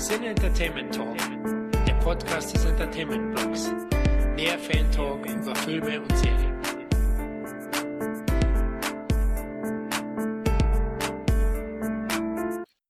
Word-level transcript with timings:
Sin 0.00 0.24
Entertainment 0.24 0.94
Talk, 0.94 1.14
der 1.86 1.92
Podcast 2.02 2.54
des 2.54 2.64
Entertainment 2.64 3.34
Blogs. 3.34 3.70
Mehr 4.34 4.58
Fan 4.58 4.90
Talk 4.92 5.26
über 5.26 5.54
Filme 5.54 6.00
und 6.00 6.16
Serien. 6.16 6.58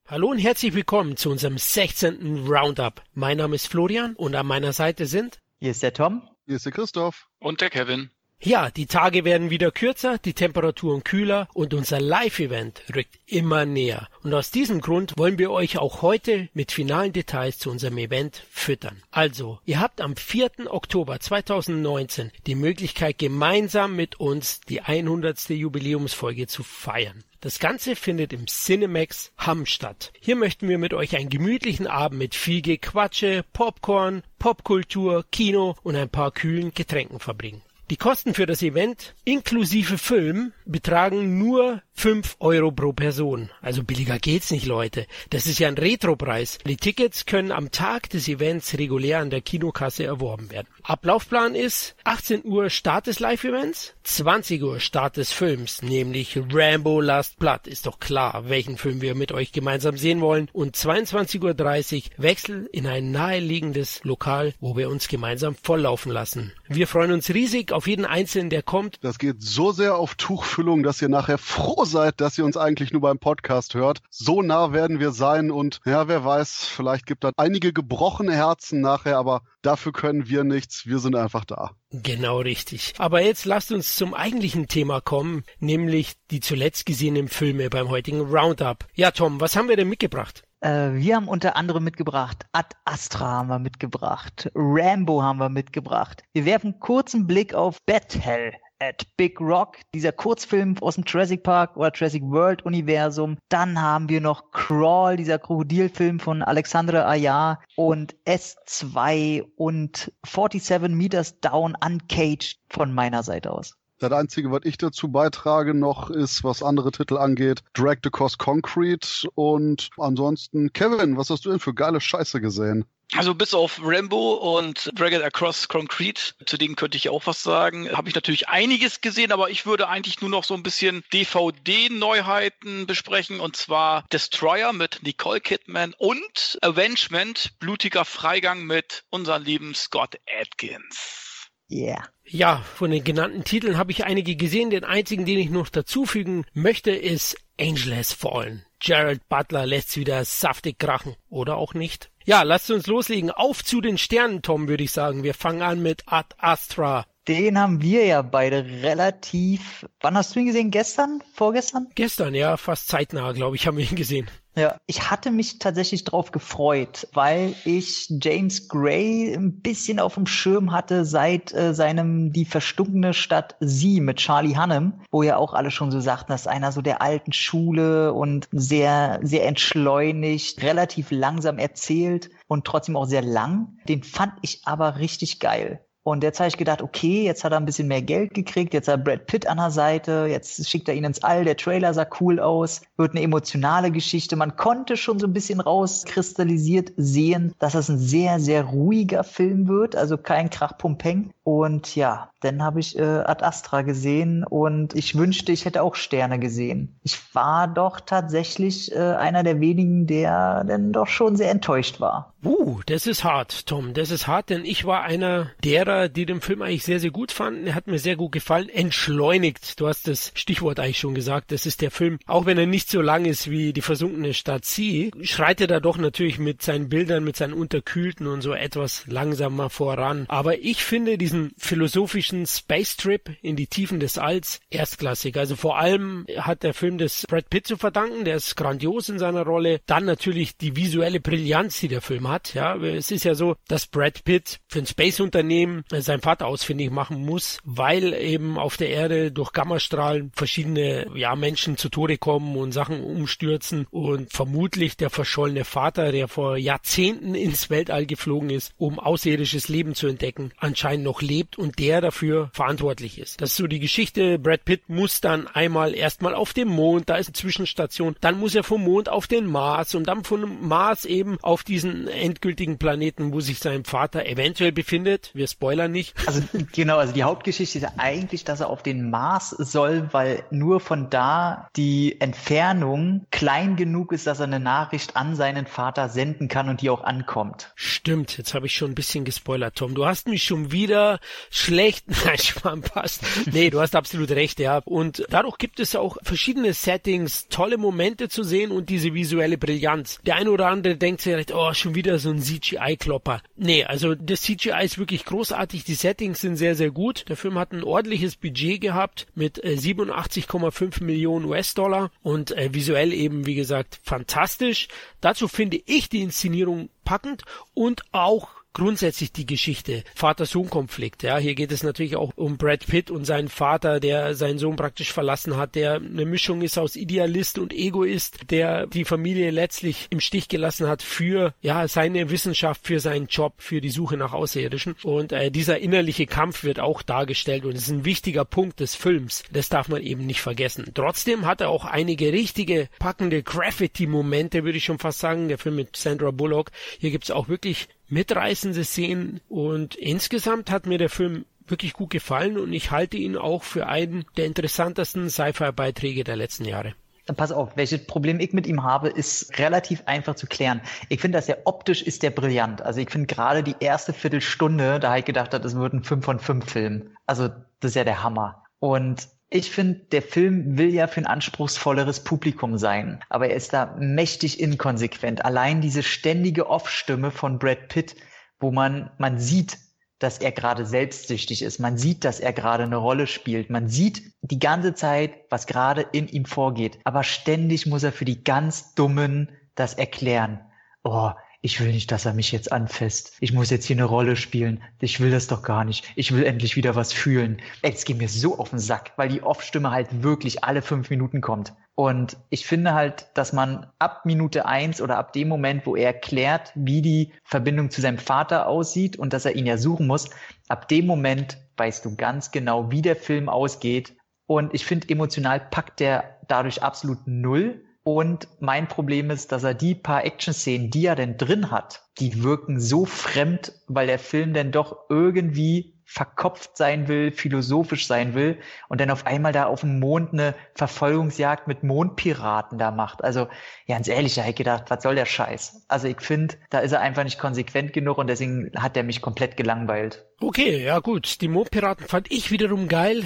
Hallo 0.06 0.28
und 0.28 0.38
herzlich 0.38 0.72
willkommen 0.72 1.16
zu 1.16 1.30
unserem 1.30 1.58
16. 1.58 2.46
Roundup. 2.46 3.02
Mein 3.12 3.38
Name 3.38 3.56
ist 3.56 3.66
Florian 3.66 4.14
und 4.14 4.36
an 4.36 4.46
meiner 4.46 4.72
Seite 4.72 5.06
sind 5.06 5.40
Hier 5.58 5.72
ist 5.72 5.82
der 5.82 5.92
Tom. 5.92 6.28
Hier 6.46 6.54
ist 6.54 6.66
der 6.66 6.72
Christoph. 6.72 7.26
Und 7.40 7.60
der 7.60 7.70
Kevin. 7.70 8.12
Ja, 8.42 8.70
die 8.70 8.86
Tage 8.86 9.26
werden 9.26 9.50
wieder 9.50 9.70
kürzer, 9.70 10.16
die 10.16 10.32
Temperaturen 10.32 11.04
kühler 11.04 11.46
und 11.52 11.74
unser 11.74 12.00
Live-Event 12.00 12.80
rückt 12.94 13.18
immer 13.26 13.66
näher. 13.66 14.08
Und 14.22 14.32
aus 14.32 14.50
diesem 14.50 14.80
Grund 14.80 15.12
wollen 15.18 15.38
wir 15.38 15.50
euch 15.50 15.76
auch 15.76 16.00
heute 16.00 16.48
mit 16.54 16.72
finalen 16.72 17.12
Details 17.12 17.58
zu 17.58 17.70
unserem 17.70 17.98
Event 17.98 18.42
füttern. 18.50 19.02
Also, 19.10 19.58
ihr 19.66 19.78
habt 19.78 20.00
am 20.00 20.16
4. 20.16 20.72
Oktober 20.72 21.20
2019 21.20 22.32
die 22.46 22.54
Möglichkeit 22.54 23.18
gemeinsam 23.18 23.94
mit 23.94 24.18
uns 24.18 24.62
die 24.62 24.80
100. 24.80 25.50
Jubiläumsfolge 25.50 26.46
zu 26.46 26.62
feiern. 26.62 27.24
Das 27.42 27.58
Ganze 27.58 27.94
findet 27.94 28.32
im 28.32 28.46
Cinemax 28.46 29.32
Hamm 29.36 29.66
statt. 29.66 30.14
Hier 30.18 30.36
möchten 30.36 30.66
wir 30.66 30.78
mit 30.78 30.94
euch 30.94 31.14
einen 31.14 31.28
gemütlichen 31.28 31.86
Abend 31.86 32.18
mit 32.18 32.34
viel 32.34 32.62
Gequatsche, 32.62 33.44
Popcorn, 33.52 34.22
Popkultur, 34.38 35.26
Kino 35.30 35.76
und 35.82 35.94
ein 35.94 36.08
paar 36.08 36.30
kühlen 36.30 36.72
Getränken 36.72 37.18
verbringen. 37.18 37.60
Die 37.90 37.96
Kosten 37.96 38.34
für 38.34 38.46
das 38.46 38.62
Event 38.62 39.16
inklusive 39.24 39.98
Film 39.98 40.52
betragen 40.64 41.38
nur 41.38 41.82
5 42.00 42.36
Euro 42.40 42.70
pro 42.70 42.94
Person. 42.94 43.50
Also 43.60 43.84
billiger 43.84 44.18
geht's 44.18 44.50
nicht, 44.50 44.64
Leute. 44.64 45.06
Das 45.28 45.44
ist 45.44 45.58
ja 45.58 45.68
ein 45.68 45.76
Retropreis. 45.76 46.56
Die 46.66 46.78
Tickets 46.78 47.26
können 47.26 47.52
am 47.52 47.72
Tag 47.72 48.08
des 48.08 48.26
Events 48.26 48.78
regulär 48.78 49.18
an 49.18 49.28
der 49.28 49.42
Kinokasse 49.42 50.04
erworben 50.04 50.50
werden. 50.50 50.66
Ablaufplan 50.82 51.54
ist 51.54 51.94
18 52.04 52.46
Uhr 52.46 52.70
Start 52.70 53.06
des 53.06 53.20
Live-Events, 53.20 53.92
20 54.04 54.62
Uhr 54.62 54.80
Start 54.80 55.18
des 55.18 55.30
Films, 55.30 55.82
nämlich 55.82 56.40
Rambo 56.50 57.02
Last 57.02 57.38
Blood. 57.38 57.66
Ist 57.66 57.84
doch 57.84 58.00
klar, 58.00 58.48
welchen 58.48 58.78
Film 58.78 59.02
wir 59.02 59.14
mit 59.14 59.30
euch 59.30 59.52
gemeinsam 59.52 59.98
sehen 59.98 60.22
wollen. 60.22 60.48
Und 60.54 60.76
22.30 60.76 61.42
Uhr 61.42 62.02
Wechsel 62.16 62.66
in 62.72 62.86
ein 62.86 63.10
naheliegendes 63.10 64.02
Lokal, 64.04 64.54
wo 64.58 64.74
wir 64.74 64.88
uns 64.88 65.06
gemeinsam 65.08 65.54
volllaufen 65.54 66.10
lassen. 66.10 66.54
Wir 66.66 66.86
freuen 66.86 67.12
uns 67.12 67.28
riesig 67.28 67.72
auf 67.72 67.86
jeden 67.86 68.06
Einzelnen, 68.06 68.48
der 68.48 68.62
kommt. 68.62 68.98
Das 69.02 69.18
geht 69.18 69.42
so 69.42 69.72
sehr 69.72 69.96
auf 69.96 70.14
Tuchfüllung, 70.14 70.82
dass 70.82 71.02
ihr 71.02 71.10
nachher 71.10 71.36
froh 71.36 71.84
seid, 71.90 72.20
dass 72.20 72.38
ihr 72.38 72.44
uns 72.44 72.56
eigentlich 72.56 72.92
nur 72.92 73.02
beim 73.02 73.18
Podcast 73.18 73.74
hört. 73.74 74.00
So 74.10 74.42
nah 74.42 74.72
werden 74.72 75.00
wir 75.00 75.10
sein 75.12 75.50
und 75.50 75.80
ja, 75.84 76.08
wer 76.08 76.24
weiß, 76.24 76.64
vielleicht 76.64 77.06
gibt 77.06 77.24
es 77.24 77.32
einige 77.36 77.72
gebrochene 77.72 78.34
Herzen 78.34 78.80
nachher, 78.80 79.18
aber 79.18 79.42
dafür 79.62 79.92
können 79.92 80.28
wir 80.28 80.44
nichts. 80.44 80.86
Wir 80.86 80.98
sind 80.98 81.16
einfach 81.16 81.44
da. 81.44 81.72
Genau 81.90 82.38
richtig. 82.38 82.94
Aber 82.98 83.20
jetzt 83.20 83.44
lasst 83.44 83.72
uns 83.72 83.96
zum 83.96 84.14
eigentlichen 84.14 84.68
Thema 84.68 85.00
kommen, 85.00 85.44
nämlich 85.58 86.14
die 86.30 86.40
zuletzt 86.40 86.86
gesehenen 86.86 87.28
Filme 87.28 87.68
beim 87.68 87.88
heutigen 87.88 88.20
Roundup. 88.20 88.86
Ja, 88.94 89.10
Tom, 89.10 89.40
was 89.40 89.56
haben 89.56 89.68
wir 89.68 89.76
denn 89.76 89.88
mitgebracht? 89.88 90.44
Äh, 90.60 90.92
wir 90.92 91.16
haben 91.16 91.28
unter 91.28 91.56
anderem 91.56 91.84
mitgebracht 91.84 92.44
Ad 92.52 92.76
Astra 92.84 93.26
haben 93.26 93.48
wir 93.48 93.58
mitgebracht, 93.58 94.50
Rambo 94.54 95.22
haben 95.22 95.38
wir 95.38 95.48
mitgebracht. 95.48 96.22
Wir 96.32 96.44
werfen 96.44 96.78
kurzen 96.80 97.26
Blick 97.26 97.54
auf 97.54 97.78
Bethel 97.86 98.52
at 98.80 99.06
Big 99.16 99.40
Rock, 99.40 99.76
dieser 99.94 100.12
Kurzfilm 100.12 100.76
aus 100.80 100.96
dem 100.96 101.04
Jurassic 101.06 101.42
Park 101.42 101.76
oder 101.76 101.92
Jurassic 101.94 102.22
World 102.24 102.64
Universum. 102.64 103.36
Dann 103.48 103.80
haben 103.80 104.08
wir 104.08 104.20
noch 104.20 104.50
Crawl, 104.50 105.16
dieser 105.16 105.38
Krokodilfilm 105.38 106.18
von 106.18 106.42
Alexandre 106.42 107.06
Ayar 107.06 107.60
und 107.76 108.16
S2 108.24 109.44
und 109.56 110.12
47 110.26 110.88
Meters 110.88 111.40
Down 111.40 111.76
Uncaged 111.84 112.58
von 112.68 112.92
meiner 112.92 113.22
Seite 113.22 113.52
aus. 113.52 113.79
Das 114.00 114.12
Einzige, 114.12 114.50
was 114.50 114.62
ich 114.64 114.78
dazu 114.78 115.08
beitrage 115.08 115.74
noch, 115.74 116.08
ist, 116.08 116.42
was 116.42 116.62
andere 116.62 116.90
Titel 116.90 117.18
angeht, 117.18 117.62
Drag 117.74 117.96
the 118.02 118.08
Cost 118.08 118.38
Concrete 118.38 119.28
und 119.34 119.90
ansonsten, 119.98 120.72
Kevin, 120.72 121.18
was 121.18 121.28
hast 121.28 121.44
du 121.44 121.50
denn 121.50 121.60
für 121.60 121.74
geile 121.74 122.00
Scheiße 122.00 122.40
gesehen? 122.40 122.86
Also 123.12 123.34
bis 123.34 123.52
auf 123.52 123.78
Rambo 123.82 124.56
und 124.56 124.90
Dragon 124.98 125.20
Across 125.20 125.68
Concrete, 125.68 126.32
zu 126.46 126.56
denen 126.56 126.76
könnte 126.76 126.96
ich 126.96 127.10
auch 127.10 127.26
was 127.26 127.42
sagen, 127.42 127.90
habe 127.94 128.08
ich 128.08 128.14
natürlich 128.14 128.48
einiges 128.48 129.02
gesehen, 129.02 129.32
aber 129.32 129.50
ich 129.50 129.66
würde 129.66 129.88
eigentlich 129.88 130.22
nur 130.22 130.30
noch 130.30 130.44
so 130.44 130.54
ein 130.54 130.62
bisschen 130.62 131.04
DVD-Neuheiten 131.12 132.86
besprechen 132.86 133.38
und 133.38 133.54
zwar 133.54 134.06
Destroyer 134.12 134.72
mit 134.72 135.00
Nicole 135.02 135.42
Kidman 135.42 135.94
und 135.98 136.58
Avengement, 136.62 137.58
blutiger 137.58 138.06
Freigang 138.06 138.64
mit 138.64 139.04
unserem 139.10 139.42
lieben 139.42 139.74
Scott 139.74 140.16
Atkins. 140.40 141.29
Yeah. 141.70 142.08
Ja, 142.24 142.62
von 142.74 142.90
den 142.90 143.04
genannten 143.04 143.44
Titeln 143.44 143.76
habe 143.76 143.92
ich 143.92 144.04
einige 144.04 144.36
gesehen. 144.36 144.70
Den 144.70 144.84
einzigen, 144.84 145.24
den 145.24 145.38
ich 145.38 145.50
noch 145.50 145.68
dazufügen 145.68 146.44
möchte, 146.52 146.90
ist 146.90 147.36
Angel 147.60 147.96
Has 147.96 148.12
Fallen. 148.12 148.64
Gerald 148.78 149.28
Butler 149.28 149.66
lässt's 149.66 149.96
wieder 149.96 150.24
saftig 150.24 150.78
krachen. 150.78 151.16
Oder 151.28 151.56
auch 151.56 151.74
nicht. 151.74 152.10
Ja, 152.24 152.42
lasst 152.42 152.70
uns 152.70 152.86
loslegen. 152.86 153.30
Auf 153.30 153.64
zu 153.64 153.80
den 153.80 153.98
Sternen, 153.98 154.42
Tom, 154.42 154.68
würde 154.68 154.84
ich 154.84 154.92
sagen. 154.92 155.22
Wir 155.22 155.34
fangen 155.34 155.62
an 155.62 155.82
mit 155.82 156.04
Ad 156.06 156.34
Astra. 156.38 157.06
Den 157.30 157.60
haben 157.60 157.80
wir 157.80 158.06
ja 158.06 158.22
beide 158.22 158.64
relativ. 158.82 159.86
Wann 160.00 160.16
hast 160.16 160.34
du 160.34 160.40
ihn 160.40 160.46
gesehen? 160.46 160.72
Gestern? 160.72 161.22
Vorgestern? 161.32 161.86
Gestern, 161.94 162.34
ja, 162.34 162.56
fast 162.56 162.88
zeitnah, 162.88 163.30
glaube 163.30 163.54
ich, 163.54 163.68
haben 163.68 163.76
wir 163.76 163.88
ihn 163.88 163.94
gesehen. 163.94 164.28
Ja, 164.56 164.78
ich 164.86 165.12
hatte 165.12 165.30
mich 165.30 165.60
tatsächlich 165.60 166.02
drauf 166.02 166.32
gefreut, 166.32 167.06
weil 167.12 167.54
ich 167.64 168.08
James 168.20 168.66
Gray 168.66 169.32
ein 169.32 169.60
bisschen 169.60 170.00
auf 170.00 170.14
dem 170.14 170.26
Schirm 170.26 170.72
hatte 170.72 171.04
seit 171.04 171.54
äh, 171.54 171.72
seinem 171.72 172.32
Die 172.32 172.44
verstunkene 172.44 173.14
Stadt 173.14 173.54
Sie 173.60 174.00
mit 174.00 174.16
Charlie 174.16 174.56
Hunnam, 174.56 175.00
wo 175.12 175.22
ja 175.22 175.36
auch 175.36 175.54
alle 175.54 175.70
schon 175.70 175.92
so 175.92 176.00
sagten, 176.00 176.32
dass 176.32 176.48
einer 176.48 176.72
so 176.72 176.82
der 176.82 177.00
alten 177.00 177.32
Schule 177.32 178.12
und 178.12 178.48
sehr, 178.50 179.20
sehr 179.22 179.46
entschleunigt, 179.46 180.64
relativ 180.64 181.12
langsam 181.12 181.60
erzählt 181.60 182.30
und 182.48 182.64
trotzdem 182.66 182.96
auch 182.96 183.06
sehr 183.06 183.22
lang. 183.22 183.78
Den 183.88 184.02
fand 184.02 184.32
ich 184.42 184.62
aber 184.64 184.96
richtig 184.96 185.38
geil. 185.38 185.84
Und 186.10 186.24
jetzt 186.24 186.40
habe 186.40 186.48
ich 186.48 186.56
gedacht, 186.56 186.82
okay, 186.82 187.22
jetzt 187.22 187.44
hat 187.44 187.52
er 187.52 187.58
ein 187.58 187.64
bisschen 187.64 187.86
mehr 187.86 188.02
Geld 188.02 188.34
gekriegt, 188.34 188.74
jetzt 188.74 188.88
hat 188.88 189.04
Brad 189.04 189.26
Pitt 189.26 189.46
an 189.46 189.58
der 189.58 189.70
Seite, 189.70 190.26
jetzt 190.28 190.68
schickt 190.68 190.88
er 190.88 190.94
ihn 190.94 191.04
ins 191.04 191.22
All, 191.22 191.44
der 191.44 191.56
Trailer 191.56 191.94
sah 191.94 192.04
cool 192.20 192.40
aus, 192.40 192.82
wird 192.96 193.12
eine 193.12 193.22
emotionale 193.22 193.92
Geschichte. 193.92 194.34
Man 194.34 194.56
konnte 194.56 194.96
schon 194.96 195.20
so 195.20 195.28
ein 195.28 195.32
bisschen 195.32 195.60
rauskristallisiert 195.60 196.90
sehen, 196.96 197.54
dass 197.60 197.74
das 197.74 197.88
ein 197.88 197.98
sehr, 197.98 198.40
sehr 198.40 198.64
ruhiger 198.64 199.22
Film 199.22 199.68
wird, 199.68 199.94
also 199.94 200.18
kein 200.18 200.50
Krach-Pumpeng. 200.50 201.30
Und 201.44 201.94
ja, 201.94 202.30
dann 202.40 202.62
habe 202.62 202.80
ich 202.80 202.98
äh, 202.98 203.02
Ad 203.02 203.44
Astra 203.44 203.82
gesehen 203.82 204.44
und 204.44 204.94
ich 204.94 205.16
wünschte, 205.16 205.52
ich 205.52 205.64
hätte 205.64 205.82
auch 205.82 205.94
Sterne 205.94 206.38
gesehen. 206.38 206.98
Ich 207.02 207.18
war 207.34 207.68
doch 207.68 208.00
tatsächlich 208.00 208.92
äh, 208.92 208.98
einer 208.98 209.42
der 209.42 209.60
wenigen, 209.60 210.06
der 210.06 210.64
dann 210.64 210.92
doch 210.92 211.06
schon 211.06 211.36
sehr 211.36 211.50
enttäuscht 211.50 212.00
war. 212.00 212.34
Uh, 212.42 212.80
das 212.86 213.06
ist 213.06 213.22
hart, 213.22 213.66
Tom. 213.66 213.92
Das 213.92 214.10
ist 214.10 214.26
hart, 214.26 214.48
denn 214.48 214.64
ich 214.64 214.86
war 214.86 215.02
einer 215.02 215.50
derer, 215.62 216.08
die 216.08 216.24
den 216.24 216.40
Film 216.40 216.62
eigentlich 216.62 216.84
sehr, 216.84 216.98
sehr 216.98 217.10
gut 217.10 217.32
fanden. 217.32 217.66
Er 217.66 217.74
hat 217.74 217.86
mir 217.86 217.98
sehr 217.98 218.16
gut 218.16 218.32
gefallen. 218.32 218.70
Entschleunigt. 218.70 219.78
Du 219.78 219.86
hast 219.86 220.08
das 220.08 220.32
Stichwort 220.34 220.80
eigentlich 220.80 220.98
schon 220.98 221.14
gesagt. 221.14 221.52
Das 221.52 221.66
ist 221.66 221.82
der 221.82 221.90
Film, 221.90 222.18
auch 222.26 222.46
wenn 222.46 222.56
er 222.56 222.66
nicht 222.66 222.88
so 222.88 223.02
lang 223.02 223.26
ist 223.26 223.50
wie 223.50 223.74
die 223.74 223.82
versunkene 223.82 224.32
Stadt 224.32 224.64
Sea, 224.64 225.10
schreitet 225.22 225.70
er 225.70 225.80
doch 225.80 225.98
natürlich 225.98 226.38
mit 226.38 226.62
seinen 226.62 226.88
Bildern, 226.88 227.24
mit 227.24 227.36
seinen 227.36 227.52
Unterkühlten 227.52 228.26
und 228.26 228.40
so 228.40 228.54
etwas 228.54 229.04
langsamer 229.06 229.68
voran. 229.68 230.24
Aber 230.28 230.58
ich 230.58 230.82
finde 230.82 231.18
diesen 231.18 231.52
philosophischen 231.58 232.46
Space 232.46 232.96
Trip 232.96 233.30
in 233.42 233.56
die 233.56 233.66
Tiefen 233.66 234.00
des 234.00 234.16
Alls 234.16 234.60
erstklassig. 234.70 235.36
Also 235.36 235.56
vor 235.56 235.78
allem 235.78 236.26
hat 236.38 236.62
der 236.62 236.72
Film 236.72 236.96
das 236.96 237.26
Brad 237.28 237.50
Pitt 237.50 237.66
zu 237.66 237.76
verdanken. 237.76 238.24
Der 238.24 238.36
ist 238.36 238.56
grandios 238.56 239.10
in 239.10 239.18
seiner 239.18 239.42
Rolle. 239.42 239.80
Dann 239.84 240.06
natürlich 240.06 240.56
die 240.56 240.74
visuelle 240.76 241.20
Brillanz, 241.20 241.80
die 241.80 241.88
der 241.88 242.00
Film 242.00 242.28
hat. 242.28 242.29
Ja, 242.54 242.76
es 242.76 243.10
ist 243.10 243.24
ja 243.24 243.34
so, 243.34 243.56
dass 243.68 243.86
Brad 243.86 244.24
Pitt 244.24 244.60
für 244.68 244.80
ein 244.80 244.86
Space-Unternehmen 244.86 245.84
sein 245.90 246.20
Vater 246.20 246.46
ausfindig 246.46 246.90
machen 246.90 247.24
muss, 247.24 247.58
weil 247.64 248.12
eben 248.14 248.58
auf 248.58 248.76
der 248.76 248.90
Erde 248.90 249.32
durch 249.32 249.52
Gammastrahlen 249.52 250.30
verschiedene 250.34 251.06
ja, 251.14 251.34
Menschen 251.34 251.76
zu 251.76 251.88
Tode 251.88 252.18
kommen 252.18 252.56
und 252.56 252.72
Sachen 252.72 253.02
umstürzen 253.02 253.86
und 253.90 254.32
vermutlich 254.32 254.96
der 254.96 255.10
verschollene 255.10 255.64
Vater, 255.64 256.12
der 256.12 256.28
vor 256.28 256.56
Jahrzehnten 256.56 257.34
ins 257.34 257.70
Weltall 257.70 258.06
geflogen 258.06 258.50
ist, 258.50 258.72
um 258.76 258.98
außerirdisches 258.98 259.68
Leben 259.68 259.94
zu 259.94 260.06
entdecken, 260.06 260.52
anscheinend 260.58 261.04
noch 261.04 261.22
lebt 261.22 261.58
und 261.58 261.78
der 261.78 262.00
dafür 262.00 262.50
verantwortlich 262.52 263.18
ist. 263.18 263.40
Das 263.40 263.50
ist 263.50 263.56
so 263.56 263.66
die 263.66 263.80
Geschichte. 263.80 264.38
Brad 264.38 264.64
Pitt 264.64 264.88
muss 264.88 265.20
dann 265.20 265.48
einmal 265.48 265.94
erstmal 265.94 266.34
auf 266.34 266.52
dem 266.52 266.68
Mond, 266.68 267.08
da 267.08 267.16
ist 267.16 267.28
eine 267.28 267.34
Zwischenstation, 267.34 268.16
dann 268.20 268.38
muss 268.38 268.54
er 268.54 268.62
vom 268.62 268.84
Mond 268.84 269.08
auf 269.08 269.26
den 269.26 269.46
Mars 269.46 269.94
und 269.94 270.04
dann 270.04 270.24
von 270.24 270.66
Mars 270.66 271.04
eben 271.04 271.38
auf 271.42 271.64
diesen 271.64 272.06
endgültigen 272.20 272.78
Planeten, 272.78 273.32
wo 273.32 273.40
sich 273.40 273.58
sein 273.58 273.84
Vater 273.84 274.26
eventuell 274.26 274.72
befindet. 274.72 275.30
Wir 275.34 275.46
spoilern 275.46 275.90
nicht. 275.90 276.14
Also 276.26 276.42
genau, 276.72 276.98
also 276.98 277.12
die 277.12 277.24
Hauptgeschichte 277.24 277.78
ist 277.78 277.82
ja 277.82 277.92
eigentlich, 277.96 278.44
dass 278.44 278.60
er 278.60 278.68
auf 278.68 278.82
den 278.82 279.10
Mars 279.10 279.50
soll, 279.50 280.08
weil 280.12 280.44
nur 280.50 280.80
von 280.80 281.10
da 281.10 281.68
die 281.76 282.20
Entfernung 282.20 283.26
klein 283.30 283.76
genug 283.76 284.12
ist, 284.12 284.26
dass 284.26 284.40
er 284.40 284.46
eine 284.46 284.60
Nachricht 284.60 285.16
an 285.16 285.34
seinen 285.34 285.66
Vater 285.66 286.08
senden 286.08 286.48
kann 286.48 286.68
und 286.68 286.82
die 286.82 286.90
auch 286.90 287.02
ankommt. 287.02 287.72
Stimmt, 287.74 288.36
jetzt 288.38 288.54
habe 288.54 288.66
ich 288.66 288.74
schon 288.74 288.92
ein 288.92 288.94
bisschen 288.94 289.24
gespoilert, 289.24 289.76
Tom. 289.76 289.94
Du 289.94 290.06
hast 290.06 290.28
mich 290.28 290.44
schon 290.44 290.72
wieder 290.72 291.20
schlecht. 291.50 292.04
Nein, 292.24 292.38
Schwamm 292.38 292.82
passt. 292.82 293.22
Nee, 293.50 293.70
du 293.70 293.80
hast 293.80 293.96
absolut 293.96 294.30
recht, 294.30 294.60
ja. 294.60 294.78
Und 294.84 295.24
dadurch 295.30 295.58
gibt 295.58 295.80
es 295.80 295.96
auch 295.96 296.16
verschiedene 296.22 296.74
Settings, 296.74 297.48
tolle 297.48 297.78
Momente 297.78 298.28
zu 298.28 298.42
sehen 298.42 298.70
und 298.70 298.88
diese 298.90 299.14
visuelle 299.14 299.58
Brillanz. 299.58 300.18
Der 300.26 300.36
eine 300.36 300.50
oder 300.50 300.68
andere 300.68 300.96
denkt 300.96 301.20
sich 301.20 301.32
vielleicht, 301.32 301.54
oh, 301.54 301.72
schon 301.74 301.94
wieder 301.94 302.09
so 302.18 302.30
ein 302.30 302.42
CGI-Klopper. 302.42 303.42
Nee, 303.56 303.84
also 303.84 304.14
das 304.14 304.42
CGI 304.42 304.84
ist 304.84 304.98
wirklich 304.98 305.24
großartig. 305.24 305.84
Die 305.84 305.94
Settings 305.94 306.40
sind 306.40 306.56
sehr, 306.56 306.74
sehr 306.74 306.90
gut. 306.90 307.28
Der 307.28 307.36
Film 307.36 307.58
hat 307.58 307.72
ein 307.72 307.84
ordentliches 307.84 308.36
Budget 308.36 308.80
gehabt 308.80 309.26
mit 309.34 309.62
äh, 309.64 309.74
87,5 309.74 311.02
Millionen 311.02 311.44
US-Dollar 311.46 312.10
und 312.22 312.56
äh, 312.56 312.72
visuell 312.72 313.12
eben, 313.12 313.46
wie 313.46 313.54
gesagt, 313.54 314.00
fantastisch. 314.02 314.88
Dazu 315.20 315.48
finde 315.48 315.80
ich 315.86 316.08
die 316.08 316.22
Inszenierung 316.22 316.90
packend 317.04 317.42
und 317.74 318.02
auch 318.12 318.59
grundsätzlich 318.72 319.32
die 319.32 319.46
Geschichte 319.46 320.04
Vater-Sohn-Konflikt. 320.14 321.22
Ja, 321.22 321.38
hier 321.38 321.54
geht 321.54 321.72
es 321.72 321.82
natürlich 321.82 322.16
auch 322.16 322.32
um 322.36 322.56
Brad 322.56 322.86
Pitt 322.86 323.10
und 323.10 323.24
seinen 323.24 323.48
Vater, 323.48 324.00
der 324.00 324.34
seinen 324.34 324.58
Sohn 324.58 324.76
praktisch 324.76 325.12
verlassen 325.12 325.56
hat, 325.56 325.74
der 325.74 325.94
eine 325.94 326.24
Mischung 326.24 326.62
ist 326.62 326.78
aus 326.78 326.96
Idealist 326.96 327.58
und 327.58 327.72
Egoist, 327.72 328.50
der 328.50 328.86
die 328.86 329.04
Familie 329.04 329.50
letztlich 329.50 330.06
im 330.10 330.20
Stich 330.20 330.48
gelassen 330.48 330.88
hat 330.88 331.02
für 331.02 331.54
ja 331.60 331.88
seine 331.88 332.30
Wissenschaft, 332.30 332.86
für 332.86 333.00
seinen 333.00 333.26
Job, 333.26 333.54
für 333.58 333.80
die 333.80 333.90
Suche 333.90 334.16
nach 334.16 334.32
Außerirdischen. 334.32 334.96
Und 335.02 335.32
äh, 335.32 335.50
dieser 335.50 335.78
innerliche 335.78 336.26
Kampf 336.26 336.64
wird 336.64 336.80
auch 336.80 337.02
dargestellt 337.02 337.64
und 337.64 337.74
ist 337.74 337.88
ein 337.88 338.04
wichtiger 338.04 338.44
Punkt 338.44 338.80
des 338.80 338.94
Films. 338.94 339.42
Das 339.52 339.68
darf 339.68 339.88
man 339.88 340.02
eben 340.02 340.26
nicht 340.26 340.40
vergessen. 340.40 340.90
Trotzdem 340.94 341.46
hat 341.46 341.60
er 341.60 341.70
auch 341.70 341.84
einige 341.84 342.32
richtige 342.32 342.88
packende 342.98 343.42
Graffiti-Momente, 343.42 344.64
würde 344.64 344.78
ich 344.78 344.84
schon 344.84 344.98
fast 344.98 345.18
sagen. 345.18 345.48
Der 345.48 345.58
Film 345.58 345.76
mit 345.76 345.96
Sandra 345.96 346.30
Bullock. 346.30 346.70
Hier 346.98 347.10
gibt's 347.10 347.30
auch 347.30 347.48
wirklich 347.48 347.88
mitreißende 348.10 348.84
Szenen 348.84 349.40
und 349.48 349.94
insgesamt 349.94 350.70
hat 350.70 350.86
mir 350.86 350.98
der 350.98 351.10
Film 351.10 351.44
wirklich 351.66 351.92
gut 351.92 352.10
gefallen 352.10 352.58
und 352.58 352.72
ich 352.72 352.90
halte 352.90 353.16
ihn 353.16 353.36
auch 353.36 353.62
für 353.62 353.86
einen 353.86 354.24
der 354.36 354.46
interessantesten 354.46 355.30
Sci-Fi-Beiträge 355.30 356.24
der 356.24 356.36
letzten 356.36 356.64
Jahre. 356.64 356.94
Dann 357.26 357.36
pass 357.36 357.52
auf, 357.52 357.76
welches 357.76 358.06
Problem 358.06 358.40
ich 358.40 358.52
mit 358.52 358.66
ihm 358.66 358.82
habe, 358.82 359.08
ist 359.08 359.56
relativ 359.58 360.02
einfach 360.06 360.34
zu 360.34 360.46
klären. 360.46 360.80
Ich 361.08 361.20
finde, 361.20 361.38
dass 361.38 361.48
er 361.48 361.58
optisch 361.64 362.02
ist 362.02 362.24
der 362.24 362.30
brillant. 362.30 362.82
Also 362.82 363.00
ich 363.00 363.10
finde 363.10 363.32
gerade 363.32 363.62
die 363.62 363.76
erste 363.78 364.12
Viertelstunde, 364.12 364.98
da 364.98 365.10
habe 365.10 365.20
ich 365.20 365.24
gedacht, 365.24 365.52
das 365.52 365.76
wird 365.76 365.92
ein 365.92 366.02
5 366.02 366.24
von 366.24 366.38
5 366.40 366.68
Film. 366.68 367.10
Also 367.26 367.48
das 367.78 367.92
ist 367.92 367.94
ja 367.94 368.04
der 368.04 368.24
Hammer. 368.24 368.64
Und 368.80 369.28
ich 369.50 369.70
finde, 369.70 370.00
der 370.12 370.22
Film 370.22 370.78
will 370.78 370.94
ja 370.94 371.08
für 371.08 371.20
ein 371.20 371.26
anspruchsvolleres 371.26 372.22
Publikum 372.22 372.78
sein, 372.78 373.22
aber 373.28 373.48
er 373.48 373.56
ist 373.56 373.72
da 373.72 373.96
mächtig 373.98 374.60
inkonsequent. 374.60 375.44
Allein 375.44 375.80
diese 375.80 376.04
ständige 376.04 376.68
Off-Stimme 376.68 377.32
von 377.32 377.58
Brad 377.58 377.88
Pitt, 377.88 378.14
wo 378.60 378.70
man, 378.70 379.10
man 379.18 379.40
sieht, 379.40 379.78
dass 380.20 380.38
er 380.38 380.52
gerade 380.52 380.86
selbstsüchtig 380.86 381.62
ist. 381.62 381.80
Man 381.80 381.96
sieht, 381.98 382.24
dass 382.24 382.40
er 382.40 382.52
gerade 382.52 382.84
eine 382.84 382.98
Rolle 382.98 383.26
spielt. 383.26 383.70
Man 383.70 383.88
sieht 383.88 384.22
die 384.42 384.58
ganze 384.58 384.94
Zeit, 384.94 385.32
was 385.48 385.66
gerade 385.66 386.02
in 386.12 386.28
ihm 386.28 386.44
vorgeht. 386.44 386.98
Aber 387.04 387.24
ständig 387.24 387.86
muss 387.86 388.02
er 388.02 388.12
für 388.12 388.26
die 388.26 388.44
ganz 388.44 388.94
Dummen 388.94 389.50
das 389.74 389.94
erklären. 389.94 390.60
Oh, 391.02 391.30
ich 391.62 391.80
will 391.80 391.92
nicht, 391.92 392.10
dass 392.10 392.24
er 392.24 392.32
mich 392.32 392.52
jetzt 392.52 392.72
anfasst. 392.72 393.36
Ich 393.40 393.52
muss 393.52 393.68
jetzt 393.68 393.84
hier 393.84 393.96
eine 393.96 394.04
Rolle 394.04 394.36
spielen. 394.36 394.82
Ich 395.00 395.20
will 395.20 395.30
das 395.30 395.46
doch 395.46 395.62
gar 395.62 395.84
nicht. 395.84 396.10
Ich 396.16 396.32
will 396.32 396.44
endlich 396.44 396.74
wieder 396.76 396.94
was 396.96 397.12
fühlen. 397.12 397.60
Es 397.82 398.04
geht 398.04 398.18
mir 398.18 398.28
so 398.28 398.58
auf 398.58 398.70
den 398.70 398.78
Sack, 398.78 399.12
weil 399.16 399.28
die 399.28 399.42
Off-Stimme 399.42 399.90
halt 399.90 400.22
wirklich 400.22 400.64
alle 400.64 400.80
fünf 400.80 401.10
Minuten 401.10 401.42
kommt. 401.42 401.74
Und 401.94 402.38
ich 402.48 402.66
finde 402.66 402.94
halt, 402.94 403.28
dass 403.34 403.52
man 403.52 403.86
ab 403.98 404.24
Minute 404.24 404.64
eins 404.64 405.02
oder 405.02 405.18
ab 405.18 405.34
dem 405.34 405.48
Moment, 405.48 405.84
wo 405.84 405.96
er 405.96 406.06
erklärt, 406.06 406.72
wie 406.74 407.02
die 407.02 407.34
Verbindung 407.44 407.90
zu 407.90 408.00
seinem 408.00 408.16
Vater 408.16 408.66
aussieht 408.66 409.18
und 409.18 409.34
dass 409.34 409.44
er 409.44 409.54
ihn 409.54 409.66
ja 409.66 409.76
suchen 409.76 410.06
muss, 410.06 410.30
ab 410.68 410.88
dem 410.88 411.06
Moment 411.06 411.58
weißt 411.76 412.04
du 412.06 412.16
ganz 412.16 412.52
genau, 412.52 412.90
wie 412.90 413.02
der 413.02 413.16
Film 413.16 413.50
ausgeht. 413.50 414.16
Und 414.46 414.72
ich 414.72 414.86
finde, 414.86 415.10
emotional 415.10 415.60
packt 415.60 416.00
der 416.00 416.38
dadurch 416.48 416.82
absolut 416.82 417.18
null 417.26 417.84
und 418.16 418.48
mein 418.60 418.88
Problem 418.88 419.30
ist, 419.30 419.52
dass 419.52 419.64
er 419.64 419.74
die 419.74 419.94
paar 419.94 420.24
Action-Szenen, 420.24 420.90
die 420.90 421.06
er 421.06 421.16
denn 421.16 421.36
drin 421.36 421.70
hat, 421.70 422.02
die 422.18 422.42
wirken 422.42 422.80
so 422.80 423.04
fremd, 423.04 423.72
weil 423.86 424.06
der 424.06 424.18
Film 424.18 424.52
denn 424.52 424.72
doch 424.72 424.96
irgendwie 425.08 425.99
verkopft 426.12 426.76
sein 426.76 427.06
will, 427.06 427.30
philosophisch 427.30 428.08
sein 428.08 428.34
will 428.34 428.58
und 428.88 429.00
dann 429.00 429.12
auf 429.12 429.26
einmal 429.26 429.52
da 429.52 429.66
auf 429.66 429.82
dem 429.82 430.00
Mond 430.00 430.32
eine 430.32 430.56
Verfolgungsjagd 430.74 431.68
mit 431.68 431.84
Mondpiraten 431.84 432.78
da 432.78 432.90
macht. 432.90 433.22
Also 433.22 433.46
ganz 433.86 434.08
ehrlich, 434.08 434.34
da 434.34 434.40
hätte 434.42 434.50
ich 434.50 434.56
gedacht, 434.56 434.86
was 434.88 435.04
soll 435.04 435.14
der 435.14 435.24
Scheiß? 435.24 435.84
Also 435.86 436.08
ich 436.08 436.20
finde, 436.20 436.56
da 436.68 436.80
ist 436.80 436.90
er 436.90 437.00
einfach 437.00 437.22
nicht 437.22 437.38
konsequent 437.38 437.92
genug 437.92 438.18
und 438.18 438.26
deswegen 438.26 438.72
hat 438.76 438.96
er 438.96 439.04
mich 439.04 439.22
komplett 439.22 439.56
gelangweilt. 439.56 440.26
Okay, 440.40 440.82
ja 440.82 440.98
gut. 440.98 441.40
Die 441.42 441.48
Mondpiraten 441.48 442.08
fand 442.08 442.32
ich 442.32 442.50
wiederum 442.50 442.88
geil. 442.88 443.22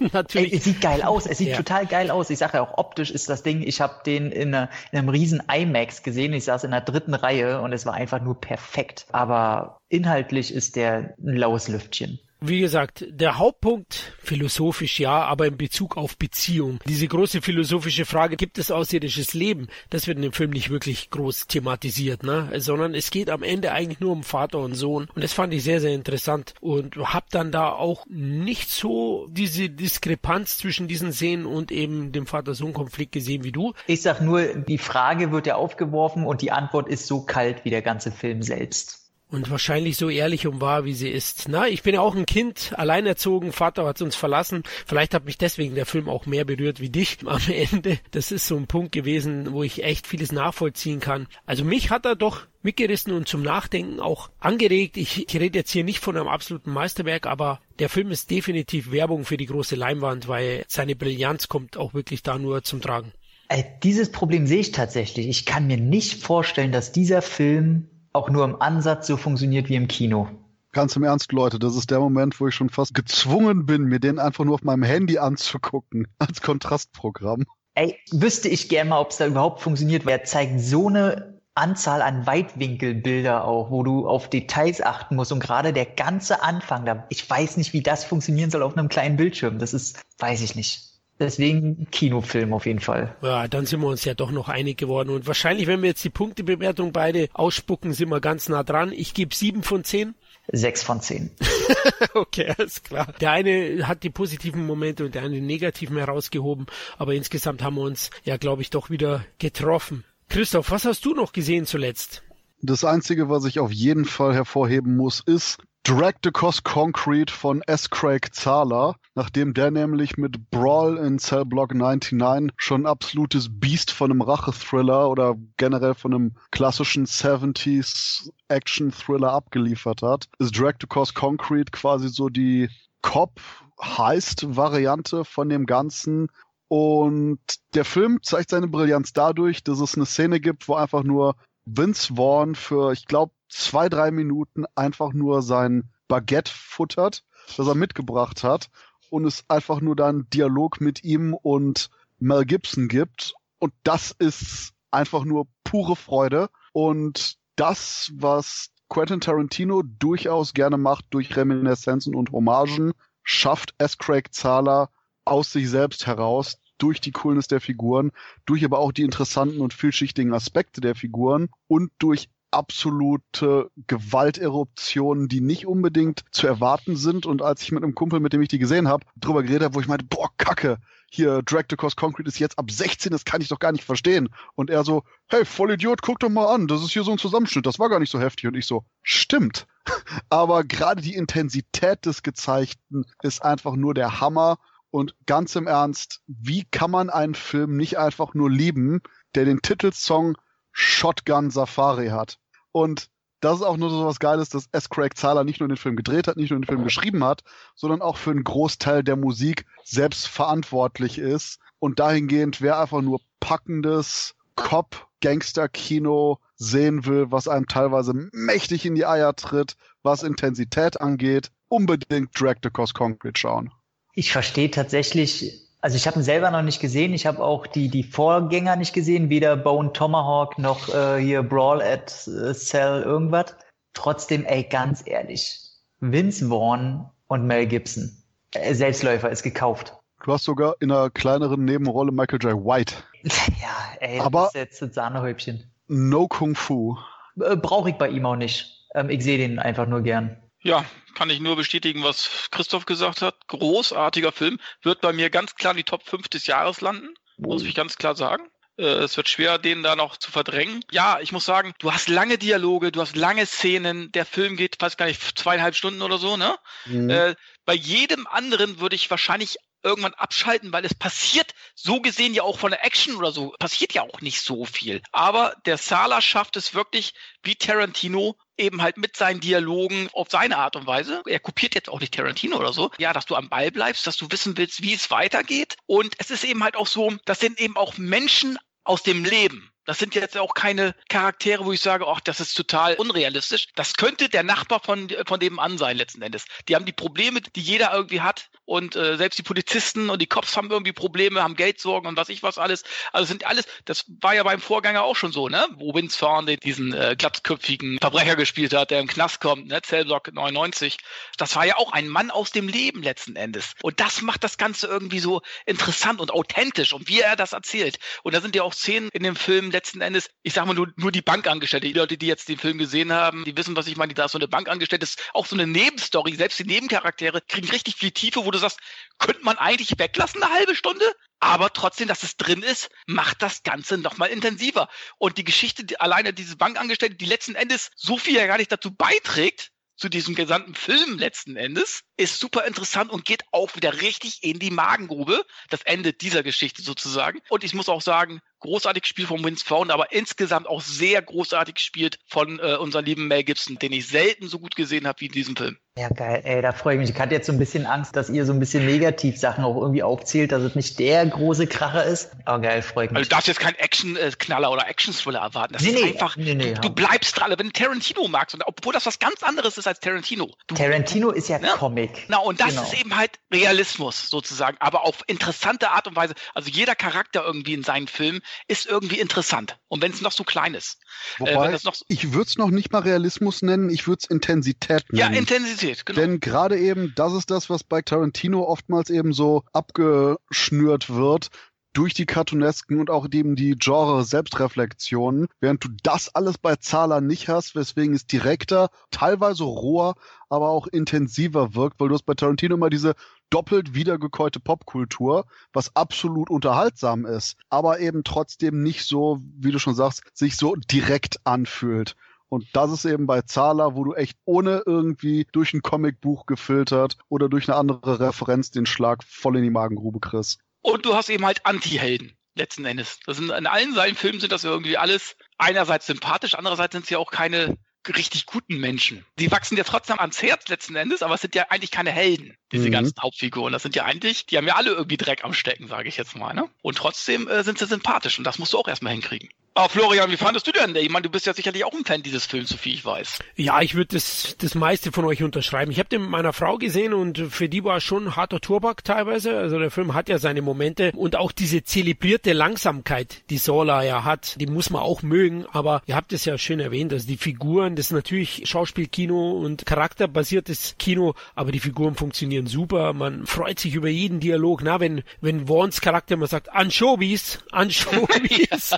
Natürlich. 0.12 0.52
Ey, 0.52 0.58
es 0.58 0.64
sieht 0.64 0.80
geil 0.80 1.02
aus. 1.02 1.26
Es 1.26 1.38
sieht 1.38 1.50
ja. 1.50 1.56
total 1.56 1.86
geil 1.86 2.10
aus. 2.10 2.30
Ich 2.30 2.38
sage 2.38 2.56
ja 2.56 2.62
auch 2.64 2.78
optisch 2.78 3.12
ist 3.12 3.28
das 3.28 3.44
Ding. 3.44 3.62
Ich 3.62 3.80
habe 3.80 4.02
den 4.04 4.32
in, 4.32 4.52
einer, 4.52 4.70
in 4.90 4.98
einem 4.98 5.08
riesen 5.08 5.40
IMAX 5.54 6.02
gesehen. 6.02 6.32
Ich 6.32 6.44
saß 6.44 6.64
in 6.64 6.72
der 6.72 6.80
dritten 6.80 7.14
Reihe 7.14 7.60
und 7.60 7.72
es 7.72 7.86
war 7.86 7.94
einfach 7.94 8.20
nur 8.20 8.40
perfekt. 8.40 9.06
Aber 9.12 9.76
inhaltlich 9.88 10.52
ist 10.52 10.74
der 10.74 11.14
ein 11.22 11.36
laues 11.36 11.68
Lüftchen 11.68 12.18
wie 12.48 12.60
gesagt, 12.60 13.04
der 13.08 13.38
Hauptpunkt 13.38 14.12
philosophisch 14.22 15.00
ja, 15.00 15.22
aber 15.22 15.46
in 15.46 15.56
Bezug 15.56 15.96
auf 15.96 16.16
Beziehung. 16.16 16.80
Diese 16.86 17.08
große 17.08 17.42
philosophische 17.42 18.04
Frage, 18.04 18.36
gibt 18.36 18.58
es 18.58 18.70
außerirdisches 18.70 19.34
Leben? 19.34 19.68
Das 19.90 20.06
wird 20.06 20.16
in 20.16 20.22
dem 20.22 20.32
Film 20.32 20.50
nicht 20.50 20.70
wirklich 20.70 21.10
groß 21.10 21.46
thematisiert, 21.46 22.22
ne? 22.22 22.50
Sondern 22.56 22.94
es 22.94 23.10
geht 23.10 23.30
am 23.30 23.42
Ende 23.42 23.72
eigentlich 23.72 24.00
nur 24.00 24.12
um 24.12 24.22
Vater 24.22 24.58
und 24.58 24.74
Sohn. 24.74 25.08
Und 25.14 25.22
das 25.22 25.32
fand 25.32 25.52
ich 25.54 25.62
sehr, 25.62 25.80
sehr 25.80 25.94
interessant 25.94 26.54
und 26.60 26.96
hab 26.96 27.30
dann 27.30 27.52
da 27.52 27.70
auch 27.70 28.06
nicht 28.08 28.70
so 28.70 29.26
diese 29.30 29.70
Diskrepanz 29.70 30.58
zwischen 30.58 30.88
diesen 30.88 31.12
Szenen 31.12 31.46
und 31.46 31.72
eben 31.72 32.12
dem 32.12 32.26
Vater-Sohn-Konflikt 32.26 33.12
gesehen 33.12 33.44
wie 33.44 33.52
du. 33.52 33.74
Ich 33.86 34.02
sag 34.02 34.20
nur, 34.20 34.42
die 34.54 34.78
Frage 34.78 35.32
wird 35.32 35.46
ja 35.46 35.56
aufgeworfen 35.56 36.24
und 36.24 36.42
die 36.42 36.52
Antwort 36.52 36.88
ist 36.88 37.06
so 37.06 37.22
kalt 37.22 37.64
wie 37.64 37.70
der 37.70 37.82
ganze 37.82 38.10
Film 38.10 38.42
selbst 38.42 39.03
und 39.34 39.50
wahrscheinlich 39.50 39.96
so 39.96 40.08
ehrlich 40.08 40.46
und 40.46 40.60
wahr, 40.60 40.84
wie 40.84 40.94
sie 40.94 41.10
ist. 41.10 41.48
Na, 41.48 41.68
ich 41.68 41.82
bin 41.82 41.94
ja 41.94 42.00
auch 42.00 42.14
ein 42.14 42.26
Kind, 42.26 42.72
alleinerzogen, 42.76 43.52
Vater 43.52 43.84
hat 43.86 44.00
uns 44.00 44.16
verlassen. 44.16 44.62
Vielleicht 44.86 45.14
hat 45.14 45.24
mich 45.24 45.38
deswegen 45.38 45.74
der 45.74 45.86
Film 45.86 46.08
auch 46.08 46.26
mehr 46.26 46.44
berührt 46.44 46.80
wie 46.80 46.90
dich 46.90 47.18
am 47.26 47.42
Ende. 47.48 47.98
Das 48.12 48.32
ist 48.32 48.46
so 48.46 48.56
ein 48.56 48.66
Punkt 48.66 48.92
gewesen, 48.92 49.52
wo 49.52 49.62
ich 49.62 49.84
echt 49.84 50.06
vieles 50.06 50.32
nachvollziehen 50.32 51.00
kann. 51.00 51.26
Also 51.46 51.64
mich 51.64 51.90
hat 51.90 52.06
er 52.06 52.16
doch 52.16 52.46
mitgerissen 52.62 53.12
und 53.12 53.28
zum 53.28 53.42
Nachdenken 53.42 54.00
auch 54.00 54.30
angeregt. 54.40 54.96
Ich, 54.96 55.28
ich 55.28 55.40
rede 55.40 55.58
jetzt 55.58 55.70
hier 55.70 55.84
nicht 55.84 56.00
von 56.00 56.16
einem 56.16 56.28
absoluten 56.28 56.72
Meisterwerk, 56.72 57.26
aber 57.26 57.60
der 57.78 57.88
Film 57.88 58.10
ist 58.10 58.30
definitiv 58.30 58.90
Werbung 58.90 59.24
für 59.24 59.36
die 59.36 59.46
große 59.46 59.76
Leinwand, 59.76 60.28
weil 60.28 60.64
seine 60.68 60.96
Brillanz 60.96 61.48
kommt 61.48 61.76
auch 61.76 61.94
wirklich 61.94 62.22
da 62.22 62.38
nur 62.38 62.62
zum 62.62 62.80
Tragen. 62.80 63.12
Äh, 63.48 63.64
dieses 63.82 64.10
Problem 64.10 64.46
sehe 64.46 64.60
ich 64.60 64.72
tatsächlich. 64.72 65.28
Ich 65.28 65.44
kann 65.44 65.66
mir 65.66 65.76
nicht 65.76 66.22
vorstellen, 66.22 66.72
dass 66.72 66.92
dieser 66.92 67.20
Film 67.20 67.88
auch 68.14 68.30
nur 68.30 68.44
im 68.44 68.62
Ansatz 68.62 69.06
so 69.06 69.16
funktioniert 69.16 69.68
wie 69.68 69.74
im 69.74 69.88
Kino. 69.88 70.28
Ganz 70.72 70.96
im 70.96 71.04
Ernst, 71.04 71.32
Leute, 71.32 71.58
das 71.58 71.76
ist 71.76 71.90
der 71.90 72.00
Moment, 72.00 72.40
wo 72.40 72.48
ich 72.48 72.54
schon 72.54 72.70
fast 72.70 72.94
gezwungen 72.94 73.66
bin, 73.66 73.84
mir 73.84 74.00
den 74.00 74.18
einfach 74.18 74.44
nur 74.44 74.54
auf 74.54 74.62
meinem 74.62 74.82
Handy 74.82 75.18
anzugucken, 75.18 76.08
als 76.18 76.40
Kontrastprogramm. 76.40 77.44
Ey, 77.74 77.98
wüsste 78.12 78.48
ich 78.48 78.68
gerne 78.68 78.90
mal, 78.90 79.00
ob 79.00 79.10
es 79.10 79.18
da 79.18 79.26
überhaupt 79.26 79.60
funktioniert, 79.60 80.06
weil 80.06 80.18
er 80.18 80.24
zeigt 80.24 80.60
so 80.60 80.88
eine 80.88 81.40
Anzahl 81.56 82.02
an 82.02 82.26
Weitwinkelbilder 82.26 83.44
auch, 83.44 83.70
wo 83.70 83.82
du 83.82 84.08
auf 84.08 84.30
Details 84.30 84.80
achten 84.80 85.16
musst 85.16 85.30
und 85.30 85.40
gerade 85.40 85.72
der 85.72 85.86
ganze 85.86 86.42
Anfang, 86.42 86.84
da, 86.84 87.04
ich 87.10 87.28
weiß 87.28 87.56
nicht, 87.56 87.72
wie 87.72 87.82
das 87.82 88.04
funktionieren 88.04 88.50
soll 88.50 88.62
auf 88.62 88.76
einem 88.76 88.88
kleinen 88.88 89.16
Bildschirm. 89.16 89.58
Das 89.58 89.74
ist, 89.74 90.00
weiß 90.18 90.40
ich 90.42 90.56
nicht. 90.56 90.93
Deswegen 91.20 91.86
Kinofilm 91.92 92.52
auf 92.52 92.66
jeden 92.66 92.80
Fall. 92.80 93.14
Ja, 93.22 93.46
dann 93.46 93.66
sind 93.66 93.80
wir 93.80 93.86
uns 93.86 94.04
ja 94.04 94.14
doch 94.14 94.32
noch 94.32 94.48
einig 94.48 94.78
geworden. 94.78 95.10
Und 95.10 95.26
wahrscheinlich, 95.26 95.66
wenn 95.68 95.80
wir 95.80 95.90
jetzt 95.90 96.04
die 96.04 96.10
Punktebewertung 96.10 96.92
beide 96.92 97.28
ausspucken, 97.32 97.92
sind 97.92 98.08
wir 98.08 98.20
ganz 98.20 98.48
nah 98.48 98.64
dran. 98.64 98.92
Ich 98.92 99.14
gebe 99.14 99.34
sieben 99.34 99.62
von 99.62 99.84
zehn. 99.84 100.14
Sechs 100.52 100.82
von 100.82 101.00
zehn. 101.00 101.30
okay, 102.14 102.52
alles 102.58 102.82
klar. 102.82 103.12
Der 103.20 103.30
eine 103.30 103.86
hat 103.86 104.02
die 104.02 104.10
positiven 104.10 104.66
Momente 104.66 105.04
und 105.04 105.14
der 105.14 105.22
eine 105.22 105.36
die 105.36 105.40
negativen 105.40 105.96
herausgehoben, 105.96 106.66
aber 106.98 107.14
insgesamt 107.14 107.62
haben 107.62 107.76
wir 107.76 107.82
uns 107.82 108.10
ja, 108.24 108.36
glaube 108.36 108.62
ich, 108.62 108.70
doch 108.70 108.90
wieder 108.90 109.24
getroffen. 109.38 110.04
Christoph, 110.28 110.70
was 110.70 110.84
hast 110.84 111.04
du 111.04 111.14
noch 111.14 111.32
gesehen 111.32 111.64
zuletzt? 111.64 112.22
Das 112.60 112.84
Einzige, 112.84 113.28
was 113.28 113.44
ich 113.44 113.58
auf 113.58 113.72
jeden 113.72 114.04
Fall 114.04 114.34
hervorheben 114.34 114.96
muss, 114.96 115.20
ist, 115.20 115.58
Drag 115.86 116.14
the 116.24 116.30
Cost 116.30 116.64
Concrete 116.64 117.30
von 117.30 117.60
S. 117.66 117.90
Craig 117.90 118.34
Zahler, 118.34 118.96
nachdem 119.14 119.52
der 119.52 119.70
nämlich 119.70 120.16
mit 120.16 120.48
Brawl 120.48 120.96
in 120.96 121.18
Cell 121.18 121.44
Block 121.44 121.74
99 121.74 122.54
schon 122.56 122.86
absolutes 122.86 123.48
Biest 123.50 123.90
von 123.90 124.10
einem 124.10 124.22
Rache-Thriller 124.22 125.10
oder 125.10 125.36
generell 125.58 125.92
von 125.92 126.14
einem 126.14 126.32
klassischen 126.50 127.04
70s 127.04 128.30
Action-Thriller 128.48 129.30
abgeliefert 129.30 130.00
hat, 130.00 130.30
ist 130.38 130.58
Drag 130.58 130.72
the 130.80 130.86
Cost 130.86 131.14
Concrete 131.14 131.70
quasi 131.70 132.08
so 132.08 132.30
die 132.30 132.70
Cop-Heist-Variante 133.02 135.26
von 135.26 135.50
dem 135.50 135.66
Ganzen. 135.66 136.28
Und 136.68 137.40
der 137.74 137.84
Film 137.84 138.22
zeigt 138.22 138.48
seine 138.48 138.68
Brillanz 138.68 139.12
dadurch, 139.12 139.62
dass 139.62 139.80
es 139.80 139.96
eine 139.96 140.06
Szene 140.06 140.40
gibt, 140.40 140.66
wo 140.66 140.76
einfach 140.76 141.02
nur 141.02 141.36
Vince 141.66 142.14
Vaughn 142.14 142.54
für, 142.54 142.92
ich 142.92 143.06
glaube, 143.06 143.32
zwei, 143.48 143.88
drei 143.88 144.10
Minuten 144.10 144.64
einfach 144.74 145.12
nur 145.12 145.42
sein 145.42 145.90
Baguette 146.08 146.52
futtert, 146.52 147.24
das 147.56 147.66
er 147.66 147.74
mitgebracht 147.74 148.44
hat 148.44 148.70
und 149.10 149.24
es 149.24 149.44
einfach 149.48 149.80
nur 149.80 149.96
dann 149.96 150.28
Dialog 150.30 150.80
mit 150.80 151.04
ihm 151.04 151.34
und 151.34 151.90
Mel 152.18 152.44
Gibson 152.44 152.88
gibt. 152.88 153.34
Und 153.58 153.72
das 153.82 154.10
ist 154.10 154.72
einfach 154.90 155.24
nur 155.24 155.46
pure 155.62 155.96
Freude. 155.96 156.50
Und 156.72 157.38
das, 157.56 158.12
was 158.14 158.70
Quentin 158.88 159.20
Tarantino 159.20 159.82
durchaus 159.82 160.52
gerne 160.52 160.76
macht 160.76 161.06
durch 161.10 161.36
Reminiszenzen 161.36 162.14
und 162.14 162.32
Hommagen, 162.32 162.92
schafft 163.22 163.74
S. 163.78 163.98
Craig 163.98 164.34
Zahler 164.34 164.90
aus 165.24 165.52
sich 165.52 165.70
selbst 165.70 166.06
heraus 166.06 166.58
durch 166.78 167.00
die 167.00 167.12
Coolness 167.12 167.48
der 167.48 167.60
Figuren, 167.60 168.10
durch 168.46 168.64
aber 168.64 168.78
auch 168.78 168.92
die 168.92 169.02
interessanten 169.02 169.60
und 169.60 169.74
vielschichtigen 169.74 170.34
Aspekte 170.34 170.80
der 170.80 170.94
Figuren 170.94 171.48
und 171.68 171.90
durch 171.98 172.28
absolute 172.54 173.70
Gewalteruptionen, 173.88 175.28
die 175.28 175.40
nicht 175.40 175.66
unbedingt 175.66 176.24
zu 176.30 176.46
erwarten 176.46 176.96
sind. 176.96 177.26
Und 177.26 177.42
als 177.42 177.62
ich 177.62 177.72
mit 177.72 177.82
einem 177.82 177.94
Kumpel, 177.94 178.20
mit 178.20 178.32
dem 178.32 178.42
ich 178.42 178.48
die 178.48 178.60
gesehen 178.60 178.88
habe, 178.88 179.04
drüber 179.16 179.42
geredet 179.42 179.64
habe, 179.64 179.74
wo 179.74 179.80
ich 179.80 179.88
meinte, 179.88 180.06
boah, 180.08 180.30
Kacke, 180.38 180.78
hier 181.10 181.42
Drag 181.42 181.64
to 181.68 181.76
Cost 181.76 181.96
Concrete 181.96 182.28
ist 182.28 182.38
jetzt 182.38 182.58
ab 182.58 182.70
16, 182.70 183.10
das 183.10 183.24
kann 183.24 183.40
ich 183.40 183.48
doch 183.48 183.58
gar 183.58 183.72
nicht 183.72 183.84
verstehen. 183.84 184.28
Und 184.54 184.70
er 184.70 184.84
so, 184.84 185.02
hey, 185.26 185.44
voll 185.44 185.72
Idiot, 185.72 186.02
guck 186.02 186.20
doch 186.20 186.28
mal 186.28 186.52
an, 186.54 186.66
das 186.68 186.82
ist 186.82 186.92
hier 186.92 187.04
so 187.04 187.12
ein 187.12 187.18
Zusammenschnitt, 187.18 187.66
das 187.66 187.78
war 187.78 187.88
gar 187.88 188.00
nicht 188.00 188.10
so 188.10 188.20
heftig. 188.20 188.46
Und 188.46 188.56
ich 188.56 188.66
so, 188.66 188.84
stimmt. 189.02 189.66
Aber 190.30 190.64
gerade 190.64 191.02
die 191.02 191.14
Intensität 191.14 192.06
des 192.06 192.22
Gezeigten 192.22 193.04
ist 193.22 193.42
einfach 193.42 193.74
nur 193.74 193.94
der 193.94 194.20
Hammer. 194.20 194.58
Und 194.94 195.16
ganz 195.26 195.56
im 195.56 195.66
Ernst, 195.66 196.20
wie 196.28 196.62
kann 196.70 196.88
man 196.88 197.10
einen 197.10 197.34
Film 197.34 197.76
nicht 197.76 197.98
einfach 197.98 198.32
nur 198.32 198.48
lieben, 198.48 199.02
der 199.34 199.44
den 199.44 199.60
Titelsong 199.60 200.38
Shotgun 200.70 201.50
Safari 201.50 202.10
hat? 202.10 202.38
Und 202.70 203.10
das 203.40 203.56
ist 203.56 203.62
auch 203.62 203.76
nur 203.76 203.90
so 203.90 204.06
was 204.06 204.20
Geiles, 204.20 204.50
dass 204.50 204.68
S. 204.70 204.90
Craig 204.90 205.16
Zahler 205.16 205.42
nicht 205.42 205.58
nur 205.58 205.68
den 205.68 205.78
Film 205.78 205.96
gedreht 205.96 206.28
hat, 206.28 206.36
nicht 206.36 206.50
nur 206.50 206.60
den 206.60 206.66
Film 206.68 206.84
geschrieben 206.84 207.24
hat, 207.24 207.42
sondern 207.74 208.02
auch 208.02 208.16
für 208.16 208.30
einen 208.30 208.44
Großteil 208.44 209.02
der 209.02 209.16
Musik 209.16 209.66
selbst 209.82 210.28
verantwortlich 210.28 211.18
ist. 211.18 211.58
Und 211.80 211.98
dahingehend, 211.98 212.60
wer 212.60 212.78
einfach 212.78 213.02
nur 213.02 213.20
packendes 213.40 214.36
Cop-Gangster-Kino 214.54 216.38
sehen 216.54 217.04
will, 217.04 217.32
was 217.32 217.48
einem 217.48 217.66
teilweise 217.66 218.12
mächtig 218.30 218.86
in 218.86 218.94
die 218.94 219.06
Eier 219.06 219.34
tritt, 219.34 219.74
was 220.04 220.22
Intensität 220.22 221.00
angeht, 221.00 221.50
unbedingt 221.66 222.40
Drag 222.40 222.58
the 222.62 222.70
Cost 222.70 222.94
Concrete 222.94 223.36
schauen. 223.36 223.72
Ich 224.14 224.32
verstehe 224.32 224.70
tatsächlich 224.70 225.64
also 225.84 225.98
ich 225.98 226.06
habe 226.06 226.18
ihn 226.18 226.22
selber 226.22 226.50
noch 226.50 226.62
nicht 226.62 226.80
gesehen. 226.80 227.12
Ich 227.12 227.26
habe 227.26 227.44
auch 227.44 227.66
die, 227.66 227.90
die 227.90 228.04
Vorgänger 228.04 228.74
nicht 228.76 228.94
gesehen, 228.94 229.28
weder 229.28 229.54
Bone 229.54 229.92
Tomahawk 229.92 230.58
noch 230.58 230.88
äh, 230.88 231.20
hier 231.20 231.42
Brawl 231.42 231.82
at 231.82 232.26
äh, 232.26 232.54
Cell 232.54 233.02
irgendwas. 233.02 233.54
Trotzdem, 233.92 234.46
ey, 234.46 234.62
ganz 234.62 235.02
ehrlich, 235.04 235.60
Vince 236.00 236.48
Vaughn 236.48 237.10
und 237.26 237.46
Mel 237.46 237.66
Gibson, 237.66 238.16
äh, 238.54 238.72
Selbstläufer 238.72 239.28
ist 239.28 239.42
gekauft. 239.42 239.94
Du 240.24 240.32
hast 240.32 240.44
sogar 240.44 240.74
in 240.80 240.90
einer 240.90 241.10
kleineren 241.10 241.66
Nebenrolle 241.66 242.12
Michael 242.12 242.38
J. 242.42 242.54
White. 242.54 242.94
ja, 243.22 243.98
ey, 244.00 244.16
das 244.16 244.26
Aber 244.26 244.46
ist 244.46 244.54
jetzt 244.54 244.82
ein 244.82 244.90
Sahnehäubchen. 244.90 245.70
No 245.88 246.28
Kung 246.28 246.54
Fu. 246.54 246.96
Äh, 247.38 247.56
Brauche 247.56 247.90
ich 247.90 247.96
bei 247.96 248.08
ihm 248.08 248.24
auch 248.24 248.36
nicht. 248.36 248.88
Ähm, 248.94 249.10
ich 249.10 249.22
sehe 249.22 249.36
den 249.36 249.58
einfach 249.58 249.86
nur 249.86 250.00
gern. 250.00 250.38
Ja, 250.64 250.84
kann 251.14 251.30
ich 251.30 251.40
nur 251.40 251.56
bestätigen, 251.56 252.02
was 252.02 252.48
Christoph 252.50 252.86
gesagt 252.86 253.22
hat. 253.22 253.36
Großartiger 253.46 254.32
Film. 254.32 254.58
Wird 254.82 255.00
bei 255.00 255.12
mir 255.12 255.30
ganz 255.30 255.54
klar 255.54 255.72
in 255.72 255.76
die 255.76 255.84
Top 255.84 256.02
5 256.08 256.28
des 256.28 256.46
Jahres 256.46 256.80
landen. 256.80 257.14
Muss 257.36 257.62
ich 257.62 257.74
ganz 257.74 257.96
klar 257.96 258.16
sagen. 258.16 258.48
Äh, 258.76 258.84
es 258.84 259.16
wird 259.16 259.28
schwer, 259.28 259.58
den 259.58 259.82
da 259.82 259.94
noch 259.94 260.16
zu 260.16 260.32
verdrängen. 260.32 260.80
Ja, 260.90 261.20
ich 261.20 261.32
muss 261.32 261.44
sagen, 261.44 261.74
du 261.78 261.92
hast 261.92 262.08
lange 262.08 262.38
Dialoge, 262.38 262.92
du 262.92 263.00
hast 263.00 263.14
lange 263.14 263.46
Szenen. 263.46 264.10
Der 264.12 264.24
Film 264.24 264.56
geht 264.56 264.76
fast 264.80 264.98
gar 264.98 265.06
nicht 265.06 265.38
zweieinhalb 265.38 265.76
Stunden 265.76 266.02
oder 266.02 266.18
so, 266.18 266.36
ne? 266.36 266.56
Mhm. 266.86 267.10
Äh, 267.10 267.34
bei 267.66 267.74
jedem 267.74 268.26
anderen 268.26 268.80
würde 268.80 268.96
ich 268.96 269.10
wahrscheinlich 269.10 269.58
irgendwann 269.84 270.14
abschalten, 270.14 270.72
weil 270.72 270.84
es 270.84 270.94
passiert 270.94 271.54
so 271.74 272.00
gesehen 272.00 272.34
ja 272.34 272.42
auch 272.42 272.58
von 272.58 272.70
der 272.70 272.84
Action 272.84 273.16
oder 273.16 273.30
so, 273.30 273.54
passiert 273.58 273.92
ja 273.92 274.02
auch 274.02 274.20
nicht 274.20 274.40
so 274.40 274.64
viel. 274.64 275.02
Aber 275.12 275.54
der 275.66 275.78
Sala 275.78 276.20
schafft 276.20 276.56
es 276.56 276.74
wirklich, 276.74 277.14
wie 277.42 277.54
Tarantino, 277.54 278.36
eben 278.56 278.82
halt 278.82 278.96
mit 278.96 279.16
seinen 279.16 279.40
Dialogen 279.40 280.08
auf 280.12 280.28
seine 280.30 280.58
Art 280.58 280.76
und 280.76 280.86
Weise. 280.86 281.22
Er 281.26 281.40
kopiert 281.40 281.74
jetzt 281.74 281.88
auch 281.88 282.00
nicht 282.00 282.14
Tarantino 282.14 282.56
oder 282.56 282.72
so. 282.72 282.90
Ja, 282.98 283.12
dass 283.12 283.26
du 283.26 283.34
am 283.34 283.48
Ball 283.48 283.70
bleibst, 283.70 284.06
dass 284.06 284.16
du 284.16 284.30
wissen 284.30 284.56
willst, 284.56 284.82
wie 284.82 284.94
es 284.94 285.10
weitergeht. 285.10 285.76
Und 285.86 286.14
es 286.18 286.30
ist 286.30 286.44
eben 286.44 286.62
halt 286.62 286.76
auch 286.76 286.86
so, 286.86 287.12
das 287.24 287.40
sind 287.40 287.60
eben 287.60 287.76
auch 287.76 287.98
Menschen 287.98 288.58
aus 288.84 289.02
dem 289.02 289.24
Leben. 289.24 289.73
Das 289.86 289.98
sind 289.98 290.14
jetzt 290.14 290.36
auch 290.36 290.54
keine 290.54 290.94
Charaktere, 291.08 291.64
wo 291.64 291.72
ich 291.72 291.80
sage, 291.80 292.06
ach, 292.06 292.20
das 292.20 292.40
ist 292.40 292.54
total 292.54 292.94
unrealistisch. 292.94 293.68
Das 293.74 293.94
könnte 293.94 294.28
der 294.28 294.42
Nachbar 294.42 294.80
von, 294.80 295.10
von 295.26 295.40
dem 295.40 295.58
an 295.58 295.78
sein, 295.78 295.96
letzten 295.96 296.22
Endes. 296.22 296.46
Die 296.68 296.74
haben 296.74 296.86
die 296.86 296.92
Probleme, 296.92 297.40
die 297.40 297.60
jeder 297.60 297.92
irgendwie 297.92 298.20
hat. 298.20 298.48
Und 298.66 298.96
äh, 298.96 299.18
selbst 299.18 299.38
die 299.38 299.42
Polizisten 299.42 300.08
und 300.08 300.22
die 300.22 300.26
Cops 300.26 300.56
haben 300.56 300.70
irgendwie 300.70 300.92
Probleme, 300.92 301.42
haben 301.42 301.54
Geldsorgen 301.54 302.08
und 302.08 302.16
was 302.16 302.30
ich 302.30 302.42
was 302.42 302.56
alles. 302.56 302.82
Also 303.12 303.26
sind 303.26 303.46
alles, 303.46 303.66
das 303.84 304.06
war 304.22 304.34
ja 304.34 304.42
beim 304.42 304.60
Vorgänger 304.60 305.02
auch 305.02 305.16
schon 305.16 305.32
so, 305.32 305.50
ne? 305.50 305.66
Wo 305.76 305.94
Vince 305.94 306.16
Vaughn 306.16 306.46
diesen 306.46 306.94
äh, 306.94 307.14
glattköpfigen 307.18 307.98
Verbrecher 308.00 308.36
gespielt 308.36 308.72
hat, 308.72 308.90
der 308.90 309.00
im 309.00 309.06
Knast 309.06 309.42
kommt, 309.42 309.66
ne? 309.66 309.82
Cellblock 309.82 310.32
99. 310.32 310.96
Das 311.36 311.54
war 311.56 311.66
ja 311.66 311.76
auch 311.76 311.92
ein 311.92 312.08
Mann 312.08 312.30
aus 312.30 312.52
dem 312.52 312.68
Leben 312.68 313.02
letzten 313.02 313.36
Endes. 313.36 313.74
Und 313.82 314.00
das 314.00 314.22
macht 314.22 314.44
das 314.44 314.56
Ganze 314.56 314.86
irgendwie 314.86 315.20
so 315.20 315.42
interessant 315.66 316.22
und 316.22 316.30
authentisch 316.30 316.94
und 316.94 317.06
wie 317.06 317.20
er 317.20 317.36
das 317.36 317.52
erzählt. 317.52 317.98
Und 318.22 318.34
da 318.34 318.40
sind 318.40 318.56
ja 318.56 318.62
auch 318.62 318.72
Szenen 318.72 319.10
in 319.12 319.24
dem 319.24 319.36
Film 319.36 319.72
letzten 319.74 320.00
Endes, 320.00 320.30
ich 320.42 320.54
sag 320.54 320.64
mal 320.64 320.72
nur, 320.72 320.90
nur 320.96 321.12
die 321.12 321.20
Bankangestellte, 321.20 321.86
die 321.86 321.92
Leute, 321.92 322.16
die 322.16 322.26
jetzt 322.26 322.48
den 322.48 322.58
Film 322.58 322.78
gesehen 322.78 323.12
haben, 323.12 323.44
die 323.44 323.56
wissen, 323.56 323.76
was 323.76 323.86
ich 323.86 323.96
meine, 323.96 324.14
da 324.14 324.24
ist 324.24 324.32
so 324.32 324.38
eine 324.38 324.48
Bankangestellte, 324.48 325.04
ist 325.04 325.22
auch 325.34 325.44
so 325.44 325.54
eine 325.54 325.66
Nebenstory, 325.66 326.34
selbst 326.34 326.58
die 326.58 326.64
Nebencharaktere 326.64 327.42
kriegen 327.42 327.68
richtig 327.68 327.96
viel 327.96 328.12
Tiefe, 328.12 328.46
wo 328.46 328.50
du 328.50 328.58
sagst, 328.58 328.78
könnte 329.18 329.44
man 329.44 329.58
eigentlich 329.58 329.98
weglassen 329.98 330.42
eine 330.42 330.54
halbe 330.54 330.74
Stunde? 330.74 331.04
Aber 331.40 331.72
trotzdem, 331.72 332.08
dass 332.08 332.22
es 332.22 332.38
drin 332.38 332.62
ist, 332.62 332.88
macht 333.06 333.42
das 333.42 333.62
Ganze 333.62 333.98
nochmal 333.98 334.30
intensiver. 334.30 334.88
Und 335.18 335.36
die 335.36 335.44
Geschichte, 335.44 335.84
die, 335.84 336.00
alleine 336.00 336.32
diese 336.32 336.56
Bankangestellte, 336.56 337.16
die 337.16 337.26
letzten 337.26 337.54
Endes 337.54 337.90
so 337.96 338.16
viel 338.16 338.36
ja 338.36 338.46
gar 338.46 338.56
nicht 338.56 338.72
dazu 338.72 338.94
beiträgt, 338.94 339.70
zu 339.96 340.08
diesem 340.08 340.34
gesamten 340.34 340.74
Film 340.74 341.18
letzten 341.18 341.56
Endes, 341.56 342.02
ist 342.16 342.38
super 342.38 342.64
interessant 342.64 343.10
und 343.10 343.24
geht 343.24 343.44
auch 343.52 343.74
wieder 343.76 344.00
richtig 344.00 344.42
in 344.42 344.58
die 344.58 344.70
Magengrube. 344.70 345.44
Das 345.70 345.82
Ende 345.82 346.12
dieser 346.12 346.42
Geschichte 346.42 346.82
sozusagen. 346.82 347.40
Und 347.48 347.64
ich 347.64 347.74
muss 347.74 347.88
auch 347.88 348.02
sagen, 348.02 348.40
großartig 348.60 349.02
gespielt 349.02 349.28
von 349.28 349.44
Vince 349.44 349.64
Vaughn, 349.64 349.90
aber 349.90 350.12
insgesamt 350.12 350.66
auch 350.66 350.80
sehr 350.80 351.20
großartig 351.22 351.74
gespielt 351.74 352.18
von 352.26 352.58
äh, 352.58 352.76
unserem 352.76 353.04
lieben 353.04 353.28
Mel 353.28 353.44
Gibson, 353.44 353.78
den 353.78 353.92
ich 353.92 354.08
selten 354.08 354.48
so 354.48 354.58
gut 354.58 354.74
gesehen 354.76 355.06
habe 355.06 355.20
wie 355.20 355.26
in 355.26 355.32
diesem 355.32 355.56
Film. 355.56 355.78
Ja, 355.96 356.08
geil, 356.08 356.40
ey, 356.42 356.60
da 356.60 356.72
freue 356.72 356.96
ich 356.96 357.00
mich. 357.00 357.10
Ich 357.10 357.20
hatte 357.20 357.36
jetzt 357.36 357.46
so 357.46 357.52
ein 357.52 357.58
bisschen 357.60 357.86
Angst, 357.86 358.16
dass 358.16 358.28
ihr 358.28 358.44
so 358.46 358.52
ein 358.52 358.58
bisschen 358.58 358.84
Negativsachen 358.84 359.62
auch 359.62 359.80
irgendwie 359.80 360.02
aufzählt, 360.02 360.50
dass 360.50 360.64
es 360.64 360.74
nicht 360.74 360.98
der 360.98 361.24
große 361.24 361.68
Kracher 361.68 362.02
ist. 362.02 362.32
Aber 362.46 362.62
geil, 362.62 362.82
freue 362.82 363.04
ich 363.04 363.12
mich. 363.12 363.18
Also 363.18 363.28
du 363.28 363.34
darfst 363.36 363.46
jetzt 363.46 363.60
keinen 363.60 363.76
Action-Knaller 363.76 364.72
oder 364.72 364.88
Action-Thriller 364.88 365.38
erwarten. 365.38 365.74
Das 365.74 365.82
nee, 365.82 365.90
ist 365.90 366.02
nee, 366.02 366.10
einfach, 366.10 366.36
nee, 366.36 366.54
nee, 366.56 366.74
du, 366.74 366.80
du, 366.80 366.90
bleibst 366.90 367.38
dran. 367.38 367.54
Wenn 367.56 367.68
du 367.68 367.72
Tarantino 367.72 368.26
magst, 368.26 368.56
und 368.56 368.66
obwohl 368.66 368.92
das 368.92 369.06
was 369.06 369.20
ganz 369.20 369.44
anderes 369.44 369.78
ist 369.78 369.86
als 369.86 370.00
Tarantino. 370.00 370.50
Du, 370.66 370.74
Tarantino 370.74 371.30
ist 371.30 371.48
ja 371.48 371.60
ne? 371.60 371.68
Comic. 371.78 372.24
Na, 372.26 372.38
und 372.38 372.58
das 372.58 372.70
genau. 372.70 372.82
ist 372.82 373.00
eben 373.00 373.16
halt 373.16 373.38
Realismus 373.52 374.28
sozusagen, 374.28 374.76
aber 374.80 375.04
auf 375.04 375.22
interessante 375.28 375.92
Art 375.92 376.08
und 376.08 376.16
Weise. 376.16 376.34
Also 376.54 376.70
jeder 376.70 376.96
Charakter 376.96 377.44
irgendwie 377.46 377.74
in 377.74 377.84
seinen 377.84 378.08
Filmen 378.08 378.40
ist 378.66 378.86
irgendwie 378.86 379.20
interessant. 379.20 379.78
Und 379.86 380.02
wenn 380.02 380.10
es 380.10 380.22
noch 380.22 380.32
so 380.32 380.42
klein 380.42 380.74
ist. 380.74 380.98
Äh, 381.38 381.54
Wobei, 381.54 381.68
äh, 381.68 381.78
noch 381.84 381.94
so 381.94 382.04
ich 382.08 382.32
würde 382.32 382.48
es 382.48 382.58
noch 382.58 382.70
nicht 382.70 382.92
mal 382.92 383.02
Realismus 383.02 383.62
nennen, 383.62 383.90
ich 383.90 384.08
würde 384.08 384.22
es 384.24 384.28
Intensität 384.28 385.04
nennen. 385.12 385.32
Ja, 385.32 385.38
Intensität, 385.38 385.83
genau. 386.04 386.20
Denn 386.20 386.40
gerade 386.40 386.78
eben, 386.78 387.12
das 387.16 387.32
ist 387.32 387.50
das, 387.50 387.70
was 387.70 387.84
bei 387.84 388.02
Tarantino 388.02 388.64
oftmals 388.64 389.10
eben 389.10 389.32
so 389.32 389.64
abgeschnürt 389.72 391.10
wird, 391.10 391.50
durch 391.94 392.12
die 392.12 392.26
Cartoonesken 392.26 392.98
und 392.98 393.08
auch 393.08 393.26
eben 393.32 393.54
die 393.54 393.76
Genre-Selbstreflexionen, 393.76 395.46
während 395.60 395.84
du 395.84 395.88
das 396.02 396.34
alles 396.34 396.58
bei 396.58 396.76
Zahler 396.76 397.20
nicht 397.20 397.48
hast, 397.48 397.76
weswegen 397.76 398.14
es 398.14 398.26
direkter, 398.26 398.90
teilweise 399.10 399.64
roher, 399.64 400.16
aber 400.48 400.70
auch 400.70 400.88
intensiver 400.88 401.74
wirkt, 401.74 402.00
weil 402.00 402.08
du 402.08 402.14
hast 402.14 402.26
bei 402.26 402.34
Tarantino 402.34 402.74
immer 402.74 402.90
diese 402.90 403.14
doppelt 403.48 403.94
wiedergekäute 403.94 404.58
Popkultur, 404.58 405.46
was 405.72 405.94
absolut 405.94 406.50
unterhaltsam 406.50 407.24
ist, 407.24 407.56
aber 407.70 408.00
eben 408.00 408.24
trotzdem 408.24 408.82
nicht 408.82 409.04
so, 409.04 409.38
wie 409.56 409.70
du 409.70 409.78
schon 409.78 409.94
sagst, 409.94 410.24
sich 410.34 410.56
so 410.56 410.74
direkt 410.74 411.38
anfühlt. 411.44 412.16
Und 412.54 412.68
das 412.72 412.92
ist 412.92 413.04
eben 413.04 413.26
bei 413.26 413.42
Zala, 413.42 413.96
wo 413.96 414.04
du 414.04 414.14
echt 414.14 414.38
ohne 414.44 414.84
irgendwie 414.86 415.44
durch 415.50 415.74
ein 415.74 415.82
Comicbuch 415.82 416.46
gefiltert 416.46 417.18
oder 417.28 417.48
durch 417.48 417.68
eine 417.68 417.76
andere 417.76 418.20
Referenz 418.20 418.70
den 418.70 418.86
Schlag 418.86 419.24
voll 419.24 419.56
in 419.56 419.64
die 419.64 419.70
Magengrube 419.70 420.20
kriegst. 420.20 420.60
Und 420.80 421.04
du 421.04 421.16
hast 421.16 421.30
eben 421.30 421.44
halt 421.44 421.66
Anti-Helden 421.66 422.36
letzten 422.54 422.84
Endes. 422.84 423.18
Das 423.26 423.38
sind 423.38 423.50
in 423.50 423.66
allen 423.66 423.92
seinen 423.92 424.14
Filmen 424.14 424.38
sind 424.38 424.52
das 424.52 424.62
irgendwie 424.62 424.96
alles 424.96 425.34
einerseits 425.58 426.06
sympathisch, 426.06 426.54
andererseits 426.54 426.92
sind 426.92 427.06
sie 427.06 427.16
auch 427.16 427.32
keine 427.32 427.76
richtig 428.06 428.46
guten 428.46 428.78
Menschen. 428.78 429.26
Die 429.40 429.50
wachsen 429.50 429.74
dir 429.74 429.84
trotzdem 429.84 430.20
ans 430.20 430.40
Herz 430.40 430.68
letzten 430.68 430.94
Endes, 430.94 431.24
aber 431.24 431.34
es 431.34 431.40
sind 431.40 431.56
ja 431.56 431.66
eigentlich 431.70 431.90
keine 431.90 432.12
Helden, 432.12 432.56
diese 432.70 432.86
mhm. 432.86 432.92
ganzen 432.92 433.20
Hauptfiguren. 433.20 433.72
Das 433.72 433.82
sind 433.82 433.96
ja 433.96 434.04
eigentlich, 434.04 434.46
die 434.46 434.58
haben 434.58 434.68
ja 434.68 434.76
alle 434.76 434.92
irgendwie 434.92 435.16
Dreck 435.16 435.42
am 435.42 435.54
Stecken, 435.54 435.88
sage 435.88 436.08
ich 436.08 436.16
jetzt 436.16 436.36
mal. 436.36 436.54
Ne? 436.54 436.70
Und 436.82 436.98
trotzdem 436.98 437.48
äh, 437.48 437.64
sind 437.64 437.80
sie 437.80 437.86
sympathisch 437.86 438.38
und 438.38 438.44
das 438.44 438.60
musst 438.60 438.74
du 438.74 438.78
auch 438.78 438.86
erstmal 438.86 439.12
hinkriegen. 439.12 439.48
Aber 439.76 439.88
Florian, 439.88 440.30
wie 440.30 440.36
fandest 440.36 440.68
du 440.68 440.70
denn? 440.70 440.94
Ich 440.94 441.10
meine, 441.10 441.24
du 441.24 441.30
bist 441.30 441.46
ja 441.46 441.52
sicherlich 441.52 441.84
auch 441.84 441.92
ein 441.92 442.04
Fan 442.04 442.22
dieses 442.22 442.46
Films, 442.46 442.68
so 442.68 442.76
viel 442.76 442.94
ich 442.94 443.04
weiß. 443.04 443.40
Ja, 443.56 443.82
ich 443.82 443.96
würde 443.96 444.14
das, 444.14 444.54
das 444.58 444.76
meiste 444.76 445.10
von 445.10 445.24
euch 445.24 445.42
unterschreiben. 445.42 445.90
Ich 445.90 445.98
habe 445.98 446.08
den 446.08 446.22
mit 446.22 446.30
meiner 446.30 446.52
Frau 446.52 446.78
gesehen 446.78 447.12
und 447.12 447.38
für 447.38 447.68
die 447.68 447.82
war 447.82 447.96
es 447.96 448.04
schon 448.04 448.28
ein 448.28 448.36
harter 448.36 448.60
Turbak 448.60 449.02
teilweise. 449.02 449.58
Also 449.58 449.80
der 449.80 449.90
Film 449.90 450.14
hat 450.14 450.28
ja 450.28 450.38
seine 450.38 450.62
Momente 450.62 451.10
und 451.16 451.34
auch 451.34 451.50
diese 451.50 451.82
zelebrierte 451.82 452.52
Langsamkeit, 452.52 453.42
die 453.50 453.58
Sola 453.58 454.04
ja 454.04 454.22
hat, 454.22 454.60
die 454.60 454.68
muss 454.68 454.90
man 454.90 455.02
auch 455.02 455.22
mögen. 455.22 455.66
Aber 455.72 456.02
ihr 456.06 456.14
habt 456.14 456.32
es 456.32 456.44
ja 456.44 456.56
schön 456.56 456.78
erwähnt, 456.78 457.12
also 457.12 457.26
die 457.26 457.36
Figuren, 457.36 457.96
das 457.96 458.06
ist 458.06 458.12
natürlich 458.12 458.68
Schauspielkino 458.68 459.54
und 459.58 459.86
charakterbasiertes 459.86 460.94
Kino, 461.00 461.34
aber 461.56 461.72
die 461.72 461.80
Figuren 461.80 462.14
funktionieren 462.14 462.68
super. 462.68 463.12
Man 463.12 463.44
freut 463.44 463.80
sich 463.80 463.96
über 463.96 464.08
jeden 464.08 464.38
Dialog. 464.38 464.84
Na, 464.84 465.00
wenn, 465.00 465.24
wenn 465.40 465.66
Vaughns 465.66 466.00
Charakter 466.00 466.34
immer 466.34 466.46
sagt, 466.46 466.72
Anchovies, 466.72 467.58
Anchovies. 467.72 468.94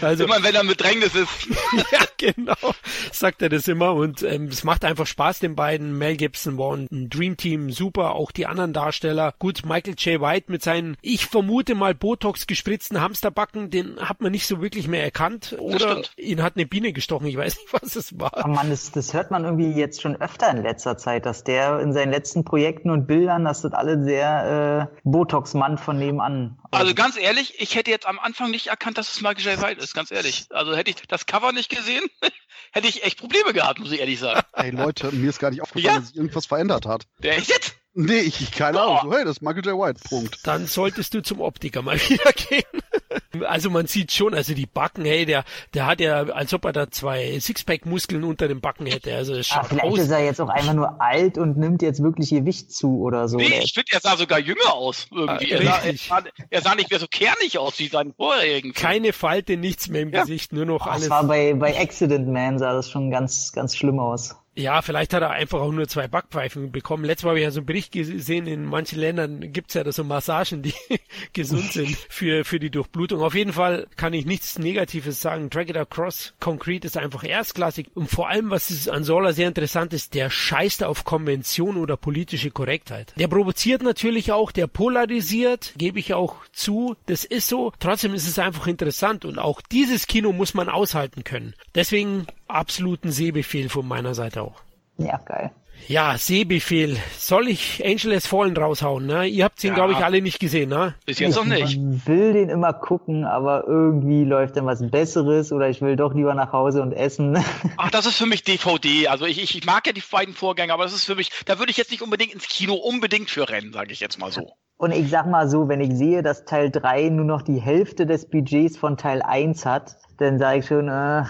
Also, 0.00 0.24
immer 0.24 0.42
wenn 0.42 0.54
er 0.54 0.64
mit 0.64 0.76
Bedrängnis 0.76 1.14
ist. 1.14 1.48
ja, 1.92 2.00
genau, 2.18 2.74
sagt 3.12 3.42
er 3.42 3.48
das 3.48 3.68
immer. 3.68 3.94
Und 3.94 4.22
ähm, 4.22 4.46
es 4.46 4.64
macht 4.64 4.84
einfach 4.84 5.06
Spaß, 5.06 5.40
den 5.40 5.56
beiden. 5.56 5.96
Mel 5.96 6.16
Gibson 6.16 6.58
war 6.58 6.74
ein 6.74 7.08
Dream 7.10 7.36
Team, 7.36 7.70
super. 7.70 8.14
Auch 8.14 8.30
die 8.30 8.46
anderen 8.46 8.72
Darsteller. 8.72 9.34
Gut, 9.38 9.64
Michael 9.64 9.94
J. 9.98 10.20
White 10.20 10.50
mit 10.50 10.62
seinen, 10.62 10.96
ich 11.02 11.26
vermute 11.26 11.74
mal, 11.74 11.94
Botox 11.94 12.46
gespritzten 12.46 13.00
Hamsterbacken, 13.00 13.70
den 13.70 13.98
hat 14.00 14.20
man 14.20 14.32
nicht 14.32 14.46
so 14.46 14.60
wirklich 14.60 14.88
mehr 14.88 15.02
erkannt. 15.02 15.56
Oder 15.58 16.02
ihn 16.16 16.42
hat 16.42 16.56
eine 16.56 16.66
Biene 16.66 16.92
gestochen, 16.92 17.26
ich 17.26 17.36
weiß 17.36 17.56
nicht, 17.56 17.72
was 17.72 17.96
es 17.96 18.18
war. 18.18 18.44
Oh 18.44 18.48
Mann, 18.48 18.70
das, 18.70 18.92
das 18.92 19.14
hört 19.14 19.30
man 19.30 19.44
irgendwie 19.44 19.72
jetzt 19.72 20.02
schon 20.02 20.16
öfter 20.20 20.50
in 20.50 20.62
letzter 20.62 20.96
Zeit, 20.96 21.26
dass 21.26 21.44
der 21.44 21.80
in 21.80 21.92
seinen 21.92 22.12
letzten 22.12 22.44
Projekten 22.44 22.90
und 22.90 23.06
Bildern, 23.06 23.44
dass 23.44 23.62
das 23.62 23.72
alle 23.72 24.02
sehr 24.04 24.90
äh, 24.92 24.98
Botox-Mann 25.04 25.78
von 25.78 25.98
nebenan. 25.98 26.58
Also 26.70 26.94
ganz 26.94 27.16
ehrlich, 27.16 27.54
ich 27.58 27.74
hätte 27.76 27.90
jetzt 27.90 28.06
am 28.06 28.18
Anfang 28.18 28.50
nicht 28.50 28.68
erkannt, 28.68 28.98
dass 28.98 29.14
es 29.14 29.20
Michael 29.22 29.44
J. 29.44 29.62
White 29.62 29.75
ist, 29.76 29.94
ganz 29.94 30.10
ehrlich. 30.10 30.46
Also 30.50 30.76
hätte 30.76 30.90
ich 30.90 30.96
das 31.08 31.26
Cover 31.26 31.52
nicht 31.52 31.68
gesehen, 31.68 32.04
hätte 32.72 32.88
ich 32.88 33.04
echt 33.04 33.18
Probleme 33.18 33.52
gehabt, 33.52 33.78
muss 33.78 33.92
ich 33.92 34.00
ehrlich 34.00 34.18
sagen. 34.18 34.40
Ey 34.52 34.70
Leute, 34.70 35.12
mir 35.12 35.30
ist 35.30 35.38
gar 35.38 35.50
nicht 35.50 35.62
aufgefallen, 35.62 35.94
ja? 35.94 36.00
dass 36.00 36.08
sich 36.08 36.16
irgendwas 36.16 36.46
verändert 36.46 36.86
hat. 36.86 37.06
Der 37.18 37.36
ist 37.36 37.48
jetzt? 37.48 37.76
Nee, 37.98 38.18
ich 38.18 38.50
keine 38.50 38.78
Ahnung. 38.78 38.98
So, 39.04 39.12
hey, 39.14 39.24
das 39.24 39.38
ist 39.38 39.42
Michael 39.42 39.64
J. 39.64 39.78
White. 39.78 40.00
Punkt. 40.06 40.40
Dann 40.44 40.66
solltest 40.66 41.14
du 41.14 41.22
zum 41.22 41.40
Optiker 41.40 41.80
mal 41.80 41.96
wieder 42.08 42.30
gehen. 42.32 43.42
Also 43.46 43.70
man 43.70 43.86
sieht 43.86 44.12
schon, 44.12 44.34
also 44.34 44.52
die 44.52 44.66
Backen, 44.66 45.06
hey, 45.06 45.24
der, 45.24 45.44
der 45.72 45.86
hat 45.86 46.00
ja, 46.00 46.24
als 46.24 46.52
ob 46.52 46.66
er 46.66 46.72
da 46.72 46.90
zwei 46.90 47.40
Sixpack-Muskeln 47.40 48.22
unter 48.24 48.48
den 48.48 48.60
Backen 48.60 48.84
hätte. 48.84 49.14
Also 49.14 49.34
es 49.34 49.46
schaut 49.46 49.66
vielleicht 49.68 49.86
aus. 49.86 49.98
ist 49.98 50.10
er 50.10 50.22
jetzt 50.22 50.42
auch 50.42 50.50
einfach 50.50 50.74
nur 50.74 51.00
alt 51.00 51.38
und 51.38 51.56
nimmt 51.56 51.80
jetzt 51.80 52.02
wirklich 52.02 52.28
Gewicht 52.30 52.70
zu 52.70 53.00
oder 53.00 53.28
so. 53.28 53.38
Nee, 53.38 53.60
ich 53.62 53.72
finde, 53.72 53.92
er 53.92 54.00
sah 54.00 54.16
sogar 54.18 54.40
jünger 54.40 54.74
aus. 54.74 55.06
Irgendwie. 55.10 55.54
Ah, 55.54 55.58
er, 55.58 55.64
sah, 55.64 55.78
er, 55.78 55.94
sah, 55.96 56.22
er, 56.50 56.62
sah, 56.62 56.74
nicht 56.74 56.90
mehr 56.90 57.00
so 57.00 57.06
kernig 57.08 57.58
aus 57.58 57.78
wie 57.78 57.88
seinen 57.88 58.12
vorherigen. 58.12 58.74
Keine 58.74 59.14
Falte, 59.14 59.56
nichts 59.56 59.88
mehr 59.88 60.02
im 60.02 60.12
ja. 60.12 60.20
Gesicht, 60.20 60.52
nur 60.52 60.66
noch 60.66 60.86
Ach, 60.86 60.92
alles. 60.92 61.04
Das 61.04 61.10
war 61.10 61.24
bei, 61.24 61.54
bei 61.54 61.80
Accident 61.80 62.28
Man 62.28 62.58
sah 62.58 62.74
das 62.74 62.90
schon 62.90 63.10
ganz, 63.10 63.52
ganz 63.52 63.74
schlimm 63.74 63.98
aus. 64.00 64.36
Ja, 64.58 64.80
vielleicht 64.80 65.12
hat 65.12 65.22
er 65.22 65.30
einfach 65.30 65.60
auch 65.60 65.70
nur 65.70 65.86
zwei 65.86 66.08
Backpfeifen 66.08 66.72
bekommen. 66.72 67.04
Letztes 67.04 67.24
Mal 67.24 67.30
habe 67.30 67.40
ich 67.40 67.44
ja 67.44 67.50
so 67.50 67.60
einen 67.60 67.66
Bericht 67.66 67.92
gesehen, 67.92 68.46
in 68.46 68.64
manchen 68.64 68.98
Ländern 68.98 69.52
gibt's 69.52 69.74
ja 69.74 69.84
da 69.84 69.92
so 69.92 70.02
Massagen, 70.02 70.62
die 70.62 70.72
gesund 71.34 71.72
sind 71.72 71.94
für, 72.08 72.42
für 72.42 72.58
die 72.58 72.70
Durchblutung. 72.70 73.20
Auf 73.20 73.34
jeden 73.34 73.52
Fall 73.52 73.86
kann 73.96 74.14
ich 74.14 74.24
nichts 74.24 74.58
Negatives 74.58 75.20
sagen. 75.20 75.50
Drag 75.50 75.68
It 75.68 75.76
Across 75.76 76.32
Concrete 76.40 76.86
ist 76.86 76.96
einfach 76.96 77.22
erstklassig. 77.22 77.88
Und 77.94 78.10
vor 78.10 78.30
allem, 78.30 78.48
was 78.48 78.88
an 78.88 79.04
Sola 79.04 79.34
sehr 79.34 79.48
interessant 79.48 79.92
ist, 79.92 80.14
der 80.14 80.30
scheißt 80.30 80.84
auf 80.84 81.04
Konvention 81.04 81.76
oder 81.76 81.98
politische 81.98 82.50
Korrektheit. 82.50 83.12
Der 83.18 83.28
provoziert 83.28 83.82
natürlich 83.82 84.32
auch, 84.32 84.52
der 84.52 84.68
polarisiert, 84.68 85.74
gebe 85.76 85.98
ich 85.98 86.14
auch 86.14 86.36
zu. 86.52 86.96
Das 87.04 87.26
ist 87.26 87.48
so. 87.48 87.74
Trotzdem 87.78 88.14
ist 88.14 88.26
es 88.26 88.38
einfach 88.38 88.66
interessant 88.66 89.26
und 89.26 89.38
auch 89.38 89.60
dieses 89.60 90.06
Kino 90.06 90.32
muss 90.32 90.54
man 90.54 90.70
aushalten 90.70 91.24
können. 91.24 91.54
Deswegen 91.74 92.26
absoluten 92.48 93.10
Sehbefehl 93.10 93.68
von 93.68 93.86
meiner 93.86 94.14
Seite 94.14 94.42
auch. 94.42 94.60
Ja, 94.98 95.18
geil. 95.18 95.50
Ja, 95.88 96.18
Sehbefehl. 96.18 96.96
Soll 97.16 97.48
ich 97.48 97.84
Angeles 97.84 98.26
Fallen 98.26 98.56
raushauen? 98.56 99.06
Ne? 99.06 99.26
Ihr 99.26 99.44
habt 99.44 99.62
ihn, 99.62 99.68
ja. 99.68 99.74
glaube 99.74 99.92
ich, 99.92 99.98
alle 99.98 100.20
nicht 100.20 100.40
gesehen, 100.40 100.70
ne? 100.70 100.94
Bis 101.04 101.20
jetzt 101.20 101.36
noch 101.36 101.44
nicht. 101.44 101.78
Ich 101.78 102.06
will 102.08 102.32
den 102.32 102.48
immer 102.48 102.72
gucken, 102.72 103.24
aber 103.24 103.64
irgendwie 103.68 104.24
läuft 104.24 104.56
dann 104.56 104.66
was 104.66 104.90
Besseres 104.90 105.52
oder 105.52 105.68
ich 105.68 105.80
will 105.82 105.94
doch 105.94 106.12
lieber 106.12 106.34
nach 106.34 106.52
Hause 106.52 106.82
und 106.82 106.92
essen. 106.92 107.38
Ach, 107.76 107.90
das 107.90 108.06
ist 108.06 108.16
für 108.16 108.26
mich 108.26 108.42
DVD. 108.42 109.08
Also 109.08 109.26
ich, 109.26 109.40
ich, 109.40 109.56
ich 109.56 109.64
mag 109.64 109.86
ja 109.86 109.92
die 109.92 110.02
beiden 110.10 110.34
Vorgänge, 110.34 110.72
aber 110.72 110.84
das 110.84 110.92
ist 110.92 111.04
für 111.04 111.14
mich, 111.14 111.30
da 111.44 111.58
würde 111.60 111.70
ich 111.70 111.76
jetzt 111.76 111.92
nicht 111.92 112.02
unbedingt 112.02 112.34
ins 112.34 112.48
Kino 112.48 112.74
unbedingt 112.74 113.30
für 113.30 113.48
rennen, 113.48 113.72
sage 113.72 113.92
ich 113.92 114.00
jetzt 114.00 114.18
mal 114.18 114.32
so. 114.32 114.54
Und 114.78 114.92
ich 114.92 115.08
sag 115.08 115.26
mal 115.26 115.48
so, 115.48 115.68
wenn 115.68 115.80
ich 115.80 115.96
sehe, 115.96 116.22
dass 116.22 116.44
Teil 116.44 116.70
3 116.70 117.10
nur 117.10 117.24
noch 117.24 117.42
die 117.42 117.60
Hälfte 117.60 118.06
des 118.06 118.28
Budgets 118.28 118.76
von 118.76 118.96
Teil 118.96 119.22
1 119.22 119.64
hat, 119.64 119.96
dann 120.18 120.38
sage 120.38 120.58
ich 120.58 120.66
schon, 120.66 120.88
äh, 120.88 121.22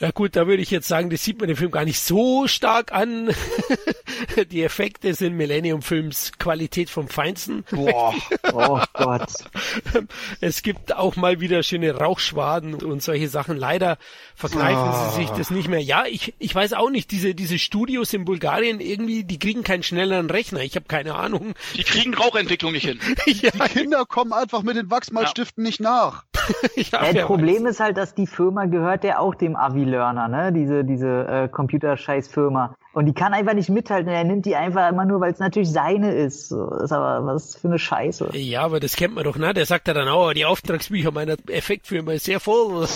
ja 0.00 0.10
gut, 0.10 0.34
da 0.34 0.48
würde 0.48 0.60
ich 0.60 0.72
jetzt 0.72 0.88
sagen, 0.88 1.08
das 1.08 1.22
sieht 1.22 1.40
man 1.40 1.48
im 1.48 1.56
Film 1.56 1.70
gar 1.70 1.84
nicht 1.84 2.00
so 2.00 2.48
stark 2.48 2.92
an. 2.92 3.30
Die 4.50 4.64
Effekte 4.64 5.14
sind 5.14 5.36
Millennium 5.36 5.82
Films 5.82 6.32
Qualität 6.36 6.90
vom 6.90 7.06
Feinsten. 7.06 7.64
Boah, 7.70 8.12
oh 8.52 8.80
Gott. 8.92 9.28
Es 10.40 10.62
gibt 10.62 10.96
auch 10.96 11.14
mal 11.14 11.38
wieder 11.38 11.62
schöne 11.62 11.94
Rauchschwaden 11.94 12.74
und 12.74 13.04
solche 13.04 13.28
Sachen. 13.28 13.56
Leider 13.56 13.96
vergreifen 14.34 14.90
oh. 14.90 15.10
sie 15.10 15.20
sich 15.20 15.30
das 15.30 15.52
nicht 15.52 15.68
mehr. 15.68 15.80
Ja, 15.80 16.04
ich, 16.06 16.34
ich 16.40 16.52
weiß 16.52 16.72
auch 16.72 16.90
nicht, 16.90 17.12
diese, 17.12 17.36
diese 17.36 17.60
Studios 17.60 18.12
in 18.12 18.24
Bulgarien 18.24 18.80
irgendwie, 18.80 19.22
die 19.22 19.38
kriegen 19.38 19.62
keinen 19.62 19.84
schnelleren 19.84 20.28
Rechner. 20.28 20.60
Ich 20.60 20.74
habe 20.74 20.86
keine 20.86 21.14
Ahnung. 21.14 21.54
Die 21.76 21.84
kriegen 21.84 22.14
Rauchentwicklung 22.14 22.72
nicht 22.72 22.86
hin. 22.86 22.98
ja. 23.26 23.50
Die 23.50 23.58
Kinder 23.72 24.04
kommen 24.06 24.32
einfach 24.32 24.62
mit 24.62 24.76
den 24.76 24.90
Wachsmalstiften 24.90 25.64
ja. 25.64 25.68
nicht 25.68 25.80
nach. 25.80 26.24
ja, 26.74 27.12
das 27.12 27.26
Problem 27.26 27.64
weiß. 27.64 27.72
ist 27.72 27.80
halt, 27.80 27.96
dass 27.96 28.14
die 28.14 28.26
Firma 28.26 28.66
gehört 28.66 29.04
ja 29.04 29.18
auch 29.18 29.36
dem 29.36 29.54
Avi 29.54 29.83
Learner, 29.84 30.28
ne? 30.28 30.52
Diese, 30.52 30.84
diese 30.84 31.26
äh, 31.26 31.48
Computerscheiß-Firma. 31.48 32.76
Und 32.94 33.06
die 33.06 33.12
kann 33.12 33.34
einfach 33.34 33.54
nicht 33.54 33.68
mithalten. 33.68 34.08
Er 34.08 34.22
nimmt 34.22 34.46
die 34.46 34.54
einfach 34.54 34.88
immer 34.88 35.04
nur, 35.04 35.20
weil 35.20 35.32
es 35.32 35.40
natürlich 35.40 35.70
seine 35.70 36.14
ist. 36.14 36.52
Das 36.52 36.84
ist 36.84 36.92
aber 36.92 37.26
was 37.26 37.56
für 37.56 37.66
eine 37.66 37.78
Scheiße. 37.78 38.30
Ja, 38.34 38.62
aber 38.62 38.78
das 38.78 38.94
kennt 38.94 39.14
man 39.14 39.24
doch, 39.24 39.36
ne? 39.36 39.52
Der 39.52 39.66
sagt 39.66 39.88
ja 39.88 39.94
dann 39.94 40.06
auch, 40.06 40.32
die 40.32 40.44
Auftragsbücher 40.44 41.10
meiner 41.10 41.36
Effektfirma 41.48 42.12
ist 42.12 42.24
sehr 42.24 42.38
voll. 42.38 42.86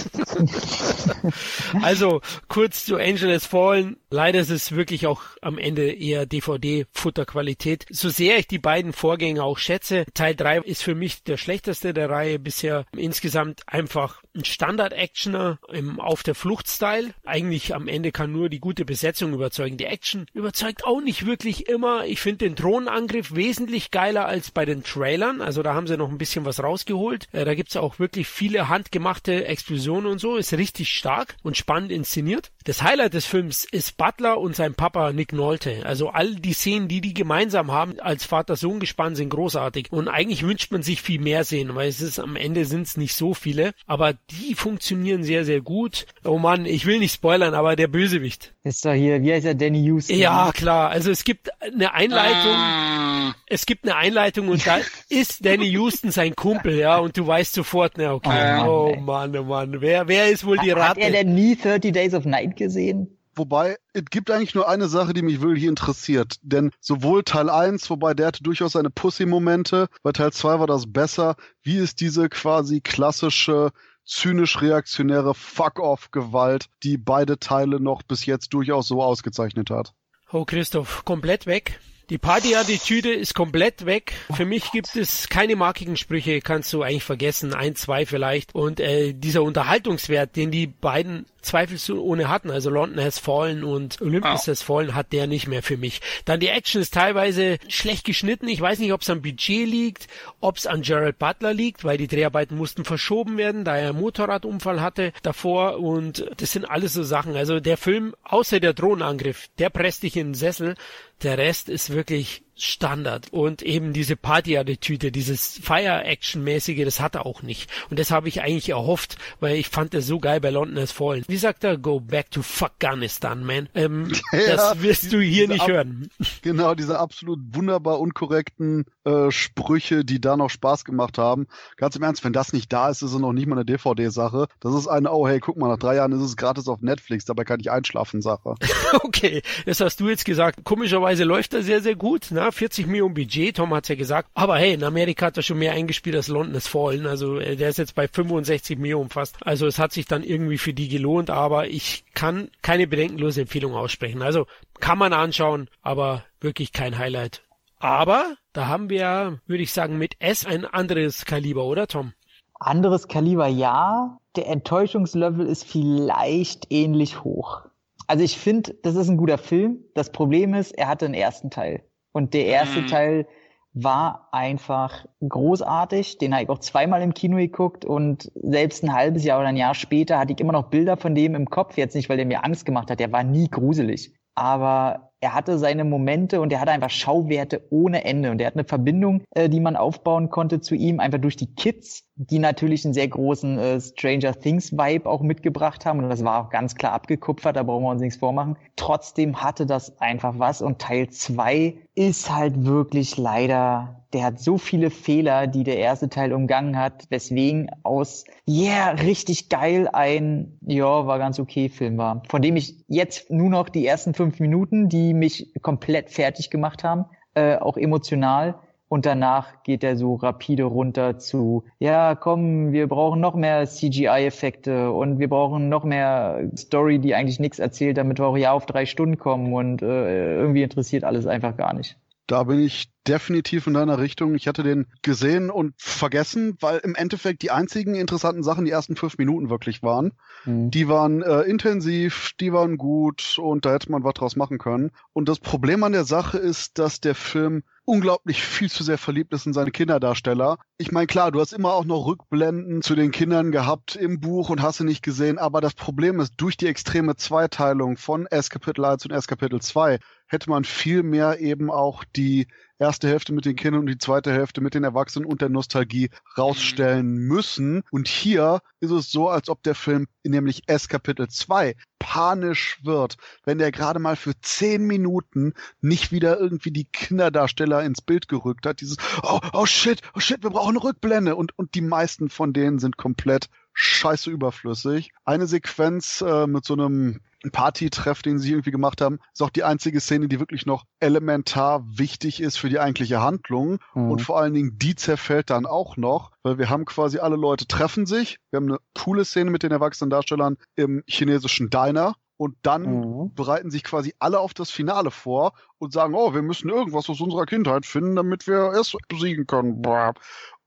also, 1.82 2.20
kurz 2.48 2.84
zu 2.84 2.96
Angeles 2.96 3.44
Fallen. 3.44 3.96
Leider 4.10 4.38
ist 4.38 4.50
es 4.50 4.72
wirklich 4.72 5.06
auch 5.06 5.22
am 5.42 5.58
Ende 5.58 5.90
eher 5.90 6.26
DVD-Futterqualität. 6.26 7.84
So 7.90 8.08
sehr 8.08 8.38
ich 8.38 8.46
die 8.46 8.58
beiden 8.58 8.92
Vorgänger 8.92 9.44
auch 9.44 9.58
schätze, 9.58 10.06
Teil 10.14 10.34
3 10.34 10.60
ist 10.60 10.82
für 10.82 10.94
mich 10.94 11.24
der 11.24 11.36
schlechteste 11.36 11.92
der 11.92 12.08
Reihe 12.08 12.38
bisher. 12.38 12.86
Insgesamt 12.96 13.62
einfach 13.66 14.22
ein 14.34 14.44
Standard-Actioner 14.44 15.58
im 15.72 16.00
Auf 16.00 16.22
der 16.22 16.34
Flucht-Style. 16.34 17.12
Eigentlich 17.26 17.74
am 17.74 17.88
Ende 17.88 18.12
kann 18.12 18.32
nur 18.32 18.48
die 18.48 18.60
gute 18.60 18.84
Besetzung 18.84 19.34
überzeugen. 19.34 19.76
Die 19.76 19.87
Action 19.88 20.26
überzeugt 20.32 20.84
auch 20.84 21.00
nicht 21.00 21.26
wirklich 21.26 21.68
immer. 21.68 22.04
Ich 22.06 22.20
finde 22.20 22.46
den 22.46 22.54
Drohnenangriff 22.54 23.34
wesentlich 23.34 23.90
geiler 23.90 24.26
als 24.26 24.50
bei 24.50 24.64
den 24.64 24.82
Trailern. 24.82 25.40
Also 25.40 25.62
da 25.62 25.74
haben 25.74 25.86
sie 25.86 25.96
noch 25.96 26.10
ein 26.10 26.18
bisschen 26.18 26.44
was 26.44 26.62
rausgeholt. 26.62 27.28
Äh, 27.32 27.44
da 27.44 27.54
gibt's 27.54 27.76
auch 27.76 27.98
wirklich 27.98 28.28
viele 28.28 28.68
handgemachte 28.68 29.46
Explosionen 29.46 30.10
und 30.10 30.18
so. 30.18 30.36
Ist 30.36 30.52
richtig 30.52 30.90
stark 30.90 31.36
und 31.42 31.56
spannend 31.56 31.90
inszeniert. 31.90 32.50
Das 32.64 32.82
Highlight 32.82 33.14
des 33.14 33.26
Films 33.26 33.64
ist 33.64 33.96
Butler 33.96 34.38
und 34.38 34.54
sein 34.54 34.74
Papa 34.74 35.12
Nick 35.12 35.32
Nolte. 35.32 35.84
Also 35.84 36.10
all 36.10 36.34
die 36.34 36.52
Szenen, 36.52 36.88
die 36.88 37.00
die 37.00 37.14
gemeinsam 37.14 37.72
haben 37.72 37.98
als 38.00 38.24
Vater-Sohn-Gespann 38.24 39.16
sind 39.16 39.30
großartig. 39.30 39.90
Und 39.90 40.08
eigentlich 40.08 40.42
wünscht 40.42 40.70
man 40.70 40.82
sich 40.82 41.02
viel 41.02 41.20
mehr 41.20 41.44
sehen, 41.44 41.74
weil 41.74 41.88
es 41.88 42.00
ist 42.00 42.18
am 42.18 42.36
Ende 42.36 42.64
sind 42.64 42.82
es 42.82 42.96
nicht 42.96 43.14
so 43.14 43.34
viele. 43.34 43.72
Aber 43.86 44.12
die 44.12 44.54
funktionieren 44.54 45.22
sehr, 45.22 45.44
sehr 45.44 45.60
gut. 45.60 46.06
Oh 46.24 46.38
Mann, 46.38 46.66
ich 46.66 46.86
will 46.86 46.98
nicht 46.98 47.14
spoilern, 47.14 47.54
aber 47.54 47.76
der 47.76 47.88
Bösewicht. 47.88 48.54
Ist 48.68 48.84
doch 48.84 48.92
hier, 48.92 49.22
wie 49.22 49.32
heißt 49.32 49.46
er, 49.46 49.54
Danny 49.54 49.82
Houston? 49.84 50.18
Ja, 50.18 50.52
klar. 50.52 50.90
Also 50.90 51.10
es 51.10 51.24
gibt 51.24 51.48
eine 51.62 51.94
Einleitung. 51.94 52.52
Ah. 52.52 53.34
Es 53.46 53.64
gibt 53.64 53.84
eine 53.84 53.96
Einleitung 53.96 54.48
und 54.48 54.66
da 54.66 54.76
ist 55.08 55.42
Danny 55.46 55.64
Houston 55.70 56.10
sein 56.10 56.36
Kumpel, 56.36 56.76
ja, 56.76 56.98
und 56.98 57.16
du 57.16 57.26
weißt 57.26 57.54
sofort, 57.54 57.94
na 57.96 58.12
okay, 58.12 58.62
oh, 58.62 58.92
oh 58.94 59.00
Mann, 59.00 59.34
oh 59.38 59.44
Mann, 59.44 59.80
wer, 59.80 60.06
wer 60.06 60.28
ist 60.28 60.44
wohl 60.44 60.58
die 60.58 60.70
Ratte? 60.70 60.82
Hat 60.84 60.98
er 60.98 61.10
denn 61.12 61.34
nie 61.34 61.56
30 61.56 61.92
Days 61.94 62.12
of 62.12 62.26
Night 62.26 62.56
gesehen? 62.56 63.16
Wobei, 63.34 63.78
es 63.94 64.04
gibt 64.10 64.30
eigentlich 64.30 64.54
nur 64.54 64.68
eine 64.68 64.88
Sache, 64.88 65.14
die 65.14 65.22
mich 65.22 65.40
wirklich 65.40 65.64
interessiert. 65.64 66.34
Denn 66.42 66.70
sowohl 66.78 67.22
Teil 67.22 67.48
1, 67.48 67.88
wobei 67.88 68.12
der 68.12 68.26
hatte 68.26 68.42
durchaus 68.42 68.72
seine 68.72 68.90
Pussy-Momente, 68.90 69.88
bei 70.02 70.12
Teil 70.12 70.32
2 70.32 70.60
war 70.60 70.66
das 70.66 70.92
besser. 70.92 71.36
Wie 71.62 71.78
ist 71.78 72.02
diese 72.02 72.28
quasi 72.28 72.82
klassische 72.82 73.70
zynisch 74.08 74.60
reaktionäre 74.60 75.34
Fuck-off-Gewalt, 75.34 76.66
die 76.82 76.96
beide 76.96 77.38
Teile 77.38 77.80
noch 77.80 78.02
bis 78.02 78.26
jetzt 78.26 78.52
durchaus 78.54 78.88
so 78.88 79.02
ausgezeichnet 79.02 79.70
hat. 79.70 79.94
Oh 80.32 80.44
Christoph, 80.44 81.04
komplett 81.04 81.46
weg. 81.46 81.80
Die 82.10 82.16
Partyattitüde 82.16 83.12
ist 83.12 83.34
komplett 83.34 83.84
weg. 83.84 84.14
Für 84.34 84.46
mich 84.46 84.70
gibt 84.72 84.96
es 84.96 85.28
keine 85.28 85.56
markigen 85.56 85.98
Sprüche, 85.98 86.40
kannst 86.40 86.72
du 86.72 86.82
eigentlich 86.82 87.04
vergessen, 87.04 87.52
ein, 87.52 87.76
zwei 87.76 88.06
vielleicht. 88.06 88.54
Und 88.54 88.80
äh, 88.80 89.12
dieser 89.12 89.42
Unterhaltungswert, 89.42 90.34
den 90.34 90.50
die 90.50 90.68
beiden 90.68 91.26
zweifelsohne 91.42 92.28
hatten, 92.28 92.50
also 92.50 92.70
London 92.70 93.04
has 93.04 93.18
fallen 93.18 93.62
und 93.62 94.00
Olympus 94.00 94.48
oh. 94.48 94.50
has 94.50 94.62
fallen, 94.62 94.94
hat 94.94 95.12
der 95.12 95.26
nicht 95.26 95.48
mehr 95.48 95.62
für 95.62 95.76
mich. 95.76 96.00
Dann 96.24 96.40
die 96.40 96.48
Action 96.48 96.80
ist 96.80 96.94
teilweise 96.94 97.58
schlecht 97.68 98.04
geschnitten. 98.04 98.48
Ich 98.48 98.60
weiß 98.60 98.78
nicht, 98.78 98.92
ob 98.94 99.02
es 99.02 99.10
am 99.10 99.20
Budget 99.20 99.68
liegt, 99.68 100.08
ob 100.40 100.56
es 100.56 100.66
an 100.66 100.80
Gerald 100.80 101.18
Butler 101.18 101.52
liegt, 101.52 101.84
weil 101.84 101.98
die 101.98 102.08
Dreharbeiten 102.08 102.56
mussten 102.56 102.84
verschoben 102.84 103.36
werden, 103.36 103.64
da 103.64 103.76
er 103.76 103.90
einen 103.90 104.00
Motorradunfall 104.00 104.80
hatte 104.80 105.12
davor 105.22 105.78
und 105.78 106.26
das 106.38 106.52
sind 106.52 106.64
alles 106.64 106.94
so 106.94 107.02
Sachen. 107.02 107.36
Also 107.36 107.60
der 107.60 107.76
Film, 107.76 108.14
außer 108.24 108.60
der 108.60 108.72
Drohnenangriff, 108.72 109.48
der 109.58 109.68
presst 109.68 110.04
dich 110.04 110.16
in 110.16 110.28
den 110.28 110.34
Sessel. 110.34 110.74
Der 111.22 111.36
Rest 111.36 111.68
ist 111.68 111.90
wirklich 111.90 111.97
wirklich 111.98 112.44
Standard. 112.58 113.32
Und 113.32 113.62
eben 113.62 113.92
diese 113.92 114.16
Party-Attitüde, 114.16 115.12
dieses 115.12 115.58
Fire-Action-mäßige, 115.62 116.84
das 116.84 117.00
hat 117.00 117.14
er 117.14 117.26
auch 117.26 117.42
nicht. 117.42 117.70
Und 117.90 117.98
das 117.98 118.10
habe 118.10 118.28
ich 118.28 118.42
eigentlich 118.42 118.70
erhofft, 118.70 119.16
weil 119.40 119.56
ich 119.56 119.68
fand 119.68 119.94
es 119.94 120.06
so 120.06 120.18
geil 120.18 120.40
bei 120.40 120.50
London 120.50 120.78
has 120.78 120.92
Fallen. 120.92 121.24
Wie 121.28 121.36
sagt 121.36 121.64
er? 121.64 121.78
Go 121.78 122.00
back 122.00 122.30
to 122.30 122.40
Afghanistan, 122.40 123.44
man. 123.44 123.68
Ähm, 123.74 124.12
ja, 124.32 124.56
das 124.56 124.82
wirst 124.82 125.12
du 125.12 125.20
hier 125.20 125.48
nicht 125.48 125.66
hören. 125.66 126.10
Genau, 126.42 126.74
diese 126.74 126.98
absolut 126.98 127.38
wunderbar 127.52 128.00
unkorrekten 128.00 128.84
äh, 129.04 129.30
Sprüche, 129.30 130.04
die 130.04 130.20
da 130.20 130.36
noch 130.36 130.50
Spaß 130.50 130.84
gemacht 130.84 131.18
haben. 131.18 131.46
Ganz 131.76 131.96
im 131.96 132.02
Ernst, 132.02 132.24
wenn 132.24 132.32
das 132.32 132.52
nicht 132.52 132.72
da 132.72 132.88
ist, 132.90 133.02
ist 133.02 133.12
es 133.12 133.18
noch 133.18 133.32
nicht 133.32 133.46
mal 133.46 133.56
eine 133.56 133.64
DVD-Sache. 133.64 134.48
Das 134.60 134.74
ist 134.74 134.86
eine, 134.86 135.12
oh 135.12 135.26
hey, 135.26 135.40
guck 135.40 135.56
mal, 135.56 135.68
nach 135.68 135.78
drei 135.78 135.96
Jahren 135.96 136.12
ist 136.12 136.22
es 136.22 136.36
gratis 136.36 136.68
auf 136.68 136.80
Netflix, 136.80 137.24
dabei 137.24 137.44
kann 137.44 137.60
ich 137.60 137.70
einschlafen, 137.70 138.22
Sache. 138.22 138.54
okay, 139.02 139.42
das 139.66 139.80
hast 139.80 140.00
du 140.00 140.08
jetzt 140.08 140.24
gesagt. 140.24 140.64
Komischerweise 140.64 141.24
läuft 141.24 141.54
er 141.54 141.62
sehr, 141.62 141.80
sehr 141.80 141.96
gut. 141.96 142.30
Na, 142.48 142.52
40 142.52 142.86
Millionen 142.86 143.12
Budget, 143.12 143.56
Tom 143.56 143.74
hat's 143.74 143.88
ja 143.88 143.94
gesagt. 143.94 144.30
Aber 144.32 144.56
hey, 144.56 144.72
in 144.72 144.82
Amerika 144.82 145.26
hat 145.26 145.36
er 145.36 145.42
schon 145.42 145.58
mehr 145.58 145.72
eingespielt 145.72 146.16
als 146.16 146.28
London 146.28 146.54
is 146.54 146.66
Fallen. 146.66 147.06
Also 147.06 147.38
äh, 147.38 147.56
der 147.56 147.68
ist 147.68 147.76
jetzt 147.76 147.94
bei 147.94 148.08
65 148.08 148.78
Millionen 148.78 149.10
fast. 149.10 149.36
Also 149.46 149.66
es 149.66 149.78
hat 149.78 149.92
sich 149.92 150.06
dann 150.06 150.22
irgendwie 150.24 150.56
für 150.56 150.72
die 150.72 150.88
gelohnt, 150.88 151.28
aber 151.28 151.68
ich 151.68 152.06
kann 152.14 152.48
keine 152.62 152.86
bedenkenlose 152.86 153.42
Empfehlung 153.42 153.74
aussprechen. 153.74 154.22
Also 154.22 154.46
kann 154.80 154.96
man 154.96 155.12
anschauen, 155.12 155.68
aber 155.82 156.24
wirklich 156.40 156.72
kein 156.72 156.96
Highlight. 156.96 157.42
Aber 157.80 158.24
da 158.54 158.66
haben 158.66 158.88
wir, 158.88 159.40
würde 159.46 159.62
ich 159.62 159.72
sagen, 159.74 159.98
mit 159.98 160.14
S 160.18 160.46
ein 160.46 160.64
anderes 160.64 161.26
Kaliber, 161.26 161.66
oder 161.66 161.86
Tom? 161.86 162.14
Anderes 162.54 163.08
Kaliber, 163.08 163.46
ja. 163.46 164.18
Der 164.36 164.48
Enttäuschungslevel 164.48 165.46
ist 165.46 165.64
vielleicht 165.64 166.72
ähnlich 166.72 167.22
hoch. 167.22 167.66
Also 168.06 168.24
ich 168.24 168.38
finde, 168.38 168.74
das 168.82 168.96
ist 168.96 169.10
ein 169.10 169.18
guter 169.18 169.36
Film. 169.36 169.84
Das 169.92 170.12
Problem 170.12 170.54
ist, 170.54 170.72
er 170.72 170.88
hatte 170.88 171.04
einen 171.04 171.12
ersten 171.12 171.50
Teil. 171.50 171.82
Und 172.12 172.34
der 172.34 172.46
erste 172.46 172.82
mhm. 172.82 172.86
Teil 172.86 173.26
war 173.74 174.28
einfach 174.32 175.06
großartig. 175.26 176.18
Den 176.18 176.32
habe 176.32 176.44
ich 176.44 176.48
auch 176.48 176.58
zweimal 176.58 177.02
im 177.02 177.14
Kino 177.14 177.36
geguckt 177.36 177.84
und 177.84 178.30
selbst 178.34 178.82
ein 178.82 178.92
halbes 178.92 179.24
Jahr 179.24 179.38
oder 179.38 179.48
ein 179.48 179.56
Jahr 179.56 179.74
später 179.74 180.18
hatte 180.18 180.32
ich 180.32 180.40
immer 180.40 180.52
noch 180.52 180.70
Bilder 180.70 180.96
von 180.96 181.14
dem 181.14 181.34
im 181.34 181.48
Kopf. 181.48 181.76
Jetzt 181.76 181.94
nicht, 181.94 182.08
weil 182.08 182.16
der 182.16 182.26
mir 182.26 182.44
Angst 182.44 182.64
gemacht 182.64 182.90
hat. 182.90 183.00
Der 183.00 183.12
war 183.12 183.22
nie 183.22 183.48
gruselig. 183.48 184.14
Aber 184.34 185.12
er 185.20 185.34
hatte 185.34 185.58
seine 185.58 185.84
Momente 185.84 186.40
und 186.40 186.52
er 186.52 186.60
hatte 186.60 186.70
einfach 186.70 186.90
Schauwerte 186.90 187.66
ohne 187.70 188.04
Ende 188.04 188.30
und 188.30 188.40
er 188.40 188.48
hat 188.48 188.54
eine 188.54 188.64
Verbindung, 188.64 189.22
äh, 189.34 189.48
die 189.48 189.60
man 189.60 189.76
aufbauen 189.76 190.30
konnte 190.30 190.60
zu 190.60 190.74
ihm, 190.74 191.00
einfach 191.00 191.20
durch 191.20 191.36
die 191.36 191.54
Kids, 191.54 192.07
die 192.18 192.38
natürlich 192.38 192.84
einen 192.84 192.94
sehr 192.94 193.08
großen 193.08 193.58
äh, 193.58 193.80
Stranger 193.80 194.34
Things 194.38 194.72
Vibe 194.72 195.08
auch 195.08 195.22
mitgebracht 195.22 195.86
haben 195.86 196.00
und 196.00 196.10
das 196.10 196.24
war 196.24 196.44
auch 196.44 196.50
ganz 196.50 196.74
klar 196.74 196.92
abgekupfert, 196.92 197.56
da 197.56 197.62
brauchen 197.62 197.84
wir 197.84 197.90
uns 197.90 198.02
nichts 198.02 198.18
vormachen. 198.18 198.56
Trotzdem 198.76 199.42
hatte 199.42 199.66
das 199.66 200.00
einfach 200.00 200.38
was 200.38 200.60
und 200.60 200.80
Teil 200.80 201.08
zwei 201.10 201.76
ist 201.94 202.34
halt 202.34 202.64
wirklich 202.64 203.16
leider 203.16 203.98
der 204.12 204.24
hat 204.24 204.40
so 204.40 204.56
viele 204.56 204.90
Fehler, 204.90 205.46
die 205.46 205.64
der 205.64 205.78
erste 205.78 206.08
Teil 206.08 206.32
umgangen 206.32 206.78
hat, 206.78 207.04
weswegen 207.10 207.70
aus, 207.82 208.24
yeah, 208.48 208.90
richtig 208.90 209.48
geil 209.50 209.88
ein, 209.92 210.58
ja, 210.62 211.06
war 211.06 211.18
ganz 211.18 211.38
okay 211.38 211.68
Film 211.68 211.98
war. 211.98 212.22
Von 212.28 212.40
dem 212.40 212.56
ich 212.56 212.84
jetzt 212.88 213.30
nur 213.30 213.50
noch 213.50 213.68
die 213.68 213.86
ersten 213.86 214.14
fünf 214.14 214.40
Minuten, 214.40 214.88
die 214.88 215.12
mich 215.12 215.52
komplett 215.60 216.10
fertig 216.10 216.48
gemacht 216.48 216.84
haben, 216.84 217.04
äh, 217.34 217.56
auch 217.56 217.76
emotional. 217.76 218.58
Und 218.88 219.04
danach 219.04 219.62
geht 219.62 219.84
er 219.84 219.96
so 219.96 220.14
rapide 220.14 220.64
runter 220.64 221.18
zu, 221.18 221.64
ja, 221.78 222.14
komm, 222.14 222.72
wir 222.72 222.88
brauchen 222.88 223.20
noch 223.20 223.34
mehr 223.34 223.66
CGI-Effekte 223.66 224.90
und 224.92 225.18
wir 225.18 225.28
brauchen 225.28 225.68
noch 225.68 225.84
mehr 225.84 226.50
Story, 226.56 226.98
die 226.98 227.14
eigentlich 227.14 227.38
nichts 227.38 227.58
erzählt, 227.58 227.98
damit 227.98 228.18
wir 228.18 228.26
auch 228.26 228.36
ja 228.36 228.52
auf 228.52 228.66
drei 228.66 228.86
Stunden 228.86 229.18
kommen 229.18 229.52
und 229.52 229.82
äh, 229.82 230.36
irgendwie 230.36 230.62
interessiert 230.62 231.04
alles 231.04 231.26
einfach 231.26 231.56
gar 231.56 231.74
nicht. 231.74 231.98
Da 232.26 232.44
bin 232.44 232.60
ich 232.60 232.88
definitiv 233.08 233.66
in 233.66 233.74
deiner 233.74 233.98
Richtung. 233.98 234.34
Ich 234.34 234.46
hatte 234.46 234.62
den 234.62 234.86
gesehen 235.02 235.50
und 235.50 235.74
vergessen, 235.78 236.56
weil 236.60 236.78
im 236.78 236.94
Endeffekt 236.94 237.42
die 237.42 237.50
einzigen 237.50 237.94
interessanten 237.94 238.42
Sachen 238.42 238.64
die 238.64 238.70
ersten 238.70 238.96
fünf 238.96 239.18
Minuten 239.18 239.50
wirklich 239.50 239.82
waren. 239.82 240.12
Mhm. 240.44 240.70
Die 240.70 240.88
waren 240.88 241.22
äh, 241.22 241.42
intensiv, 241.42 242.32
die 242.40 242.52
waren 242.52 242.76
gut 242.76 243.38
und 243.40 243.64
da 243.64 243.72
hätte 243.72 243.90
man 243.90 244.04
was 244.04 244.14
draus 244.14 244.36
machen 244.36 244.58
können. 244.58 244.90
Und 245.12 245.28
das 245.28 245.40
Problem 245.40 245.82
an 245.84 245.92
der 245.92 246.04
Sache 246.04 246.38
ist, 246.38 246.78
dass 246.78 247.00
der 247.00 247.14
Film 247.14 247.62
unglaublich 247.88 248.42
viel 248.42 248.70
zu 248.70 248.84
sehr 248.84 248.98
verliebt 248.98 249.32
ist 249.32 249.46
in 249.46 249.54
seine 249.54 249.70
Kinderdarsteller. 249.70 250.58
Ich 250.76 250.92
meine, 250.92 251.06
klar, 251.06 251.32
du 251.32 251.40
hast 251.40 251.54
immer 251.54 251.72
auch 251.72 251.86
noch 251.86 252.04
Rückblenden 252.04 252.82
zu 252.82 252.94
den 252.94 253.12
Kindern 253.12 253.50
gehabt 253.50 253.96
im 253.96 254.20
Buch 254.20 254.50
und 254.50 254.60
hast 254.60 254.76
sie 254.76 254.84
nicht 254.84 255.02
gesehen, 255.02 255.38
aber 255.38 255.62
das 255.62 255.72
Problem 255.72 256.20
ist, 256.20 256.34
durch 256.36 256.58
die 256.58 256.66
extreme 256.66 257.16
Zweiteilung 257.16 257.96
von 257.96 258.26
S 258.26 258.50
Kapitel 258.50 258.84
1 258.84 259.06
und 259.06 259.12
S 259.12 259.26
Kapitel 259.26 259.62
2 259.62 260.00
hätte 260.26 260.50
man 260.50 260.64
viel 260.64 261.02
mehr 261.02 261.40
eben 261.40 261.70
auch 261.70 262.04
die 262.04 262.48
erste 262.78 263.08
Hälfte 263.08 263.32
mit 263.32 263.44
den 263.44 263.56
Kindern 263.56 263.80
und 263.80 263.86
die 263.86 263.98
zweite 263.98 264.32
Hälfte 264.32 264.60
mit 264.60 264.74
den 264.74 264.84
Erwachsenen 264.84 265.26
und 265.26 265.40
der 265.40 265.48
Nostalgie 265.48 266.10
rausstellen 266.36 267.16
müssen. 267.16 267.82
Und 267.90 268.08
hier 268.08 268.60
ist 268.80 268.90
es 268.90 269.10
so, 269.10 269.28
als 269.28 269.48
ob 269.48 269.62
der 269.62 269.74
Film, 269.74 270.06
nämlich 270.24 270.62
S 270.66 270.88
Kapitel 270.88 271.28
2, 271.28 271.74
panisch 271.98 272.78
wird, 272.84 273.16
wenn 273.44 273.58
der 273.58 273.72
gerade 273.72 273.98
mal 273.98 274.16
für 274.16 274.38
zehn 274.40 274.86
Minuten 274.86 275.54
nicht 275.80 276.12
wieder 276.12 276.38
irgendwie 276.38 276.70
die 276.70 276.86
Kinderdarsteller 276.86 277.82
ins 277.82 278.00
Bild 278.00 278.28
gerückt 278.28 278.66
hat. 278.66 278.80
Dieses, 278.80 278.96
oh, 279.22 279.40
oh 279.52 279.66
shit, 279.66 280.00
oh 280.14 280.20
shit, 280.20 280.42
wir 280.42 280.50
brauchen 280.50 280.76
eine 280.76 280.84
Rückblende. 280.84 281.36
Und, 281.36 281.58
und 281.58 281.74
die 281.74 281.80
meisten 281.80 282.28
von 282.30 282.52
denen 282.52 282.78
sind 282.78 282.96
komplett 282.96 283.48
scheiße 283.72 284.30
überflüssig. 284.30 285.12
Eine 285.24 285.46
Sequenz 285.46 286.20
äh, 286.20 286.46
mit 286.46 286.64
so 286.64 286.74
einem 286.74 287.20
Party-Treff, 287.52 288.22
den 288.22 288.38
sie 288.38 288.50
irgendwie 288.50 288.70
gemacht 288.70 289.00
haben, 289.00 289.18
ist 289.32 289.42
auch 289.42 289.50
die 289.50 289.64
einzige 289.64 290.00
Szene, 290.00 290.28
die 290.28 290.40
wirklich 290.40 290.66
noch 290.66 290.84
elementar 291.00 291.84
wichtig 291.86 292.40
ist 292.40 292.58
für 292.58 292.68
die 292.68 292.80
eigentliche 292.80 293.20
Handlung. 293.20 293.78
Mhm. 293.94 294.10
Und 294.10 294.22
vor 294.22 294.38
allen 294.38 294.54
Dingen, 294.54 294.78
die 294.78 294.94
zerfällt 294.94 295.50
dann 295.50 295.66
auch 295.66 295.96
noch, 295.96 296.32
weil 296.42 296.58
wir 296.58 296.68
haben 296.68 296.84
quasi 296.84 297.18
alle 297.18 297.36
Leute 297.36 297.66
treffen 297.66 298.06
sich. 298.06 298.38
Wir 298.50 298.58
haben 298.58 298.68
eine 298.68 298.78
coole 298.98 299.24
Szene 299.24 299.50
mit 299.50 299.62
den 299.62 299.72
erwachsenen 299.72 300.10
Darstellern 300.10 300.56
im 300.74 301.02
chinesischen 301.06 301.70
Diner. 301.70 302.14
Und 302.36 302.56
dann 302.62 302.82
mhm. 302.82 303.34
bereiten 303.34 303.70
sich 303.70 303.82
quasi 303.82 304.14
alle 304.20 304.38
auf 304.38 304.54
das 304.54 304.70
Finale 304.70 305.10
vor 305.10 305.54
und 305.78 305.92
sagen, 305.92 306.14
oh, 306.14 306.34
wir 306.34 306.42
müssen 306.42 306.68
irgendwas 306.68 307.08
aus 307.10 307.20
unserer 307.20 307.46
Kindheit 307.46 307.84
finden, 307.84 308.14
damit 308.14 308.46
wir 308.46 308.72
es 308.78 308.96
besiegen 309.08 309.46
können. 309.46 309.82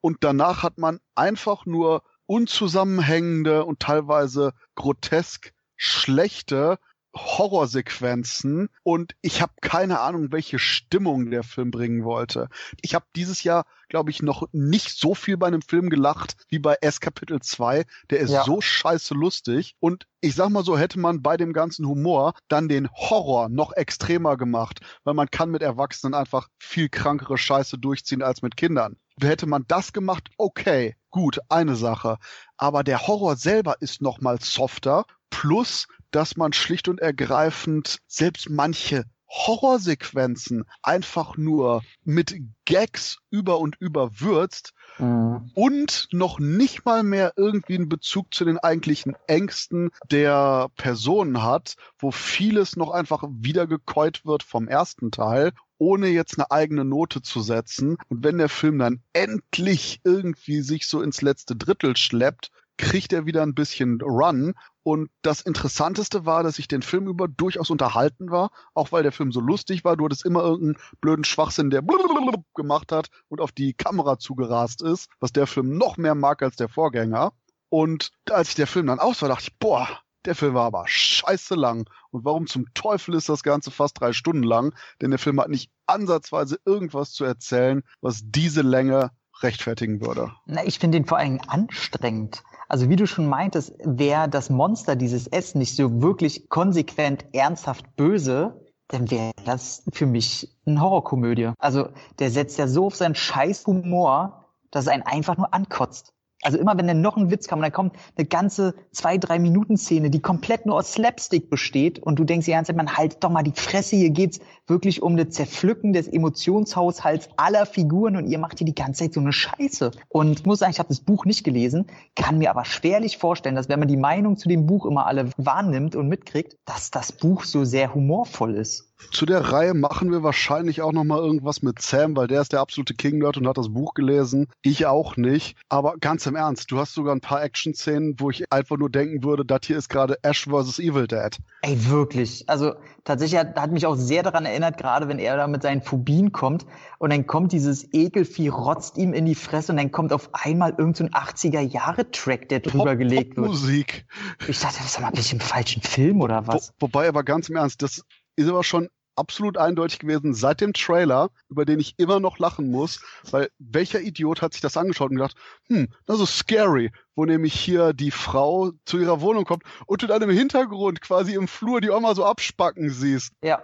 Und 0.01 0.17
danach 0.21 0.63
hat 0.63 0.77
man 0.77 0.99
einfach 1.15 1.65
nur 1.65 2.03
unzusammenhängende 2.25 3.63
und 3.65 3.79
teilweise 3.79 4.53
grotesk 4.75 5.53
schlechte 5.81 6.77
Horrorsequenzen 7.15 8.69
und 8.83 9.15
ich 9.21 9.41
habe 9.41 9.53
keine 9.61 9.99
Ahnung, 9.99 10.31
welche 10.31 10.59
Stimmung 10.59 11.29
der 11.29 11.43
Film 11.43 11.71
bringen 11.71 12.05
wollte. 12.05 12.47
Ich 12.81 12.95
habe 12.95 13.05
dieses 13.15 13.43
Jahr, 13.43 13.65
glaube 13.89 14.11
ich, 14.11 14.21
noch 14.21 14.47
nicht 14.53 14.97
so 14.97 15.13
viel 15.13 15.37
bei 15.37 15.47
einem 15.47 15.61
Film 15.61 15.89
gelacht 15.89 16.37
wie 16.49 16.59
bei 16.59 16.77
S 16.81 17.01
Kapitel 17.01 17.41
2. 17.41 17.85
Der 18.11 18.19
ist 18.19 18.31
ja. 18.31 18.43
so 18.43 18.61
scheiße 18.61 19.13
lustig 19.13 19.75
und 19.79 20.05
ich 20.21 20.35
sag 20.35 20.49
mal 20.51 20.63
so, 20.63 20.77
hätte 20.77 20.99
man 20.99 21.21
bei 21.21 21.35
dem 21.35 21.51
ganzen 21.51 21.85
Humor 21.87 22.33
dann 22.47 22.69
den 22.69 22.89
Horror 22.91 23.49
noch 23.49 23.73
extremer 23.73 24.37
gemacht, 24.37 24.79
weil 25.03 25.15
man 25.15 25.29
kann 25.29 25.49
mit 25.49 25.63
Erwachsenen 25.63 26.13
einfach 26.13 26.47
viel 26.59 26.89
krankere 26.89 27.37
Scheiße 27.37 27.77
durchziehen 27.77 28.21
als 28.21 28.41
mit 28.41 28.55
Kindern. 28.55 28.97
Hätte 29.19 29.47
man 29.47 29.65
das 29.67 29.91
gemacht, 29.91 30.29
okay, 30.37 30.95
gut, 31.11 31.39
eine 31.49 31.75
Sache. 31.75 32.17
Aber 32.57 32.83
der 32.83 33.07
Horror 33.07 33.35
selber 33.35 33.75
ist 33.81 34.01
noch 34.01 34.21
mal 34.21 34.39
softer. 34.41 35.05
Plus, 35.29 35.87
dass 36.11 36.35
man 36.35 36.53
schlicht 36.53 36.87
und 36.87 36.99
ergreifend 36.99 37.99
selbst 38.07 38.49
manche 38.49 39.05
Horrorsequenzen 39.31 40.65
einfach 40.83 41.37
nur 41.37 41.83
mit 42.03 42.35
Gags 42.65 43.19
über 43.29 43.59
und 43.59 43.77
über 43.79 44.19
würzt 44.19 44.73
mhm. 44.97 45.51
und 45.53 46.09
noch 46.11 46.37
nicht 46.39 46.83
mal 46.83 47.03
mehr 47.03 47.33
irgendwie 47.37 47.75
einen 47.75 47.87
Bezug 47.87 48.33
zu 48.33 48.43
den 48.43 48.57
eigentlichen 48.57 49.15
Ängsten 49.27 49.91
der 50.09 50.69
Personen 50.75 51.41
hat, 51.41 51.75
wo 51.97 52.11
vieles 52.11 52.75
noch 52.75 52.91
einfach 52.91 53.23
wiedergekäut 53.29 54.25
wird 54.25 54.43
vom 54.43 54.67
ersten 54.67 55.11
Teil 55.11 55.53
ohne 55.81 56.09
jetzt 56.09 56.37
eine 56.37 56.51
eigene 56.51 56.85
Note 56.85 57.23
zu 57.23 57.41
setzen. 57.41 57.97
Und 58.07 58.23
wenn 58.23 58.37
der 58.37 58.49
Film 58.49 58.77
dann 58.77 59.01
endlich 59.13 59.99
irgendwie 60.03 60.61
sich 60.61 60.85
so 60.85 61.01
ins 61.01 61.23
letzte 61.23 61.55
Drittel 61.55 61.97
schleppt, 61.97 62.51
kriegt 62.77 63.11
er 63.11 63.25
wieder 63.25 63.41
ein 63.41 63.55
bisschen 63.55 63.99
Run. 63.99 64.53
Und 64.83 65.09
das 65.23 65.41
Interessanteste 65.41 66.23
war, 66.23 66.43
dass 66.43 66.59
ich 66.59 66.67
den 66.67 66.83
Film 66.83 67.07
über 67.07 67.27
durchaus 67.27 67.71
unterhalten 67.71 68.29
war, 68.29 68.51
auch 68.75 68.91
weil 68.91 69.01
der 69.01 69.11
Film 69.11 69.31
so 69.31 69.39
lustig 69.39 69.83
war. 69.83 69.97
Du 69.97 70.05
hattest 70.05 70.23
immer 70.23 70.43
irgendeinen 70.43 70.77
blöden 71.01 71.23
Schwachsinn, 71.23 71.71
der 71.71 71.81
gemacht 72.55 72.91
hat 72.91 73.09
und 73.27 73.41
auf 73.41 73.51
die 73.51 73.73
Kamera 73.73 74.19
zugerast 74.19 74.83
ist, 74.83 75.09
was 75.19 75.33
der 75.33 75.47
Film 75.47 75.79
noch 75.79 75.97
mehr 75.97 76.13
mag 76.13 76.43
als 76.43 76.57
der 76.57 76.69
Vorgänger. 76.69 77.33
Und 77.69 78.11
als 78.29 78.49
ich 78.49 78.55
der 78.55 78.67
Film 78.67 78.85
dann 78.85 78.99
aus 78.99 79.23
war, 79.23 79.29
dachte 79.29 79.45
ich, 79.47 79.57
boah, 79.57 79.87
der 80.25 80.35
Film 80.35 80.53
war 80.53 80.65
aber 80.65 80.83
scheiße 80.87 81.55
lang. 81.55 81.89
Und 82.11 82.25
warum 82.25 82.47
zum 82.47 82.73
Teufel 82.73 83.15
ist 83.15 83.29
das 83.29 83.43
Ganze 83.43 83.71
fast 83.71 83.99
drei 83.99 84.13
Stunden 84.13 84.43
lang? 84.43 84.73
Denn 85.01 85.11
der 85.11 85.19
Film 85.19 85.39
hat 85.39 85.49
nicht 85.49 85.71
ansatzweise 85.85 86.59
irgendwas 86.65 87.11
zu 87.11 87.25
erzählen, 87.25 87.83
was 88.01 88.21
diese 88.23 88.61
Länge 88.61 89.11
rechtfertigen 89.41 90.01
würde. 90.01 90.31
Na, 90.45 90.63
ich 90.63 90.79
finde 90.79 90.97
ihn 90.97 91.05
vor 91.05 91.17
allem 91.17 91.39
anstrengend. 91.47 92.43
Also 92.67 92.89
wie 92.89 92.95
du 92.95 93.07
schon 93.07 93.27
meintest, 93.27 93.73
wäre 93.83 94.29
das 94.29 94.49
Monster 94.49 94.95
dieses 94.95 95.27
S 95.27 95.55
nicht 95.55 95.75
so 95.75 96.01
wirklich 96.01 96.47
konsequent 96.49 97.25
ernsthaft 97.33 97.95
böse, 97.95 98.65
dann 98.87 99.09
wäre 99.09 99.31
das 99.45 99.83
für 99.91 100.05
mich 100.05 100.55
eine 100.65 100.81
Horrorkomödie. 100.81 101.51
Also 101.57 101.89
der 102.19 102.29
setzt 102.29 102.57
ja 102.59 102.67
so 102.67 102.87
auf 102.87 102.95
seinen 102.95 103.15
scheiß 103.15 103.65
Humor, 103.65 104.45
dass 104.69 104.87
er 104.87 104.93
einen 104.93 105.03
einfach 105.03 105.37
nur 105.37 105.53
ankotzt. 105.53 106.13
Also 106.41 106.57
immer 106.57 106.77
wenn 106.77 106.87
dann 106.87 107.01
noch 107.01 107.17
ein 107.17 107.29
Witz 107.29 107.47
kommt, 107.47 107.63
dann 107.63 107.71
kommt 107.71 107.95
eine 108.17 108.27
ganze 108.27 108.73
zwei, 108.91 109.17
drei 109.17 109.39
Minuten 109.39 109.77
Szene, 109.77 110.09
die 110.09 110.21
komplett 110.21 110.65
nur 110.65 110.75
aus 110.75 110.93
Slapstick 110.93 111.49
besteht 111.49 111.99
und 111.99 112.17
du 112.17 112.23
denkst 112.23 112.45
die 112.45 112.51
ganze 112.51 112.69
Zeit, 112.69 112.77
man 112.77 112.95
halt 112.95 113.23
doch 113.23 113.29
mal 113.29 113.43
die 113.43 113.53
Fresse, 113.55 113.95
hier 113.95 114.09
geht's 114.09 114.39
wirklich 114.71 115.03
um 115.03 115.13
eine 115.13 115.29
Zerpflücken 115.29 115.93
des 115.93 116.07
Emotionshaushalts 116.07 117.29
aller 117.37 117.67
Figuren 117.67 118.15
und 118.15 118.27
ihr 118.27 118.39
macht 118.39 118.57
hier 118.57 118.65
die 118.65 118.73
ganze 118.73 119.03
Zeit 119.03 119.13
so 119.13 119.19
eine 119.19 119.33
Scheiße. 119.33 119.91
Und 120.09 120.39
ich 120.39 120.45
muss 120.45 120.59
sagen, 120.59 120.71
ich 120.71 120.79
habe 120.79 120.89
das 120.89 121.01
Buch 121.01 121.25
nicht 121.25 121.43
gelesen, 121.43 121.85
kann 122.15 122.39
mir 122.39 122.49
aber 122.49 122.65
schwerlich 122.65 123.17
vorstellen, 123.17 123.55
dass 123.55 123.69
wenn 123.69 123.79
man 123.79 123.87
die 123.87 123.97
Meinung 123.97 124.37
zu 124.37 124.49
dem 124.49 124.65
Buch 124.65 124.85
immer 124.85 125.05
alle 125.05 125.29
wahrnimmt 125.37 125.95
und 125.95 126.07
mitkriegt, 126.07 126.55
dass 126.65 126.89
das 126.89 127.11
Buch 127.11 127.43
so 127.43 127.65
sehr 127.65 127.93
humorvoll 127.93 128.55
ist. 128.55 128.91
Zu 129.11 129.25
der 129.25 129.51
Reihe 129.51 129.73
machen 129.73 130.11
wir 130.11 130.23
wahrscheinlich 130.23 130.81
auch 130.81 130.91
noch 130.91 131.03
mal 131.03 131.17
irgendwas 131.17 131.63
mit 131.63 131.81
Sam, 131.81 132.15
weil 132.15 132.27
der 132.27 132.41
ist 132.41 132.53
der 132.53 132.61
absolute 132.61 132.93
King-Nerd 132.93 133.37
und 133.37 133.47
hat 133.47 133.57
das 133.57 133.73
Buch 133.73 133.93
gelesen. 133.93 134.47
Ich 134.61 134.85
auch 134.85 135.17
nicht. 135.17 135.57
Aber 135.69 135.95
ganz 135.99 136.25
im 136.27 136.35
Ernst, 136.35 136.71
du 136.71 136.77
hast 136.77 136.93
sogar 136.93 137.15
ein 137.15 137.21
paar 137.21 137.43
Action-Szenen, 137.43 138.15
wo 138.19 138.29
ich 138.29 138.51
einfach 138.51 138.77
nur 138.77 138.89
denken 138.89 139.23
würde, 139.23 139.43
das 139.43 139.61
hier 139.63 139.77
ist 139.77 139.89
gerade 139.89 140.17
Ash 140.21 140.45
vs. 140.45 140.79
Evil 140.79 141.07
Dead. 141.07 141.35
Ey, 141.61 141.89
wirklich. 141.89 142.47
Also 142.47 142.73
tatsächlich 143.03 143.39
hat, 143.39 143.59
hat 143.59 143.71
mich 143.71 143.85
auch 143.85 143.95
sehr 143.95 144.23
daran 144.23 144.45
erinnert, 144.45 144.60
gerade 144.69 145.07
wenn 145.07 145.19
er 145.19 145.37
da 145.37 145.47
mit 145.47 145.63
seinen 145.63 145.81
Phobien 145.81 146.31
kommt 146.31 146.65
und 146.99 147.11
dann 147.11 147.25
kommt 147.25 147.51
dieses 147.51 147.91
Ekelvieh, 147.93 148.49
rotzt 148.49 148.97
ihm 148.97 149.13
in 149.13 149.25
die 149.25 149.35
Fresse 149.35 149.71
und 149.71 149.77
dann 149.77 149.91
kommt 149.91 150.13
auf 150.13 150.29
einmal 150.33 150.71
irgendein 150.77 151.09
so 151.11 151.17
80er-Jahre-Track, 151.17 152.49
der 152.49 152.59
drüber 152.59 152.91
Pop, 152.91 152.97
gelegt 152.99 153.37
wird. 153.37 153.47
Musik. 153.47 154.05
Ich 154.47 154.59
dachte, 154.59 154.77
das 154.77 154.87
ist 154.87 154.99
mal 154.99 155.07
ein 155.07 155.13
bisschen 155.13 155.39
im 155.39 155.45
falschen 155.45 155.81
Film 155.81 156.21
oder 156.21 156.45
was? 156.47 156.73
Wo, 156.79 156.87
wobei 156.87 157.07
aber 157.07 157.23
ganz 157.23 157.49
im 157.49 157.55
Ernst, 157.55 157.81
das 157.81 158.03
ist 158.35 158.49
aber 158.49 158.63
schon 158.63 158.89
absolut 159.15 159.57
eindeutig 159.57 159.99
gewesen 159.99 160.33
seit 160.33 160.61
dem 160.61 160.73
Trailer, 160.73 161.29
über 161.49 161.65
den 161.65 161.79
ich 161.79 161.95
immer 161.97 162.19
noch 162.19 162.39
lachen 162.39 162.71
muss, 162.71 163.01
weil 163.29 163.49
welcher 163.59 164.01
Idiot 164.01 164.41
hat 164.41 164.53
sich 164.53 164.61
das 164.61 164.77
angeschaut 164.77 165.11
und 165.11 165.17
gedacht, 165.17 165.35
hm, 165.67 165.89
das 166.05 166.19
ist 166.19 166.37
scary, 166.37 166.91
wo 167.15 167.25
nämlich 167.25 167.53
hier 167.53 167.93
die 167.93 168.11
Frau 168.11 168.71
zu 168.85 168.99
ihrer 168.99 169.21
Wohnung 169.21 169.45
kommt 169.45 169.63
und 169.85 170.01
du 170.01 170.07
dann 170.07 170.21
im 170.21 170.29
Hintergrund 170.29 171.01
quasi 171.01 171.35
im 171.35 171.47
Flur 171.47 171.81
die 171.81 171.89
Oma 171.89 172.15
so 172.15 172.25
abspacken 172.25 172.89
siehst. 172.89 173.33
Ja. 173.43 173.61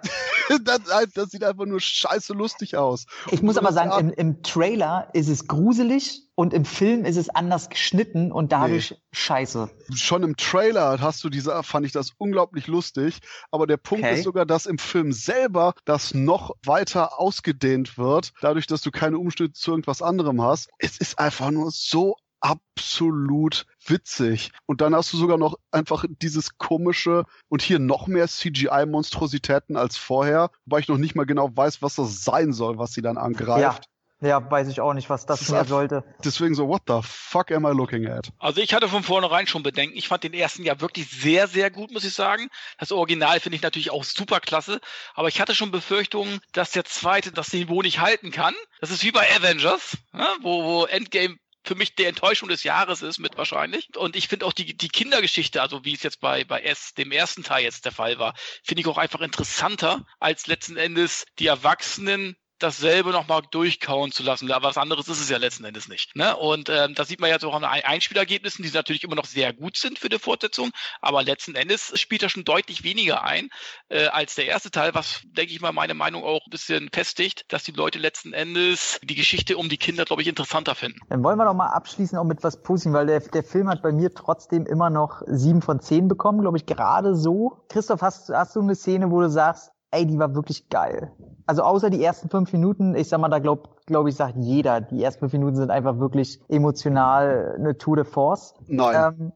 das, 0.64 0.82
das, 1.14 1.30
sieht 1.30 1.44
einfach 1.44 1.66
nur 1.66 1.80
scheiße 1.80 2.34
lustig 2.34 2.76
aus. 2.78 3.06
Ich 3.32 3.42
muss 3.42 3.58
aber 3.58 3.74
sagen, 3.74 3.92
im, 4.00 4.10
im, 4.12 4.44
Trailer 4.44 5.10
ist 5.14 5.30
es 5.30 5.48
gruselig 5.48 6.27
und 6.38 6.54
im 6.54 6.66
Film 6.66 7.04
ist 7.04 7.18
es 7.18 7.30
anders 7.30 7.68
geschnitten 7.68 8.32
und 8.32 8.52
dadurch 8.52 8.92
nee. 8.92 8.98
scheiße. 9.12 9.72
Schon 9.96 10.22
im 10.22 10.38
Trailer 10.38 11.02
hast 11.02 11.24
du 11.24 11.30
diese, 11.30 11.64
fand 11.64 11.88
ich 11.88 11.92
das 11.92 12.12
unglaublich 12.20 12.68
lustig, 12.68 13.22
aber 13.50 13.66
der 13.66 13.78
Punkt 13.78 14.06
okay. 14.06 14.14
ist 14.14 14.24
sogar, 14.24 14.46
dass 14.46 14.68
im 14.68 14.78
Film 14.78 15.12
selber 15.12 15.74
das 15.86 16.14
noch 16.14 16.52
weiter 16.64 17.20
ausgedehnt 17.20 17.98
wird, 17.98 18.34
dadurch, 18.40 18.68
dass 18.68 18.84
du 18.84 18.92
keine 18.92 19.18
Umstände 19.18 19.54
zu 19.54 19.72
irgendwas 19.72 20.04
anderem 20.04 20.40
hast. 20.40 20.70
Es 20.78 21.00
ist 21.00 21.18
einfach 21.18 21.50
nur 21.50 21.72
so 21.72 22.18
absolut 22.40 23.66
witzig. 23.84 24.52
Und 24.68 24.82
dann 24.82 24.94
hast 24.94 25.12
du 25.14 25.18
sogar 25.18 25.40
noch 25.40 25.58
einfach 25.72 26.06
dieses 26.22 26.60
komische 26.60 27.26
und 27.50 27.64
hier 27.64 27.80
noch 27.80 28.06
mehr 28.06 28.28
CGI-Monstrositäten 28.28 29.76
als 29.76 29.98
vorher, 29.98 30.52
wobei 30.66 30.82
ich 30.82 30.88
noch 30.88 31.00
nicht 31.00 31.16
mal 31.16 31.26
genau 31.26 31.50
weiß, 31.52 31.82
was 31.82 31.96
das 31.96 32.24
sein 32.24 32.54
soll, 32.54 32.78
was 32.78 32.94
sie 32.94 33.02
dann 33.02 33.18
angreift. 33.18 33.86
Ja. 33.86 33.97
Ja, 34.20 34.50
weiß 34.50 34.68
ich 34.70 34.82
auch 34.82 34.94
nicht, 34.94 35.10
was 35.10 35.28
das, 35.28 35.42
das 35.42 35.50
mehr 35.50 35.66
sollte. 35.66 36.04
Deswegen 36.24 36.56
so, 36.56 36.68
what 36.68 36.82
the 36.88 37.02
fuck 37.04 37.52
am 37.52 37.66
I 37.66 37.72
looking 37.72 38.08
at? 38.08 38.30
Also 38.40 38.62
ich 38.62 38.74
hatte 38.74 38.90
von 38.90 39.04
vornherein 39.04 39.46
schon 39.46 39.62
Bedenken. 39.62 39.96
Ich 39.96 40.08
fand 40.08 40.24
den 40.24 40.34
ersten 40.34 40.64
ja 40.64 40.82
wirklich 40.82 41.08
sehr, 41.10 41.48
sehr 41.48 41.70
gut, 41.70 41.92
muss 41.92 42.04
ich 42.04 42.16
sagen. 42.16 42.48
Das 42.80 42.92
Original 42.92 43.40
finde 43.40 43.58
ich 43.58 43.62
natürlich 43.62 43.92
auch 43.92 44.04
super 44.04 44.40
klasse. 44.40 44.80
Aber 45.14 45.28
ich 45.28 45.40
hatte 45.40 45.54
schon 45.54 45.70
Befürchtungen, 45.70 46.40
dass 46.52 46.72
der 46.72 46.84
zweite 46.86 47.32
das 47.32 47.54
Niveau 47.54 47.84
nicht 47.84 48.00
halten 48.00 48.32
kann. 48.32 48.56
Das 48.82 48.90
ist 48.90 49.04
wie 49.04 49.12
bei 49.12 49.28
Avengers, 49.36 49.98
ne? 50.14 50.28
wo, 50.42 50.64
wo 50.64 50.86
Endgame 50.86 51.38
für 51.64 51.76
mich 51.76 51.94
die 51.96 52.06
Enttäuschung 52.06 52.50
des 52.50 52.64
Jahres 52.64 53.04
ist 53.04 53.20
mit 53.20 53.38
wahrscheinlich. 53.38 53.96
Und 53.96 54.16
ich 54.16 54.30
finde 54.30 54.46
auch 54.46 54.54
die, 54.54 54.76
die 54.76 54.88
Kindergeschichte, 54.88 55.62
also 55.62 55.86
wie 55.86 55.94
es 55.94 56.02
jetzt 56.02 56.22
bei, 56.22 56.44
bei 56.44 56.62
S, 56.62 56.94
dem 56.96 57.12
ersten 57.12 57.44
Teil 57.44 57.66
jetzt 57.66 57.86
der 57.86 57.92
Fall 57.92 58.18
war, 58.18 58.34
finde 58.64 58.82
ich 58.82 58.88
auch 58.88 58.98
einfach 58.98 59.22
interessanter 59.22 60.06
als 60.20 60.48
letzten 60.48 60.78
Endes 60.78 61.26
die 61.38 61.48
Erwachsenen 61.48 62.36
dasselbe 62.60 63.12
nochmal 63.12 63.42
durchkauen 63.52 64.12
zu 64.12 64.24
lassen. 64.24 64.52
Aber 64.52 64.70
was 64.70 64.78
anderes 64.78 65.08
ist 65.08 65.22
es 65.22 65.30
ja 65.30 65.38
letzten 65.38 65.66
Endes 65.66 65.88
nicht. 65.88 66.16
Ne? 66.16 66.36
Und 66.36 66.70
ähm, 66.70 66.96
das 66.96 67.08
sieht 67.08 67.20
man 67.20 67.30
jetzt 67.30 67.46
auch 67.46 67.54
an 67.54 67.64
Einspielergebnissen, 67.64 68.64
die 68.64 68.72
natürlich 68.72 69.04
immer 69.04 69.16
noch 69.16 69.26
sehr 69.26 69.54
gut 69.54 69.78
sind 69.78 70.00
für 70.00 70.10
die 70.10 70.20
Fortsetzung, 70.20 70.72
aber 71.02 71.24
letzten 71.24 71.56
Endes 71.56 72.00
spielt 72.00 72.24
er 72.24 72.30
schon 72.30 72.44
deutlich 72.44 72.84
weniger 72.84 73.24
ein 73.24 73.50
äh, 73.90 74.08
als 74.08 74.36
der 74.36 74.46
erste 74.46 74.72
Teil, 74.72 74.94
was, 74.94 75.22
denke 75.26 75.54
ich 75.54 75.62
mal, 75.62 75.72
meine 75.72 75.94
Meinung 75.94 76.24
auch 76.24 76.46
ein 76.46 76.52
bisschen 76.52 76.90
festigt, 76.92 77.46
dass 77.50 77.64
die 77.64 77.72
Leute 77.72 78.00
letzten 78.00 78.34
Endes 78.34 79.00
die 79.04 79.16
Geschichte 79.16 79.58
um 79.58 79.70
die 79.70 79.78
Kinder, 79.78 80.06
glaube 80.06 80.22
ich, 80.22 80.28
interessanter 80.28 80.76
finden. 80.76 81.00
Dann 81.10 81.24
wollen 81.24 81.38
wir 81.38 81.46
doch 81.46 81.54
mal 81.54 81.70
abschließen 81.70 82.18
auch 82.18 82.24
mit 82.24 82.44
was 82.44 82.62
Positivem, 82.62 82.94
weil 82.94 83.08
der, 83.08 83.20
der 83.20 83.44
Film 83.44 83.70
hat 83.70 83.82
bei 83.82 83.92
mir 83.92 84.14
trotzdem 84.14 84.66
immer 84.66 84.90
noch 84.90 85.22
sieben 85.28 85.62
von 85.62 85.80
zehn 85.80 86.08
bekommen, 86.08 86.42
glaube 86.42 86.58
ich, 86.58 86.66
gerade 86.66 87.16
so. 87.16 87.66
Christoph, 87.70 88.02
hast, 88.02 88.30
hast 88.30 88.56
du 88.56 88.62
eine 88.62 88.76
Szene, 88.76 89.12
wo 89.12 89.22
du 89.22 89.30
sagst, 89.30 89.72
ey, 89.92 90.06
die 90.06 90.20
war 90.20 90.36
wirklich 90.36 90.70
geil. 90.70 91.12
Also 91.46 91.64
außer 91.64 91.90
die 91.90 92.04
ersten 92.04 92.30
fünf 92.30 92.52
Minuten, 92.52 92.96
ich 92.96 93.08
sag 93.08 93.20
mal, 93.20 93.30
da 93.30 93.40
glaube 93.40 93.70
glaub 93.86 94.08
ich, 94.08 94.16
sagt 94.16 94.36
jeder, 94.38 94.82
die 94.82 95.02
ersten 95.02 95.22
fünf 95.22 95.34
Minuten 95.34 95.56
sind 95.56 95.72
einfach 95.72 95.98
wirklich 96.00 96.42
emotional 96.50 97.56
eine 97.58 97.78
Tour 97.78 97.96
de 97.96 98.06
Force. 98.06 98.54
Nein. 98.68 99.14
Ähm, 99.20 99.32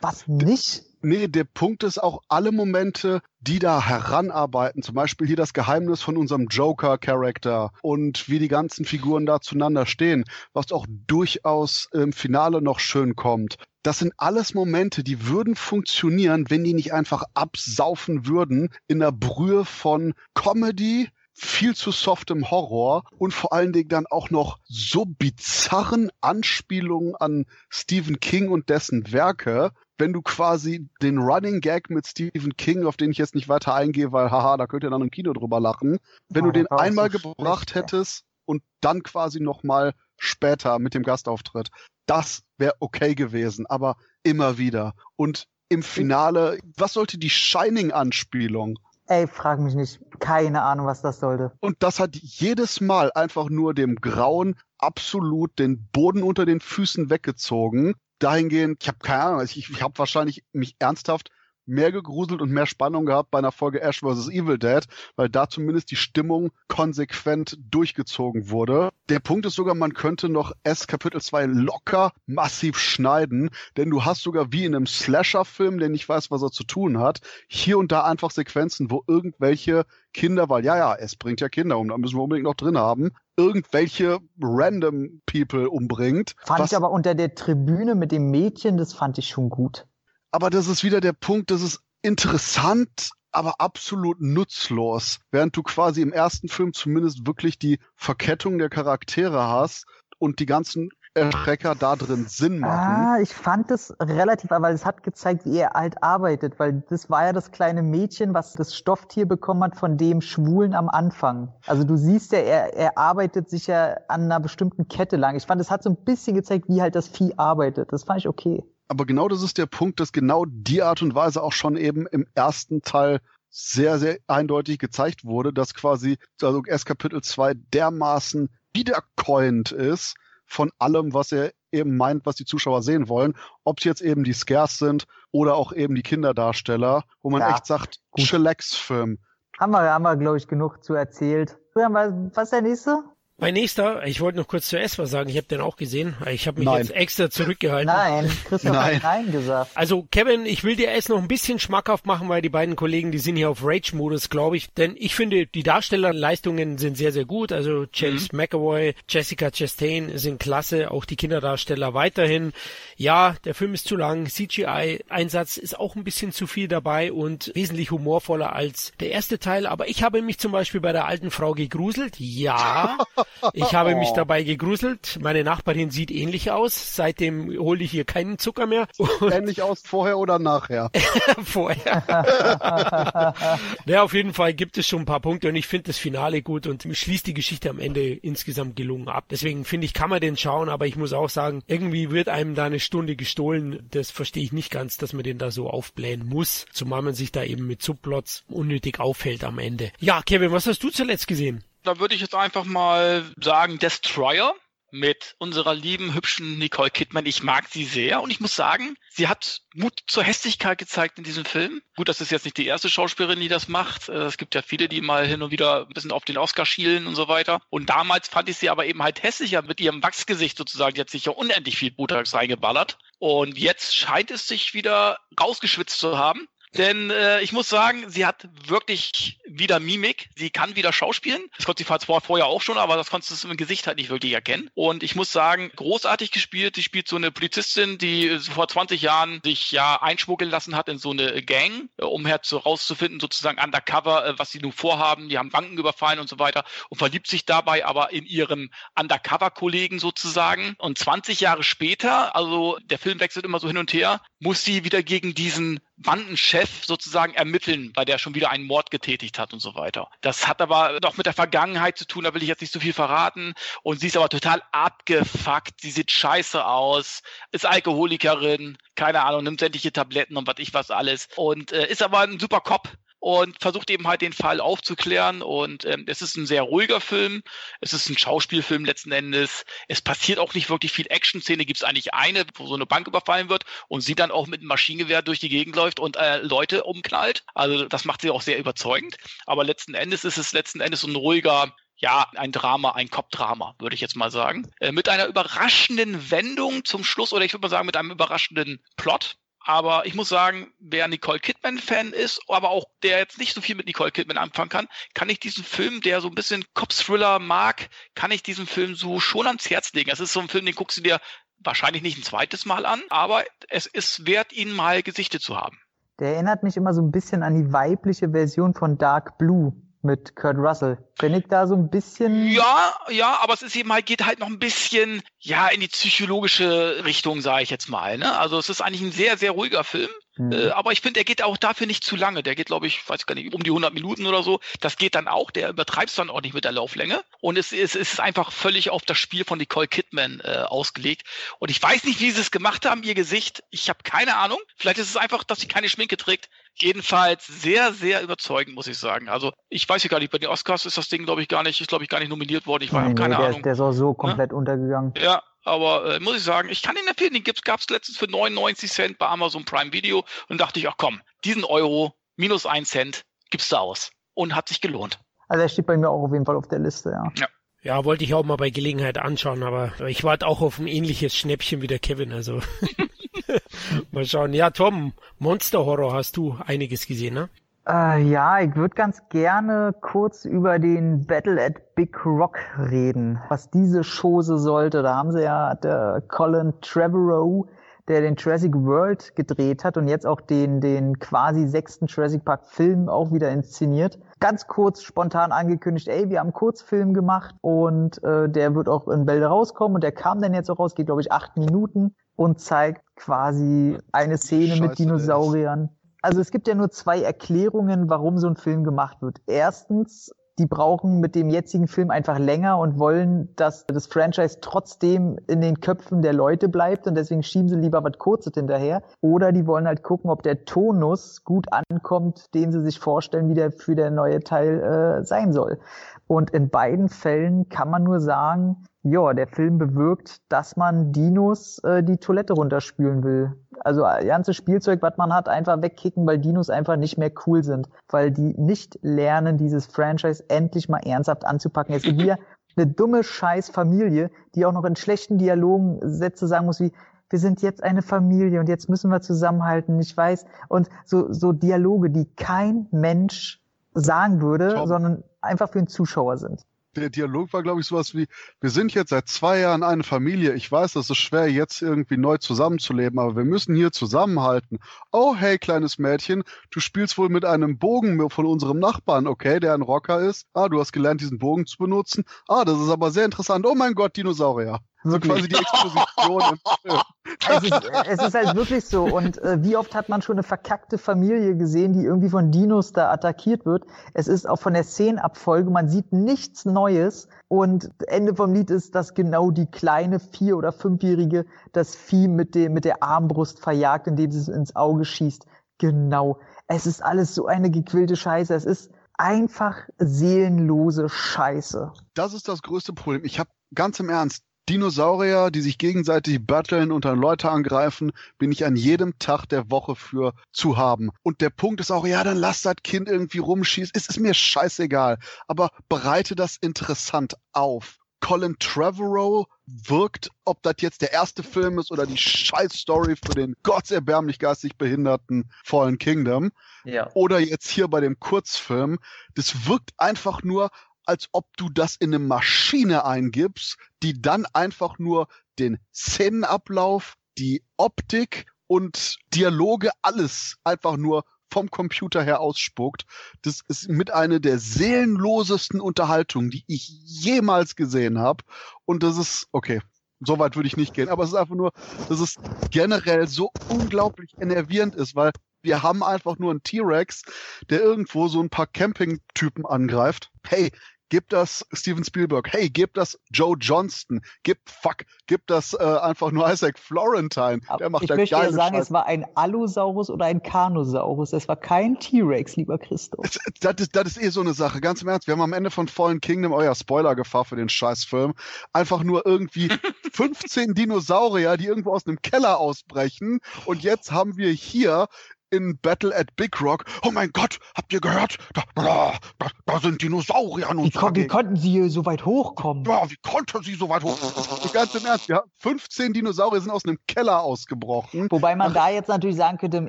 was 0.00 0.26
nicht? 0.26 0.84
Nee, 1.02 1.28
der 1.28 1.44
Punkt 1.44 1.82
ist 1.82 1.98
auch 1.98 2.20
alle 2.28 2.52
Momente, 2.52 3.22
die 3.40 3.58
da 3.58 3.82
heranarbeiten, 3.82 4.82
zum 4.82 4.94
Beispiel 4.94 5.26
hier 5.26 5.36
das 5.36 5.54
Geheimnis 5.54 6.02
von 6.02 6.18
unserem 6.18 6.48
Joker-Charakter 6.48 7.70
und 7.80 8.28
wie 8.28 8.38
die 8.38 8.48
ganzen 8.48 8.84
Figuren 8.84 9.24
da 9.24 9.40
zueinander 9.40 9.86
stehen, 9.86 10.24
was 10.52 10.72
auch 10.72 10.84
durchaus 11.06 11.88
im 11.92 12.12
Finale 12.12 12.60
noch 12.60 12.80
schön 12.80 13.16
kommt. 13.16 13.56
Das 13.82 13.98
sind 13.98 14.12
alles 14.18 14.54
Momente, 14.54 15.02
die 15.02 15.26
würden 15.26 15.56
funktionieren, 15.56 16.46
wenn 16.48 16.64
die 16.64 16.74
nicht 16.74 16.92
einfach 16.92 17.24
absaufen 17.34 18.26
würden 18.26 18.68
in 18.88 18.98
der 18.98 19.12
Brühe 19.12 19.64
von 19.64 20.14
Comedy, 20.34 21.08
viel 21.32 21.74
zu 21.74 21.90
softem 21.90 22.50
Horror 22.50 23.04
und 23.16 23.32
vor 23.32 23.54
allen 23.54 23.72
Dingen 23.72 23.88
dann 23.88 24.06
auch 24.06 24.28
noch 24.28 24.58
so 24.64 25.06
bizarren 25.06 26.10
Anspielungen 26.20 27.16
an 27.16 27.46
Stephen 27.70 28.20
King 28.20 28.50
und 28.50 28.68
dessen 28.68 29.10
Werke, 29.10 29.72
wenn 29.96 30.12
du 30.12 30.20
quasi 30.20 30.88
den 31.00 31.18
Running 31.18 31.60
Gag 31.60 31.88
mit 31.88 32.06
Stephen 32.06 32.56
King, 32.56 32.84
auf 32.84 32.98
den 32.98 33.10
ich 33.10 33.18
jetzt 33.18 33.34
nicht 33.34 33.48
weiter 33.48 33.74
eingehe, 33.74 34.12
weil 34.12 34.30
haha, 34.30 34.58
da 34.58 34.66
könnt 34.66 34.84
ihr 34.84 34.90
dann 34.90 35.02
im 35.02 35.10
Kino 35.10 35.32
drüber 35.32 35.60
lachen, 35.60 35.98
wenn 36.28 36.44
oh, 36.44 36.46
du 36.48 36.52
den 36.52 36.66
einmal 36.66 37.10
so 37.10 37.18
gebracht 37.18 37.70
schlecht, 37.70 37.92
hättest 37.92 38.24
und 38.44 38.62
dann 38.80 39.02
quasi 39.02 39.40
nochmal 39.40 39.94
später 40.20 40.78
mit 40.78 40.94
dem 40.94 41.02
Gastauftritt, 41.02 41.70
das 42.06 42.42
wäre 42.58 42.74
okay 42.80 43.14
gewesen, 43.14 43.66
aber 43.66 43.96
immer 44.22 44.58
wieder. 44.58 44.94
Und 45.16 45.46
im 45.68 45.82
Finale, 45.82 46.58
was 46.76 46.92
sollte 46.92 47.18
die 47.18 47.30
Shining-Anspielung? 47.30 48.78
Ey, 49.06 49.26
frag 49.26 49.58
mich 49.58 49.74
nicht. 49.74 50.00
Keine 50.20 50.62
Ahnung, 50.62 50.86
was 50.86 51.02
das 51.02 51.18
sollte. 51.18 51.52
Und 51.60 51.82
das 51.82 51.98
hat 51.98 52.16
jedes 52.16 52.80
Mal 52.80 53.10
einfach 53.12 53.48
nur 53.48 53.74
dem 53.74 53.96
Grauen 53.96 54.56
absolut 54.78 55.58
den 55.58 55.88
Boden 55.92 56.22
unter 56.22 56.46
den 56.46 56.60
Füßen 56.60 57.10
weggezogen 57.10 57.94
dahingehend, 58.20 58.82
ich 58.82 58.88
habe 58.88 58.98
keine 58.98 59.22
Ahnung, 59.22 59.42
ich, 59.42 59.56
ich 59.70 59.82
habe 59.82 59.98
wahrscheinlich 59.98 60.44
mich 60.52 60.76
ernsthaft 60.78 61.30
mehr 61.70 61.92
gegruselt 61.92 62.42
und 62.42 62.50
mehr 62.50 62.66
Spannung 62.66 63.06
gehabt 63.06 63.30
bei 63.30 63.38
einer 63.38 63.52
Folge 63.52 63.80
Ash 63.80 64.00
vs. 64.00 64.28
Evil 64.28 64.58
Dead, 64.58 64.84
weil 65.16 65.28
da 65.28 65.48
zumindest 65.48 65.90
die 65.90 65.96
Stimmung 65.96 66.50
konsequent 66.68 67.58
durchgezogen 67.70 68.50
wurde. 68.50 68.90
Der 69.08 69.20
Punkt 69.20 69.46
ist 69.46 69.54
sogar, 69.54 69.74
man 69.74 69.94
könnte 69.94 70.28
noch 70.28 70.52
S 70.64 70.86
Kapitel 70.86 71.20
2 71.20 71.46
locker 71.46 72.12
massiv 72.26 72.78
schneiden, 72.78 73.50
denn 73.76 73.90
du 73.90 74.04
hast 74.04 74.22
sogar 74.22 74.52
wie 74.52 74.64
in 74.64 74.74
einem 74.74 74.86
Slasher-Film, 74.86 75.78
der 75.78 75.88
nicht 75.88 76.08
weiß, 76.08 76.30
was 76.30 76.42
er 76.42 76.50
zu 76.50 76.64
tun 76.64 76.98
hat, 76.98 77.20
hier 77.48 77.78
und 77.78 77.92
da 77.92 78.04
einfach 78.04 78.30
Sequenzen, 78.30 78.90
wo 78.90 79.02
irgendwelche 79.06 79.84
Kinder, 80.12 80.48
weil 80.48 80.64
ja, 80.64 80.76
ja, 80.76 80.94
es 80.94 81.16
bringt 81.16 81.40
ja 81.40 81.48
Kinder 81.48 81.78
um, 81.78 81.88
da 81.88 81.98
müssen 81.98 82.16
wir 82.16 82.22
unbedingt 82.22 82.44
noch 82.44 82.54
drin 82.54 82.76
haben, 82.76 83.12
irgendwelche 83.36 84.18
random 84.40 85.22
People 85.26 85.70
umbringt. 85.70 86.34
Fand 86.44 86.66
ich 86.66 86.76
aber 86.76 86.90
unter 86.90 87.14
der 87.14 87.34
Tribüne 87.34 87.94
mit 87.94 88.12
dem 88.12 88.30
Mädchen, 88.30 88.76
das 88.76 88.92
fand 88.92 89.18
ich 89.18 89.28
schon 89.28 89.48
gut. 89.48 89.86
Aber 90.30 90.50
das 90.50 90.68
ist 90.68 90.84
wieder 90.84 91.00
der 91.00 91.12
Punkt, 91.12 91.50
das 91.50 91.62
ist 91.62 91.80
interessant, 92.02 93.10
aber 93.32 93.54
absolut 93.58 94.20
nutzlos. 94.20 95.18
Während 95.30 95.56
du 95.56 95.62
quasi 95.62 96.02
im 96.02 96.12
ersten 96.12 96.48
Film 96.48 96.72
zumindest 96.72 97.26
wirklich 97.26 97.58
die 97.58 97.78
Verkettung 97.94 98.58
der 98.58 98.68
Charaktere 98.68 99.48
hast 99.48 99.86
und 100.18 100.38
die 100.38 100.46
ganzen 100.46 100.90
Erschrecker 101.14 101.74
da 101.74 101.96
drin 101.96 102.26
Sinn 102.28 102.60
machen. 102.60 103.04
Ah, 103.04 103.18
ich 103.20 103.34
fand 103.34 103.68
das 103.70 103.92
relativ, 104.00 104.48
weil 104.50 104.72
es 104.72 104.86
hat 104.86 105.02
gezeigt, 105.02 105.44
wie 105.44 105.58
er 105.58 105.70
halt 105.70 106.02
arbeitet, 106.04 106.60
weil 106.60 106.84
das 106.88 107.10
war 107.10 107.26
ja 107.26 107.32
das 107.32 107.50
kleine 107.50 107.82
Mädchen, 107.82 108.32
was 108.32 108.52
das 108.52 108.76
Stofftier 108.76 109.26
bekommen 109.26 109.64
hat 109.64 109.76
von 109.76 109.96
dem 109.96 110.20
Schwulen 110.20 110.72
am 110.72 110.88
Anfang. 110.88 111.52
Also 111.66 111.82
du 111.82 111.96
siehst 111.96 112.30
ja, 112.30 112.38
er, 112.38 112.74
er 112.76 112.96
arbeitet 112.96 113.50
sich 113.50 113.66
ja 113.66 113.96
an 114.06 114.22
einer 114.22 114.38
bestimmten 114.38 114.86
Kette 114.86 115.16
lang. 115.16 115.34
Ich 115.34 115.46
fand, 115.46 115.60
es 115.60 115.70
hat 115.70 115.82
so 115.82 115.90
ein 115.90 115.96
bisschen 116.04 116.36
gezeigt, 116.36 116.68
wie 116.68 116.80
halt 116.80 116.94
das 116.94 117.08
Vieh 117.08 117.34
arbeitet. 117.36 117.92
Das 117.92 118.04
fand 118.04 118.20
ich 118.20 118.28
okay. 118.28 118.62
Aber 118.90 119.06
genau 119.06 119.28
das 119.28 119.44
ist 119.44 119.56
der 119.56 119.66
Punkt, 119.66 120.00
dass 120.00 120.10
genau 120.10 120.46
die 120.48 120.82
Art 120.82 121.00
und 121.00 121.14
Weise 121.14 121.44
auch 121.44 121.52
schon 121.52 121.76
eben 121.76 122.08
im 122.08 122.26
ersten 122.34 122.82
Teil 122.82 123.20
sehr, 123.48 124.00
sehr 124.00 124.18
eindeutig 124.26 124.80
gezeigt 124.80 125.24
wurde, 125.24 125.52
dass 125.52 125.74
quasi 125.74 126.18
also 126.42 126.64
erst 126.66 126.86
Kapitel 126.86 127.22
2 127.22 127.54
dermaßen 127.54 128.48
wiedercoined 128.74 129.70
ist, 129.70 130.16
von 130.44 130.72
allem, 130.80 131.14
was 131.14 131.30
er 131.30 131.52
eben 131.70 131.96
meint, 131.96 132.26
was 132.26 132.34
die 132.34 132.44
Zuschauer 132.44 132.82
sehen 132.82 133.08
wollen. 133.08 133.36
Ob 133.62 133.78
es 133.78 133.84
jetzt 133.84 134.02
eben 134.02 134.24
die 134.24 134.32
Scares 134.32 134.78
sind 134.78 135.06
oder 135.30 135.54
auch 135.54 135.72
eben 135.72 135.94
die 135.94 136.02
Kinderdarsteller, 136.02 137.04
wo 137.22 137.30
man 137.30 137.42
ja, 137.42 137.54
echt 137.54 137.66
sagt, 137.66 138.00
Chillax-Film. 138.16 139.18
Haben 139.60 139.70
wir, 139.70 139.82
haben 139.82 140.02
wir, 140.02 140.16
glaube 140.16 140.38
ich, 140.38 140.48
genug 140.48 140.82
zu 140.82 140.94
erzählt. 140.94 141.58
Was 141.74 142.42
ist 142.42 142.52
der 142.52 142.62
nächste? 142.62 143.04
Mein 143.40 143.54
nächster, 143.54 144.06
ich 144.06 144.20
wollte 144.20 144.36
noch 144.36 144.48
kurz 144.48 144.68
zu 144.68 144.76
was 144.76 145.10
sagen, 145.10 145.30
ich 145.30 145.36
habe 145.38 145.46
den 145.46 145.62
auch 145.62 145.76
gesehen. 145.76 146.14
Ich 146.30 146.46
habe 146.46 146.58
mich 146.58 146.66
Nein. 146.66 146.82
jetzt 146.82 146.90
extra 146.90 147.30
zurückgehalten. 147.30 147.86
Nein, 147.86 148.30
Christoph 148.46 148.74
Nein. 148.74 148.96
hat 148.96 149.02
Nein 149.02 149.32
gesagt. 149.32 149.70
Also 149.74 150.06
Kevin, 150.10 150.44
ich 150.44 150.62
will 150.62 150.76
dir 150.76 150.92
S 150.92 151.08
noch 151.08 151.16
ein 151.16 151.26
bisschen 151.26 151.58
schmackhaft 151.58 152.04
machen, 152.04 152.28
weil 152.28 152.42
die 152.42 152.50
beiden 152.50 152.76
Kollegen, 152.76 153.12
die 153.12 153.18
sind 153.18 153.36
hier 153.36 153.48
auf 153.48 153.64
Rage-Modus, 153.64 154.28
glaube 154.28 154.58
ich. 154.58 154.70
Denn 154.74 154.94
ich 154.98 155.14
finde, 155.14 155.46
die 155.46 155.62
Darstellerleistungen 155.62 156.76
sind 156.76 156.98
sehr, 156.98 157.12
sehr 157.12 157.24
gut. 157.24 157.50
Also 157.50 157.86
James 157.94 158.30
mhm. 158.30 158.36
McAvoy, 158.36 158.94
Jessica 159.08 159.50
Chastain 159.50 160.18
sind 160.18 160.38
klasse, 160.38 160.90
auch 160.90 161.06
die 161.06 161.16
Kinderdarsteller 161.16 161.94
weiterhin. 161.94 162.52
Ja, 162.98 163.36
der 163.44 163.54
Film 163.54 163.72
ist 163.72 163.88
zu 163.88 163.96
lang, 163.96 164.26
CGI-Einsatz 164.26 165.56
ist 165.56 165.78
auch 165.78 165.96
ein 165.96 166.04
bisschen 166.04 166.32
zu 166.32 166.46
viel 166.46 166.68
dabei 166.68 167.10
und 167.10 167.52
wesentlich 167.54 167.90
humorvoller 167.90 168.54
als 168.54 168.92
der 169.00 169.12
erste 169.12 169.38
Teil. 169.38 169.66
Aber 169.66 169.88
ich 169.88 170.02
habe 170.02 170.20
mich 170.20 170.38
zum 170.38 170.52
Beispiel 170.52 170.82
bei 170.82 170.92
der 170.92 171.06
alten 171.06 171.30
Frau 171.30 171.54
gegruselt. 171.54 172.16
Ja. 172.18 172.98
Ich 173.52 173.74
habe 173.74 173.94
mich 173.94 174.10
oh. 174.10 174.16
dabei 174.16 174.42
gegruselt. 174.42 175.18
Meine 175.20 175.44
Nachbarin 175.44 175.90
sieht 175.90 176.10
ähnlich 176.10 176.50
aus. 176.50 176.94
Seitdem 176.96 177.58
hole 177.58 177.82
ich 177.82 177.90
hier 177.90 178.04
keinen 178.04 178.38
Zucker 178.38 178.66
mehr. 178.66 178.86
Ähnlich 179.20 179.62
aus 179.62 179.82
vorher 179.84 180.18
oder 180.18 180.38
nachher? 180.38 180.90
vorher. 181.44 183.34
ja, 183.86 184.02
auf 184.02 184.14
jeden 184.14 184.34
Fall 184.34 184.54
gibt 184.54 184.78
es 184.78 184.86
schon 184.86 185.02
ein 185.02 185.06
paar 185.06 185.20
Punkte 185.20 185.48
und 185.48 185.56
ich 185.56 185.66
finde 185.66 185.84
das 185.84 185.98
Finale 185.98 186.42
gut 186.42 186.66
und 186.66 186.86
schließt 186.90 187.26
die 187.26 187.34
Geschichte 187.34 187.70
am 187.70 187.78
Ende 187.78 188.12
insgesamt 188.12 188.76
gelungen 188.76 189.08
ab. 189.08 189.24
Deswegen 189.30 189.64
finde 189.64 189.86
ich, 189.86 189.94
kann 189.94 190.10
man 190.10 190.20
den 190.20 190.36
schauen, 190.36 190.68
aber 190.68 190.86
ich 190.86 190.96
muss 190.96 191.12
auch 191.12 191.30
sagen, 191.30 191.62
irgendwie 191.66 192.10
wird 192.10 192.28
einem 192.28 192.54
da 192.54 192.64
eine 192.66 192.80
Stunde 192.80 193.16
gestohlen. 193.16 193.86
Das 193.90 194.10
verstehe 194.10 194.42
ich 194.42 194.52
nicht 194.52 194.70
ganz, 194.70 194.96
dass 194.98 195.12
man 195.12 195.22
den 195.22 195.38
da 195.38 195.50
so 195.50 195.68
aufblähen 195.68 196.26
muss. 196.26 196.66
Zumal 196.72 197.02
man 197.02 197.14
sich 197.14 197.32
da 197.32 197.42
eben 197.42 197.66
mit 197.66 197.82
Subplots 197.82 198.44
unnötig 198.48 199.00
aufhält 199.00 199.44
am 199.44 199.58
Ende. 199.58 199.92
Ja, 199.98 200.22
Kevin, 200.22 200.52
was 200.52 200.66
hast 200.66 200.82
du 200.82 200.90
zuletzt 200.90 201.26
gesehen? 201.26 201.64
Da 201.82 201.98
würde 201.98 202.14
ich 202.14 202.20
jetzt 202.20 202.34
einfach 202.34 202.64
mal 202.64 203.32
sagen 203.40 203.78
Destroyer 203.78 204.54
mit 204.92 205.34
unserer 205.38 205.74
lieben, 205.74 206.14
hübschen 206.14 206.58
Nicole 206.58 206.90
Kidman. 206.90 207.26
Ich 207.26 207.42
mag 207.42 207.68
sie 207.68 207.84
sehr 207.84 208.20
und 208.22 208.30
ich 208.30 208.40
muss 208.40 208.54
sagen, 208.54 208.96
sie 209.10 209.28
hat 209.28 209.62
Mut 209.74 210.00
zur 210.06 210.24
Hässlichkeit 210.24 210.78
gezeigt 210.78 211.18
in 211.18 211.24
diesem 211.24 211.44
Film. 211.44 211.80
Gut, 211.96 212.08
das 212.08 212.20
ist 212.20 212.30
jetzt 212.30 212.44
nicht 212.44 212.56
die 212.56 212.66
erste 212.66 212.90
Schauspielerin, 212.90 213.40
die 213.40 213.48
das 213.48 213.68
macht. 213.68 214.08
Äh, 214.08 214.24
es 214.24 214.36
gibt 214.36 214.54
ja 214.54 214.62
viele, 214.62 214.88
die 214.88 215.00
mal 215.00 215.26
hin 215.26 215.42
und 215.42 215.50
wieder 215.50 215.86
ein 215.86 215.94
bisschen 215.94 216.12
auf 216.12 216.24
den 216.24 216.38
Oscar 216.38 216.66
schielen 216.66 217.06
und 217.06 217.14
so 217.14 217.28
weiter. 217.28 217.60
Und 217.70 217.90
damals 217.90 218.28
fand 218.28 218.48
ich 218.48 218.56
sie 218.56 218.70
aber 218.70 218.86
eben 218.86 219.02
halt 219.02 219.22
hässlicher 219.22 219.62
mit 219.62 219.80
ihrem 219.80 220.02
Wachsgesicht 220.02 220.58
sozusagen. 220.58 220.94
Die 220.94 221.00
hat 221.00 221.10
sich 221.10 221.26
ja 221.26 221.32
unendlich 221.32 221.76
viel 221.76 221.92
Botox 221.92 222.34
reingeballert. 222.34 222.98
Und 223.18 223.58
jetzt 223.58 223.94
scheint 223.94 224.30
es 224.30 224.46
sich 224.46 224.74
wieder 224.74 225.18
rausgeschwitzt 225.38 225.98
zu 225.98 226.18
haben. 226.18 226.48
Denn 226.76 227.10
äh, 227.10 227.40
ich 227.40 227.52
muss 227.52 227.68
sagen, 227.68 228.08
sie 228.08 228.24
hat 228.24 228.48
wirklich 228.66 229.40
wieder 229.44 229.80
Mimik. 229.80 230.30
Sie 230.36 230.50
kann 230.50 230.76
wieder 230.76 230.92
schauspielen. 230.92 231.42
Das 231.56 231.66
konnte 231.66 231.82
sie 231.82 231.98
zwar 231.98 232.20
vorher 232.20 232.46
auch 232.46 232.62
schon, 232.62 232.78
aber 232.78 232.96
das 232.96 233.10
konntest 233.10 233.42
du 233.42 233.48
im 233.48 233.56
Gesicht 233.56 233.86
halt 233.86 233.98
nicht 233.98 234.10
wirklich 234.10 234.32
erkennen. 234.32 234.70
Und 234.74 235.02
ich 235.02 235.16
muss 235.16 235.32
sagen, 235.32 235.72
großartig 235.74 236.30
gespielt. 236.30 236.76
Sie 236.76 236.82
spielt 236.82 237.08
so 237.08 237.16
eine 237.16 237.32
Polizistin, 237.32 237.98
die 237.98 238.38
vor 238.38 238.68
20 238.68 239.02
Jahren 239.02 239.40
sich 239.42 239.72
ja 239.72 240.00
einschmuggeln 240.00 240.50
lassen 240.50 240.76
hat 240.76 240.88
in 240.88 240.98
so 240.98 241.10
eine 241.10 241.42
Gang, 241.42 241.88
äh, 241.96 242.04
um 242.04 242.24
herauszufinden, 242.24 243.18
sozusagen 243.18 243.60
undercover, 243.62 244.26
äh, 244.26 244.38
was 244.38 244.52
sie 244.52 244.60
nun 244.60 244.72
vorhaben. 244.72 245.28
Die 245.28 245.38
haben 245.38 245.50
Banken 245.50 245.76
überfallen 245.76 246.20
und 246.20 246.28
so 246.28 246.38
weiter 246.38 246.64
und 246.88 246.98
verliebt 246.98 247.26
sich 247.26 247.44
dabei 247.44 247.84
aber 247.84 248.12
in 248.12 248.24
ihrem 248.26 248.70
Undercover-Kollegen 248.98 249.98
sozusagen. 249.98 250.76
Und 250.78 250.98
20 250.98 251.40
Jahre 251.40 251.64
später, 251.64 252.36
also 252.36 252.78
der 252.84 252.98
Film 252.98 253.18
wechselt 253.18 253.44
immer 253.44 253.58
so 253.58 253.66
hin 253.66 253.78
und 253.78 253.92
her, 253.92 254.20
muss 254.38 254.64
sie 254.64 254.84
wieder 254.84 255.02
gegen 255.02 255.34
diesen 255.34 255.80
Bandenchef 256.02 256.84
sozusagen 256.84 257.34
ermitteln, 257.34 257.92
weil 257.94 258.04
der 258.04 258.18
schon 258.18 258.34
wieder 258.34 258.50
einen 258.50 258.64
Mord 258.64 258.90
getätigt 258.90 259.38
hat 259.38 259.52
und 259.52 259.60
so 259.60 259.74
weiter. 259.74 260.08
Das 260.22 260.48
hat 260.48 260.60
aber 260.60 260.98
noch 261.02 261.16
mit 261.16 261.26
der 261.26 261.32
Vergangenheit 261.32 261.98
zu 261.98 262.06
tun, 262.06 262.24
da 262.24 262.34
will 262.34 262.42
ich 262.42 262.48
jetzt 262.48 262.60
nicht 262.60 262.72
so 262.72 262.80
viel 262.80 262.92
verraten. 262.92 263.54
Und 263.82 264.00
sie 264.00 264.06
ist 264.06 264.16
aber 264.16 264.28
total 264.28 264.62
abgefuckt, 264.72 265.80
sie 265.80 265.90
sieht 265.90 266.10
scheiße 266.10 266.64
aus, 266.64 267.22
ist 267.52 267.66
Alkoholikerin, 267.66 268.78
keine 268.94 269.22
Ahnung, 269.22 269.44
nimmt 269.44 269.60
sämtliche 269.60 269.92
Tabletten 269.92 270.36
und 270.36 270.46
was 270.46 270.56
ich 270.58 270.74
was 270.74 270.90
alles. 270.90 271.28
Und 271.36 271.72
äh, 271.72 271.86
ist 271.86 272.02
aber 272.02 272.20
ein 272.20 272.40
super 272.40 272.60
Cop, 272.60 272.88
und 273.20 273.60
versucht 273.60 273.90
eben 273.90 274.08
halt 274.08 274.22
den 274.22 274.32
Fall 274.32 274.60
aufzuklären. 274.60 275.42
Und 275.42 275.84
ähm, 275.84 276.04
es 276.08 276.22
ist 276.22 276.36
ein 276.36 276.46
sehr 276.46 276.62
ruhiger 276.62 277.00
Film. 277.00 277.42
Es 277.80 277.92
ist 277.92 278.08
ein 278.08 278.18
Schauspielfilm 278.18 278.84
letzten 278.84 279.12
Endes. 279.12 279.64
Es 279.88 280.00
passiert 280.00 280.38
auch 280.38 280.54
nicht 280.54 280.70
wirklich 280.70 280.90
viel 280.90 281.06
Action-Szene. 281.08 281.66
Gibt 281.66 281.78
es 281.78 281.84
eigentlich 281.84 282.14
eine, 282.14 282.44
wo 282.54 282.66
so 282.66 282.74
eine 282.74 282.86
Bank 282.86 283.06
überfallen 283.06 283.48
wird 283.48 283.64
und 283.88 284.00
sie 284.00 284.14
dann 284.14 284.30
auch 284.30 284.46
mit 284.46 284.60
einem 284.60 284.68
Maschinengewehr 284.68 285.22
durch 285.22 285.38
die 285.38 285.50
Gegend 285.50 285.76
läuft 285.76 286.00
und 286.00 286.16
äh, 286.16 286.38
Leute 286.38 286.84
umknallt. 286.84 287.44
Also 287.54 287.84
das 287.84 288.04
macht 288.04 288.22
sie 288.22 288.30
auch 288.30 288.42
sehr 288.42 288.58
überzeugend. 288.58 289.16
Aber 289.46 289.64
letzten 289.64 289.94
Endes 289.94 290.24
ist 290.24 290.38
es 290.38 290.52
letzten 290.52 290.80
Endes 290.80 291.02
so 291.02 291.08
ein 291.08 291.16
ruhiger 291.16 291.74
ja, 292.00 292.26
ein 292.34 292.50
Drama, 292.50 292.92
ein 292.92 293.10
Cop-Drama, 293.10 293.74
würde 293.78 293.94
ich 293.94 294.00
jetzt 294.00 294.16
mal 294.16 294.30
sagen. 294.30 294.66
Äh, 294.80 294.90
mit 294.90 295.10
einer 295.10 295.26
überraschenden 295.26 296.30
Wendung 296.30 296.86
zum 296.86 297.04
Schluss, 297.04 297.34
oder 297.34 297.44
ich 297.44 297.52
würde 297.52 297.60
mal 297.60 297.68
sagen, 297.68 297.84
mit 297.84 297.96
einem 297.96 298.10
überraschenden 298.10 298.82
Plot. 298.96 299.36
Aber 299.64 300.06
ich 300.06 300.14
muss 300.14 300.28
sagen, 300.28 300.72
wer 300.78 301.06
Nicole 301.06 301.38
Kidman-Fan 301.38 302.12
ist, 302.12 302.40
aber 302.48 302.70
auch 302.70 302.86
der 303.02 303.18
jetzt 303.18 303.38
nicht 303.38 303.54
so 303.54 303.60
viel 303.60 303.76
mit 303.76 303.86
Nicole 303.86 304.10
Kidman 304.10 304.38
anfangen 304.38 304.70
kann, 304.70 304.88
kann 305.14 305.28
ich 305.28 305.38
diesen 305.38 305.64
Film, 305.64 306.00
der 306.00 306.20
so 306.20 306.28
ein 306.28 306.34
bisschen 306.34 306.64
Cop-Thriller 306.74 307.38
mag, 307.38 307.88
kann 308.14 308.30
ich 308.30 308.42
diesen 308.42 308.66
Film 308.66 308.94
so 308.94 309.20
schon 309.20 309.46
ans 309.46 309.68
Herz 309.68 309.92
legen. 309.92 310.10
Es 310.10 310.20
ist 310.20 310.32
so 310.32 310.40
ein 310.40 310.48
Film, 310.48 310.64
den 310.64 310.74
guckst 310.74 310.96
du 310.96 311.02
dir 311.02 311.20
wahrscheinlich 311.58 312.02
nicht 312.02 312.18
ein 312.18 312.24
zweites 312.24 312.64
Mal 312.64 312.86
an, 312.86 313.02
aber 313.10 313.44
es 313.68 313.86
ist 313.86 314.26
wert, 314.26 314.52
ihn 314.52 314.72
mal 314.72 315.02
gesichtet 315.02 315.42
zu 315.42 315.56
haben. 315.56 315.78
Der 316.18 316.34
erinnert 316.34 316.62
mich 316.62 316.76
immer 316.76 316.94
so 316.94 317.02
ein 317.02 317.10
bisschen 317.10 317.42
an 317.42 317.54
die 317.54 317.72
weibliche 317.72 318.30
Version 318.30 318.74
von 318.74 318.98
Dark 318.98 319.38
Blue 319.38 319.74
mit 320.02 320.36
Kurt 320.36 320.56
Russell. 320.56 320.98
Bin 321.18 321.34
ich 321.34 321.44
da 321.48 321.66
so 321.66 321.74
ein 321.74 321.90
bisschen. 321.90 322.46
Ja, 322.48 322.94
ja, 323.10 323.38
aber 323.42 323.54
es 323.54 323.62
ist 323.62 323.76
eben 323.76 323.92
halt, 323.92 324.06
geht 324.06 324.24
halt 324.24 324.38
noch 324.38 324.46
ein 324.46 324.58
bisschen, 324.58 325.22
ja, 325.38 325.68
in 325.68 325.80
die 325.80 325.88
psychologische 325.88 327.04
Richtung, 327.04 327.40
sage 327.40 327.62
ich 327.62 327.70
jetzt 327.70 327.88
mal. 327.88 328.18
Ne? 328.18 328.38
Also 328.38 328.58
es 328.58 328.68
ist 328.68 328.80
eigentlich 328.80 329.02
ein 329.02 329.12
sehr, 329.12 329.36
sehr 329.36 329.52
ruhiger 329.52 329.84
Film. 329.84 330.10
Mhm. 330.40 330.52
Äh, 330.52 330.70
aber 330.70 330.92
ich 330.92 331.02
finde, 331.02 331.20
er 331.20 331.24
geht 331.24 331.42
auch 331.42 331.58
dafür 331.58 331.86
nicht 331.86 332.02
zu 332.02 332.16
lange. 332.16 332.42
Der 332.42 332.54
geht, 332.54 332.66
glaube 332.66 332.86
ich, 332.86 333.06
weiß 333.08 333.26
gar 333.26 333.34
nicht, 333.34 333.54
um 333.54 333.62
die 333.62 333.70
100 333.70 333.92
Minuten 333.92 334.26
oder 334.26 334.42
so. 334.42 334.60
Das 334.80 334.96
geht 334.96 335.14
dann 335.14 335.28
auch. 335.28 335.50
Der 335.50 335.68
übertreibt 335.68 336.08
es 336.08 336.16
dann 336.16 336.30
auch 336.30 336.40
nicht 336.40 336.54
mit 336.54 336.64
der 336.64 336.72
Lauflänge. 336.72 337.22
Und 337.40 337.58
es, 337.58 337.72
es, 337.72 337.94
es 337.94 338.12
ist 338.12 338.20
einfach 338.20 338.50
völlig 338.50 338.90
auf 338.90 339.02
das 339.02 339.18
Spiel 339.18 339.44
von 339.44 339.58
Nicole 339.58 339.86
Kidman 339.86 340.40
äh, 340.42 340.64
ausgelegt. 340.66 341.22
Und 341.58 341.70
ich 341.70 341.82
weiß 341.82 342.04
nicht, 342.04 342.20
wie 342.20 342.30
sie 342.30 342.40
es 342.40 342.50
gemacht 342.50 342.86
haben, 342.86 343.02
ihr 343.02 343.14
Gesicht. 343.14 343.62
Ich 343.70 343.88
habe 343.90 344.00
keine 344.02 344.36
Ahnung. 344.36 344.58
Vielleicht 344.76 344.98
ist 344.98 345.10
es 345.10 345.16
einfach, 345.16 345.44
dass 345.44 345.60
sie 345.60 345.68
keine 345.68 345.88
Schminke 345.88 346.16
trägt. 346.16 346.48
Jedenfalls 346.74 347.46
sehr, 347.46 347.92
sehr 347.92 348.22
überzeugend, 348.22 348.74
muss 348.74 348.86
ich 348.86 348.96
sagen. 348.96 349.28
Also 349.28 349.52
ich 349.68 349.86
weiß 349.86 350.02
ja 350.02 350.08
gar 350.08 350.20
nicht, 350.20 350.32
bei 350.32 350.38
den 350.38 350.48
Oscars 350.48 350.86
ist 350.86 350.96
das 350.96 351.08
Ding, 351.08 351.26
glaube 351.26 351.42
ich, 351.42 351.48
gar 351.48 351.62
nicht, 351.62 351.80
ist, 351.80 351.88
glaube 351.88 352.04
ich, 352.04 352.10
gar 352.10 352.20
nicht 352.20 352.30
nominiert 352.30 352.66
worden. 352.66 352.84
Ich 352.84 352.92
habe 352.92 353.14
keine 353.14 353.36
der 353.36 353.44
Ahnung. 353.44 353.58
Ist, 353.58 353.64
der 353.66 353.72
ist 353.74 353.80
auch 353.80 353.92
so 353.92 354.14
komplett 354.14 354.52
ja? 354.52 354.56
untergegangen. 354.56 355.12
Ja, 355.20 355.42
aber 355.64 356.14
äh, 356.14 356.20
muss 356.20 356.36
ich 356.36 356.44
sagen, 356.44 356.68
ich 356.68 356.82
kann 356.82 356.96
ihn 356.96 357.06
empfehlen. 357.06 357.32
Den 357.32 357.44
gab 357.44 357.80
es 357.80 357.88
letztens 357.90 358.18
für 358.18 358.28
99 358.28 358.90
Cent 358.90 359.18
bei 359.18 359.26
Amazon 359.26 359.64
Prime 359.64 359.92
Video 359.92 360.24
und 360.48 360.60
dachte 360.60 360.78
ich, 360.78 360.88
ach 360.88 360.96
komm, 360.96 361.20
diesen 361.44 361.64
Euro 361.64 362.14
minus 362.36 362.66
1 362.66 362.88
Cent 362.88 363.22
gibst 363.50 363.72
du 363.72 363.76
aus. 363.76 364.10
Und 364.34 364.54
hat 364.54 364.68
sich 364.68 364.80
gelohnt. 364.80 365.18
Also 365.48 365.62
er 365.62 365.68
steht 365.68 365.86
bei 365.86 365.96
mir 365.96 366.08
auch 366.08 366.22
auf 366.22 366.32
jeden 366.32 366.46
Fall 366.46 366.56
auf 366.56 366.68
der 366.68 366.78
Liste, 366.78 367.10
ja. 367.10 367.24
Ja. 367.36 367.48
Ja, 367.82 368.04
wollte 368.04 368.24
ich 368.24 368.34
auch 368.34 368.44
mal 368.44 368.56
bei 368.56 368.68
Gelegenheit 368.68 369.16
anschauen, 369.16 369.62
aber 369.62 369.92
ich 370.06 370.22
warte 370.22 370.46
auch 370.46 370.60
auf 370.60 370.78
ein 370.78 370.86
ähnliches 370.86 371.34
Schnäppchen 371.34 371.80
wie 371.80 371.86
der 371.86 371.98
Kevin, 371.98 372.30
also. 372.30 372.60
mal 374.10 374.24
schauen. 374.24 374.52
Ja, 374.52 374.70
Tom, 374.70 375.12
Monster 375.38 375.84
Horror 375.84 376.12
hast 376.12 376.36
du 376.36 376.56
einiges 376.64 377.06
gesehen, 377.06 377.34
ne? 377.34 377.48
Äh, 377.90 378.22
ja, 378.22 378.60
ich 378.60 378.76
würde 378.76 378.94
ganz 378.94 379.28
gerne 379.30 379.92
kurz 380.00 380.44
über 380.44 380.78
den 380.78 381.26
Battle 381.26 381.60
at 381.60 381.96
Big 381.96 382.24
Rock 382.24 382.58
reden. 382.78 383.40
Was 383.48 383.68
diese 383.70 384.02
Chose 384.02 384.58
sollte, 384.58 385.02
da 385.02 385.16
haben 385.16 385.32
sie 385.32 385.42
ja 385.42 385.74
der 385.74 386.22
Colin 386.28 386.72
Trevorrow, 386.82 387.66
der 388.06 388.20
den 388.20 388.36
Jurassic 388.36 388.76
World 388.76 389.34
gedreht 389.34 389.82
hat 389.82 389.96
und 389.96 390.06
jetzt 390.06 390.24
auch 390.24 390.40
den, 390.40 390.80
den 390.80 391.18
quasi 391.18 391.66
sechsten 391.66 392.06
Jurassic 392.06 392.44
Park 392.44 392.64
Film 392.66 393.08
auch 393.08 393.32
wieder 393.32 393.50
inszeniert. 393.50 394.20
Ganz 394.38 394.68
kurz 394.68 395.02
spontan 395.02 395.50
angekündigt, 395.50 396.06
ey, 396.06 396.30
wir 396.30 396.38
haben 396.38 396.48
einen 396.48 396.52
Kurzfilm 396.54 397.12
gemacht 397.12 397.56
und 397.60 398.22
äh, 398.22 398.48
der 398.48 398.76
wird 398.76 398.88
auch 398.88 399.08
in 399.08 399.26
Bälde 399.26 399.46
rauskommen 399.46 399.96
und 399.96 400.04
der 400.04 400.12
kam 400.12 400.40
dann 400.40 400.54
jetzt 400.54 400.70
auch 400.70 400.78
raus, 400.78 400.94
geht 400.94 401.06
glaube 401.06 401.22
ich 401.22 401.32
acht 401.32 401.56
Minuten 401.56 402.14
und 402.36 402.60
zeigt 402.60 403.02
quasi 403.16 403.98
eine 404.12 404.38
Szene 404.38 404.76
Scheiße, 404.76 404.82
mit 404.82 404.98
Dinosauriern 404.98 405.88
also 406.22 406.40
es 406.40 406.50
gibt 406.50 406.68
ja 406.68 406.74
nur 406.74 406.90
zwei 406.90 407.22
Erklärungen, 407.22 408.08
warum 408.08 408.38
so 408.38 408.48
ein 408.48 408.56
Film 408.56 408.84
gemacht 408.84 409.22
wird. 409.22 409.40
Erstens, 409.46 410.32
die 410.58 410.66
brauchen 410.66 411.20
mit 411.20 411.34
dem 411.34 411.48
jetzigen 411.48 411.88
Film 411.88 412.10
einfach 412.10 412.38
länger 412.38 412.78
und 412.78 412.98
wollen, 412.98 413.48
dass 413.56 413.86
das 413.86 414.06
Franchise 414.06 414.58
trotzdem 414.60 415.38
in 415.46 415.62
den 415.62 415.80
Köpfen 415.80 416.20
der 416.20 416.34
Leute 416.34 416.68
bleibt 416.68 417.06
und 417.06 417.14
deswegen 417.14 417.42
schieben 417.42 417.68
sie 417.68 417.76
lieber 417.76 418.04
was 418.04 418.18
Kurzes 418.18 418.52
hinterher. 418.54 419.02
Oder 419.22 419.52
die 419.52 419.66
wollen 419.66 419.86
halt 419.86 420.02
gucken, 420.02 420.30
ob 420.30 420.42
der 420.42 420.66
Tonus 420.66 421.44
gut 421.44 421.66
ankommt, 421.72 422.54
den 422.54 422.72
sie 422.72 422.82
sich 422.82 423.00
vorstellen, 423.00 423.48
wie 423.48 423.54
der 423.54 423.72
für 423.72 423.94
der 423.94 424.10
neue 424.10 424.40
Teil 424.40 424.80
äh, 424.80 425.24
sein 425.24 425.54
soll. 425.54 425.78
Und 426.26 426.50
in 426.50 426.68
beiden 426.68 427.08
Fällen 427.08 427.70
kann 427.70 427.90
man 427.90 428.02
nur 428.02 428.20
sagen, 428.20 428.84
ja, 429.02 429.32
der 429.32 429.46
Film 429.46 429.78
bewirkt, 429.78 430.42
dass 430.50 430.76
man 430.76 431.12
Dinos 431.12 431.78
äh, 431.84 432.02
die 432.02 432.18
Toilette 432.18 432.52
runterspülen 432.52 433.24
will. 433.24 433.52
Also 433.80 434.04
äh, 434.04 434.26
ganze 434.26 434.52
Spielzeug, 434.52 435.00
was 435.00 435.16
man 435.16 435.32
hat, 435.32 435.48
einfach 435.48 435.80
wegkicken, 435.80 436.26
weil 436.26 436.38
Dinos 436.38 436.68
einfach 436.68 436.96
nicht 436.96 437.16
mehr 437.16 437.32
cool 437.46 437.64
sind. 437.64 437.88
Weil 438.08 438.30
die 438.30 438.54
nicht 438.58 438.98
lernen, 439.02 439.56
dieses 439.56 439.86
Franchise 439.86 440.44
endlich 440.48 440.90
mal 440.90 440.98
ernsthaft 440.98 441.46
anzupacken. 441.46 441.94
Es 441.94 442.02
gibt 442.02 442.20
hier 442.20 442.38
eine 442.76 442.86
dumme 442.86 443.24
scheiß 443.24 443.70
Familie, 443.70 444.30
die 444.54 444.66
auch 444.66 444.72
noch 444.72 444.84
in 444.84 444.96
schlechten 444.96 445.38
Dialogen 445.38 445.98
Sätze 446.02 446.46
sagen 446.46 446.66
muss 446.66 446.80
wie, 446.80 446.92
wir 447.30 447.38
sind 447.38 447.62
jetzt 447.62 447.82
eine 447.82 448.02
Familie 448.02 448.60
und 448.60 448.68
jetzt 448.68 448.88
müssen 448.90 449.10
wir 449.10 449.20
zusammenhalten, 449.20 449.98
ich 450.00 450.14
weiß. 450.14 450.44
Und 450.68 450.88
so, 451.06 451.32
so 451.32 451.52
Dialoge, 451.52 452.10
die 452.10 452.26
kein 452.34 452.88
Mensch 452.90 453.62
sagen 453.94 454.42
würde, 454.42 454.74
Tom. 454.74 454.88
sondern 454.88 455.24
einfach 455.40 455.70
für 455.70 455.78
den 455.78 455.86
Zuschauer 455.86 456.36
sind 456.36 456.66
der 456.96 457.10
Dialog 457.10 457.52
war, 457.52 457.62
glaube 457.62 457.80
ich, 457.80 457.86
sowas 457.86 458.14
wie, 458.14 458.26
wir 458.60 458.70
sind 458.70 458.94
jetzt 458.94 459.10
seit 459.10 459.28
zwei 459.28 459.60
Jahren 459.60 459.82
eine 459.82 460.02
Familie. 460.02 460.54
Ich 460.54 460.70
weiß, 460.70 460.96
es 460.96 461.10
ist 461.10 461.16
schwer, 461.18 461.48
jetzt 461.50 461.82
irgendwie 461.82 462.16
neu 462.16 462.38
zusammenzuleben, 462.38 463.18
aber 463.18 463.36
wir 463.36 463.44
müssen 463.44 463.74
hier 463.74 463.92
zusammenhalten. 463.92 464.78
Oh, 465.12 465.34
hey, 465.34 465.58
kleines 465.58 465.98
Mädchen, 465.98 466.42
du 466.70 466.80
spielst 466.80 467.18
wohl 467.18 467.28
mit 467.28 467.44
einem 467.44 467.78
Bogen 467.78 468.28
von 468.30 468.46
unserem 468.46 468.78
Nachbarn, 468.78 469.26
okay, 469.26 469.60
der 469.60 469.74
ein 469.74 469.82
Rocker 469.82 470.20
ist. 470.20 470.46
Ah, 470.52 470.68
du 470.68 470.80
hast 470.80 470.92
gelernt, 470.92 471.20
diesen 471.20 471.38
Bogen 471.38 471.66
zu 471.66 471.78
benutzen. 471.78 472.24
Ah, 472.48 472.64
das 472.64 472.80
ist 472.80 472.90
aber 472.90 473.10
sehr 473.10 473.24
interessant. 473.24 473.66
Oh 473.66 473.74
mein 473.74 473.94
Gott, 473.94 474.16
Dinosaurier. 474.16 474.80
So 475.02 475.18
quasi 475.18 475.48
die 475.48 475.56
Exposition. 475.56 476.58
Es 477.48 477.62
ist, 477.62 477.90
es 478.06 478.22
ist 478.22 478.34
halt 478.34 478.54
wirklich 478.56 478.84
so. 478.84 479.04
Und 479.04 479.38
äh, 479.38 479.62
wie 479.62 479.76
oft 479.76 479.94
hat 479.94 480.08
man 480.08 480.20
schon 480.20 480.34
eine 480.34 480.42
verkackte 480.42 480.98
Familie 480.98 481.56
gesehen, 481.56 481.92
die 481.92 482.04
irgendwie 482.04 482.28
von 482.28 482.50
Dinos 482.50 482.92
da 482.92 483.10
attackiert 483.10 483.64
wird? 483.64 483.84
Es 484.14 484.28
ist 484.28 484.48
auch 484.48 484.58
von 484.58 484.74
der 484.74 484.84
Szenenabfolge, 484.84 485.70
man 485.70 485.88
sieht 485.88 486.12
nichts 486.12 486.64
Neues. 486.64 487.28
Und 487.48 487.90
Ende 488.08 488.34
vom 488.34 488.52
Lied 488.52 488.70
ist, 488.70 488.94
dass 488.94 489.14
genau 489.14 489.50
die 489.50 489.66
kleine 489.66 490.18
vier- 490.18 490.56
oder 490.56 490.72
fünfjährige 490.72 491.46
das 491.72 491.94
Vieh 491.94 492.28
mit, 492.28 492.54
dem, 492.54 492.72
mit 492.72 492.84
der 492.84 493.02
Armbrust 493.02 493.60
verjagt, 493.60 494.06
indem 494.06 494.30
sie 494.30 494.40
es 494.40 494.48
ins 494.48 494.76
Auge 494.76 495.04
schießt. 495.04 495.46
Genau. 495.78 496.38
Es 496.66 496.86
ist 496.86 497.02
alles 497.02 497.34
so 497.34 497.46
eine 497.46 497.70
gequillte 497.70 498.16
Scheiße. 498.16 498.54
Es 498.54 498.64
ist 498.64 498.90
einfach 499.14 499.76
seelenlose 499.98 501.08
Scheiße. 501.08 501.92
Das 502.14 502.34
ist 502.34 502.48
das 502.48 502.62
größte 502.62 502.92
Problem. 502.92 503.24
Ich 503.24 503.38
habe 503.38 503.50
ganz 503.74 504.00
im 504.00 504.08
Ernst, 504.08 504.44
Dinosaurier, 504.70 505.50
die 505.50 505.62
sich 505.62 505.78
gegenseitig 505.78 506.46
battlen 506.46 506.92
und 506.92 507.04
dann 507.04 507.18
Leute 507.18 507.50
angreifen, 507.50 508.12
bin 508.38 508.52
ich 508.52 508.64
an 508.64 508.76
jedem 508.76 509.18
Tag 509.18 509.46
der 509.46 509.68
Woche 509.68 509.96
für 509.96 510.32
zu 510.52 510.76
haben. 510.76 511.10
Und 511.24 511.40
der 511.40 511.50
Punkt 511.50 511.80
ist 511.80 511.90
auch, 511.90 512.06
ja, 512.06 512.22
dann 512.22 512.36
lass 512.36 512.62
das 512.62 512.76
Kind 512.84 513.08
irgendwie 513.08 513.38
rumschießen. 513.38 513.90
Es 513.96 514.08
ist 514.08 514.20
mir 514.20 514.32
scheißegal. 514.32 515.18
Aber 515.48 515.70
bereite 515.88 516.36
das 516.36 516.56
interessant 516.56 517.34
auf. 517.50 517.98
Colin 518.20 518.56
Trevorrow 518.60 519.46
wirkt, 519.66 520.30
ob 520.44 520.62
das 520.62 520.74
jetzt 520.80 521.02
der 521.02 521.12
erste 521.12 521.42
Film 521.42 521.80
ist 521.80 521.90
oder 521.90 522.06
die 522.06 522.18
Scheiß-Story 522.18 523.16
für 523.16 523.34
den 523.34 523.56
gottserbärmlich 523.64 524.38
geistig 524.38 524.76
behinderten 524.76 525.50
Fallen 525.64 525.98
Kingdom. 525.98 526.52
Ja. 526.84 527.10
Oder 527.14 527.40
jetzt 527.40 527.70
hier 527.70 527.88
bei 527.88 528.00
dem 528.00 528.20
Kurzfilm. 528.20 528.98
Das 529.34 529.66
wirkt 529.66 529.90
einfach 529.96 530.44
nur, 530.44 530.70
als 531.10 531.28
ob 531.32 531.56
du 531.56 531.68
das 531.68 531.96
in 531.96 532.14
eine 532.14 532.20
Maschine 532.20 533.04
eingibst, 533.04 533.76
die 534.00 534.22
dann 534.22 534.46
einfach 534.52 535.00
nur 535.00 535.26
den 535.58 535.78
Szenenablauf, 535.92 537.16
die 537.36 537.64
Optik 537.76 538.46
und 538.68 539.16
Dialoge, 539.34 539.90
alles 540.02 540.56
einfach 540.62 540.96
nur 540.96 541.24
vom 541.52 541.68
Computer 541.68 542.22
her 542.22 542.40
ausspuckt. 542.40 543.06
Das 543.42 543.58
ist 543.66 543.88
mit 543.88 544.12
einer 544.12 544.38
der 544.38 544.60
seelenlosesten 544.60 545.80
Unterhaltungen, 545.80 546.50
die 546.50 546.62
ich 546.68 546.88
jemals 547.04 547.74
gesehen 547.74 548.20
habe. 548.20 548.44
Und 548.84 549.02
das 549.02 549.18
ist, 549.18 549.48
okay, 549.50 549.80
so 550.20 550.38
weit 550.38 550.54
würde 550.54 550.68
ich 550.68 550.76
nicht 550.76 550.94
gehen, 550.94 551.08
aber 551.08 551.24
es 551.24 551.30
ist 551.30 551.34
einfach 551.34 551.56
nur, 551.56 551.72
dass 552.06 552.20
es 552.20 552.36
generell 552.70 553.26
so 553.26 553.50
unglaublich 553.66 554.36
enervierend 554.38 554.94
ist, 554.94 555.16
weil 555.16 555.32
wir 555.62 555.82
haben 555.82 556.02
einfach 556.02 556.38
nur 556.38 556.50
einen 556.50 556.62
T-Rex, 556.62 557.22
der 557.68 557.82
irgendwo 557.82 558.28
so 558.28 558.40
ein 558.40 558.50
paar 558.50 558.66
Campingtypen 558.66 559.66
angreift. 559.66 560.30
Hey, 560.46 560.70
gib 561.10 561.28
das 561.28 561.66
Steven 561.74 562.02
Spielberg, 562.02 562.50
hey, 562.52 562.70
gib 562.70 562.94
das 562.94 563.18
Joe 563.30 563.56
Johnston, 563.60 564.22
gib 564.42 564.58
fuck, 564.66 565.04
gib 565.26 565.46
das 565.46 565.74
äh, 565.74 565.82
einfach 565.82 566.30
nur 566.30 566.50
Isaac 566.50 566.78
Florentine. 566.78 567.60
Der 567.78 567.90
macht 567.90 568.04
ich 568.04 568.08
möchte 568.08 568.36
ja 568.36 568.50
sagen, 568.50 568.76
Scheiße. 568.76 568.82
es 568.84 568.90
war 568.90 569.06
ein 569.06 569.26
Allosaurus 569.34 570.08
oder 570.08 570.24
ein 570.24 570.42
Carnosaurus. 570.42 571.34
Es 571.34 571.48
war 571.48 571.56
kein 571.56 571.98
T-Rex, 571.98 572.56
lieber 572.56 572.78
Christoph. 572.78 573.22
Das, 573.22 573.38
das, 573.60 573.74
ist, 573.78 573.96
das 573.96 574.06
ist 574.06 574.22
eh 574.22 574.30
so 574.30 574.40
eine 574.40 574.54
Sache, 574.54 574.80
ganz 574.80 575.02
im 575.02 575.08
Ernst. 575.08 575.26
Wir 575.26 575.32
haben 575.32 575.42
am 575.42 575.52
Ende 575.52 575.70
von 575.70 575.88
Fallen 575.88 576.20
Kingdom, 576.20 576.52
euer 576.52 576.74
Spoiler-Gefahr 576.74 577.44
für 577.44 577.56
den 577.56 577.68
Scheißfilm, 577.68 578.34
einfach 578.72 579.02
nur 579.02 579.26
irgendwie 579.26 579.68
15 580.12 580.74
Dinosaurier, 580.74 581.56
die 581.56 581.66
irgendwo 581.66 581.92
aus 581.92 582.06
einem 582.06 582.22
Keller 582.22 582.58
ausbrechen. 582.58 583.40
Und 583.66 583.82
jetzt 583.82 584.12
haben 584.12 584.36
wir 584.36 584.50
hier 584.50 585.08
in 585.50 585.78
Battle 585.78 586.14
at 586.16 586.34
Big 586.36 586.60
Rock, 586.60 586.84
oh 587.02 587.10
mein 587.10 587.30
Gott, 587.32 587.58
habt 587.76 587.92
ihr 587.92 588.00
gehört? 588.00 588.38
Da, 588.54 588.62
da, 588.74 589.18
da, 589.66 589.80
sind 589.80 590.02
Dinosaurier 590.02 590.68
an 590.68 590.78
Wie, 590.78 590.82
uns 590.82 590.94
wie 590.94 590.98
dagegen. 590.98 591.28
konnten 591.28 591.56
sie 591.56 591.70
hier 591.70 591.90
so 591.90 592.06
weit 592.06 592.24
hochkommen? 592.24 592.84
Ja, 592.84 593.08
wie 593.10 593.16
konnte 593.16 593.60
sie 593.62 593.74
so 593.74 593.88
weit 593.88 594.02
hoch? 594.02 594.18
Und 594.62 594.72
ganz 594.72 594.94
im 594.94 595.04
Ernst, 595.04 595.28
ja, 595.28 595.42
15 595.58 596.12
Dinosaurier 596.12 596.60
sind 596.60 596.70
aus 596.70 596.84
einem 596.84 596.98
Keller 597.06 597.42
ausgebrochen. 597.42 598.28
Wobei 598.30 598.56
man 598.56 598.72
da 598.72 598.88
jetzt 598.90 599.08
natürlich 599.08 599.36
sagen 599.36 599.58
könnte, 599.58 599.76
im 599.78 599.88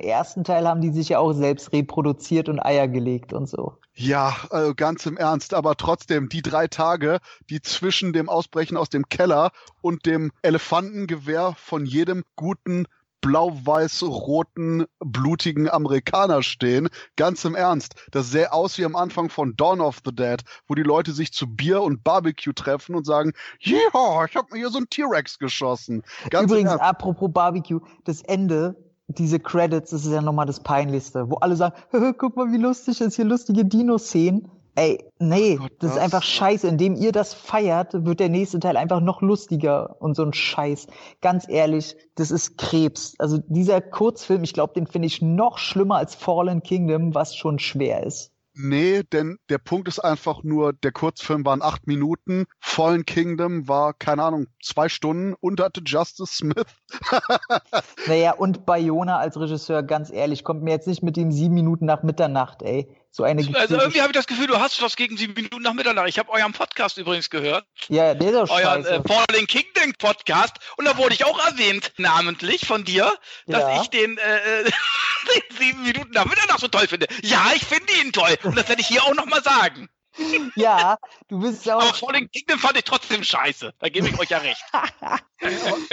ersten 0.00 0.44
Teil 0.44 0.66
haben 0.66 0.80
die 0.80 0.90
sich 0.90 1.10
ja 1.10 1.18
auch 1.18 1.32
selbst 1.32 1.72
reproduziert 1.72 2.48
und 2.48 2.60
Eier 2.60 2.88
gelegt 2.88 3.32
und 3.32 3.48
so. 3.48 3.76
Ja, 3.94 4.34
äh, 4.50 4.72
ganz 4.74 5.04
im 5.04 5.18
Ernst, 5.18 5.52
aber 5.52 5.76
trotzdem, 5.76 6.30
die 6.30 6.40
drei 6.40 6.66
Tage, 6.66 7.18
die 7.50 7.60
zwischen 7.60 8.14
dem 8.14 8.30
Ausbrechen 8.30 8.78
aus 8.78 8.88
dem 8.88 9.08
Keller 9.10 9.50
und 9.82 10.06
dem 10.06 10.32
Elefantengewehr 10.40 11.54
von 11.58 11.84
jedem 11.84 12.24
guten 12.34 12.86
blau-weiß-roten, 13.22 14.84
blutigen 15.00 15.70
Amerikaner 15.70 16.42
stehen. 16.42 16.90
Ganz 17.16 17.44
im 17.46 17.54
Ernst. 17.54 17.94
Das 18.10 18.30
sähe 18.30 18.52
aus 18.52 18.76
wie 18.76 18.84
am 18.84 18.96
Anfang 18.96 19.30
von 19.30 19.56
Dawn 19.56 19.80
of 19.80 20.00
the 20.04 20.14
Dead, 20.14 20.42
wo 20.68 20.74
die 20.74 20.82
Leute 20.82 21.12
sich 21.12 21.32
zu 21.32 21.46
Bier 21.46 21.80
und 21.80 22.04
Barbecue 22.04 22.52
treffen 22.52 22.94
und 22.94 23.06
sagen, 23.06 23.32
ja, 23.60 23.78
ich 24.26 24.36
habe 24.36 24.48
mir 24.50 24.58
hier 24.58 24.70
so 24.70 24.78
einen 24.78 24.90
T-Rex 24.90 25.38
geschossen. 25.38 26.02
Ganz 26.28 26.44
im 26.44 26.58
Übrigens, 26.58 26.80
apropos 26.80 27.32
Barbecue, 27.32 27.80
das 28.04 28.20
Ende, 28.22 28.76
diese 29.08 29.40
Credits, 29.40 29.90
das 29.90 30.04
ist 30.04 30.12
ja 30.12 30.20
nochmal 30.20 30.46
das 30.46 30.62
Peinlichste, 30.62 31.30
wo 31.30 31.36
alle 31.36 31.56
sagen, 31.56 31.74
guck 32.18 32.36
mal, 32.36 32.52
wie 32.52 32.58
lustig 32.58 33.00
ist 33.00 33.16
hier 33.16 33.24
lustige 33.24 33.64
Dino-Szenen. 33.64 34.50
Ey, 34.74 35.04
nee, 35.18 35.56
Gott, 35.56 35.72
das 35.80 35.90
ist 35.90 35.96
das- 35.96 36.04
einfach 36.04 36.22
scheiße. 36.22 36.66
Indem 36.66 36.94
ihr 36.94 37.12
das 37.12 37.34
feiert, 37.34 37.92
wird 38.06 38.20
der 38.20 38.28
nächste 38.30 38.58
Teil 38.58 38.76
einfach 38.76 39.00
noch 39.00 39.20
lustiger 39.20 40.00
und 40.00 40.14
so 40.16 40.22
ein 40.24 40.32
Scheiß. 40.32 40.86
Ganz 41.20 41.46
ehrlich, 41.48 41.94
das 42.14 42.30
ist 42.30 42.56
Krebs. 42.56 43.14
Also 43.18 43.38
dieser 43.48 43.80
Kurzfilm, 43.82 44.44
ich 44.44 44.54
glaube, 44.54 44.72
den 44.74 44.86
finde 44.86 45.06
ich 45.06 45.20
noch 45.20 45.58
schlimmer 45.58 45.96
als 45.96 46.14
Fallen 46.14 46.62
Kingdom, 46.62 47.14
was 47.14 47.36
schon 47.36 47.58
schwer 47.58 48.04
ist. 48.06 48.30
Nee, 48.54 49.02
denn 49.10 49.38
der 49.48 49.56
Punkt 49.56 49.88
ist 49.88 49.98
einfach 49.98 50.42
nur, 50.42 50.74
der 50.74 50.92
Kurzfilm 50.92 51.42
waren 51.46 51.62
acht 51.62 51.86
Minuten, 51.86 52.44
Fallen 52.60 53.06
Kingdom 53.06 53.66
war, 53.66 53.94
keine 53.94 54.22
Ahnung, 54.24 54.46
zwei 54.62 54.90
Stunden 54.90 55.34
und 55.40 55.58
hatte 55.60 55.80
Justice 55.84 56.34
Smith. 56.34 56.66
Naja, 58.06 58.32
und 58.32 58.66
Bayona 58.66 59.18
als 59.18 59.38
Regisseur, 59.38 59.82
ganz 59.82 60.10
ehrlich, 60.10 60.44
kommt 60.44 60.62
mir 60.62 60.70
jetzt 60.72 60.86
nicht 60.86 61.02
mit 61.02 61.16
dem 61.16 61.32
sieben 61.32 61.54
Minuten 61.54 61.86
nach 61.86 62.02
Mitternacht, 62.02 62.62
ey. 62.62 62.88
So 63.14 63.24
eine 63.24 63.42
also 63.58 63.76
irgendwie 63.76 64.00
habe 64.00 64.10
ich 64.10 64.16
das 64.16 64.26
Gefühl, 64.26 64.46
du 64.46 64.58
hast 64.58 64.80
was 64.80 64.96
gegen 64.96 65.18
sieben 65.18 65.34
Minuten 65.34 65.60
nach 65.62 65.74
Mitternacht. 65.74 66.08
Ich 66.08 66.18
habe 66.18 66.30
euren 66.32 66.54
Podcast 66.54 66.96
übrigens 66.96 67.28
gehört. 67.28 67.66
Ja, 67.88 68.14
der 68.14 68.30
ist 68.30 68.36
auch 68.36 68.56
Euren 68.56 68.84
scheiße. 68.84 68.94
äh, 68.94 69.02
Falling 69.06 69.46
Kingdom 69.46 69.92
Podcast. 69.98 70.54
Und 70.78 70.86
da 70.86 70.96
wurde 70.96 71.14
ich 71.14 71.26
auch 71.26 71.38
erwähnt, 71.46 71.92
namentlich 71.98 72.66
von 72.66 72.84
dir, 72.84 73.12
dass 73.46 73.60
Ja. 73.64 73.82
ich 73.82 73.88
den, 73.90 74.16
äh, 74.16 74.64
den 75.50 75.56
sieben 75.58 75.82
Minuten 75.82 76.12
nach 76.12 76.24
Mitternacht 76.24 76.60
so 76.60 76.68
toll 76.68 76.88
finde. 76.88 77.06
Ja, 77.22 77.52
ich 77.54 77.64
finde 77.66 77.92
ihn 78.02 78.12
toll. 78.12 78.34
Und 78.44 78.56
das 78.56 78.66
werde 78.68 78.80
ich 78.80 78.88
hier 78.88 79.02
auch 79.02 79.14
nochmal 79.14 79.42
sagen. 79.42 79.90
Ja, 80.56 80.96
du 81.28 81.40
bist 81.40 81.68
Aber 81.68 81.82
auch. 81.84 81.96
Falling 81.96 82.30
Kingdom 82.30 82.58
fand 82.58 82.78
ich 82.78 82.84
trotzdem 82.84 83.24
scheiße. 83.24 83.74
Da 83.78 83.88
gebe 83.90 84.08
ich 84.08 84.18
euch 84.18 84.30
ja 84.30 84.38
recht. 84.38 84.62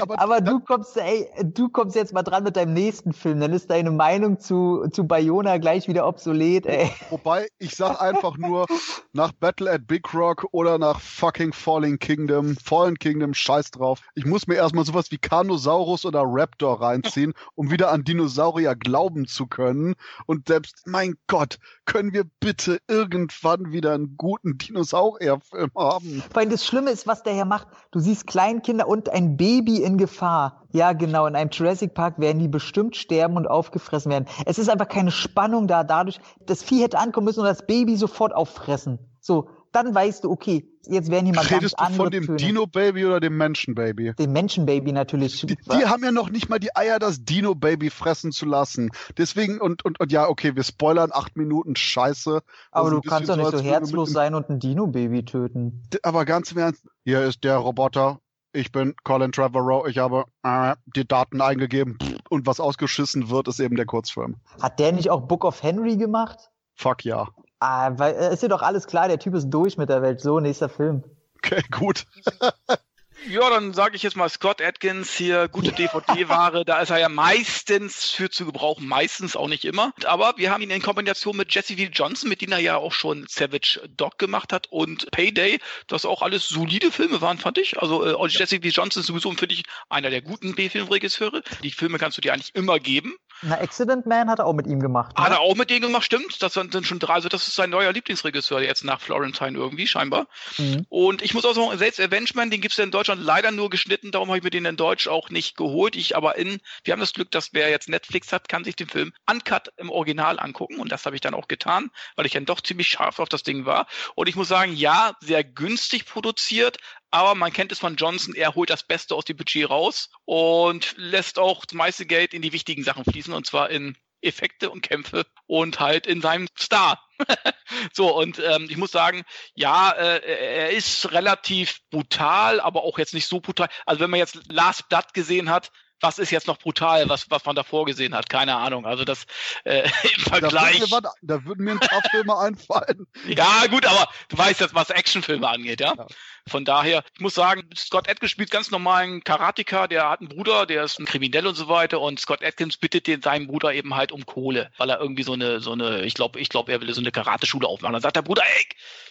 aber, 0.02 0.20
aber 0.20 0.42
du 0.42 0.60
kommst, 0.60 0.98
ey, 0.98 1.30
du 1.44 1.70
kommst 1.70 1.96
jetzt 1.96 2.14
mal 2.14 2.24
dran 2.24 2.44
mit 2.44 2.56
deinem 2.56 2.74
nächsten 2.74 3.14
Film. 3.14 3.40
Dann 3.40 3.54
ist 3.54 3.70
deine 3.70 3.92
Meinung 3.92 4.40
zu, 4.40 4.88
zu 4.92 5.06
Bayona 5.06 5.58
gleich 5.58 5.88
wieder 5.88 6.08
obsolet, 6.08 6.66
ey. 6.66 6.92
Wobei, 7.10 7.48
ich 7.58 7.76
sag 7.76 8.02
einfach 8.02 8.38
nur, 8.38 8.66
nach 9.14 9.32
Battle 9.32 9.72
at 9.72 9.88
Big 9.88 10.14
Rock 10.14 10.48
oder 10.52 10.78
nach 10.78 11.00
fucking 11.00 11.54
Falling 11.54 12.00
Kingdom, 12.00 12.56
Fallen 12.58 12.98
Kingdom, 12.98 13.34
scheiß 13.34 13.72
drauf. 13.72 14.02
Ich 14.16 14.26
muss 14.26 14.48
mir 14.48 14.56
erstmal 14.56 14.86
sowas 14.86 15.12
wie 15.12 15.18
Carnosaurus 15.18 16.06
oder 16.06 16.24
Raptor 16.26 16.82
reinziehen, 16.82 17.34
um 17.56 17.72
wieder 17.72 17.92
an 17.92 18.04
Dinosaurier 18.04 18.76
glauben 18.76 19.28
zu 19.28 19.48
können. 19.48 19.96
Und 20.26 20.48
selbst, 20.48 20.86
mein 20.86 21.16
Gott, 21.28 21.58
können 21.86 22.14
wir 22.14 22.26
bitte 22.40 22.80
irgendwann 22.88 23.72
wieder 23.72 23.94
einen 23.94 24.16
guten 24.18 24.58
Dinosaurierfilm 24.58 25.72
haben? 25.76 26.24
Weil 26.34 26.50
das 26.50 26.66
Schlimme 26.66 26.92
ist, 26.92 27.08
was 27.08 27.24
der 27.24 27.34
hier 27.34 27.46
macht. 27.46 27.68
Du 27.92 28.00
siehst 28.00 28.28
Kleinkinder 28.28 28.88
und 28.88 29.10
ein 29.10 29.39
Baby 29.40 29.82
in 29.82 29.98
Gefahr. 29.98 30.66
Ja, 30.74 30.92
genau. 30.92 31.26
In 31.26 31.36
einem 31.36 31.50
Jurassic 31.50 31.94
Park 31.94 32.20
werden 32.20 32.40
die 32.40 32.50
bestimmt 32.50 32.98
sterben 32.98 33.38
und 33.38 33.48
aufgefressen 33.48 34.12
werden. 34.12 34.26
Es 34.46 34.60
ist 34.60 34.70
einfach 34.70 34.90
keine 34.90 35.12
Spannung 35.12 35.68
da. 35.68 35.86
Dadurch, 35.86 36.20
das 36.46 36.62
Vieh 36.62 36.84
hätte 36.84 37.00
ankommen 37.00 37.26
müssen 37.26 37.40
und 37.40 37.46
das 37.46 37.66
Baby 37.66 37.96
sofort 37.96 38.36
auffressen. 38.36 39.00
So, 39.22 39.48
dann 39.72 39.96
weißt 39.96 40.26
du, 40.26 40.30
okay, 40.30 40.68
jetzt 40.88 41.10
werden 41.10 41.26
hier 41.26 41.36
mal 41.36 41.46
ganz 41.46 41.62
Redest 41.62 41.80
du 41.80 41.84
andere 41.84 42.04
von 42.04 42.12
dem. 42.12 42.36
Dino-Baby 42.36 43.06
oder 43.06 43.22
dem 43.22 43.38
Menschen-Baby? 43.38 44.14
dem 44.20 44.34
Menschenbaby 44.34 44.92
natürlich. 44.92 45.40
Die, 45.40 45.56
die 45.56 45.86
haben 45.86 46.04
ja 46.04 46.12
noch 46.12 46.30
nicht 46.30 46.50
mal 46.50 46.60
die 46.60 46.76
Eier, 46.76 47.00
das 47.00 47.24
Dino-Baby 47.24 47.92
fressen 47.92 48.34
zu 48.34 48.46
lassen. 48.46 48.90
Deswegen, 49.18 49.62
und, 49.62 49.86
und, 49.86 50.02
und 50.02 50.12
ja, 50.12 50.28
okay, 50.28 50.54
wir 50.56 50.64
spoilern 50.64 51.12
acht 51.14 51.38
Minuten 51.38 51.78
Scheiße. 51.78 52.42
aber 52.72 52.90
du 52.90 53.00
kannst 53.00 53.30
doch 53.30 53.38
nicht 53.38 53.52
so 53.52 53.62
herzlos 53.62 54.12
sein 54.12 54.36
und 54.36 54.50
ein 54.50 54.60
Dino-Baby 54.60 55.24
töten. 55.24 55.84
Aber 56.04 56.26
ganz 56.26 56.52
im 56.52 56.58
Ernst, 56.58 56.84
hier 57.06 57.24
ist 57.24 57.46
der 57.46 57.56
Roboter. 57.56 58.20
Ich 58.52 58.72
bin 58.72 58.96
Colin 59.04 59.32
Trevorrow. 59.32 59.88
Ich 59.88 60.00
habe 60.00 60.26
äh, 60.44 60.76
die 60.96 61.08
Daten 61.08 61.40
eingegeben 61.42 62.00
und 62.30 62.48
was 62.48 62.60
ausgeschissen 62.60 63.30
wird, 63.30 63.48
ist 63.48 63.60
eben 63.60 63.76
der 63.76 63.86
Kurzfilm. 63.86 64.38
Hat 64.62 64.80
der 64.80 64.92
nicht 64.92 65.12
auch 65.12 65.22
Book 65.22 65.46
of 65.46 65.62
Henry 65.62 65.98
gemacht? 65.98 66.50
Fuck 66.76 67.06
ja. 67.06 67.28
Ah, 67.60 67.92
weil 67.98 68.16
äh, 68.16 68.34
ist 68.34 68.42
dir 68.42 68.50
doch 68.50 68.64
alles 68.64 68.88
klar, 68.88 69.08
der 69.08 69.20
Typ 69.20 69.36
ist 69.36 69.50
durch 69.50 69.78
mit 69.78 69.90
der 69.90 70.02
Welt. 70.02 70.22
So, 70.22 70.40
nächster 70.40 70.70
Film. 70.70 71.04
Okay, 71.38 71.62
gut. 71.72 72.06
Ja, 73.28 73.50
dann 73.50 73.74
sage 73.74 73.96
ich 73.96 74.04
jetzt 74.04 74.16
mal 74.16 74.30
Scott 74.30 74.62
Atkins 74.62 75.14
hier, 75.14 75.50
gute 75.50 75.72
DVD-Ware. 75.74 76.64
da 76.64 76.80
ist 76.80 76.90
er 76.90 77.00
ja 77.00 77.10
meistens 77.10 78.10
für 78.12 78.30
zu 78.30 78.46
gebrauchen, 78.46 78.88
meistens 78.88 79.36
auch 79.36 79.48
nicht 79.48 79.66
immer. 79.66 79.94
Aber 80.06 80.34
wir 80.38 80.52
haben 80.52 80.62
ihn 80.62 80.70
in 80.70 80.82
Kombination 80.82 81.36
mit 81.36 81.54
Jesse 81.54 81.76
V. 81.76 81.84
Johnson, 81.92 82.30
mit 82.30 82.42
dem 82.42 82.52
er 82.52 82.60
ja 82.60 82.78
auch 82.78 82.94
schon 82.94 83.26
Savage 83.28 83.82
Dog 83.98 84.18
gemacht 84.18 84.54
hat 84.54 84.68
und 84.68 85.12
Payday, 85.12 85.60
das 85.88 86.06
auch 86.06 86.22
alles 86.22 86.48
solide 86.48 86.92
Filme 86.92 87.20
waren, 87.20 87.38
fand 87.38 87.58
ich. 87.58 87.78
Also 87.80 88.06
äh, 88.06 88.28
Jesse 88.30 88.62
V. 88.62 88.68
Johnson 88.68 89.02
ist 89.02 89.08
sowieso, 89.08 89.32
finde 89.32 89.56
ich, 89.56 89.64
einer 89.90 90.10
der 90.10 90.22
guten 90.22 90.56
B-Film-Regisseure. 90.56 91.44
Die 91.64 91.72
Filme 91.72 91.98
kannst 91.98 92.18
du 92.18 92.22
dir 92.22 92.34
eigentlich 92.34 92.56
immer 92.56 92.80
geben. 92.80 93.16
Na, 93.42 93.60
Accident 93.60 94.06
Man 94.06 94.30
hat 94.30 94.40
er 94.40 94.46
auch 94.46 94.54
mit 94.54 94.68
ihm 94.68 94.80
gemacht. 94.80 95.18
Ne? 95.18 95.24
Hat 95.24 95.32
er 95.32 95.40
auch 95.40 95.56
mit 95.56 95.70
denen 95.70 95.82
gemacht, 95.82 96.04
stimmt. 96.04 96.42
Das 96.42 96.54
sind 96.54 96.86
schon 96.86 97.00
drei, 97.00 97.14
also 97.14 97.30
das 97.30 97.48
ist 97.48 97.56
sein 97.56 97.70
neuer 97.70 97.92
Lieblingsregisseur 97.92 98.62
jetzt 98.62 98.84
nach 98.84 99.00
Florentine 99.00 99.58
irgendwie, 99.58 99.88
scheinbar. 99.88 100.28
Mhm. 100.58 100.86
Und 100.90 101.22
ich 101.22 101.34
muss 101.34 101.46
auch 101.46 101.54
sagen, 101.54 101.78
selbst 101.78 102.00
Avengement, 102.00 102.52
den 102.52 102.62
gibt's 102.62 102.78
ja 102.78 102.84
in 102.84 102.92
Deutschland 102.92 103.22
leider 103.22 103.52
nur 103.52 103.70
geschnitten, 103.70 104.12
darum 104.12 104.30
habe 104.30 104.38
ich 104.38 104.44
mir 104.44 104.50
den 104.50 104.66
in 104.66 104.76
Deutsch 104.76 105.08
auch 105.08 105.30
nicht 105.30 105.56
geholt. 105.56 105.96
Ich 105.96 106.16
aber 106.16 106.38
in, 106.38 106.60
wir 106.84 106.94
haben 106.94 107.00
das 107.00 107.14
Glück, 107.14 107.32
dass 107.32 107.54
wer 107.54 107.70
jetzt 107.70 107.90
Netflix 107.90 108.34
hat, 108.34 108.50
kann 108.50 108.64
sich 108.64 108.76
den 108.76 108.90
Film 108.90 109.14
uncut 109.30 109.72
im 109.78 109.90
Original 109.90 110.40
angucken. 110.40 110.80
Und 110.80 110.92
das 110.92 111.06
habe 111.06 111.16
ich 111.16 111.22
dann 111.22 111.34
auch 111.34 111.48
getan, 111.48 111.90
weil 112.16 112.26
ich 112.26 112.34
dann 112.34 112.46
doch 112.46 112.62
ziemlich 112.62 112.88
scharf 112.88 113.20
auf 113.20 113.30
das 113.30 113.44
Ding 113.44 113.66
war. 113.66 113.88
Und 114.16 114.28
ich 114.28 114.36
muss 114.36 114.48
sagen, 114.48 114.74
ja, 114.74 115.14
sehr 115.22 115.44
günstig 115.44 116.06
produziert, 116.06 116.78
aber 117.12 117.36
man 117.36 117.54
kennt 117.54 117.72
es 117.72 117.80
von 117.80 117.96
Johnson, 117.96 118.36
er 118.36 118.56
holt 118.56 118.70
das 118.70 118.84
Beste 118.84 119.16
aus 119.16 119.26
dem 119.26 119.38
Budget 119.38 119.70
raus 119.70 120.10
und 120.26 120.94
lässt 120.98 121.40
auch 121.40 121.66
das 121.66 121.76
meiste 121.76 122.06
Geld 122.06 122.34
in 122.34 122.42
die 122.42 122.54
wichtigen 122.54 122.84
Sachen 122.84 123.04
fließen, 123.04 123.34
und 123.34 123.46
zwar 123.46 123.70
in 123.70 123.98
Effekte 124.22 124.70
und 124.70 124.82
Kämpfe 124.82 125.26
und 125.48 125.80
halt 125.80 126.06
in 126.06 126.22
seinem 126.22 126.48
Star. 126.58 127.02
so, 127.94 128.16
und 128.16 128.40
ähm, 128.40 128.68
ich 128.70 128.78
muss 128.78 128.92
sagen, 128.92 129.24
ja, 129.54 129.92
äh, 129.92 130.20
er 130.20 130.72
ist 130.72 131.12
relativ 131.12 131.80
brutal, 131.90 132.60
aber 132.60 132.84
auch 132.84 132.98
jetzt 132.98 133.14
nicht 133.14 133.28
so 133.28 133.40
brutal. 133.40 133.70
Also 133.86 134.02
wenn 134.02 134.10
man 134.10 134.20
jetzt 134.20 134.40
Last 134.52 134.90
Blood 134.90 135.14
gesehen 135.14 135.50
hat, 135.50 135.72
was 136.02 136.20
ist 136.20 136.32
jetzt 136.32 136.48
noch 136.48 136.58
brutal, 136.58 137.10
was, 137.10 137.30
was 137.30 137.46
man 137.46 137.56
davor 137.56 137.86
gesehen 137.86 138.14
hat? 138.16 138.30
Keine 138.30 138.56
Ahnung. 138.56 138.86
Also 138.86 139.06
das 139.06 139.26
äh, 139.64 139.84
im 139.84 139.90
Da 140.26 140.32
würden, 140.34 140.50
Vergleich. 140.50 140.80
mir, 140.80 140.92
was- 140.92 141.14
da 141.22 141.46
würden 141.46 141.66
mir 141.66 141.72
ein 141.72 141.80
paar 141.80 142.02
Filme 142.10 142.38
einfallen. 142.38 143.08
Ja, 143.28 143.66
gut, 143.70 143.86
aber 143.86 144.08
du 144.30 144.38
weißt 144.38 144.60
jetzt, 144.62 144.76
was 144.76 144.90
Actionfilme 144.90 145.48
angeht, 145.48 145.82
ja? 145.82 145.94
Ja. 145.98 146.08
Von 146.48 146.66
daher, 146.66 147.04
ich 147.14 147.20
muss 147.20 147.36
sagen, 147.36 147.70
Scott 147.76 148.10
Atkins 148.10 148.32
spielt 148.32 148.50
ganz 148.50 148.72
normalen 148.72 149.24
Karateka, 149.24 149.88
der 149.88 150.10
hat 150.10 150.20
einen 150.22 150.30
Bruder, 150.30 150.66
der 150.66 150.84
ist 150.84 151.00
ein 151.00 151.06
Kriminell 151.06 151.46
und 151.46 151.54
so 151.56 151.68
weiter 151.68 152.02
und 152.02 152.20
Scott 152.20 152.44
Atkins 152.44 152.78
bittet 152.78 153.06
den 153.06 153.22
seinen 153.22 153.46
Bruder 153.48 153.74
eben 153.74 153.96
halt 153.96 154.12
um 154.12 154.26
Kohle, 154.26 154.72
weil 154.78 154.90
er 154.90 155.00
irgendwie 155.00 155.22
so 155.24 155.34
eine, 155.34 155.60
so 155.60 155.74
eine, 155.74 156.02
ich 156.06 156.16
glaube, 156.16 156.40
ich 156.40 156.50
glaube, 156.50 156.72
er 156.72 156.82
will 156.82 156.92
so 156.94 157.02
eine 157.02 157.12
Karateschule 157.12 157.68
aufmachen. 157.68 157.94
Dann 157.94 158.02
sagt 158.02 158.16
der 158.16 158.24
Bruder, 158.24 158.42
ey, 158.58 158.66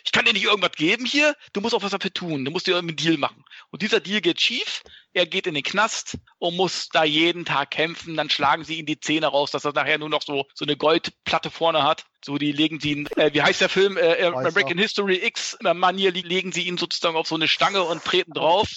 ich 0.05 0.11
kann 0.11 0.25
dir 0.25 0.33
nicht 0.33 0.45
irgendwas 0.45 0.73
geben 0.73 1.05
hier, 1.05 1.37
du 1.53 1.61
musst 1.61 1.75
auch 1.75 1.83
was 1.83 1.93
dafür 1.93 2.13
tun, 2.13 2.45
du 2.45 2.51
musst 2.51 2.67
dir 2.67 2.73
irgendeinen 2.73 2.97
Deal 2.97 3.19
machen. 3.19 3.45
Und 3.71 3.83
dieser 3.83 4.01
Deal 4.01 4.21
geht 4.21 4.41
schief, 4.41 4.83
er 5.13 5.27
geht 5.27 5.47
in 5.47 5.55
den 5.55 5.63
Knast 5.63 6.19
und 6.39 6.57
muss 6.57 6.89
da 6.89 7.05
jeden 7.05 7.45
Tag 7.45 7.71
kämpfen, 7.71 8.17
dann 8.17 8.31
schlagen 8.31 8.65
sie 8.65 8.79
ihm 8.79 8.87
die 8.87 9.01
Zähne 9.01 9.27
raus, 9.27 9.51
dass 9.51 9.65
er 9.65 9.73
nachher 9.73 9.99
nur 9.99 10.09
noch 10.09 10.23
so, 10.23 10.45
so 10.55 10.65
eine 10.65 10.77
Goldplatte 10.77 11.51
vorne 11.51 11.83
hat. 11.83 12.05
So, 12.25 12.37
die 12.37 12.53
legen 12.53 12.81
sie 12.81 12.93
ihn, 12.93 13.07
äh, 13.17 13.33
wie 13.33 13.43
heißt 13.43 13.61
der 13.61 13.69
Film, 13.69 13.97
äh, 13.97 14.15
äh. 14.15 14.27
American 14.27 14.79
History 14.79 15.25
X 15.25 15.57
Manier, 15.63 16.13
legen 16.13 16.53
sie 16.53 16.63
ihn 16.63 16.79
sozusagen 16.79 17.17
auf 17.17 17.29
so 17.29 17.37
eine 17.37 17.49
Stange 17.49 17.83
und 17.83 18.05
treten 18.05 18.33
drauf. 18.33 18.69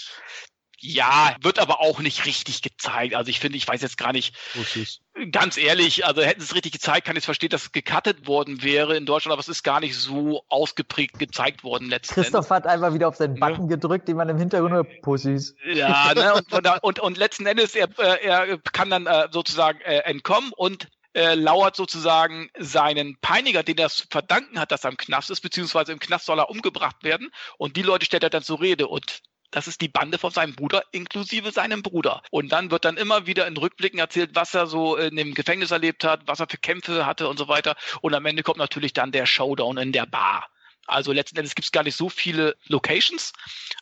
Ja, 0.81 1.35
wird 1.41 1.59
aber 1.59 1.79
auch 1.79 1.99
nicht 1.99 2.25
richtig 2.25 2.61
gezeigt. 2.61 3.13
Also 3.13 3.29
ich 3.29 3.39
finde, 3.39 3.57
ich 3.57 3.67
weiß 3.67 3.81
jetzt 3.81 3.97
gar 3.97 4.11
nicht, 4.13 4.35
ganz 5.31 5.57
ehrlich, 5.57 6.05
also 6.05 6.21
hätten 6.21 6.39
sie 6.41 6.47
es 6.47 6.55
richtig 6.55 6.71
gezeigt, 6.71 7.05
kann 7.05 7.15
ich 7.15 7.23
verstehen, 7.23 7.49
dass 7.49 7.63
es 7.63 7.71
gecuttet 7.71 8.27
worden 8.27 8.63
wäre 8.63 8.97
in 8.97 9.05
Deutschland, 9.05 9.33
aber 9.33 9.41
es 9.41 9.47
ist 9.47 9.63
gar 9.63 9.79
nicht 9.79 9.95
so 9.95 10.43
ausgeprägt 10.49 11.19
gezeigt 11.19 11.63
worden 11.63 11.89
letzten 11.89 12.15
Christoph 12.15 12.49
hat 12.49 12.65
einfach 12.65 12.93
wieder 12.93 13.07
auf 13.07 13.15
seinen 13.15 13.35
Ja. 13.35 13.49
Button 13.49 13.67
gedrückt, 13.67 14.07
den 14.07 14.17
man 14.17 14.29
im 14.29 14.37
Hintergrund 14.37 14.73
hört. 14.73 15.01
Pussys. 15.01 15.55
Ja, 15.71 16.13
ne, 16.15 16.33
und, 16.33 16.49
von 16.49 16.63
da, 16.63 16.77
und, 16.81 16.99
und 16.99 17.17
letzten 17.17 17.45
Endes, 17.45 17.75
er, 17.75 17.87
äh, 17.99 18.25
er 18.25 18.57
kann 18.57 18.89
dann 18.89 19.05
äh, 19.05 19.27
sozusagen 19.31 19.79
äh, 19.81 19.99
entkommen 19.99 20.51
und 20.55 20.87
äh, 21.13 21.35
lauert 21.35 21.75
sozusagen 21.75 22.49
seinen 22.57 23.17
Peiniger, 23.21 23.63
den 23.63 23.77
er 23.77 23.87
es 23.87 23.97
zu 23.97 24.07
verdanken 24.09 24.59
hat, 24.59 24.71
dass 24.71 24.85
er 24.85 24.91
im 24.91 24.97
Knast 24.97 25.29
ist, 25.29 25.41
beziehungsweise 25.41 25.91
im 25.91 25.99
Knast 25.99 26.25
soll 26.25 26.39
er 26.39 26.49
umgebracht 26.49 27.03
werden. 27.03 27.31
Und 27.57 27.75
die 27.75 27.81
Leute 27.81 28.05
stellt 28.05 28.23
er 28.23 28.29
dann 28.29 28.43
zur 28.43 28.61
Rede. 28.61 28.87
Und 28.87 29.21
das 29.51 29.67
ist 29.67 29.81
die 29.81 29.89
Bande 29.89 30.17
von 30.17 30.31
seinem 30.31 30.55
Bruder, 30.55 30.83
inklusive 30.91 31.51
seinem 31.51 31.83
Bruder. 31.83 32.23
Und 32.31 32.51
dann 32.51 32.71
wird 32.71 32.85
dann 32.85 32.97
immer 32.97 33.27
wieder 33.27 33.47
in 33.47 33.57
Rückblicken 33.57 33.99
erzählt, 33.99 34.31
was 34.33 34.53
er 34.53 34.67
so 34.67 34.95
in 34.95 35.15
dem 35.15 35.33
Gefängnis 35.33 35.71
erlebt 35.71 36.03
hat, 36.03 36.21
was 36.25 36.39
er 36.39 36.47
für 36.49 36.57
Kämpfe 36.57 37.05
hatte 37.05 37.27
und 37.27 37.37
so 37.37 37.47
weiter. 37.47 37.75
Und 38.01 38.13
am 38.15 38.25
Ende 38.25 38.43
kommt 38.43 38.57
natürlich 38.57 38.93
dann 38.93 39.11
der 39.11 39.25
Showdown 39.25 39.77
in 39.77 39.91
der 39.91 40.05
Bar. 40.05 40.47
Also 40.87 41.11
letzten 41.11 41.37
Endes 41.37 41.55
gibt 41.55 41.65
es 41.65 41.71
gar 41.71 41.83
nicht 41.83 41.95
so 41.95 42.09
viele 42.09 42.55
Locations. 42.67 43.33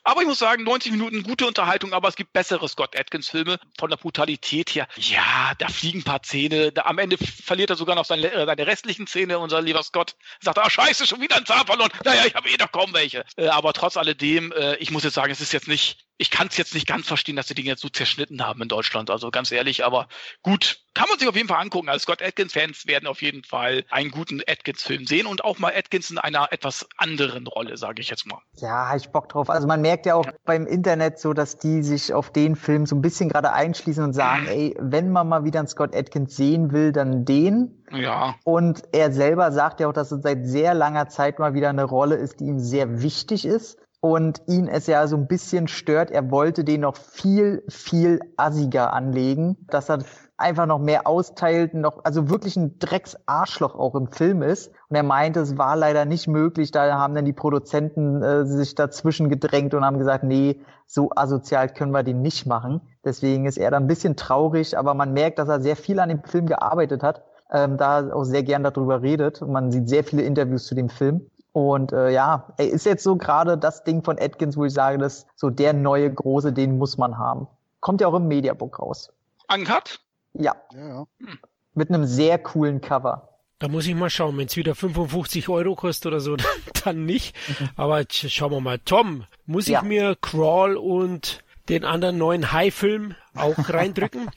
Aber 0.04 0.22
ich 0.22 0.28
muss 0.28 0.40
sagen, 0.40 0.64
90 0.64 0.92
Minuten 0.92 1.24
gute 1.24 1.48
Unterhaltung, 1.48 1.94
aber 1.94 2.08
es 2.08 2.16
gibt 2.16 2.34
bessere 2.34 2.68
Scott 2.68 2.98
Atkins-Filme 2.98 3.60
von 3.78 3.90
der 3.90 3.98
Brutalität 3.98 4.70
her. 4.76 4.88
Ja, 4.98 5.54
da 5.58 5.68
fliegen 5.70 6.00
ein 6.00 6.04
paar 6.04 6.24
Zähne. 6.24 6.72
Da, 6.72 6.84
am 6.84 6.98
Ende 7.00 7.18
verliert 7.18 7.70
er 7.70 7.76
sogar 7.76 7.96
noch 7.96 8.06
seine, 8.06 8.32
äh, 8.32 8.46
seine 8.46 8.68
restlichen 8.68 9.08
Zähne, 9.08 9.40
unser 9.40 9.62
lieber 9.62 9.84
Scott. 9.84 10.16
Sagt, 10.42 10.58
ah, 10.58 10.70
scheiße, 10.70 11.08
schon 11.08 11.22
wieder 11.22 11.38
ein 11.38 11.46
Zahn 11.46 11.66
verloren. 11.66 11.92
Naja, 12.04 12.26
ich 12.26 12.36
habe 12.36 12.50
eh 12.50 12.58
noch 12.58 12.72
kaum 12.72 12.94
welche. 12.94 13.26
Äh, 13.38 13.48
aber 13.48 13.74
trotz 13.74 13.98
alledem, 13.98 14.52
äh, 14.52 14.76
ich 14.76 14.92
muss 14.92 15.04
jetzt 15.04 15.16
sagen, 15.16 15.32
es 15.32 15.42
ist 15.42 15.54
jetzt 15.54 15.68
nicht, 15.68 16.06
ich 16.20 16.30
kann 16.30 16.48
es 16.48 16.58
jetzt 16.58 16.74
nicht 16.74 16.86
ganz 16.86 17.08
verstehen, 17.08 17.38
dass 17.38 17.48
sie 17.48 17.56
den 17.56 17.66
jetzt 17.66 17.82
so 17.82 17.88
zerschnitten 17.88 18.46
haben 18.46 18.62
in 18.62 18.68
Deutschland. 18.68 19.10
Also 19.10 19.32
ganz 19.32 19.54
ehrlich, 19.54 19.86
aber 19.86 20.10
gut, 20.44 20.82
kann 20.94 21.08
man 21.08 21.18
sich 21.18 21.30
auf 21.30 21.36
jeden 21.38 21.48
Fall 21.48 21.62
angucken. 21.62 21.88
Also 21.88 22.04
Scott 22.04 22.22
Atkins-Fans 22.22 22.88
werden 22.88 23.08
auf 23.08 23.22
jeden 23.22 23.46
Fall 23.46 23.86
einen 23.90 24.12
guten 24.12 24.42
Atkins-Film 24.46 25.06
sehen 25.06 25.28
und 25.28 25.46
auch 25.46 25.60
mal 25.60 25.72
Atkins 25.74 26.12
in 26.12 26.18
einer 26.18 26.52
etwas 26.52 26.86
anderen 26.98 27.48
Rolle, 27.48 27.78
sage 27.78 28.02
ich 28.02 28.10
jetzt 28.10 28.28
mal. 28.28 28.40
Ja, 28.58 28.94
ich 28.98 29.10
Bock 29.12 29.30
drauf. 29.30 29.50
Also 29.50 29.66
man 29.66 29.80
merkt 29.80 30.06
ja 30.06 30.16
auch 30.16 30.26
beim 30.44 30.68
Internet 30.68 31.20
so, 31.20 31.32
dass 31.32 31.58
die 31.58 31.84
sich 31.84 32.14
auf 32.14 32.34
den 32.34 32.58
Film 32.58 32.86
so 32.86 32.98
ein 32.98 33.02
bisschen 33.02 33.30
gerade 33.30 33.54
einschließen 33.54 34.04
und 34.04 34.12
sagen, 34.12 34.46
ey, 34.48 34.76
wenn 34.78 35.12
man 35.12 35.30
mal 35.30 35.46
wieder 35.46 35.60
einen 35.60 35.70
Scott 35.70 35.96
Atkins 35.96 36.36
sehen 36.36 36.74
will, 36.74 36.92
dann 36.92 37.24
den. 37.24 37.86
Ja, 37.92 38.36
Und 38.44 38.84
er 38.92 39.14
selber 39.14 39.54
sagt 39.54 39.80
ja 39.80 39.88
auch, 39.88 39.94
dass 39.94 40.12
es 40.12 40.22
seit 40.22 40.46
sehr 40.46 40.74
langer 40.74 41.08
Zeit 41.08 41.40
mal 41.40 41.54
wieder 41.54 41.70
eine 41.70 41.86
Rolle 41.86 42.16
ist, 42.16 42.42
die 42.42 42.46
ihm 42.46 42.60
sehr 42.60 43.02
wichtig 43.02 43.46
ist. 43.46 43.80
Und 44.02 44.42
ihn 44.48 44.68
es 44.68 44.88
ja 44.88 45.06
so 45.08 45.18
ein 45.18 45.28
bisschen 45.28 45.68
stört. 45.68 46.12
Er 46.12 46.32
wollte 46.32 46.64
den 46.64 46.82
noch 46.82 46.96
viel, 46.96 47.64
viel 47.68 48.20
assiger 48.38 48.94
anlegen, 48.94 49.58
dass 49.70 49.90
er 49.90 50.00
einfach 50.38 50.66
noch 50.66 50.80
mehr 50.80 51.06
austeilt, 51.06 51.74
noch, 51.74 52.06
also 52.06 52.30
wirklich 52.30 52.56
ein 52.56 52.80
Drecksarschloch 52.80 53.76
auch 53.76 53.96
im 53.96 54.08
Film 54.08 54.42
ist. 54.42 54.72
Und 54.88 54.96
er 54.96 55.04
meinte, 55.04 55.42
es 55.42 55.58
war 55.58 55.76
leider 55.76 56.06
nicht 56.06 56.28
möglich. 56.28 56.72
Da 56.72 56.98
haben 56.98 57.14
dann 57.14 57.26
die 57.26 57.34
Produzenten 57.34 58.24
äh, 58.24 58.46
sich 58.46 58.74
dazwischen 58.74 59.30
gedrängt 59.30 59.74
und 59.74 59.84
haben 59.84 60.00
gesagt, 60.00 60.24
nee, 60.24 60.62
so 60.86 61.12
asozial 61.14 61.68
können 61.70 61.92
wir 61.92 62.04
den 62.04 62.22
nicht 62.22 62.46
machen. 62.46 62.82
Deswegen 63.04 63.46
ist 63.46 63.58
er 63.58 63.70
da 63.70 63.78
ein 63.78 63.88
bisschen 63.88 64.16
traurig, 64.16 64.78
aber 64.78 64.94
man 64.94 65.14
merkt, 65.14 65.40
dass 65.40 65.50
er 65.50 65.62
sehr 65.62 65.76
viel 65.76 66.00
an 66.00 66.10
dem 66.10 66.24
Film 66.24 66.46
gearbeitet 66.46 67.04
hat, 67.04 67.24
ähm, 67.52 67.76
da 67.76 68.12
auch 68.14 68.24
sehr 68.24 68.44
gern 68.44 68.64
darüber 68.64 69.02
redet. 69.02 69.42
Und 69.42 69.52
man 69.52 69.72
sieht 69.72 69.90
sehr 69.90 70.06
viele 70.06 70.22
Interviews 70.22 70.66
zu 70.66 70.74
dem 70.74 70.88
Film. 70.88 71.30
Und 71.52 71.92
äh, 71.92 72.12
ja, 72.12 72.54
er 72.58 72.70
ist 72.70 72.86
jetzt 72.86 73.04
so 73.04 73.16
gerade 73.16 73.58
das 73.58 73.84
Ding 73.84 74.04
von 74.04 74.20
Atkins, 74.20 74.56
wo 74.56 74.66
ich 74.66 74.74
sage, 74.74 74.98
das 74.98 75.20
ist 75.20 75.28
so 75.36 75.50
der 75.50 75.74
neue 75.74 76.12
große, 76.14 76.54
den 76.54 76.78
muss 76.78 76.98
man 76.98 77.18
haben. 77.18 77.48
Kommt 77.80 78.02
ja 78.02 78.08
auch 78.08 78.14
im 78.14 78.28
Mediabook 78.28 78.80
raus. 78.80 79.12
Uncut? 79.52 80.00
Ja. 80.34 80.56
ja, 80.74 80.88
ja. 80.88 81.06
Hm. 81.20 81.40
Mit 81.74 81.90
einem 81.90 82.06
sehr 82.06 82.38
coolen 82.40 82.82
Cover. 82.82 83.30
Da 83.60 83.68
muss 83.68 83.88
ich 83.88 83.96
mal 83.96 84.10
schauen, 84.10 84.38
wenn 84.38 84.48
es 84.48 84.56
wieder 84.56 84.74
55 84.74 85.50
Euro 85.50 85.76
kostet 85.76 86.08
oder 86.08 86.20
so, 86.20 86.38
dann 86.86 87.06
nicht. 87.06 87.36
Mhm. 87.48 87.70
Aber 87.76 88.04
schauen 88.10 88.52
wir 88.52 88.62
mal. 88.62 88.80
Tom, 88.80 89.26
muss 89.46 89.66
ich 89.66 89.74
ja. 89.74 89.82
mir 89.82 90.16
Crawl 90.16 90.78
und 90.78 91.44
den 91.68 91.84
anderen 91.86 92.18
neuen 92.18 92.52
High-Film 92.52 93.16
auch 93.40 93.58
reindrücken? 93.70 94.30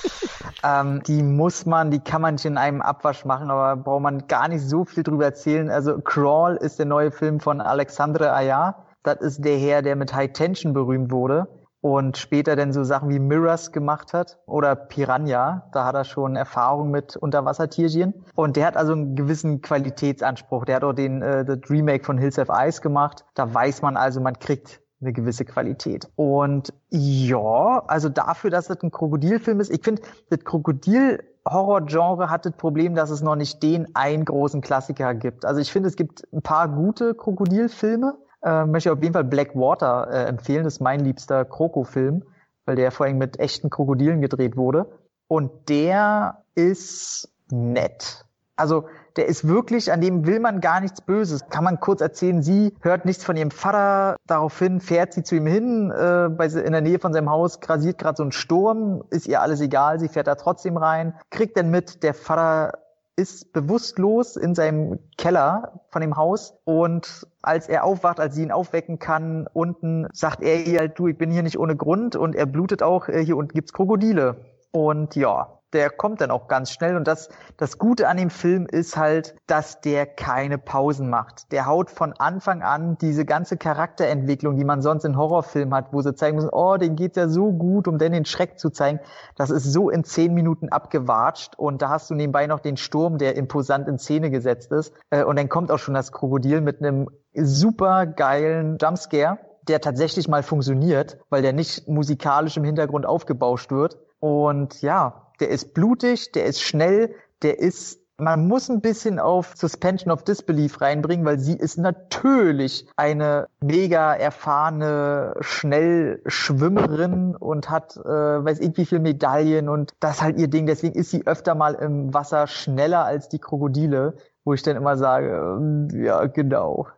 ähm, 0.64 1.02
die 1.06 1.22
muss 1.22 1.66
man, 1.66 1.90
die 1.90 2.00
kann 2.00 2.22
man 2.22 2.34
nicht 2.34 2.44
in 2.44 2.58
einem 2.58 2.82
Abwasch 2.82 3.24
machen, 3.24 3.50
aber 3.50 3.76
braucht 3.76 4.02
man 4.02 4.26
gar 4.26 4.48
nicht 4.48 4.62
so 4.62 4.84
viel 4.84 5.02
drüber 5.02 5.24
erzählen. 5.24 5.70
Also 5.70 5.98
Crawl 6.00 6.56
ist 6.56 6.78
der 6.78 6.86
neue 6.86 7.10
Film 7.10 7.40
von 7.40 7.60
Alexandre 7.60 8.32
Ayar. 8.32 8.86
Das 9.02 9.20
ist 9.20 9.44
der 9.44 9.56
Herr, 9.56 9.82
der 9.82 9.96
mit 9.96 10.14
High 10.14 10.32
Tension 10.32 10.72
berühmt 10.72 11.10
wurde 11.10 11.48
und 11.80 12.18
später 12.18 12.56
dann 12.56 12.72
so 12.72 12.84
Sachen 12.84 13.08
wie 13.08 13.18
Mirrors 13.18 13.72
gemacht 13.72 14.12
hat 14.12 14.38
oder 14.46 14.76
Piranha. 14.76 15.68
Da 15.72 15.86
hat 15.86 15.94
er 15.94 16.04
schon 16.04 16.36
Erfahrung 16.36 16.90
mit 16.90 17.16
Unterwassertierchen. 17.16 18.26
Und 18.34 18.56
der 18.56 18.66
hat 18.66 18.76
also 18.76 18.92
einen 18.92 19.16
gewissen 19.16 19.62
Qualitätsanspruch. 19.62 20.66
Der 20.66 20.76
hat 20.76 20.84
auch 20.84 20.92
den 20.92 21.22
äh, 21.22 21.44
das 21.44 21.58
Remake 21.70 22.04
von 22.04 22.18
Hills 22.18 22.38
of 22.38 22.48
Ice 22.50 22.82
gemacht. 22.82 23.24
Da 23.34 23.52
weiß 23.52 23.82
man 23.82 23.96
also, 23.96 24.20
man 24.20 24.38
kriegt 24.38 24.80
eine 25.00 25.12
gewisse 25.12 25.44
Qualität. 25.44 26.08
Und 26.16 26.72
ja, 26.90 27.82
also 27.86 28.08
dafür, 28.08 28.50
dass 28.50 28.66
das 28.66 28.82
ein 28.82 28.90
Krokodilfilm 28.90 29.60
ist, 29.60 29.70
ich 29.70 29.82
finde, 29.82 30.02
das 30.28 30.40
Krokodil 30.44 31.20
Horror-Genre 31.48 32.28
hat 32.28 32.44
das 32.44 32.52
Problem, 32.52 32.94
dass 32.94 33.10
es 33.10 33.22
noch 33.22 33.36
nicht 33.36 33.62
den 33.62 33.94
einen 33.94 34.24
großen 34.24 34.60
Klassiker 34.60 35.14
gibt. 35.14 35.44
Also 35.44 35.60
ich 35.60 35.72
finde, 35.72 35.88
es 35.88 35.96
gibt 35.96 36.26
ein 36.32 36.42
paar 36.42 36.68
gute 36.68 37.14
Krokodilfilme, 37.14 38.18
äh, 38.42 38.66
möchte 38.66 38.90
ich 38.90 38.92
auf 38.92 39.02
jeden 39.02 39.14
Fall 39.14 39.24
Blackwater 39.24 40.08
äh, 40.10 40.24
empfehlen. 40.26 40.64
Das 40.64 40.74
ist 40.74 40.80
mein 40.80 41.00
liebster 41.00 41.44
Kroko-Film, 41.44 42.24
weil 42.66 42.76
der 42.76 42.90
vorhin 42.90 43.16
mit 43.18 43.40
echten 43.40 43.70
Krokodilen 43.70 44.20
gedreht 44.20 44.56
wurde. 44.56 44.86
Und 45.28 45.68
der 45.68 46.44
ist 46.54 47.32
nett. 47.50 48.26
Also 48.56 48.84
der 49.20 49.28
ist 49.28 49.46
wirklich, 49.46 49.92
an 49.92 50.00
dem 50.00 50.24
will 50.24 50.40
man 50.40 50.62
gar 50.62 50.80
nichts 50.80 51.02
Böses. 51.02 51.46
Kann 51.50 51.62
man 51.62 51.78
kurz 51.78 52.00
erzählen, 52.00 52.40
sie 52.40 52.72
hört 52.80 53.04
nichts 53.04 53.22
von 53.22 53.36
ihrem 53.36 53.50
Vater, 53.50 54.16
daraufhin 54.26 54.80
fährt 54.80 55.12
sie 55.12 55.22
zu 55.22 55.36
ihm 55.36 55.44
hin, 55.44 55.90
äh, 55.90 56.30
bei, 56.30 56.46
in 56.46 56.72
der 56.72 56.80
Nähe 56.80 56.98
von 56.98 57.12
seinem 57.12 57.28
Haus 57.28 57.60
grasiert 57.60 57.98
gerade 57.98 58.16
so 58.16 58.24
ein 58.24 58.32
Sturm, 58.32 59.04
ist 59.10 59.28
ihr 59.28 59.42
alles 59.42 59.60
egal, 59.60 60.00
sie 60.00 60.08
fährt 60.08 60.26
da 60.26 60.36
trotzdem 60.36 60.78
rein, 60.78 61.12
kriegt 61.28 61.58
dann 61.58 61.70
mit, 61.70 62.02
der 62.02 62.14
Vater 62.14 62.78
ist 63.14 63.52
bewusstlos 63.52 64.36
in 64.36 64.54
seinem 64.54 64.98
Keller 65.18 65.82
von 65.90 66.00
dem 66.00 66.16
Haus. 66.16 66.54
Und 66.64 67.26
als 67.42 67.68
er 67.68 67.84
aufwacht, 67.84 68.20
als 68.20 68.34
sie 68.34 68.42
ihn 68.42 68.52
aufwecken 68.52 68.98
kann, 68.98 69.46
unten 69.52 70.08
sagt 70.14 70.42
er 70.42 70.66
ihr 70.66 70.78
halt, 70.78 70.98
du, 70.98 71.08
ich 71.08 71.18
bin 71.18 71.30
hier 71.30 71.42
nicht 71.42 71.58
ohne 71.58 71.76
Grund. 71.76 72.16
Und 72.16 72.34
er 72.34 72.46
blutet 72.46 72.82
auch, 72.82 73.08
äh, 73.08 73.22
hier 73.22 73.36
unten 73.36 73.52
gibt's 73.52 73.74
Krokodile. 73.74 74.36
Und 74.72 75.14
ja, 75.14 75.59
der 75.72 75.90
kommt 75.90 76.20
dann 76.20 76.30
auch 76.30 76.48
ganz 76.48 76.72
schnell. 76.72 76.96
Und 76.96 77.06
das, 77.06 77.28
das 77.56 77.78
Gute 77.78 78.08
an 78.08 78.16
dem 78.16 78.30
Film 78.30 78.66
ist 78.66 78.96
halt, 78.96 79.34
dass 79.46 79.80
der 79.80 80.06
keine 80.06 80.58
Pausen 80.58 81.10
macht. 81.10 81.52
Der 81.52 81.66
haut 81.66 81.90
von 81.90 82.12
Anfang 82.12 82.62
an 82.62 82.98
diese 82.98 83.24
ganze 83.24 83.56
Charakterentwicklung, 83.56 84.56
die 84.56 84.64
man 84.64 84.82
sonst 84.82 85.04
in 85.04 85.16
Horrorfilmen 85.16 85.74
hat, 85.74 85.92
wo 85.92 86.02
sie 86.02 86.14
zeigen 86.14 86.36
müssen, 86.36 86.50
oh, 86.50 86.76
den 86.76 86.96
geht's 86.96 87.16
ja 87.16 87.28
so 87.28 87.52
gut, 87.52 87.88
um 87.88 87.98
dann 87.98 88.12
den 88.12 88.24
Schreck 88.24 88.58
zu 88.58 88.70
zeigen. 88.70 89.00
Das 89.36 89.50
ist 89.50 89.64
so 89.64 89.90
in 89.90 90.04
zehn 90.04 90.34
Minuten 90.34 90.68
abgewatscht. 90.68 91.56
Und 91.56 91.82
da 91.82 91.88
hast 91.90 92.10
du 92.10 92.14
nebenbei 92.14 92.46
noch 92.46 92.60
den 92.60 92.76
Sturm, 92.76 93.18
der 93.18 93.36
imposant 93.36 93.88
in 93.88 93.98
Szene 93.98 94.30
gesetzt 94.30 94.72
ist. 94.72 94.92
Äh, 95.10 95.24
und 95.24 95.38
dann 95.38 95.48
kommt 95.48 95.70
auch 95.70 95.78
schon 95.78 95.94
das 95.94 96.12
Krokodil 96.12 96.60
mit 96.60 96.80
einem 96.80 97.08
super 97.34 98.06
geilen 98.06 98.78
Jumpscare 98.80 99.38
der 99.68 99.80
tatsächlich 99.80 100.26
mal 100.26 100.42
funktioniert, 100.42 101.18
weil 101.28 101.42
der 101.42 101.52
nicht 101.52 101.86
musikalisch 101.88 102.56
im 102.56 102.64
Hintergrund 102.64 103.06
aufgebauscht 103.06 103.70
wird. 103.70 103.98
Und 104.18 104.82
ja, 104.82 105.29
der 105.40 105.48
ist 105.48 105.74
blutig, 105.74 106.32
der 106.32 106.44
ist 106.44 106.62
schnell, 106.62 107.14
der 107.42 107.58
ist 107.58 108.00
man 108.20 108.46
muss 108.46 108.68
ein 108.68 108.80
bisschen 108.80 109.18
auf 109.18 109.54
Suspension 109.56 110.12
of 110.12 110.22
Disbelief 110.22 110.80
reinbringen, 110.80 111.24
weil 111.24 111.38
sie 111.38 111.56
ist 111.56 111.78
natürlich 111.78 112.86
eine 112.96 113.46
mega 113.62 114.14
erfahrene 114.14 115.34
Schnellschwimmerin 115.40 117.34
und 117.34 117.70
hat, 117.70 117.96
äh, 117.96 118.08
weiß 118.08 118.60
ich 118.60 118.76
wie 118.76 118.84
viele 118.84 119.00
Medaillen 119.00 119.68
und 119.68 119.94
das 120.00 120.16
ist 120.16 120.22
halt 120.22 120.38
ihr 120.38 120.48
Ding. 120.48 120.66
Deswegen 120.66 120.94
ist 120.98 121.10
sie 121.10 121.26
öfter 121.26 121.54
mal 121.54 121.74
im 121.74 122.12
Wasser 122.12 122.46
schneller 122.46 123.04
als 123.04 123.28
die 123.28 123.38
Krokodile, 123.38 124.14
wo 124.44 124.52
ich 124.52 124.62
dann 124.62 124.76
immer 124.76 124.96
sage, 124.96 125.90
äh, 125.92 126.04
ja, 126.04 126.26
genau. 126.26 126.88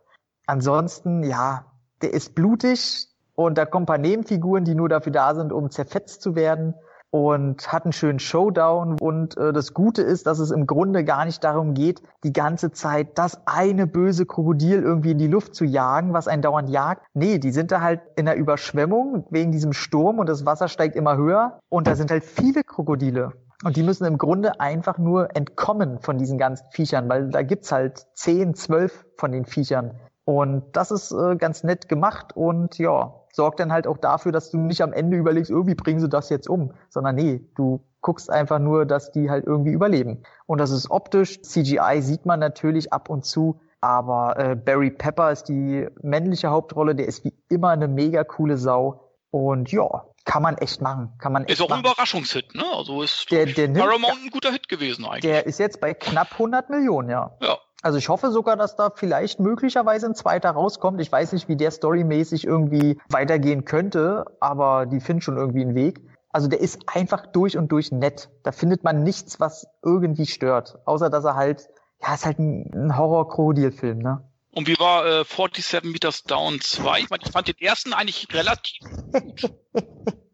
Ansonsten, 0.45 1.23
ja, 1.23 1.65
der 2.01 2.13
ist 2.13 2.35
blutig 2.35 3.07
und 3.35 3.57
da 3.57 3.65
kommen 3.65 3.83
ein 3.83 3.87
paar 3.87 3.97
Nebenfiguren, 3.97 4.65
die 4.65 4.75
nur 4.75 4.89
dafür 4.89 5.13
da 5.13 5.33
sind, 5.35 5.53
um 5.53 5.71
zerfetzt 5.71 6.21
zu 6.21 6.35
werden 6.35 6.75
und 7.13 7.71
hat 7.71 7.83
einen 7.83 7.93
schönen 7.93 8.17
Showdown. 8.17 8.99
Und 8.99 9.37
äh, 9.37 9.53
das 9.53 9.75
Gute 9.75 10.01
ist, 10.01 10.25
dass 10.25 10.39
es 10.39 10.49
im 10.49 10.65
Grunde 10.65 11.03
gar 11.03 11.25
nicht 11.25 11.43
darum 11.43 11.75
geht, 11.75 12.01
die 12.23 12.33
ganze 12.33 12.71
Zeit 12.71 13.19
das 13.19 13.45
eine 13.45 13.85
böse 13.85 14.25
Krokodil 14.25 14.81
irgendwie 14.81 15.11
in 15.11 15.19
die 15.19 15.27
Luft 15.27 15.53
zu 15.53 15.63
jagen, 15.63 16.13
was 16.13 16.27
einen 16.27 16.41
dauernd 16.41 16.71
jagt. 16.71 17.03
Nee, 17.13 17.37
die 17.37 17.51
sind 17.51 17.71
da 17.71 17.81
halt 17.81 18.01
in 18.15 18.25
der 18.25 18.35
Überschwemmung 18.35 19.27
wegen 19.29 19.51
diesem 19.51 19.73
Sturm 19.73 20.17
und 20.17 20.27
das 20.27 20.47
Wasser 20.47 20.67
steigt 20.67 20.95
immer 20.95 21.15
höher 21.15 21.59
und 21.69 21.85
da 21.85 21.95
sind 21.95 22.09
halt 22.09 22.23
viele 22.23 22.63
Krokodile. 22.63 23.33
Und 23.63 23.77
die 23.77 23.83
müssen 23.83 24.05
im 24.05 24.17
Grunde 24.17 24.59
einfach 24.59 24.97
nur 24.97 25.35
entkommen 25.35 25.99
von 25.99 26.17
diesen 26.17 26.39
ganzen 26.39 26.65
Viechern, 26.71 27.07
weil 27.09 27.29
da 27.29 27.43
gibt's 27.43 27.71
halt 27.71 28.07
zehn, 28.15 28.55
zwölf 28.55 29.05
von 29.17 29.31
den 29.31 29.45
Viechern. 29.45 29.91
Und 30.25 30.63
das 30.73 30.91
ist 30.91 31.11
äh, 31.11 31.35
ganz 31.35 31.63
nett 31.63 31.89
gemacht 31.89 32.35
und 32.35 32.77
ja, 32.77 33.13
sorgt 33.33 33.59
dann 33.59 33.73
halt 33.73 33.87
auch 33.87 33.97
dafür, 33.97 34.31
dass 34.31 34.51
du 34.51 34.57
nicht 34.57 34.81
am 34.81 34.93
Ende 34.93 35.17
überlegst, 35.17 35.51
irgendwie 35.51 35.75
bringen 35.75 35.99
sie 35.99 36.07
das 36.07 36.29
jetzt 36.29 36.47
um, 36.47 36.73
sondern 36.89 37.15
nee, 37.15 37.41
du 37.55 37.83
guckst 38.01 38.29
einfach 38.29 38.59
nur, 38.59 38.85
dass 38.85 39.11
die 39.11 39.29
halt 39.29 39.45
irgendwie 39.45 39.71
überleben. 39.71 40.23
Und 40.45 40.59
das 40.59 40.71
ist 40.71 40.91
optisch. 40.91 41.41
CGI 41.41 42.01
sieht 42.01 42.25
man 42.25 42.39
natürlich 42.39 42.93
ab 42.93 43.09
und 43.09 43.25
zu, 43.25 43.59
aber 43.81 44.37
äh, 44.37 44.55
Barry 44.55 44.91
Pepper 44.91 45.31
ist 45.31 45.45
die 45.45 45.87
männliche 46.01 46.49
Hauptrolle, 46.49 46.95
der 46.95 47.07
ist 47.07 47.25
wie 47.25 47.33
immer 47.49 47.69
eine 47.69 47.87
mega 47.87 48.23
coole 48.23 48.57
Sau. 48.57 49.09
Und 49.31 49.71
ja, 49.71 50.05
kann 50.25 50.43
man 50.43 50.57
echt 50.57 50.79
machen. 50.81 51.13
Kann 51.17 51.33
man 51.33 51.45
ist 51.45 51.61
auch 51.61 51.71
ein 51.71 51.79
Überraschungshit, 51.79 52.55
ne? 52.55 52.63
Also 52.73 53.01
ist 53.01 53.29
der, 53.31 53.47
der 53.47 53.67
Paramount 53.67 54.15
nimmt, 54.15 54.25
ein 54.25 54.29
guter 54.29 54.51
Hit 54.51 54.69
gewesen 54.69 55.05
eigentlich. 55.05 55.21
Der 55.21 55.45
ist 55.47 55.59
jetzt 55.59 55.81
bei 55.81 55.93
knapp 55.93 56.33
100 56.33 56.69
Millionen, 56.69 57.09
ja. 57.09 57.35
Ja. 57.41 57.57
Also 57.83 57.97
ich 57.97 58.07
hoffe 58.07 58.31
sogar, 58.31 58.55
dass 58.55 58.77
da 58.77 58.91
vielleicht 58.95 59.41
möglicherweise 59.41 60.05
ein 60.05 60.15
zweiter 60.15 60.51
rauskommt. 60.51 61.01
Ich 61.01 61.11
weiß 61.11 61.33
nicht, 61.33 61.49
wie 61.49 61.57
der 61.57 61.69
storymäßig 61.69 62.45
irgendwie 62.45 62.97
weitergehen 63.09 63.65
könnte, 63.65 64.25
aber 64.39 64.85
die 64.85 65.01
finden 65.01 65.21
schon 65.21 65.35
irgendwie 65.35 65.61
einen 65.61 65.75
Weg. 65.75 66.01
Also 66.29 66.47
der 66.47 66.61
ist 66.61 66.83
einfach 66.87 67.27
durch 67.27 67.57
und 67.57 67.73
durch 67.73 67.91
nett. 67.91 68.29
Da 68.43 68.53
findet 68.53 68.85
man 68.85 69.03
nichts, 69.03 69.41
was 69.41 69.67
irgendwie 69.83 70.25
stört. 70.25 70.79
Außer 70.85 71.09
dass 71.09 71.25
er 71.25 71.35
halt, 71.35 71.67
ja, 72.01 72.13
ist 72.13 72.25
halt 72.25 72.39
ein, 72.39 72.71
ein 72.73 72.97
Horror-Krokodil-Film, 72.97 73.99
ne? 73.99 74.23
Und 74.55 74.67
wie 74.67 74.79
war 74.79 75.05
äh, 75.05 75.25
47 75.25 75.83
Meters 75.83 76.23
Down 76.23 76.61
2? 76.61 76.99
Ich, 77.01 77.09
mein, 77.09 77.19
ich 77.21 77.31
fand 77.31 77.49
den 77.49 77.59
ersten 77.59 77.91
eigentlich 77.91 78.27
relativ 78.31 78.79
gut. 79.11 79.51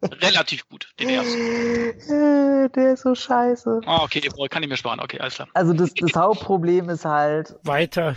Relativ 0.02 0.68
gut, 0.70 0.90
den 1.00 1.10
ersten. 1.10 2.70
Der 2.76 2.94
ist 2.94 3.02
so 3.02 3.16
scheiße. 3.16 3.82
Ah, 3.86 4.04
okay, 4.04 4.22
kann 4.50 4.64
ich 4.64 4.70
mir 4.70 4.78
sparen. 4.78 5.00
Okay, 5.00 5.20
alles 5.20 5.36
klar. 5.36 5.48
Also 5.54 5.74
das, 5.74 5.94
das 5.94 6.14
Hauptproblem 6.14 6.90
ist 6.90 7.06
halt... 7.06 7.56
Weiter. 7.64 8.16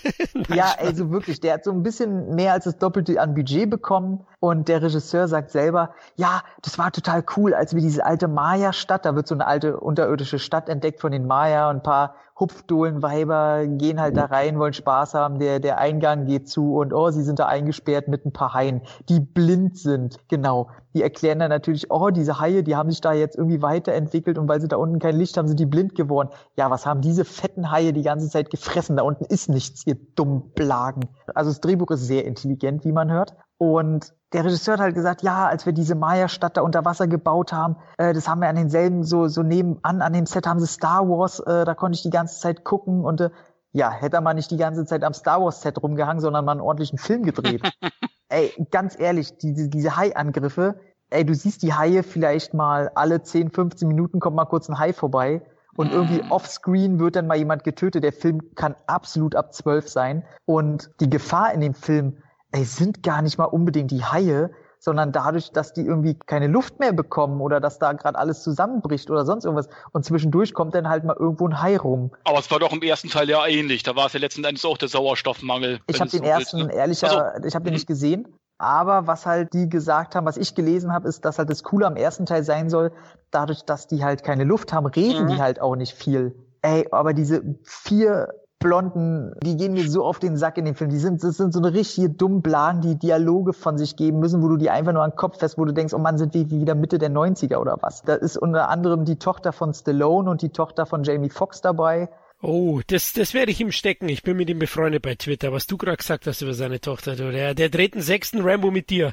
ja, 0.48 0.74
also 0.78 1.10
wirklich, 1.10 1.40
der 1.40 1.54
hat 1.54 1.64
so 1.64 1.72
ein 1.72 1.82
bisschen 1.82 2.34
mehr 2.34 2.52
als 2.52 2.64
das 2.64 2.78
Doppelte 2.78 3.20
an 3.20 3.34
Budget 3.34 3.68
bekommen 3.70 4.26
und 4.40 4.68
der 4.68 4.82
Regisseur 4.82 5.28
sagt 5.28 5.50
selber, 5.50 5.94
ja, 6.16 6.42
das 6.62 6.78
war 6.78 6.92
total 6.92 7.24
cool, 7.36 7.54
als 7.54 7.74
wir 7.74 7.80
diese 7.80 8.04
alte 8.04 8.28
Maya-Stadt, 8.28 9.04
da 9.04 9.14
wird 9.14 9.26
so 9.26 9.34
eine 9.34 9.46
alte 9.46 9.78
unterirdische 9.80 10.38
Stadt 10.38 10.68
entdeckt 10.68 11.00
von 11.00 11.12
den 11.12 11.26
Maya 11.26 11.70
und 11.70 11.76
ein 11.76 11.82
paar 11.82 12.16
Hupfdohlenweiber 12.38 13.66
gehen 13.66 14.00
halt 14.00 14.16
da 14.16 14.24
rein, 14.24 14.58
wollen 14.58 14.72
Spaß 14.72 15.14
haben, 15.14 15.38
der, 15.38 15.60
der 15.60 15.78
Eingang 15.78 16.26
geht 16.26 16.48
zu 16.48 16.76
und 16.76 16.92
oh, 16.92 17.10
sie 17.10 17.22
sind 17.22 17.38
da 17.38 17.46
eingesperrt 17.46 18.08
mit 18.08 18.26
ein 18.26 18.32
paar 18.32 18.54
Haien, 18.54 18.82
die 19.08 19.20
blind 19.20 19.78
sind. 19.78 20.18
Genau. 20.28 20.68
Die 20.94 21.02
erklären 21.02 21.38
dann 21.38 21.50
natürlich, 21.50 21.90
oh, 21.90 22.10
diese 22.10 22.40
Haie, 22.40 22.62
die 22.62 22.74
haben 22.74 22.90
sich 22.90 23.00
da 23.00 23.12
jetzt 23.12 23.36
irgendwie 23.36 23.62
weiterentwickelt 23.62 24.38
und 24.38 24.48
weil 24.48 24.60
sie 24.60 24.68
da 24.68 24.76
unten 24.76 24.98
kein 24.98 25.16
Licht 25.16 25.36
haben, 25.36 25.46
sind 25.46 25.60
die 25.60 25.66
blind 25.66 25.94
geworden. 25.94 26.28
Ja, 26.56 26.70
was 26.70 26.86
haben 26.86 27.00
diese 27.00 27.24
fetten 27.24 27.70
Haie 27.70 27.92
die 27.92 28.02
ganze 28.02 28.28
Zeit 28.28 28.50
gefressen? 28.50 28.96
Da 28.96 29.04
unten 29.04 29.24
ist 29.24 29.48
nichts, 29.48 29.86
ihr 29.86 29.96
dumm 30.16 30.50
Blagen. 30.54 31.08
Also 31.34 31.50
das 31.50 31.60
Drehbuch 31.60 31.90
ist 31.90 32.06
sehr 32.06 32.24
intelligent, 32.24 32.84
wie 32.84 32.92
man 32.92 33.10
hört. 33.10 33.34
Und 33.58 34.12
der 34.34 34.44
Regisseur 34.44 34.74
hat 34.74 34.80
halt 34.80 34.94
gesagt, 34.96 35.22
ja, 35.22 35.46
als 35.46 35.64
wir 35.64 35.72
diese 35.72 35.94
Maya-Stadt 35.94 36.56
da 36.56 36.62
unter 36.62 36.84
Wasser 36.84 37.06
gebaut 37.06 37.52
haben, 37.52 37.76
äh, 37.98 38.12
das 38.12 38.28
haben 38.28 38.40
wir 38.40 38.48
an 38.48 38.56
denselben, 38.56 39.04
so, 39.04 39.28
so 39.28 39.42
nebenan 39.42 40.02
an 40.02 40.12
dem 40.12 40.26
Set 40.26 40.46
haben 40.46 40.58
sie 40.58 40.66
Star 40.66 41.08
Wars, 41.08 41.38
äh, 41.40 41.64
da 41.64 41.74
konnte 41.74 41.96
ich 41.96 42.02
die 42.02 42.10
ganze 42.10 42.40
Zeit 42.40 42.64
gucken 42.64 43.04
und 43.04 43.20
äh, 43.20 43.30
ja, 43.72 43.90
hätte 43.90 44.16
er 44.16 44.20
mal 44.20 44.34
nicht 44.34 44.50
die 44.50 44.56
ganze 44.56 44.84
Zeit 44.84 45.04
am 45.04 45.14
Star 45.14 45.40
Wars 45.40 45.62
Set 45.62 45.82
rumgehangen, 45.82 46.20
sondern 46.20 46.44
mal 46.44 46.52
einen 46.52 46.60
ordentlichen 46.60 46.98
Film 46.98 47.22
gedreht. 47.22 47.62
ey, 48.28 48.52
ganz 48.70 48.98
ehrlich, 48.98 49.38
diese, 49.38 49.68
diese 49.68 49.96
Hai-Angriffe, 49.96 50.80
ey, 51.10 51.24
du 51.24 51.34
siehst 51.34 51.62
die 51.62 51.74
Haie 51.74 52.02
vielleicht 52.02 52.54
mal 52.54 52.90
alle 52.96 53.22
10, 53.22 53.52
15 53.52 53.86
Minuten 53.86 54.18
kommt 54.18 54.36
mal 54.36 54.46
kurz 54.46 54.68
ein 54.68 54.78
Hai 54.78 54.92
vorbei 54.92 55.42
und 55.76 55.92
irgendwie 55.92 56.22
mhm. 56.22 56.32
offscreen 56.32 56.98
wird 56.98 57.16
dann 57.16 57.28
mal 57.28 57.36
jemand 57.36 57.62
getötet. 57.62 58.02
Der 58.02 58.12
Film 58.12 58.54
kann 58.56 58.74
absolut 58.86 59.36
ab 59.36 59.54
12 59.54 59.88
sein 59.88 60.24
und 60.44 60.90
die 61.00 61.10
Gefahr 61.10 61.52
in 61.52 61.60
dem 61.60 61.74
Film 61.74 62.18
ey, 62.54 62.64
sind 62.64 63.02
gar 63.02 63.20
nicht 63.20 63.36
mal 63.36 63.46
unbedingt 63.46 63.90
die 63.90 64.04
Haie, 64.04 64.50
sondern 64.78 65.12
dadurch, 65.12 65.50
dass 65.50 65.72
die 65.72 65.80
irgendwie 65.80 66.14
keine 66.14 66.46
Luft 66.46 66.78
mehr 66.78 66.92
bekommen 66.92 67.40
oder 67.40 67.58
dass 67.58 67.78
da 67.78 67.92
gerade 67.94 68.16
alles 68.16 68.42
zusammenbricht 68.42 69.10
oder 69.10 69.24
sonst 69.24 69.44
irgendwas. 69.44 69.68
Und 69.92 70.04
zwischendurch 70.04 70.54
kommt 70.54 70.74
dann 70.74 70.88
halt 70.88 71.04
mal 71.04 71.16
irgendwo 71.18 71.48
ein 71.48 71.60
Hai 71.60 71.76
rum. 71.76 72.12
Aber 72.22 72.38
es 72.38 72.50
war 72.50 72.60
doch 72.60 72.72
im 72.72 72.82
ersten 72.82 73.08
Teil 73.08 73.28
ja 73.28 73.44
ähnlich. 73.46 73.82
Da 73.82 73.96
war 73.96 74.06
es 74.06 74.12
ja 74.12 74.20
letzten 74.20 74.44
Endes 74.44 74.64
auch 74.64 74.78
der 74.78 74.88
Sauerstoffmangel. 74.88 75.80
Ich 75.88 76.00
habe 76.00 76.10
den 76.10 76.20
so 76.20 76.24
ersten, 76.24 76.58
willst, 76.58 76.70
ne? 76.70 76.76
ehrlicher, 76.76 77.32
also, 77.34 77.48
ich 77.48 77.54
habe 77.54 77.64
den 77.64 77.74
nicht 77.74 77.88
gesehen. 77.88 78.28
Aber 78.58 79.08
was 79.08 79.26
halt 79.26 79.52
die 79.52 79.68
gesagt 79.68 80.14
haben, 80.14 80.26
was 80.26 80.36
ich 80.36 80.54
gelesen 80.54 80.92
habe, 80.92 81.08
ist, 81.08 81.24
dass 81.24 81.38
halt 81.38 81.50
das 81.50 81.64
Coole 81.64 81.86
am 81.86 81.96
ersten 81.96 82.24
Teil 82.24 82.44
sein 82.44 82.70
soll, 82.70 82.92
dadurch, 83.32 83.64
dass 83.64 83.88
die 83.88 84.04
halt 84.04 84.22
keine 84.22 84.44
Luft 84.44 84.72
haben, 84.72 84.86
reden 84.86 85.24
mhm. 85.24 85.28
die 85.28 85.40
halt 85.40 85.60
auch 85.60 85.74
nicht 85.74 85.94
viel. 85.94 86.36
Ey, 86.62 86.86
aber 86.92 87.14
diese 87.14 87.42
vier 87.64 88.28
Blonden, 88.64 89.34
die 89.42 89.58
gehen 89.58 89.74
mir 89.74 89.88
so 89.90 90.04
auf 90.04 90.18
den 90.18 90.38
Sack 90.38 90.56
in 90.56 90.64
dem 90.64 90.74
Film. 90.74 90.88
Die 90.88 90.96
sind, 90.96 91.22
das 91.22 91.36
sind 91.36 91.52
so 91.52 91.60
eine 91.60 91.74
richtige 91.74 92.08
dumme 92.08 92.40
Blagen, 92.40 92.80
die 92.80 92.98
Dialoge 92.98 93.52
von 93.52 93.76
sich 93.76 93.94
geben 93.94 94.20
müssen, 94.20 94.42
wo 94.42 94.48
du 94.48 94.56
die 94.56 94.70
einfach 94.70 94.94
nur 94.94 95.02
an 95.02 95.10
den 95.10 95.16
Kopf 95.16 95.38
fest, 95.38 95.58
wo 95.58 95.66
du 95.66 95.72
denkst, 95.72 95.92
oh 95.92 95.98
Mann, 95.98 96.16
sind 96.16 96.32
wir 96.32 96.50
wieder 96.50 96.74
Mitte 96.74 96.96
der 96.96 97.10
90er 97.10 97.58
oder 97.58 97.76
was? 97.82 98.02
Da 98.02 98.14
ist 98.14 98.38
unter 98.38 98.70
anderem 98.70 99.04
die 99.04 99.16
Tochter 99.16 99.52
von 99.52 99.74
Stallone 99.74 100.30
und 100.30 100.40
die 100.40 100.48
Tochter 100.48 100.86
von 100.86 101.04
Jamie 101.04 101.28
Foxx 101.28 101.60
dabei. 101.60 102.08
Oh, 102.46 102.82
das, 102.88 103.14
das 103.14 103.32
werde 103.32 103.52
ich 103.52 103.60
ihm 103.62 103.72
stecken. 103.72 104.06
Ich 104.06 104.22
bin 104.22 104.36
mit 104.36 104.50
ihm 104.50 104.58
befreundet 104.58 105.00
bei 105.00 105.14
Twitter. 105.14 105.50
Was 105.50 105.66
du 105.66 105.78
gerade 105.78 105.96
gesagt 105.96 106.26
hast 106.26 106.42
über 106.42 106.52
seine 106.52 106.78
Tochter, 106.78 107.16
du, 107.16 107.32
der, 107.32 107.54
der 107.54 107.70
dreht 107.70 107.94
einen 107.94 108.02
sechsten 108.02 108.42
Rambo 108.42 108.70
mit 108.70 108.90
dir. 108.90 109.12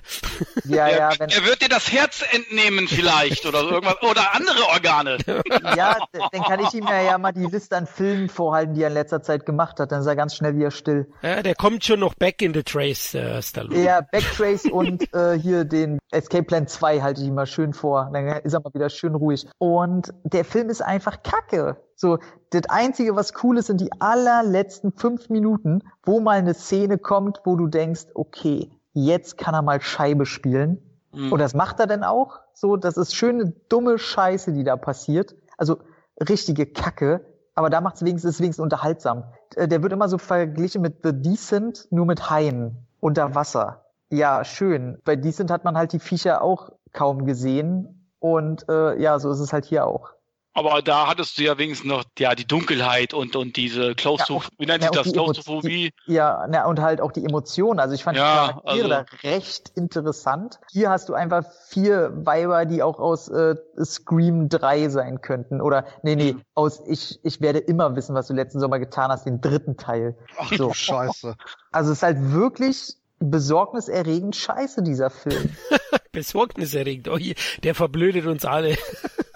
Ja, 0.66 0.90
ja. 0.90 1.12
Wenn, 1.18 1.30
er 1.30 1.46
wird 1.46 1.62
dir 1.62 1.70
das 1.70 1.90
Herz 1.94 2.26
entnehmen 2.34 2.90
vielleicht 2.90 3.46
oder 3.46 3.62
irgendwas 3.62 4.02
oder 4.02 4.36
andere 4.36 4.64
Organe. 4.74 5.18
Ja, 5.76 5.98
dann 6.32 6.44
kann 6.44 6.60
ich 6.60 6.74
ihm 6.74 6.86
ja, 6.86 7.02
ja 7.02 7.18
mal 7.18 7.32
die 7.32 7.46
Liste 7.46 7.78
an 7.78 7.88
Filmen 7.88 8.28
vorhalten, 8.28 8.74
die 8.74 8.82
er 8.82 8.90
in 8.90 8.94
letzter 8.94 9.22
Zeit 9.22 9.46
gemacht 9.46 9.80
hat. 9.80 9.92
Dann 9.92 10.02
ist 10.02 10.08
er 10.08 10.16
ganz 10.16 10.36
schnell 10.36 10.58
wieder 10.58 10.72
still. 10.72 11.08
Ja, 11.22 11.42
der 11.42 11.56
kommt 11.56 11.86
schon 11.86 12.00
noch 12.00 12.14
back 12.16 12.42
in 12.42 12.54
the 12.54 12.64
trace, 12.64 13.16
äh, 13.16 13.42
Stallone. 13.42 13.82
Ja, 13.82 14.02
Backtrace 14.02 14.66
und 14.66 15.14
äh, 15.14 15.38
hier 15.40 15.64
den 15.64 16.00
Escape 16.12 16.44
Plan 16.44 16.68
2 16.68 17.02
halte 17.02 17.22
ich 17.22 17.28
ihm 17.28 17.36
mal 17.36 17.46
schön 17.46 17.74
vor. 17.74 18.10
Dann 18.12 18.28
ist 18.42 18.54
er 18.54 18.60
mal 18.62 18.74
wieder 18.74 18.90
schön 18.90 19.16
ruhig. 19.16 19.46
Und 19.58 20.14
der 20.24 20.44
Film 20.44 20.70
ist 20.70 20.82
einfach 20.82 21.24
kacke. 21.24 21.78
So, 22.02 22.18
das 22.50 22.64
Einzige, 22.68 23.16
was 23.16 23.32
cool 23.44 23.60
ist, 23.60 23.68
sind 23.68 23.80
die 23.80 23.92
allerletzten 24.02 24.92
fünf 24.92 25.30
Minuten, 25.30 25.84
wo 26.02 26.20
mal 26.20 26.40
eine 26.40 26.56
Szene 26.56 26.98
kommt, 26.98 27.42
wo 27.44 27.56
du 27.56 27.68
denkst, 27.68 28.08
okay, 28.16 28.72
jetzt 28.94 29.38
kann 29.38 29.54
er 29.54 29.62
mal 29.62 29.80
Scheibe 29.82 30.26
spielen. 30.26 30.82
Mhm. 31.14 31.32
Und 31.32 31.38
das 31.38 31.54
macht 31.54 31.80
er 31.80 31.86
dann 31.86 32.04
auch. 32.04 32.40
So, 32.56 32.76
das 32.76 32.98
ist 32.98 33.16
schöne, 33.16 33.54
dumme 33.70 34.00
Scheiße, 34.00 34.52
die 34.52 34.64
da 34.64 34.78
passiert. 34.78 35.36
Also 35.58 35.78
richtige 36.20 36.66
Kacke. 36.66 37.24
Aber 37.54 37.70
da 37.70 37.82
macht 37.82 37.98
es 37.98 38.02
wenigstens, 38.04 38.40
wenigstens 38.40 38.64
unterhaltsam. 38.64 39.26
Äh, 39.56 39.68
der 39.68 39.84
wird 39.84 39.94
immer 39.94 40.10
so 40.10 40.18
verglichen 40.18 40.82
mit 40.82 41.04
The 41.04 41.14
Decent, 41.14 41.88
nur 41.92 42.08
mit 42.08 42.32
Haien 42.32 42.88
unter 43.00 43.36
Wasser. 43.36 43.86
Ja, 44.10 44.44
schön. 44.44 44.98
Bei 45.06 45.16
Decent 45.16 45.52
hat 45.52 45.66
man 45.66 45.78
halt 45.78 45.94
die 45.94 46.00
Viecher 46.00 46.42
auch 46.42 46.72
kaum 46.94 47.26
gesehen. 47.26 48.10
Und 48.18 48.68
äh, 48.70 49.00
ja, 49.00 49.20
so 49.20 49.30
ist 49.30 49.40
es 49.40 49.54
halt 49.54 49.66
hier 49.66 49.86
auch. 49.86 50.16
Aber 50.54 50.82
da 50.82 51.08
hattest 51.08 51.38
du 51.38 51.44
ja 51.44 51.58
wenigstens 51.58 51.88
noch 51.88 52.04
ja, 52.20 52.36
die 52.36 52.46
Dunkelheit 52.46 53.14
und, 53.14 53.36
und 53.38 53.56
diese 53.56 53.96
Klaustrophobie, 53.96 54.52
ja, 54.52 54.60
wie 54.60 54.66
nennt 54.66 54.84
sich 54.84 54.92
das, 54.92 55.14
Klaustrophobie? 55.14 55.94
Ja, 56.08 56.46
na, 56.50 56.66
und 56.66 56.82
halt 56.82 57.00
auch 57.00 57.14
die 57.14 57.24
Emotionen. 57.24 57.80
Also 57.80 57.96
ich 57.96 58.04
fand 58.04 58.18
ja, 58.18 58.48
die 58.48 58.54
Charaktere 58.54 58.96
also, 58.98 59.06
da 59.24 59.30
recht 59.30 59.72
interessant. 59.76 60.60
Hier 60.70 60.90
hast 60.90 61.08
du 61.08 61.14
einfach 61.14 61.46
vier 61.70 62.12
Weiber, 62.26 62.66
die 62.66 62.84
auch 62.84 63.00
aus 63.00 63.30
äh, 63.30 63.56
Scream 63.82 64.50
3 64.50 64.90
sein 64.90 65.22
könnten. 65.22 65.62
Oder, 65.62 65.86
nee, 66.04 66.16
nee, 66.16 66.34
mhm. 66.34 66.42
aus 66.54 66.82
ich, 66.86 67.20
ich 67.24 67.40
werde 67.40 67.60
immer 67.60 67.96
wissen, 67.96 68.14
was 68.14 68.28
du 68.28 68.34
letzten 68.34 68.60
Sommer 68.60 68.80
getan 68.80 69.10
hast, 69.10 69.26
den 69.26 69.40
dritten 69.40 69.78
Teil. 69.78 70.18
Ach 70.38 70.52
so. 70.52 70.74
Scheiße. 70.74 71.36
Also 71.72 71.92
es 71.92 72.00
ist 72.00 72.04
halt 72.04 72.18
wirklich 72.34 72.96
besorgniserregend 73.20 74.36
scheiße, 74.36 74.84
dieser 74.84 75.10
Film. 75.10 75.56
besorgniserregend. 76.12 77.08
Oh, 77.08 77.18
der 77.64 77.76
verblödet 77.76 78.26
uns 78.26 78.44
alle. 78.44 78.78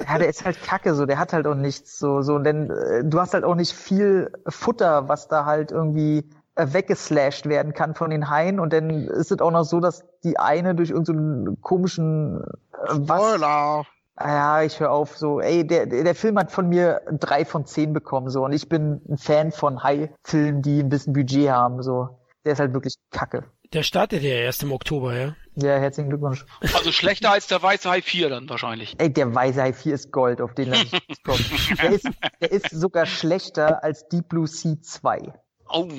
Ja, 0.08 0.18
der 0.18 0.30
ist 0.30 0.46
halt 0.46 0.62
kacke, 0.62 0.94
so, 0.94 1.06
der 1.06 1.18
hat 1.18 1.34
halt 1.34 1.48
auch 1.48 1.56
nichts, 1.56 1.98
so, 1.98 2.22
so, 2.22 2.38
denn 2.40 2.70
äh, 2.70 3.04
du 3.04 3.20
hast 3.20 3.34
halt 3.34 3.44
auch 3.44 3.56
nicht 3.56 3.74
viel 3.74 4.32
Futter, 4.48 5.08
was 5.08 5.28
da 5.28 5.46
halt 5.46 5.72
irgendwie 5.72 6.30
äh, 6.56 6.68
weggeslasht 6.72 7.46
werden 7.48 7.74
kann 7.74 7.96
von 7.96 8.10
den 8.10 8.30
Haien 8.30 8.60
und 8.60 8.74
dann 8.74 8.90
ist 8.90 9.32
es 9.32 9.42
auch 9.42 9.52
noch 9.52 9.64
so, 9.64 9.80
dass 9.80 10.04
die 10.24 10.38
eine 10.38 10.76
durch 10.76 10.90
irgendeinen 10.92 11.46
so 11.46 11.56
komischen 11.62 12.42
äh, 12.88 12.96
Spoiler. 12.96 13.86
Ah 14.18 14.30
ja, 14.30 14.62
ich 14.62 14.80
höre 14.80 14.92
auf, 14.92 15.18
so, 15.18 15.42
ey, 15.42 15.68
der, 15.68 15.88
der 15.88 16.16
Film 16.16 16.38
hat 16.40 16.52
von 16.52 16.70
mir 16.70 17.02
drei 17.12 17.44
von 17.44 17.66
zehn 17.66 17.92
bekommen, 17.92 18.30
so, 18.30 18.46
und 18.46 18.54
ich 18.54 18.70
bin 18.70 19.02
ein 19.10 19.18
Fan 19.18 19.52
von 19.52 19.84
Hai-Filmen, 19.84 20.62
die 20.62 20.80
ein 20.80 20.90
bisschen 20.90 21.14
Budget 21.14 21.50
haben, 21.50 21.82
so. 21.82 22.18
Der 22.46 22.54
ist 22.54 22.60
halt 22.60 22.74
wirklich 22.74 22.96
kacke. 23.12 23.44
Der 23.76 23.84
startet 23.84 24.24
ja 24.24 24.30
erst 24.30 24.64
im 24.64 24.72
Oktober, 24.72 25.14
ja? 25.14 25.36
Ja, 25.58 25.78
herzlichen 25.78 26.08
Glückwunsch. 26.08 26.46
Also 26.74 26.94
schlechter 26.94 27.32
als 27.32 27.48
der 27.48 27.62
Weiße 27.62 27.90
Hai 27.90 28.02
4 28.02 28.30
dann 28.30 28.48
wahrscheinlich. 28.48 28.96
Ey, 29.00 29.12
der 29.12 29.36
Weiße 29.36 29.62
Hai 29.62 29.74
4 29.74 29.94
ist 29.94 30.14
Gold, 30.14 30.40
auf 30.40 30.54
den 30.54 30.70
lasse 30.70 30.86
ich 30.86 31.10
nicht 31.10 31.24
kommen. 31.26 31.44
der, 31.82 31.92
ist, 31.92 32.10
der 32.40 32.52
ist 32.54 32.70
sogar 32.70 33.06
schlechter 33.06 33.84
als 33.84 34.08
Deep 34.08 34.30
Blue 34.30 34.48
Sea 34.48 34.78
2. 34.82 35.34
Oh. 35.68 35.90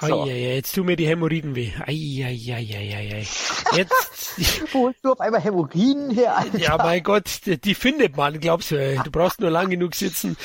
So. 0.00 0.22
Ai, 0.22 0.30
ai, 0.30 0.54
jetzt 0.54 0.74
tun 0.74 0.86
mir 0.86 0.96
die 0.96 1.06
Hämorrhoiden 1.06 1.54
weh. 1.54 1.72
Ai, 1.80 2.24
ai, 2.24 2.54
ai, 2.54 2.74
ai, 2.74 3.14
ai. 3.16 3.26
Jetzt. 3.76 4.72
Wo 4.72 4.84
holst 4.84 5.04
du 5.04 5.12
auf 5.12 5.20
einmal 5.20 5.42
Hämorrhoiden 5.42 6.10
her, 6.12 6.38
Alter? 6.38 6.58
Ja, 6.58 6.78
mein 6.78 7.02
Gott, 7.02 7.40
die, 7.44 7.60
die 7.60 7.74
findet 7.74 8.16
man, 8.16 8.40
glaubst 8.40 8.70
du. 8.70 8.76
Ey. 8.76 8.98
Du 9.04 9.10
brauchst 9.10 9.40
nur 9.40 9.50
lang 9.50 9.68
genug 9.68 9.94
sitzen. 9.94 10.38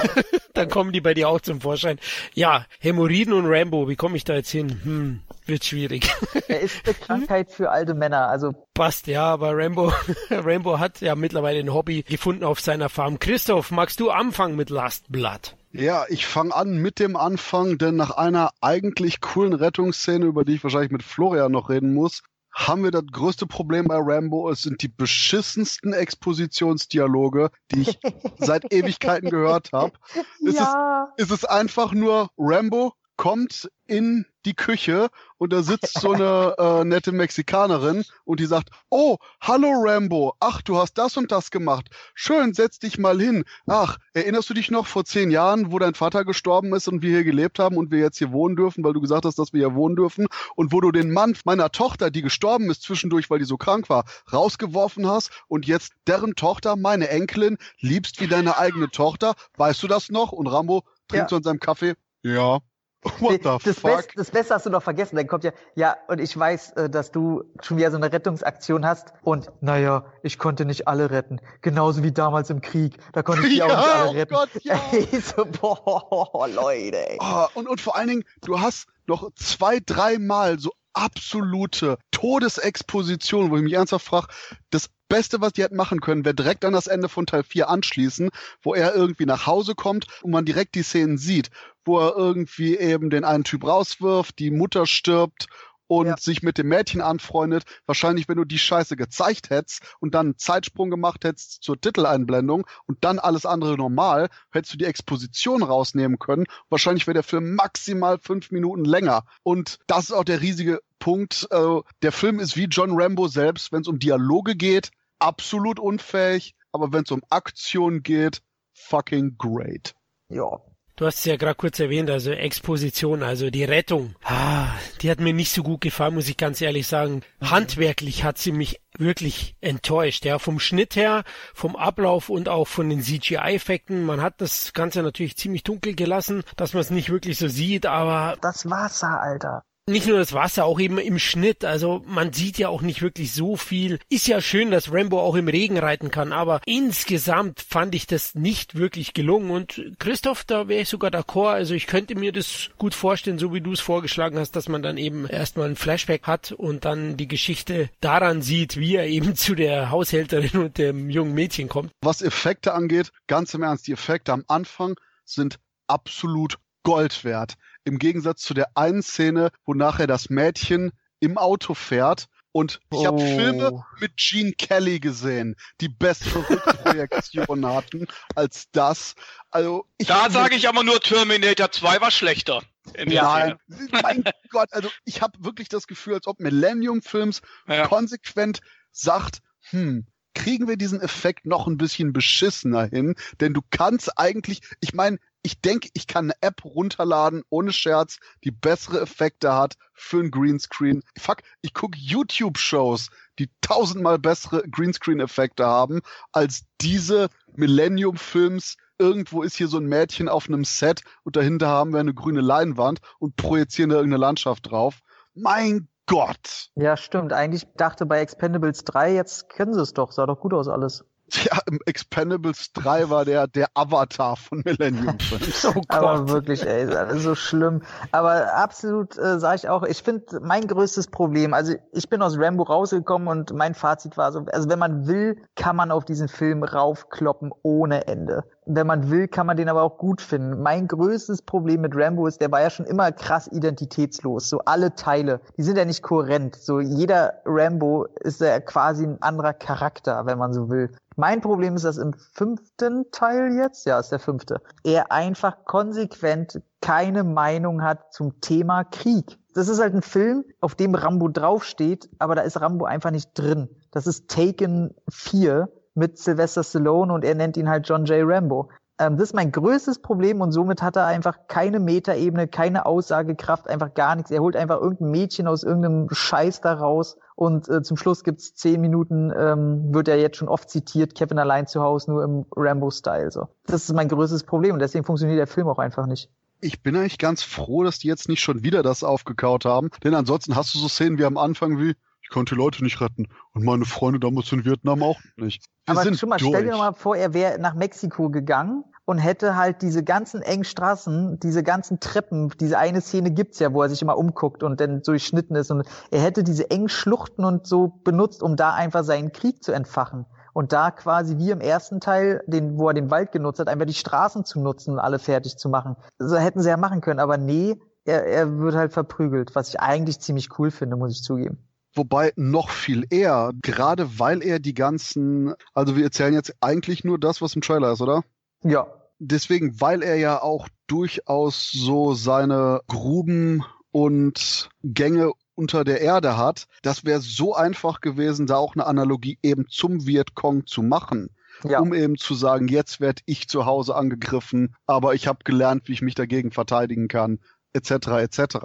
Dann 0.52 0.68
kommen 0.68 0.92
die 0.92 1.00
bei 1.00 1.14
dir 1.14 1.30
auch 1.30 1.40
zum 1.40 1.62
Vorschein. 1.62 1.98
Ja, 2.34 2.66
Hämorrhoiden 2.80 3.32
und 3.32 3.46
Rambo, 3.46 3.88
wie 3.88 3.96
komme 3.96 4.18
ich 4.18 4.24
da 4.24 4.34
jetzt 4.34 4.50
hin? 4.50 4.78
Hm, 4.84 5.20
wird 5.48 5.64
schwierig. 5.64 6.10
Er 6.48 6.60
ist 6.60 6.76
eine 6.84 6.94
Krankheit 6.94 7.50
für 7.50 7.70
alte 7.70 7.94
Männer, 7.94 8.28
also. 8.28 8.52
Passt, 8.74 9.06
ja, 9.06 9.24
aber 9.24 9.56
Rambo, 9.56 9.92
Rambo 10.30 10.78
hat 10.78 11.00
ja 11.00 11.14
mittlerweile 11.14 11.60
ein 11.60 11.72
Hobby 11.72 12.02
gefunden 12.02 12.44
auf 12.44 12.60
seiner 12.60 12.88
Farm. 12.88 13.18
Christoph, 13.18 13.70
magst 13.70 14.00
du 14.00 14.10
anfangen 14.10 14.56
mit 14.56 14.70
Last 14.70 15.10
Blood? 15.10 15.56
Ja, 15.72 16.04
ich 16.08 16.26
fange 16.26 16.54
an 16.54 16.78
mit 16.78 16.98
dem 16.98 17.16
Anfang, 17.16 17.76
denn 17.76 17.96
nach 17.96 18.12
einer 18.12 18.50
eigentlich 18.60 19.20
coolen 19.20 19.52
Rettungsszene, 19.52 20.24
über 20.24 20.44
die 20.44 20.54
ich 20.54 20.64
wahrscheinlich 20.64 20.92
mit 20.92 21.02
Florian 21.02 21.52
noch 21.52 21.68
reden 21.68 21.92
muss, 21.92 22.22
haben 22.54 22.82
wir 22.82 22.90
das 22.90 23.04
größte 23.12 23.46
Problem 23.46 23.86
bei 23.86 23.98
Rambo. 23.98 24.50
Es 24.50 24.62
sind 24.62 24.82
die 24.82 24.88
beschissensten 24.88 25.92
Expositionsdialoge, 25.92 27.50
die 27.70 27.82
ich 27.82 27.98
seit 28.38 28.72
Ewigkeiten 28.72 29.30
gehört 29.30 29.70
habe. 29.72 29.92
Ja. 30.40 31.08
Es, 31.16 31.26
ist, 31.26 31.30
es 31.30 31.38
ist 31.38 31.44
einfach 31.44 31.92
nur 31.92 32.30
Rambo 32.38 32.94
kommt 33.18 33.68
in 33.86 34.26
die 34.46 34.54
Küche 34.54 35.08
und 35.38 35.52
da 35.52 35.62
sitzt 35.62 36.00
so 36.00 36.12
eine 36.12 36.54
äh, 36.58 36.84
nette 36.84 37.10
Mexikanerin 37.10 38.04
und 38.24 38.38
die 38.38 38.46
sagt, 38.46 38.70
oh, 38.90 39.16
hallo 39.40 39.72
Rambo, 39.74 40.34
ach, 40.38 40.62
du 40.62 40.78
hast 40.78 40.94
das 40.94 41.16
und 41.16 41.32
das 41.32 41.50
gemacht. 41.50 41.90
Schön, 42.14 42.54
setz 42.54 42.78
dich 42.78 42.96
mal 42.96 43.20
hin. 43.20 43.44
Ach, 43.66 43.98
erinnerst 44.14 44.48
du 44.48 44.54
dich 44.54 44.70
noch 44.70 44.86
vor 44.86 45.04
zehn 45.04 45.32
Jahren, 45.32 45.72
wo 45.72 45.80
dein 45.80 45.94
Vater 45.94 46.24
gestorben 46.24 46.72
ist 46.74 46.86
und 46.86 47.02
wir 47.02 47.10
hier 47.10 47.24
gelebt 47.24 47.58
haben 47.58 47.76
und 47.76 47.90
wir 47.90 47.98
jetzt 47.98 48.18
hier 48.18 48.30
wohnen 48.30 48.54
dürfen, 48.54 48.84
weil 48.84 48.92
du 48.92 49.00
gesagt 49.00 49.24
hast, 49.24 49.38
dass 49.38 49.52
wir 49.52 49.66
hier 49.68 49.74
wohnen 49.74 49.96
dürfen 49.96 50.28
und 50.54 50.72
wo 50.72 50.80
du 50.80 50.92
den 50.92 51.10
Mann 51.10 51.36
meiner 51.44 51.72
Tochter, 51.72 52.10
die 52.10 52.22
gestorben 52.22 52.70
ist 52.70 52.82
zwischendurch, 52.82 53.28
weil 53.30 53.40
die 53.40 53.44
so 53.44 53.56
krank 53.56 53.90
war, 53.90 54.04
rausgeworfen 54.32 55.08
hast 55.08 55.32
und 55.48 55.66
jetzt 55.66 55.92
deren 56.06 56.36
Tochter, 56.36 56.76
meine 56.76 57.08
Enkelin, 57.08 57.58
liebst 57.80 58.20
wie 58.20 58.28
deine 58.28 58.58
eigene 58.58 58.90
Tochter. 58.90 59.34
Weißt 59.56 59.82
du 59.82 59.88
das 59.88 60.08
noch? 60.08 60.30
Und 60.30 60.46
Rambo 60.46 60.84
trinkt 61.08 61.24
ja. 61.24 61.28
so 61.28 61.36
an 61.36 61.42
seinem 61.42 61.60
Kaffee. 61.60 61.94
Ja, 62.22 62.60
What 63.20 63.42
the 63.42 63.64
das, 63.64 63.78
fuck? 63.78 63.96
Best, 63.96 64.10
das 64.16 64.30
Beste 64.30 64.54
hast 64.54 64.66
du 64.66 64.70
noch 64.70 64.82
vergessen. 64.82 65.16
Dann 65.16 65.26
kommt 65.26 65.44
ja, 65.44 65.52
ja, 65.74 65.96
und 66.08 66.20
ich 66.20 66.36
weiß, 66.36 66.72
äh, 66.72 66.90
dass 66.90 67.12
du 67.12 67.44
schon 67.62 67.76
wieder 67.76 67.90
so 67.90 67.96
eine 67.96 68.12
Rettungsaktion 68.12 68.84
hast. 68.84 69.12
Und 69.22 69.50
naja, 69.60 70.06
ich 70.22 70.38
konnte 70.38 70.64
nicht 70.64 70.88
alle 70.88 71.10
retten. 71.10 71.40
Genauso 71.60 72.02
wie 72.02 72.12
damals 72.12 72.50
im 72.50 72.60
Krieg. 72.60 72.98
Da 73.12 73.22
konnte 73.22 73.46
ich 73.46 73.54
die 73.54 73.62
auch 73.64 73.68
Ja, 73.68 73.76
nicht 73.76 73.88
alle 73.88 74.08
oh 74.08 74.12
retten. 74.12 74.34
Gott, 74.34 74.50
ja. 74.62 74.80
Ey, 74.92 75.20
so, 75.20 75.44
boah, 75.44 76.48
Leute, 76.48 77.10
ey. 77.10 77.18
Ah, 77.20 77.48
und, 77.54 77.68
und 77.68 77.80
vor 77.80 77.96
allen 77.96 78.08
Dingen, 78.08 78.24
du 78.42 78.60
hast 78.60 78.88
noch 79.06 79.30
zwei, 79.34 79.78
dreimal 79.84 80.58
so 80.58 80.72
absolute 80.98 81.98
Todesexposition, 82.10 83.50
wo 83.50 83.56
ich 83.56 83.62
mich 83.62 83.74
ernsthaft 83.74 84.06
frage, 84.06 84.28
das 84.70 84.90
Beste, 85.08 85.40
was 85.40 85.54
die 85.54 85.62
hätten 85.62 85.76
machen 85.76 86.00
können, 86.00 86.24
wäre 86.24 86.34
direkt 86.34 86.64
an 86.64 86.74
das 86.74 86.86
Ende 86.86 87.08
von 87.08 87.24
Teil 87.24 87.42
4 87.42 87.68
anschließen, 87.68 88.30
wo 88.62 88.74
er 88.74 88.94
irgendwie 88.94 89.24
nach 89.24 89.46
Hause 89.46 89.74
kommt 89.74 90.06
und 90.22 90.32
man 90.32 90.44
direkt 90.44 90.74
die 90.74 90.82
Szenen 90.82 91.16
sieht, 91.16 91.50
wo 91.84 91.98
er 91.98 92.14
irgendwie 92.16 92.76
eben 92.76 93.08
den 93.08 93.24
einen 93.24 93.44
Typ 93.44 93.64
rauswirft, 93.64 94.38
die 94.38 94.50
Mutter 94.50 94.86
stirbt 94.86 95.46
und 95.88 96.06
Ja. 96.06 96.16
sich 96.16 96.42
mit 96.42 96.58
dem 96.58 96.68
Mädchen 96.68 97.00
anfreundet. 97.00 97.64
Wahrscheinlich, 97.86 98.28
wenn 98.28 98.36
du 98.36 98.44
die 98.44 98.58
Scheiße 98.58 98.94
gezeigt 98.96 99.50
hättest 99.50 99.82
und 99.98 100.14
dann 100.14 100.26
einen 100.26 100.38
Zeitsprung 100.38 100.90
gemacht 100.90 101.24
hättest 101.24 101.62
zur 101.64 101.80
Titeleinblendung 101.80 102.66
und 102.86 102.98
dann 103.02 103.18
alles 103.18 103.44
andere 103.44 103.76
normal, 103.76 104.28
hättest 104.50 104.74
du 104.74 104.78
die 104.78 104.84
Exposition 104.84 105.62
rausnehmen 105.62 106.18
können. 106.18 106.44
Wahrscheinlich 106.68 107.06
wäre 107.06 107.14
der 107.14 107.22
Film 107.24 107.54
maximal 107.56 108.18
fünf 108.18 108.50
Minuten 108.50 108.84
länger. 108.84 109.24
Und 109.42 109.78
das 109.86 110.04
ist 110.04 110.12
auch 110.12 110.24
der 110.24 110.40
riesige 110.40 110.80
Punkt. 110.98 111.48
Äh, 111.50 111.80
der 112.02 112.12
Film 112.12 112.38
ist 112.38 112.56
wie 112.56 112.64
John 112.64 112.90
Rambo 112.92 113.28
selbst, 113.28 113.72
wenn 113.72 113.80
es 113.80 113.88
um 113.88 113.98
Dialoge 113.98 114.54
geht, 114.54 114.90
absolut 115.18 115.80
unfähig, 115.80 116.54
aber 116.72 116.92
wenn 116.92 117.04
es 117.04 117.10
um 117.10 117.22
Aktion 117.30 118.02
geht, 118.02 118.42
fucking 118.74 119.36
great. 119.38 119.94
Ja. 120.28 120.60
Du 120.98 121.06
hast 121.06 121.20
es 121.20 121.26
ja 121.26 121.36
gerade 121.36 121.54
kurz 121.54 121.78
erwähnt, 121.78 122.10
also 122.10 122.32
Exposition, 122.32 123.22
also 123.22 123.50
die 123.50 123.62
Rettung. 123.62 124.16
Ah, 124.24 124.66
die 125.00 125.08
hat 125.08 125.20
mir 125.20 125.32
nicht 125.32 125.52
so 125.52 125.62
gut 125.62 125.80
gefallen, 125.80 126.14
muss 126.14 126.28
ich 126.28 126.36
ganz 126.36 126.60
ehrlich 126.60 126.88
sagen. 126.88 127.22
Handwerklich 127.40 128.24
hat 128.24 128.36
sie 128.36 128.50
mich 128.50 128.80
wirklich 128.98 129.54
enttäuscht, 129.60 130.24
ja, 130.24 130.40
vom 130.40 130.58
Schnitt 130.58 130.96
her, 130.96 131.22
vom 131.54 131.76
Ablauf 131.76 132.30
und 132.30 132.48
auch 132.48 132.66
von 132.66 132.90
den 132.90 133.00
CGI-Effekten. 133.00 134.04
Man 134.04 134.20
hat 134.20 134.40
das 134.40 134.72
Ganze 134.72 135.04
natürlich 135.04 135.36
ziemlich 135.36 135.62
dunkel 135.62 135.94
gelassen, 135.94 136.42
dass 136.56 136.74
man 136.74 136.80
es 136.80 136.90
nicht 136.90 137.10
wirklich 137.10 137.38
so 137.38 137.46
sieht, 137.46 137.86
aber 137.86 138.36
Das 138.40 138.68
Wasser, 138.68 139.22
Alter. 139.22 139.62
Nicht 139.88 140.06
nur 140.06 140.18
das 140.18 140.32
Wasser, 140.32 140.64
auch 140.64 140.78
eben 140.78 140.98
im 140.98 141.18
Schnitt. 141.18 141.64
Also 141.64 142.02
man 142.06 142.32
sieht 142.32 142.58
ja 142.58 142.68
auch 142.68 142.82
nicht 142.82 143.02
wirklich 143.02 143.32
so 143.32 143.56
viel. 143.56 143.98
Ist 144.08 144.26
ja 144.26 144.40
schön, 144.40 144.70
dass 144.70 144.92
Rambo 144.92 145.20
auch 145.20 145.34
im 145.34 145.48
Regen 145.48 145.78
reiten 145.78 146.10
kann, 146.10 146.32
aber 146.32 146.60
insgesamt 146.66 147.60
fand 147.60 147.94
ich 147.94 148.06
das 148.06 148.34
nicht 148.34 148.76
wirklich 148.76 149.14
gelungen. 149.14 149.50
Und 149.50 149.82
Christoph, 149.98 150.44
da 150.44 150.68
wäre 150.68 150.82
ich 150.82 150.88
sogar 150.88 151.10
d'accord. 151.10 151.52
Also 151.52 151.74
ich 151.74 151.86
könnte 151.86 152.14
mir 152.14 152.32
das 152.32 152.70
gut 152.78 152.94
vorstellen, 152.94 153.38
so 153.38 153.52
wie 153.52 153.60
du 153.60 153.72
es 153.72 153.80
vorgeschlagen 153.80 154.38
hast, 154.38 154.52
dass 154.56 154.68
man 154.68 154.82
dann 154.82 154.98
eben 154.98 155.26
erstmal 155.26 155.68
ein 155.68 155.76
Flashback 155.76 156.26
hat 156.26 156.52
und 156.52 156.84
dann 156.84 157.16
die 157.16 157.28
Geschichte 157.28 157.90
daran 158.00 158.42
sieht, 158.42 158.76
wie 158.76 158.96
er 158.96 159.06
eben 159.06 159.34
zu 159.34 159.54
der 159.54 159.90
Haushälterin 159.90 160.60
und 160.60 160.78
dem 160.78 161.10
jungen 161.10 161.34
Mädchen 161.34 161.68
kommt. 161.68 161.90
Was 162.00 162.22
Effekte 162.22 162.74
angeht, 162.74 163.12
ganz 163.26 163.54
im 163.54 163.62
Ernst, 163.62 163.86
die 163.86 163.92
Effekte 163.92 164.32
am 164.32 164.44
Anfang 164.48 164.96
sind 165.24 165.58
absolut 165.86 166.58
Gold 166.88 167.24
wert. 167.24 167.54
Im 167.84 167.98
Gegensatz 167.98 168.42
zu 168.42 168.54
der 168.54 168.76
einen 168.76 169.02
Szene, 169.02 169.50
wo 169.66 169.74
nachher 169.74 170.06
das 170.06 170.30
Mädchen 170.30 170.92
im 171.20 171.36
Auto 171.38 171.74
fährt. 171.74 172.26
Und 172.50 172.80
ich 172.90 173.04
habe 173.04 173.18
Oh. 173.18 173.36
Filme 173.36 173.84
mit 174.00 174.16
Gene 174.16 174.52
Kelly 174.52 174.98
gesehen, 174.98 175.54
die 175.82 175.88
bessere 175.90 176.48
Rückprojektion 176.48 177.66
hatten 177.74 178.06
als 178.34 178.70
das. 178.72 179.14
Also 179.50 179.84
ich 179.98 180.06
Da 180.08 180.30
sage 180.30 180.54
ich 180.56 180.66
aber 180.66 180.82
nur, 180.82 180.98
Terminator 181.00 181.70
2 181.70 182.00
war 182.00 182.10
schlechter. 182.10 182.62
In 182.94 183.10
der 183.10 183.22
Nein, 183.22 183.54
mein 183.92 184.24
Gott, 184.50 184.72
also 184.72 184.88
ich 185.04 185.20
habe 185.20 185.44
wirklich 185.44 185.68
das 185.68 185.86
Gefühl, 185.86 186.14
als 186.14 186.26
ob 186.26 186.40
Millennium 186.40 187.02
Films. 187.02 187.42
Ja. 187.68 187.86
konsequent 187.86 188.60
sagt, 188.92 189.40
hm, 189.70 190.06
kriegen 190.34 190.68
wir 190.68 190.76
diesen 190.76 191.00
Effekt 191.02 191.44
noch 191.44 191.66
ein 191.66 191.76
bisschen 191.76 192.12
beschissener 192.14 192.86
hin? 192.86 193.14
Denn 193.40 193.52
du 193.52 193.60
kannst 193.70 194.18
eigentlich, 194.18 194.60
ich 194.80 194.94
meine, 194.94 195.18
ich 195.48 195.62
denke, 195.62 195.88
ich 195.94 196.06
kann 196.06 196.26
eine 196.26 196.34
App 196.42 196.62
runterladen, 196.62 197.42
ohne 197.48 197.72
Scherz, 197.72 198.18
die 198.44 198.50
bessere 198.50 199.00
Effekte 199.00 199.54
hat 199.54 199.78
für 199.94 200.20
ein 200.20 200.30
Greenscreen. 200.30 201.02
Fuck, 201.18 201.38
ich 201.62 201.72
gucke 201.72 201.96
YouTube-Shows, 201.98 203.08
die 203.38 203.48
tausendmal 203.62 204.18
bessere 204.18 204.62
Greenscreen-Effekte 204.68 205.64
haben, 205.64 206.02
als 206.32 206.64
diese 206.82 207.30
Millennium-Films. 207.56 208.76
Irgendwo 208.98 209.42
ist 209.42 209.56
hier 209.56 209.68
so 209.68 209.78
ein 209.78 209.86
Mädchen 209.86 210.28
auf 210.28 210.48
einem 210.48 210.64
Set 210.64 211.00
und 211.24 211.36
dahinter 211.36 211.68
haben 211.68 211.94
wir 211.94 212.00
eine 212.00 212.12
grüne 212.12 212.42
Leinwand 212.42 213.00
und 213.18 213.36
projizieren 213.36 213.88
da 213.88 213.96
irgendeine 213.96 214.20
Landschaft 214.20 214.70
drauf. 214.70 214.98
Mein 215.32 215.88
Gott! 216.04 216.68
Ja, 216.74 216.98
stimmt. 216.98 217.32
Eigentlich 217.32 217.66
dachte 217.78 218.04
bei 218.04 218.20
Expendables 218.20 218.84
3, 218.84 219.14
jetzt 219.14 219.48
können 219.48 219.72
sie 219.72 219.80
es 219.80 219.94
doch. 219.94 220.12
Sah 220.12 220.26
doch 220.26 220.40
gut 220.40 220.52
aus 220.52 220.68
alles. 220.68 221.06
Ja, 221.30 221.58
im 221.70 221.78
Expendables 221.84 222.72
3 222.72 223.10
war 223.10 223.24
der, 223.24 223.46
der 223.46 223.68
Avatar 223.74 224.36
von 224.36 224.62
Millennium 224.64 225.18
Films. 225.20 225.64
Oh 225.66 225.82
Aber 225.88 226.28
wirklich, 226.28 226.66
ey, 226.66 226.84
ist 226.84 226.94
alles 226.94 227.22
so 227.22 227.34
schlimm. 227.34 227.82
Aber 228.12 228.54
absolut 228.54 229.18
äh, 229.18 229.38
sage 229.38 229.56
ich 229.56 229.68
auch, 229.68 229.82
ich 229.82 230.02
finde 230.02 230.40
mein 230.40 230.66
größtes 230.66 231.08
Problem, 231.08 231.52
also 231.52 231.74
ich 231.92 232.08
bin 232.08 232.22
aus 232.22 232.38
Rambo 232.38 232.62
rausgekommen 232.62 233.28
und 233.28 233.52
mein 233.52 233.74
Fazit 233.74 234.16
war 234.16 234.32
so, 234.32 234.46
also 234.52 234.68
wenn 234.70 234.78
man 234.78 235.06
will, 235.06 235.42
kann 235.54 235.76
man 235.76 235.90
auf 235.90 236.04
diesen 236.04 236.28
Film 236.28 236.62
raufkloppen 236.62 237.52
ohne 237.62 238.06
Ende. 238.06 238.44
Wenn 238.70 238.86
man 238.86 239.10
will, 239.10 239.28
kann 239.28 239.46
man 239.46 239.56
den 239.56 239.70
aber 239.70 239.82
auch 239.82 239.96
gut 239.96 240.20
finden. 240.20 240.62
Mein 240.62 240.88
größtes 240.88 241.40
Problem 241.42 241.80
mit 241.80 241.96
Rambo 241.96 242.26
ist, 242.26 242.40
der 242.40 242.52
war 242.52 242.60
ja 242.60 242.68
schon 242.68 242.84
immer 242.84 243.10
krass 243.12 243.48
identitätslos. 243.50 244.50
So 244.50 244.60
alle 244.66 244.94
Teile, 244.94 245.40
die 245.56 245.62
sind 245.62 245.78
ja 245.78 245.86
nicht 245.86 246.02
kohärent. 246.02 246.56
So 246.56 246.78
jeder 246.78 247.34
Rambo 247.46 248.04
ist 248.20 248.42
ja 248.42 248.60
quasi 248.60 249.04
ein 249.06 249.22
anderer 249.22 249.54
Charakter, 249.54 250.26
wenn 250.26 250.36
man 250.36 250.52
so 250.52 250.68
will. 250.68 250.90
Mein 251.16 251.40
Problem 251.40 251.76
ist, 251.76 251.84
dass 251.84 251.96
im 251.96 252.12
fünften 252.12 253.10
Teil 253.10 253.52
jetzt, 253.56 253.86
ja, 253.86 253.98
ist 253.98 254.12
der 254.12 254.20
fünfte, 254.20 254.60
er 254.84 255.10
einfach 255.10 255.64
konsequent 255.64 256.60
keine 256.80 257.24
Meinung 257.24 257.82
hat 257.82 258.12
zum 258.12 258.40
Thema 258.40 258.84
Krieg. 258.84 259.38
Das 259.54 259.68
ist 259.68 259.80
halt 259.80 259.94
ein 259.94 260.02
Film, 260.02 260.44
auf 260.60 260.74
dem 260.76 260.94
Rambo 260.94 261.28
draufsteht, 261.28 262.08
aber 262.18 262.36
da 262.36 262.42
ist 262.42 262.60
Rambo 262.60 262.84
einfach 262.84 263.10
nicht 263.10 263.30
drin. 263.34 263.68
Das 263.90 264.06
ist 264.06 264.28
Taken 264.28 264.94
4 265.10 265.68
mit 265.98 266.18
Sylvester 266.18 266.64
Stallone 266.64 267.12
und 267.12 267.24
er 267.24 267.34
nennt 267.34 267.56
ihn 267.56 267.68
halt 267.68 267.88
John 267.88 268.04
J. 268.04 268.20
Rambo. 268.24 268.70
Ähm, 268.98 269.16
das 269.16 269.28
ist 269.28 269.34
mein 269.34 269.52
größtes 269.52 270.00
Problem 270.00 270.40
und 270.40 270.52
somit 270.52 270.82
hat 270.82 270.96
er 270.96 271.06
einfach 271.06 271.46
keine 271.46 271.78
Metaebene, 271.78 272.48
keine 272.48 272.86
Aussagekraft, 272.86 273.68
einfach 273.68 273.94
gar 273.94 274.16
nichts. 274.16 274.30
Er 274.30 274.40
holt 274.40 274.56
einfach 274.56 274.80
irgendein 274.80 275.10
Mädchen 275.10 275.46
aus 275.46 275.62
irgendeinem 275.62 276.08
Scheiß 276.10 276.60
da 276.60 276.74
raus 276.74 277.16
und 277.36 277.68
äh, 277.68 277.82
zum 277.82 277.96
Schluss 277.96 278.24
gibt's 278.24 278.54
zehn 278.54 278.80
Minuten, 278.80 279.32
ähm, 279.36 279.94
wird 279.94 280.08
er 280.08 280.18
jetzt 280.18 280.36
schon 280.36 280.48
oft 280.48 280.68
zitiert, 280.68 281.14
Kevin 281.14 281.38
allein 281.38 281.66
zu 281.66 281.80
Hause, 281.80 282.10
nur 282.10 282.24
im 282.24 282.46
Rambo-Style. 282.56 283.30
So. 283.30 283.48
Das 283.66 283.84
ist 283.84 283.94
mein 283.94 284.08
größtes 284.08 284.42
Problem 284.44 284.74
und 284.74 284.80
deswegen 284.80 285.04
funktioniert 285.04 285.38
der 285.38 285.46
Film 285.46 285.68
auch 285.68 285.78
einfach 285.78 286.06
nicht. 286.06 286.30
Ich 286.60 286.82
bin 286.82 286.96
eigentlich 286.96 287.18
ganz 287.18 287.42
froh, 287.42 287.84
dass 287.84 288.00
die 288.00 288.08
jetzt 288.08 288.28
nicht 288.28 288.40
schon 288.40 288.64
wieder 288.64 288.82
das 288.82 289.04
aufgekaut 289.04 289.64
haben, 289.64 289.90
denn 290.02 290.14
ansonsten 290.14 290.56
hast 290.56 290.74
du 290.74 290.80
so 290.80 290.88
Szenen 290.88 291.16
wie 291.18 291.24
am 291.24 291.36
Anfang 291.36 291.78
wie, 291.78 291.94
ich 292.28 292.34
konnte 292.34 292.54
Leute 292.54 292.84
nicht 292.84 293.00
retten 293.00 293.28
und 293.54 293.64
meine 293.64 293.86
Freunde 293.86 294.20
damals 294.20 294.52
in 294.52 294.66
Vietnam 294.66 295.02
auch 295.02 295.18
nicht. 295.36 295.64
Wir 295.86 295.94
Aber 295.94 296.02
sind 296.02 296.18
schon 296.18 296.28
mal, 296.28 296.36
durch. 296.36 296.50
stell 296.50 296.64
dir 296.64 296.76
mal 296.76 296.92
vor, 296.92 297.16
er 297.16 297.32
wäre 297.32 297.58
nach 297.58 297.74
Mexiko 297.74 298.28
gegangen 298.28 298.84
und 299.06 299.16
hätte 299.16 299.56
halt 299.56 299.80
diese 299.80 300.04
ganzen 300.04 300.42
engen 300.42 300.64
Straßen, 300.64 301.40
diese 301.40 301.62
ganzen 301.62 302.00
Treppen, 302.00 302.52
diese 302.60 302.76
eine 302.76 303.00
Szene 303.00 303.30
gibt's 303.30 303.60
ja, 303.60 303.72
wo 303.72 303.80
er 303.80 303.88
sich 303.88 304.02
immer 304.02 304.18
umguckt 304.18 304.62
und 304.62 304.78
dann 304.78 305.00
durchschnitten 305.00 305.56
ist 305.56 305.70
und 305.70 305.88
er 306.10 306.20
hätte 306.20 306.44
diese 306.44 306.70
engen 306.70 306.90
Schluchten 306.90 307.46
und 307.46 307.66
so 307.66 307.98
benutzt, 308.04 308.42
um 308.42 308.56
da 308.56 308.74
einfach 308.74 309.04
seinen 309.04 309.32
Krieg 309.32 309.64
zu 309.64 309.72
entfachen. 309.72 310.26
Und 310.52 310.74
da 310.74 310.90
quasi 310.90 311.38
wie 311.38 311.50
im 311.50 311.62
ersten 311.62 311.98
Teil, 311.98 312.42
den, 312.46 312.76
wo 312.76 312.88
er 312.88 312.94
den 312.94 313.10
Wald 313.10 313.32
genutzt 313.32 313.58
hat, 313.58 313.68
einfach 313.68 313.86
die 313.86 313.94
Straßen 313.94 314.44
zu 314.44 314.60
nutzen 314.60 314.92
und 314.92 314.98
alle 314.98 315.18
fertig 315.18 315.56
zu 315.56 315.70
machen. 315.70 315.96
So 316.18 316.36
hätten 316.36 316.60
sie 316.60 316.68
ja 316.68 316.76
machen 316.76 317.00
können, 317.00 317.20
aber 317.20 317.38
nee, 317.38 317.80
er, 318.04 318.26
er 318.26 318.58
wird 318.58 318.74
halt 318.74 318.92
verprügelt, 318.92 319.54
was 319.54 319.70
ich 319.70 319.80
eigentlich 319.80 320.20
ziemlich 320.20 320.58
cool 320.58 320.70
finde, 320.70 320.96
muss 320.96 321.12
ich 321.12 321.22
zugeben. 321.22 321.67
Wobei 321.98 322.32
noch 322.36 322.70
viel 322.70 323.04
eher, 323.10 323.52
gerade 323.60 324.18
weil 324.18 324.42
er 324.42 324.58
die 324.58 324.74
ganzen, 324.74 325.52
also 325.74 325.96
wir 325.96 326.04
erzählen 326.04 326.32
jetzt 326.32 326.54
eigentlich 326.60 327.04
nur 327.04 327.18
das, 327.18 327.42
was 327.42 327.54
im 327.54 327.60
Trailer 327.60 327.92
ist, 327.92 328.00
oder? 328.00 328.22
Ja, 328.62 328.86
Deswegen, 329.18 329.80
weil 329.80 330.02
er 330.02 330.16
ja 330.16 330.40
auch 330.40 330.68
durchaus 330.86 331.70
so 331.72 332.14
seine 332.14 332.80
Gruben 332.86 333.64
und 333.90 334.70
Gänge 334.84 335.32
unter 335.56 335.82
der 335.82 336.00
Erde 336.00 336.36
hat, 336.36 336.68
das 336.82 337.04
wäre 337.04 337.20
so 337.20 337.54
einfach 337.54 338.00
gewesen, 338.00 338.46
da 338.46 338.56
auch 338.56 338.76
eine 338.76 338.86
Analogie 338.86 339.38
eben 339.42 339.66
zum 339.68 340.06
Vietcong 340.06 340.66
zu 340.66 340.82
machen. 340.82 341.30
ja. 341.64 341.80
um 341.80 341.92
eben 341.92 342.16
zu 342.16 342.34
sagen, 342.34 342.68
jetzt 342.68 343.00
werde 343.00 343.22
ich 343.26 343.48
zu 343.48 343.66
Hause 343.66 343.96
angegriffen, 343.96 344.76
aber 344.86 345.14
ich 345.14 345.26
habe 345.26 345.40
gelernt, 345.42 345.88
wie 345.88 345.92
ich 345.94 346.02
mich 346.02 346.14
dagegen 346.14 346.52
verteidigen 346.52 347.08
kann, 347.08 347.40
etc. 347.72 347.90
etc. 348.20 348.56